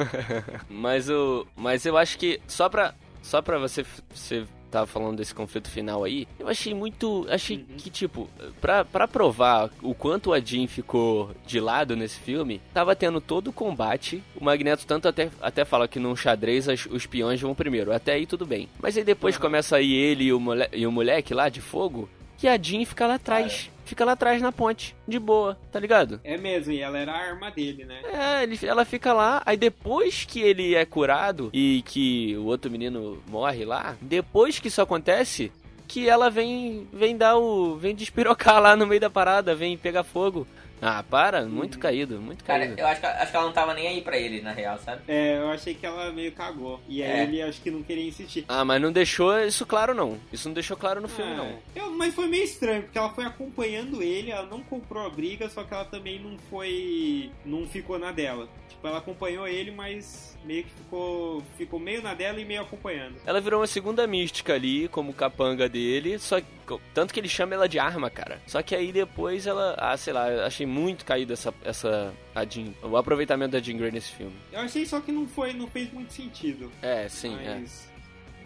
mas 0.68 1.08
o. 1.08 1.46
Mas 1.56 1.84
eu 1.86 1.96
acho 1.96 2.18
que 2.18 2.40
só 2.46 2.68
pra. 2.68 2.94
Só 3.22 3.42
pra 3.42 3.58
você. 3.58 3.84
Você 4.14 4.44
tava 4.70 4.86
falando 4.86 5.16
desse 5.18 5.34
conflito 5.34 5.68
final 5.70 6.04
aí, 6.04 6.26
eu 6.38 6.48
achei 6.48 6.72
muito. 6.74 7.26
Achei 7.28 7.58
Uhum. 7.58 7.76
que, 7.76 7.90
tipo, 7.90 8.28
pra, 8.60 8.84
pra 8.84 9.06
provar 9.08 9.70
o 9.82 9.94
quanto 9.94 10.32
a 10.32 10.40
Jean 10.40 10.66
ficou 10.66 11.30
de 11.46 11.58
lado 11.60 11.96
nesse 11.96 12.18
filme, 12.20 12.60
tava 12.72 12.94
tendo 12.96 13.20
todo 13.20 13.48
o 13.48 13.52
combate. 13.52 14.22
O 14.36 14.44
Magneto 14.44 14.86
tanto 14.86 15.08
até, 15.08 15.30
até 15.40 15.64
fala 15.64 15.88
que 15.88 15.98
num 15.98 16.14
xadrez 16.16 16.68
as- 16.68 16.86
os 16.86 17.06
peões 17.06 17.40
vão 17.40 17.54
primeiro. 17.54 17.92
Até 17.92 18.12
aí 18.12 18.26
tudo 18.26 18.46
bem. 18.46 18.68
Mas 18.80 18.96
aí 18.96 19.04
depois 19.04 19.34
Uhum. 19.36 19.40
começa 19.42 19.76
aí 19.76 19.92
ele 19.92 20.24
e 20.24 20.32
o, 20.32 20.40
mole, 20.40 20.68
e 20.72 20.86
o 20.86 20.92
moleque 20.92 21.34
lá 21.34 21.48
de 21.48 21.60
fogo. 21.60 22.08
Que 22.40 22.48
a 22.48 22.56
Jean 22.56 22.86
fica 22.86 23.06
lá 23.06 23.16
atrás. 23.16 23.70
Fica 23.84 24.02
lá 24.02 24.12
atrás 24.12 24.40
na 24.40 24.50
ponte. 24.50 24.96
De 25.06 25.18
boa, 25.18 25.58
tá 25.70 25.78
ligado? 25.78 26.18
É 26.24 26.38
mesmo, 26.38 26.72
e 26.72 26.80
ela 26.80 26.96
era 26.96 27.12
a 27.12 27.18
arma 27.18 27.50
dele, 27.50 27.84
né? 27.84 28.00
É, 28.04 28.42
ele, 28.44 28.58
ela 28.62 28.86
fica 28.86 29.12
lá, 29.12 29.42
aí 29.44 29.58
depois 29.58 30.24
que 30.24 30.40
ele 30.40 30.74
é 30.74 30.86
curado 30.86 31.50
e 31.52 31.82
que 31.84 32.34
o 32.38 32.46
outro 32.46 32.70
menino 32.70 33.22
morre 33.28 33.66
lá, 33.66 33.94
depois 34.00 34.58
que 34.58 34.68
isso 34.68 34.80
acontece, 34.80 35.52
que 35.86 36.08
ela 36.08 36.30
vem 36.30 36.88
vem 36.90 37.14
dar 37.14 37.36
o. 37.36 37.76
vem 37.76 37.94
despirocar 37.94 38.56
lá 38.62 38.74
no 38.74 38.86
meio 38.86 39.02
da 39.02 39.10
parada, 39.10 39.54
vem 39.54 39.76
pegar 39.76 40.02
fogo. 40.02 40.46
Ah, 40.82 41.02
para, 41.02 41.44
muito 41.44 41.78
caído, 41.78 42.20
muito 42.20 42.42
Cara, 42.44 42.66
caído. 42.66 42.80
eu 42.80 42.86
acho 42.86 43.00
que, 43.00 43.06
acho 43.06 43.30
que 43.30 43.36
ela 43.36 43.46
não 43.46 43.52
tava 43.52 43.74
nem 43.74 43.86
aí 43.88 44.00
pra 44.00 44.16
ele, 44.16 44.40
na 44.40 44.52
real, 44.52 44.78
sabe? 44.78 45.02
É, 45.08 45.38
eu 45.38 45.50
achei 45.50 45.74
que 45.74 45.84
ela 45.84 46.10
meio 46.12 46.32
cagou. 46.32 46.80
E 46.88 47.02
aí 47.02 47.10
É. 47.20 47.22
ele 47.24 47.42
acho 47.42 47.60
que 47.60 47.70
não 47.70 47.82
queria 47.82 48.06
insistir. 48.08 48.44
Ah, 48.48 48.64
mas 48.64 48.80
não 48.80 48.90
deixou 48.90 49.38
isso 49.40 49.66
claro 49.66 49.94
não. 49.94 50.18
Isso 50.32 50.48
não 50.48 50.54
deixou 50.54 50.76
claro 50.76 51.00
no 51.00 51.08
filme 51.08 51.32
É. 51.32 51.36
não. 51.36 51.58
Eu- 51.76 51.90
mas 51.90 52.14
foi 52.14 52.28
meio 52.28 52.44
estranho, 52.44 52.82
porque 52.82 52.96
ela 52.96 53.10
foi 53.10 53.24
acompanhando 53.24 54.02
ele, 54.02 54.30
ela 54.30 54.46
não 54.46 54.62
comprou 54.62 55.04
a 55.04 55.10
briga, 55.10 55.48
só 55.50 55.62
que 55.64 55.74
ela 55.74 55.84
também 55.84 56.18
não 56.18 56.38
foi. 56.48 57.30
não 57.44 57.66
ficou 57.66 57.98
na 57.98 58.10
dela. 58.12 58.48
Tipo, 58.68 58.86
ela 58.88 58.98
acompanhou 58.98 59.46
ele, 59.46 59.70
mas 59.70 60.36
meio 60.44 60.64
que 60.64 60.70
ficou. 60.70 61.42
ficou 61.58 61.78
meio 61.78 62.02
na 62.02 62.14
dela 62.14 62.40
e 62.40 62.44
meio 62.44 62.62
acompanhando. 62.62 63.16
Ela 63.26 63.40
virou 63.40 63.60
uma 63.60 63.66
segunda 63.66 64.06
mística 64.06 64.54
ali, 64.54 64.88
como 64.88 65.12
capanga 65.12 65.68
dele, 65.68 66.18
só 66.18 66.40
que, 66.40 66.46
tanto 66.92 67.14
que 67.14 67.18
ele 67.18 67.28
chama 67.28 67.54
ela 67.54 67.68
de 67.68 67.78
arma, 67.78 68.10
cara. 68.10 68.40
Só 68.46 68.62
que 68.62 68.74
aí 68.74 68.92
depois 68.92 69.46
ela, 69.46 69.74
ah, 69.78 69.96
sei 69.96 70.12
lá, 70.12 70.30
eu 70.30 70.44
achei 70.44 70.66
muito 70.66 71.04
caído 71.04 71.32
essa 71.32 71.54
essa 71.64 72.12
a 72.34 72.44
Jean, 72.44 72.72
o 72.82 72.96
aproveitamento 72.96 73.52
da 73.52 73.60
Jean 73.60 73.76
Grey 73.78 73.90
nesse 73.90 74.12
filme. 74.12 74.36
Eu 74.52 74.60
achei 74.60 74.84
só 74.84 75.00
que 75.00 75.10
não 75.10 75.26
foi, 75.26 75.52
não 75.52 75.66
fez 75.66 75.92
muito 75.92 76.12
sentido. 76.12 76.70
É, 76.82 77.08
sim, 77.08 77.36
é. 77.42 77.58
mas. 77.60 77.90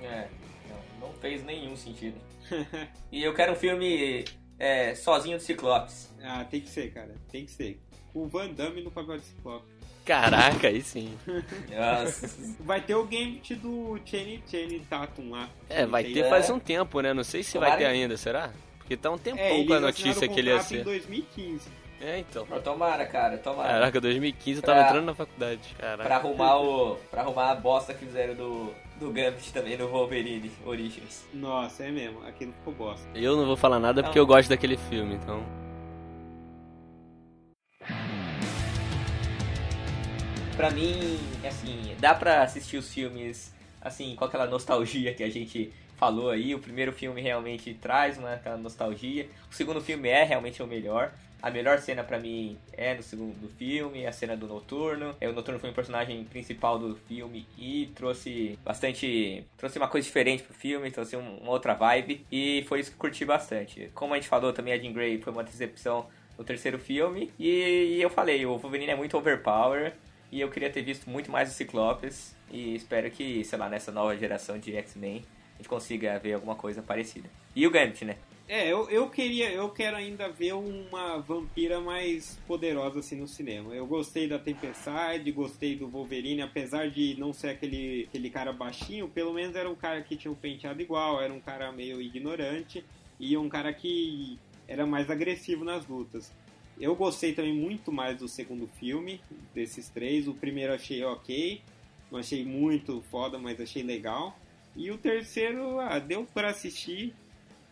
É, 0.02 0.28
não, 0.68 1.08
não 1.08 1.14
fez 1.14 1.44
nenhum 1.44 1.76
sentido. 1.76 2.18
E 3.10 3.22
eu 3.22 3.32
quero 3.32 3.52
um 3.52 3.56
filme 3.56 4.24
é, 4.58 4.94
sozinho 4.94 5.38
do 5.38 5.42
Ciclopes. 5.42 6.12
ah, 6.22 6.44
tem 6.44 6.60
que 6.60 6.68
ser, 6.68 6.92
cara. 6.92 7.14
Tem 7.30 7.44
que 7.44 7.50
ser. 7.50 7.80
O 8.12 8.26
Van 8.26 8.48
Damme 8.52 8.82
no 8.82 8.90
papel 8.90 9.18
de 9.18 9.24
Ciclope. 9.24 9.66
Caraca, 10.04 10.68
aí 10.68 10.82
sim. 10.82 11.16
Nossa. 11.70 12.30
Vai 12.60 12.80
ter 12.80 12.94
o 12.94 13.04
Gambit 13.04 13.54
do 13.54 13.98
Channing 14.04 14.42
Channing 14.50 14.80
Tatum 14.88 15.30
lá. 15.30 15.48
É, 15.68 15.86
vai 15.86 16.04
ter 16.04 16.28
faz 16.28 16.50
um 16.50 16.58
tempo, 16.58 17.00
né? 17.00 17.14
Não 17.14 17.24
sei 17.24 17.42
se 17.42 17.56
vai 17.58 17.72
ter 17.72 17.78
que- 17.78 17.84
ainda, 17.84 18.16
será? 18.16 18.50
Porque 18.78 18.96
tá 18.98 19.10
um 19.10 19.16
tempão 19.18 19.42
É, 19.42 19.64
com 19.64 19.72
a 19.72 19.80
notícia 19.80 20.28
que 20.28 20.38
ele 20.38 20.50
ia 20.50 20.56
contrato 20.58 20.74
em 20.74 20.78
ser. 20.78 20.84
2015. 20.84 21.68
É, 22.02 22.18
então. 22.18 22.44
Pô, 22.44 22.60
Tomara, 22.60 23.06
cara, 23.06 23.38
tomara. 23.38 23.68
Caraca, 23.68 23.98
2015 24.00 24.58
eu 24.58 24.62
tava 24.62 24.80
Pra- 24.80 24.88
entrando 24.90 25.06
na 25.06 25.14
faculdade. 25.14 25.74
Caraca. 25.78 26.02
Pra 26.04 26.16
arrumar 26.16 26.56
o. 26.58 26.96
pra 27.10 27.22
arrumar 27.22 27.50
a 27.52 27.54
bosta 27.54 27.94
que 27.94 28.04
fizeram 28.04 28.34
do, 28.34 28.74
do 29.00 29.10
Gambit 29.10 29.50
também 29.54 29.78
no 29.78 29.88
Wolverine 29.88 30.52
Origins. 30.66 31.24
Nossa, 31.32 31.84
é 31.84 31.90
mesmo. 31.90 32.22
Aquilo 32.26 32.52
ficou 32.52 32.74
bosta. 32.74 33.08
Eu 33.14 33.36
não 33.36 33.46
vou 33.46 33.56
falar 33.56 33.78
nada 33.78 34.02
porque 34.02 34.18
Não. 34.18 34.24
eu 34.24 34.26
gosto 34.26 34.50
daquele 34.50 34.76
filme, 34.76 35.14
então. 35.14 35.42
Pra 40.56 40.70
mim, 40.70 41.18
assim, 41.46 41.96
dá 41.98 42.14
pra 42.14 42.42
assistir 42.42 42.76
os 42.76 42.92
filmes 42.92 43.52
assim, 43.80 44.14
com 44.16 44.24
aquela 44.24 44.46
nostalgia 44.46 45.12
que 45.12 45.22
a 45.22 45.30
gente 45.30 45.72
falou 45.96 46.30
aí. 46.30 46.54
O 46.54 46.58
primeiro 46.58 46.92
filme 46.92 47.20
realmente 47.20 47.74
traz 47.74 48.16
uma 48.16 48.34
aquela 48.34 48.56
nostalgia. 48.56 49.28
O 49.50 49.54
segundo 49.54 49.80
filme 49.80 50.08
é 50.08 50.24
realmente 50.24 50.62
o 50.62 50.66
melhor. 50.66 51.12
A 51.42 51.50
melhor 51.50 51.78
cena 51.78 52.02
para 52.02 52.18
mim 52.18 52.56
é 52.72 52.94
no 52.94 53.02
segundo 53.02 53.48
filme, 53.58 54.06
a 54.06 54.12
cena 54.12 54.34
do 54.34 54.46
Noturno. 54.46 55.14
É, 55.20 55.28
o 55.28 55.32
Noturno 55.34 55.60
foi 55.60 55.68
um 55.68 55.74
personagem 55.74 56.24
principal 56.24 56.78
do 56.78 56.96
filme 56.96 57.46
e 57.58 57.92
trouxe 57.94 58.58
bastante. 58.64 59.44
trouxe 59.58 59.76
uma 59.76 59.88
coisa 59.88 60.06
diferente 60.06 60.42
pro 60.42 60.54
filme, 60.54 60.90
trouxe 60.90 61.16
uma 61.16 61.50
outra 61.50 61.74
vibe. 61.74 62.24
E 62.32 62.64
foi 62.66 62.80
isso 62.80 62.92
que 62.92 62.96
curti 62.96 63.24
bastante. 63.26 63.90
Como 63.92 64.14
a 64.14 64.16
gente 64.16 64.28
falou 64.28 64.52
também, 64.54 64.72
a 64.72 64.78
Jean 64.78 64.92
Grey 64.92 65.20
foi 65.20 65.32
uma 65.32 65.44
decepção 65.44 66.06
no 66.38 66.44
terceiro 66.44 66.78
filme. 66.78 67.30
E, 67.38 67.96
e 67.96 68.02
eu 68.02 68.08
falei, 68.08 68.46
o 68.46 68.56
Wolverine 68.56 68.92
é 68.92 68.96
muito 68.96 69.16
overpower. 69.18 69.92
E 70.34 70.40
eu 70.40 70.50
queria 70.50 70.68
ter 70.68 70.82
visto 70.82 71.08
muito 71.08 71.30
mais 71.30 71.48
o 71.48 71.54
Ciclopes. 71.54 72.34
E 72.50 72.74
espero 72.74 73.08
que, 73.08 73.44
sei 73.44 73.56
lá, 73.56 73.68
nessa 73.68 73.92
nova 73.92 74.16
geração 74.16 74.58
de 74.58 74.74
X-Men 74.74 75.22
a 75.54 75.58
gente 75.58 75.68
consiga 75.68 76.18
ver 76.18 76.32
alguma 76.32 76.56
coisa 76.56 76.82
parecida. 76.82 77.30
E 77.54 77.64
o 77.64 77.70
Gambit, 77.70 78.04
né? 78.04 78.16
É, 78.48 78.66
eu, 78.66 78.90
eu 78.90 79.08
queria, 79.08 79.52
eu 79.52 79.68
quero 79.68 79.96
ainda 79.96 80.28
ver 80.28 80.54
uma 80.54 81.18
vampira 81.18 81.80
mais 81.80 82.36
poderosa 82.48 82.98
assim 82.98 83.14
no 83.14 83.28
cinema. 83.28 83.72
Eu 83.76 83.86
gostei 83.86 84.26
da 84.26 84.36
Tempestade, 84.36 85.30
gostei 85.30 85.76
do 85.76 85.86
Wolverine, 85.86 86.42
apesar 86.42 86.90
de 86.90 87.14
não 87.16 87.32
ser 87.32 87.50
aquele, 87.50 88.06
aquele 88.08 88.28
cara 88.28 88.52
baixinho, 88.52 89.08
pelo 89.08 89.32
menos 89.32 89.54
era 89.54 89.70
um 89.70 89.76
cara 89.76 90.02
que 90.02 90.16
tinha 90.16 90.32
um 90.32 90.34
penteado 90.34 90.82
igual, 90.82 91.22
era 91.22 91.32
um 91.32 91.40
cara 91.40 91.70
meio 91.70 92.02
ignorante 92.02 92.84
e 93.20 93.36
um 93.36 93.48
cara 93.48 93.72
que 93.72 94.36
era 94.66 94.84
mais 94.84 95.08
agressivo 95.08 95.64
nas 95.64 95.86
lutas. 95.86 96.32
Eu 96.80 96.94
gostei 96.96 97.32
também 97.32 97.54
muito 97.54 97.92
mais 97.92 98.18
do 98.18 98.28
segundo 98.28 98.66
filme, 98.66 99.20
desses 99.54 99.88
três. 99.88 100.26
O 100.26 100.34
primeiro 100.34 100.72
achei 100.72 101.04
ok, 101.04 101.60
não 102.10 102.18
achei 102.18 102.44
muito 102.44 103.00
foda, 103.10 103.38
mas 103.38 103.60
achei 103.60 103.82
legal. 103.82 104.36
E 104.76 104.90
o 104.90 104.98
terceiro, 104.98 105.78
ah, 105.78 105.98
deu 105.98 106.24
para 106.24 106.50
assistir, 106.50 107.14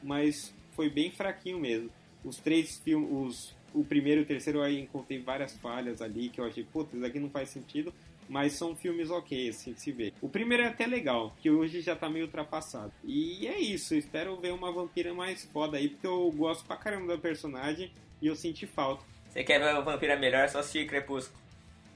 mas 0.02 0.54
foi 0.72 0.88
bem 0.88 1.10
fraquinho 1.10 1.58
mesmo. 1.58 1.90
Os 2.24 2.36
três 2.36 2.78
filmes, 2.78 3.54
o 3.74 3.84
primeiro 3.84 4.20
e 4.20 4.24
o 4.24 4.26
terceiro 4.26 4.60
eu 4.60 4.78
encontrei 4.78 5.18
várias 5.18 5.56
falhas 5.56 6.00
ali 6.00 6.28
que 6.28 6.40
eu 6.40 6.44
achei, 6.44 6.64
putz, 6.64 6.94
isso 6.94 7.04
aqui 7.04 7.18
não 7.18 7.28
faz 7.28 7.48
sentido, 7.48 7.92
mas 8.28 8.52
são 8.52 8.76
filmes 8.76 9.10
ok, 9.10 9.48
assim, 9.48 9.74
se 9.76 9.90
vê. 9.90 10.12
O 10.20 10.28
primeiro 10.28 10.62
é 10.62 10.68
até 10.68 10.86
legal, 10.86 11.34
que 11.40 11.50
hoje 11.50 11.80
já 11.80 11.96
tá 11.96 12.08
meio 12.08 12.26
ultrapassado. 12.26 12.92
E 13.04 13.48
é 13.48 13.58
isso, 13.58 13.96
espero 13.96 14.36
ver 14.36 14.52
uma 14.52 14.70
vampira 14.70 15.12
mais 15.12 15.44
foda 15.46 15.76
aí, 15.76 15.88
porque 15.88 16.06
eu 16.06 16.30
gosto 16.30 16.64
pra 16.64 16.76
caramba 16.76 17.08
da 17.08 17.18
personagem 17.18 17.90
e 18.22 18.28
eu 18.28 18.36
senti 18.36 18.66
falta. 18.66 19.02
Você 19.28 19.42
quer 19.42 19.58
ver 19.58 19.74
uma 19.74 19.82
vampira 19.82 20.16
melhor, 20.16 20.48
só 20.48 20.60
assistir 20.60 20.86
Crepúsculo. 20.86 21.36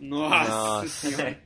Nossa, 0.01 0.51
Nossa. 0.51 0.89
senhora. 0.89 1.39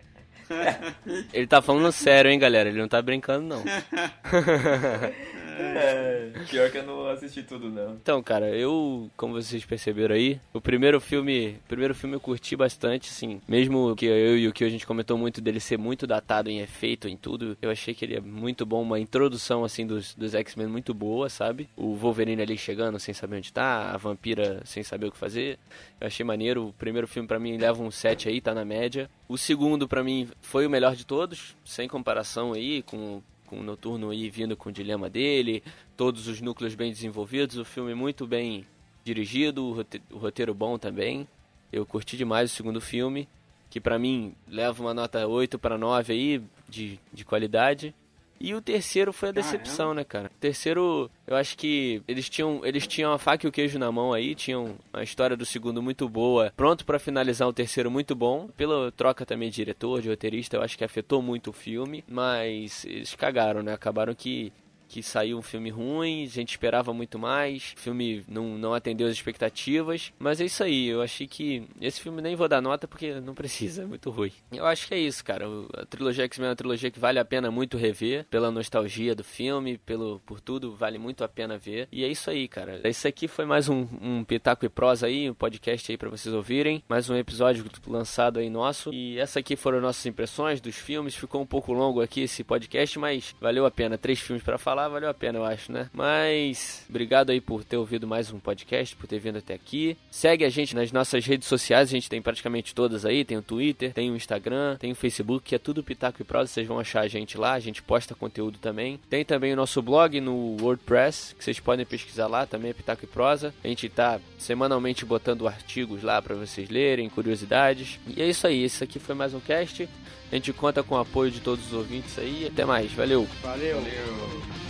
Ele 1.33 1.47
tá 1.47 1.63
falando 1.63 1.93
sério, 1.93 2.31
hein, 2.31 2.39
galera? 2.39 2.69
Ele 2.69 2.81
não 2.81 2.89
tá 2.89 3.01
brincando, 3.01 3.47
não. 3.47 3.63
É, 5.59 6.33
pior 6.49 6.71
que 6.71 6.79
eu 6.79 6.87
não 6.87 7.09
assisti 7.09 7.43
tudo, 7.43 7.69
não. 7.69 7.95
Então, 7.95 8.23
cara, 8.23 8.49
eu, 8.51 9.11
como 9.17 9.35
vocês 9.35 9.65
perceberam 9.65 10.15
aí, 10.15 10.41
o 10.53 10.61
primeiro 10.61 11.01
filme, 11.01 11.59
primeiro 11.69 11.95
filme 11.95 12.17
eu 12.17 12.21
curti 12.21 12.57
bastante, 12.57 13.11
assim, 13.11 13.41
mesmo 13.49 13.95
que 13.97 14.07
eu 14.07 14.39
e 14.39 14.49
o 14.49 14.53
que 14.53 14.65
a 14.65 14.69
gente 14.69 14.87
comentou 14.87 15.17
muito 15.17 15.41
dele 15.41 15.61
ser 15.61 15.79
muito 15.79 16.07
datado 16.07 16.51
em 16.51 16.61
efeito, 16.61 17.09
em 17.09 17.17
tudo, 17.17 17.57
eu 17.61 17.71
achei 17.71 17.95
que 17.95 18.05
ele 18.05 18.17
é 18.17 18.21
muito 18.21 18.65
bom, 18.65 18.83
uma 18.83 18.99
introdução, 18.99 19.65
assim, 19.65 19.87
dos, 19.87 20.15
dos 20.15 20.35
X-Men 20.35 20.67
muito 20.67 20.95
boa, 20.95 21.29
sabe? 21.29 21.69
O 21.77 21.95
Wolverine 21.95 22.43
ali 22.43 22.57
chegando 22.57 22.99
sem 22.99 23.15
saber 23.15 23.37
onde 23.37 23.53
tá, 23.53 23.91
a 23.93 23.97
vampira 23.97 24.61
sem 24.65 24.83
saber 24.83 25.07
o 25.07 25.13
que 25.13 25.19
fazer, 25.19 25.59
eu 26.01 26.07
achei 26.07 26.25
maneiro, 26.25 26.69
o 26.69 26.73
primeiro 26.73 27.07
filme 27.07 27.29
para 27.29 27.39
mim 27.39 27.57
leva 27.57 27.83
um 27.83 27.91
7 27.91 28.29
aí, 28.29 28.41
tá 28.41 28.55
na 28.55 28.65
média. 28.65 29.11
O 29.29 29.37
segundo 29.37 29.87
para 29.87 30.03
mim 30.03 30.29
foi 30.41 30.67
o 30.67 30.71
melhor 30.71 30.97
de 30.97 31.05
todos, 31.05 31.57
sem 31.65 31.89
comparação 31.89 32.53
aí 32.53 32.83
com 32.83 33.23
com 33.51 33.59
o 33.59 33.65
Noturno 33.65 34.11
aí 34.11 34.31
vindo 34.31 34.57
com 34.57 34.69
o 34.69 34.73
dilema 34.73 35.11
dele, 35.11 35.61
todos 35.97 36.29
os 36.29 36.41
núcleos 36.41 36.77
bem 36.77 36.93
desenvolvidos, 36.93 37.57
o 37.57 37.65
filme 37.65 37.97
muito 37.97 38.25
bem 38.25 38.65
dirigido, 39.05 39.77
o 40.13 40.19
roteiro 40.19 40.55
bom 40.55 40.79
também. 40.79 41.27
Eu 41.73 41.85
curti 41.85 42.17
demais 42.17 42.53
o 42.53 42.55
segundo 42.55 42.81
filme, 42.81 43.29
que 43.69 43.81
para 43.81 43.99
mim 43.99 44.37
leva 44.47 44.81
uma 44.81 44.95
nota 44.95 45.27
8 45.27 45.59
para 45.59 45.77
9 45.77 46.13
aí 46.13 46.43
de, 46.69 47.01
de 47.13 47.25
qualidade. 47.25 47.93
E 48.41 48.55
o 48.55 48.63
terceiro 48.63 49.13
foi 49.13 49.29
a 49.29 49.33
decepção, 49.33 49.93
né, 49.93 50.03
cara? 50.03 50.31
O 50.35 50.41
terceiro, 50.41 51.11
eu 51.27 51.37
acho 51.37 51.59
que 51.59 52.03
eles 52.09 52.27
tinham, 52.29 52.65
eles 52.65 52.87
tinham 52.87 53.13
a 53.13 53.19
faca 53.19 53.47
e 53.47 53.49
o 53.49 53.53
queijo 53.53 53.79
na 53.79 53.93
mão 53.93 54.15
aí, 54.15 54.35
tinham 54.35 54.77
a 54.93 55.03
história 55.03 55.37
do 55.37 55.45
segundo 55.45 55.83
muito 55.83 56.09
boa, 56.09 56.51
pronto 56.57 56.87
para 56.87 56.99
finalizar 56.99 57.47
o 57.47 57.53
terceiro 57.53 57.91
muito 57.91 58.15
bom. 58.15 58.49
Pela 58.57 58.91
troca 58.93 59.27
também 59.27 59.51
de 59.51 59.57
diretor, 59.57 60.01
de 60.01 60.09
roteirista, 60.09 60.57
eu 60.57 60.63
acho 60.63 60.79
que 60.79 60.85
afetou 60.85 61.21
muito 61.21 61.51
o 61.51 61.53
filme, 61.53 62.03
mas 62.09 62.87
eles 62.87 63.15
cagaram, 63.15 63.63
né? 63.63 63.75
Acabaram 63.75 64.15
que 64.15 64.51
que 64.91 65.05
saiu 65.05 65.39
um 65.39 65.43
filme 65.43 65.71
ruim, 65.71 66.25
a 66.25 66.29
gente 66.29 66.51
esperava 66.51 66.93
muito 66.93 67.17
mais, 67.17 67.75
o 67.77 67.81
filme 67.81 68.25
não, 68.27 68.59
não 68.59 68.75
atendeu 68.75 69.07
as 69.07 69.13
expectativas, 69.13 70.13
mas 70.19 70.41
é 70.41 70.47
isso 70.47 70.65
aí, 70.65 70.89
eu 70.89 71.01
achei 71.01 71.29
que 71.29 71.63
esse 71.81 72.01
filme 72.01 72.21
nem 72.21 72.35
vou 72.35 72.49
dar 72.49 72.61
nota 72.61 72.89
porque 72.89 73.21
não 73.21 73.33
precisa, 73.33 73.85
é 73.85 73.87
muito 73.87 74.11
ruim. 74.11 74.33
Eu 74.51 74.67
acho 74.67 74.89
que 74.89 74.95
é 74.95 74.99
isso, 74.99 75.25
cara, 75.25 75.47
a 75.75 75.87
trilogia 75.87 76.25
X-Men 76.25 76.49
é 76.49 76.51
uma 76.51 76.57
trilogia 76.57 76.91
que 76.91 76.99
vale 76.99 77.21
a 77.21 77.25
pena 77.25 77.53
muito 77.53 77.77
rever, 77.77 78.27
pela 78.29 78.51
nostalgia 78.51 79.15
do 79.15 79.23
filme, 79.23 79.79
pelo, 79.79 80.21
por 80.27 80.41
tudo, 80.41 80.75
vale 80.75 80.99
muito 80.99 81.23
a 81.23 81.29
pena 81.29 81.57
ver, 81.57 81.87
e 81.93 82.03
é 82.03 82.09
isso 82.09 82.29
aí, 82.29 82.49
cara. 82.49 82.81
Esse 82.83 83.07
aqui 83.07 83.29
foi 83.29 83.45
mais 83.45 83.69
um, 83.69 83.87
um 84.03 84.25
Pitaco 84.25 84.67
e 84.67 84.69
Prosa 84.69 85.07
aí, 85.07 85.31
um 85.31 85.35
podcast 85.35 85.93
aí 85.93 85.97
para 85.97 86.11
vocês 86.11 86.35
ouvirem, 86.35 86.83
mais 86.89 87.09
um 87.09 87.15
episódio 87.15 87.65
lançado 87.87 88.41
aí 88.41 88.51
nosso, 88.51 88.93
e 88.93 89.21
essa 89.21 89.39
aqui 89.39 89.55
foram 89.55 89.81
nossas 89.81 90.05
impressões 90.05 90.61
dos 90.61 90.75
filmes, 90.75 91.15
ficou 91.15 91.41
um 91.41 91.47
pouco 91.47 91.73
longo 91.73 92.01
aqui 92.01 92.23
esse 92.23 92.43
podcast, 92.43 92.99
mas 92.99 93.37
valeu 93.41 93.65
a 93.65 93.71
pena, 93.71 93.97
três 93.97 94.19
filmes 94.19 94.43
para 94.43 94.59
falar, 94.59 94.80
valeu 94.89 95.09
a 95.09 95.15
pena, 95.15 95.39
eu 95.39 95.45
acho, 95.45 95.73
né? 95.73 95.89
Mas 95.93 96.85
obrigado 96.89 97.31
aí 97.31 97.41
por 97.41 97.65
ter 97.65 97.77
ouvido 97.77 98.07
mais 98.07 98.33
um 98.33 98.39
podcast, 98.39 98.95
por 98.97 99.07
ter 99.07 99.19
vindo 99.19 99.39
até 99.39 99.55
aqui. 99.55 99.97
Segue 100.11 100.45
a 100.45 100.49
gente 100.49 100.75
nas 100.75 100.93
nossas 100.93 101.25
redes 101.25 101.49
sociais, 101.49 101.89
a 101.89 101.93
gente 101.93 102.09
tem 102.09 102.23
praticamente 102.23 102.75
todas 102.75 103.05
aí, 103.05 103.25
tem 103.25 103.37
o 103.37 103.43
Twitter, 103.43 103.93
tem 103.93 104.11
o 104.11 104.17
Instagram, 104.17 104.77
tem 104.77 104.93
o 104.93 104.95
Facebook, 104.95 105.45
que 105.45 105.55
é 105.55 105.59
tudo 105.59 105.83
Pitaco 105.83 106.23
e 106.23 106.25
Prosa, 106.25 106.53
vocês 106.53 106.67
vão 106.67 106.79
achar 106.79 107.01
a 107.01 107.09
gente 107.09 107.37
lá, 107.37 107.53
a 107.53 107.61
gente 107.61 107.83
posta 107.83 108.15
conteúdo 108.15 108.59
também. 108.59 109.01
Tem 109.09 109.25
também 109.25 109.53
o 109.53 109.57
nosso 109.57 109.83
blog 109.83 110.21
no 110.21 110.57
WordPress, 110.61 111.35
que 111.35 111.45
vocês 111.45 111.61
podem 111.61 111.87
pesquisar 111.87 112.27
lá, 112.27 112.47
também 112.47 112.71
é 112.71 112.75
Pitaco 112.75 113.05
e 113.05 113.09
Prosa. 113.09 113.55
A 113.63 113.69
gente 113.69 113.89
tá 113.89 114.21
semanalmente 114.39 115.05
botando 115.05 115.49
artigos 115.49 116.03
lá 116.03 116.21
para 116.21 116.35
vocês 116.35 116.69
lerem, 116.69 117.09
curiosidades. 117.09 117.99
E 118.07 118.23
é 118.23 118.29
isso 118.29 118.47
aí, 118.47 118.63
esse 118.63 118.83
aqui 118.85 118.99
foi 118.99 119.15
mais 119.15 119.35
um 119.35 119.41
cast. 119.41 119.89
A 120.31 120.35
gente 120.37 120.53
conta 120.53 120.83
com 120.83 120.95
o 120.95 120.99
apoio 120.99 121.31
de 121.31 121.41
todos 121.41 121.67
os 121.67 121.73
ouvintes 121.73 122.17
aí. 122.19 122.47
Até 122.47 122.65
mais, 122.65 122.93
valeu. 122.93 123.27
Valeu. 123.43 123.77
valeu. 123.77 124.70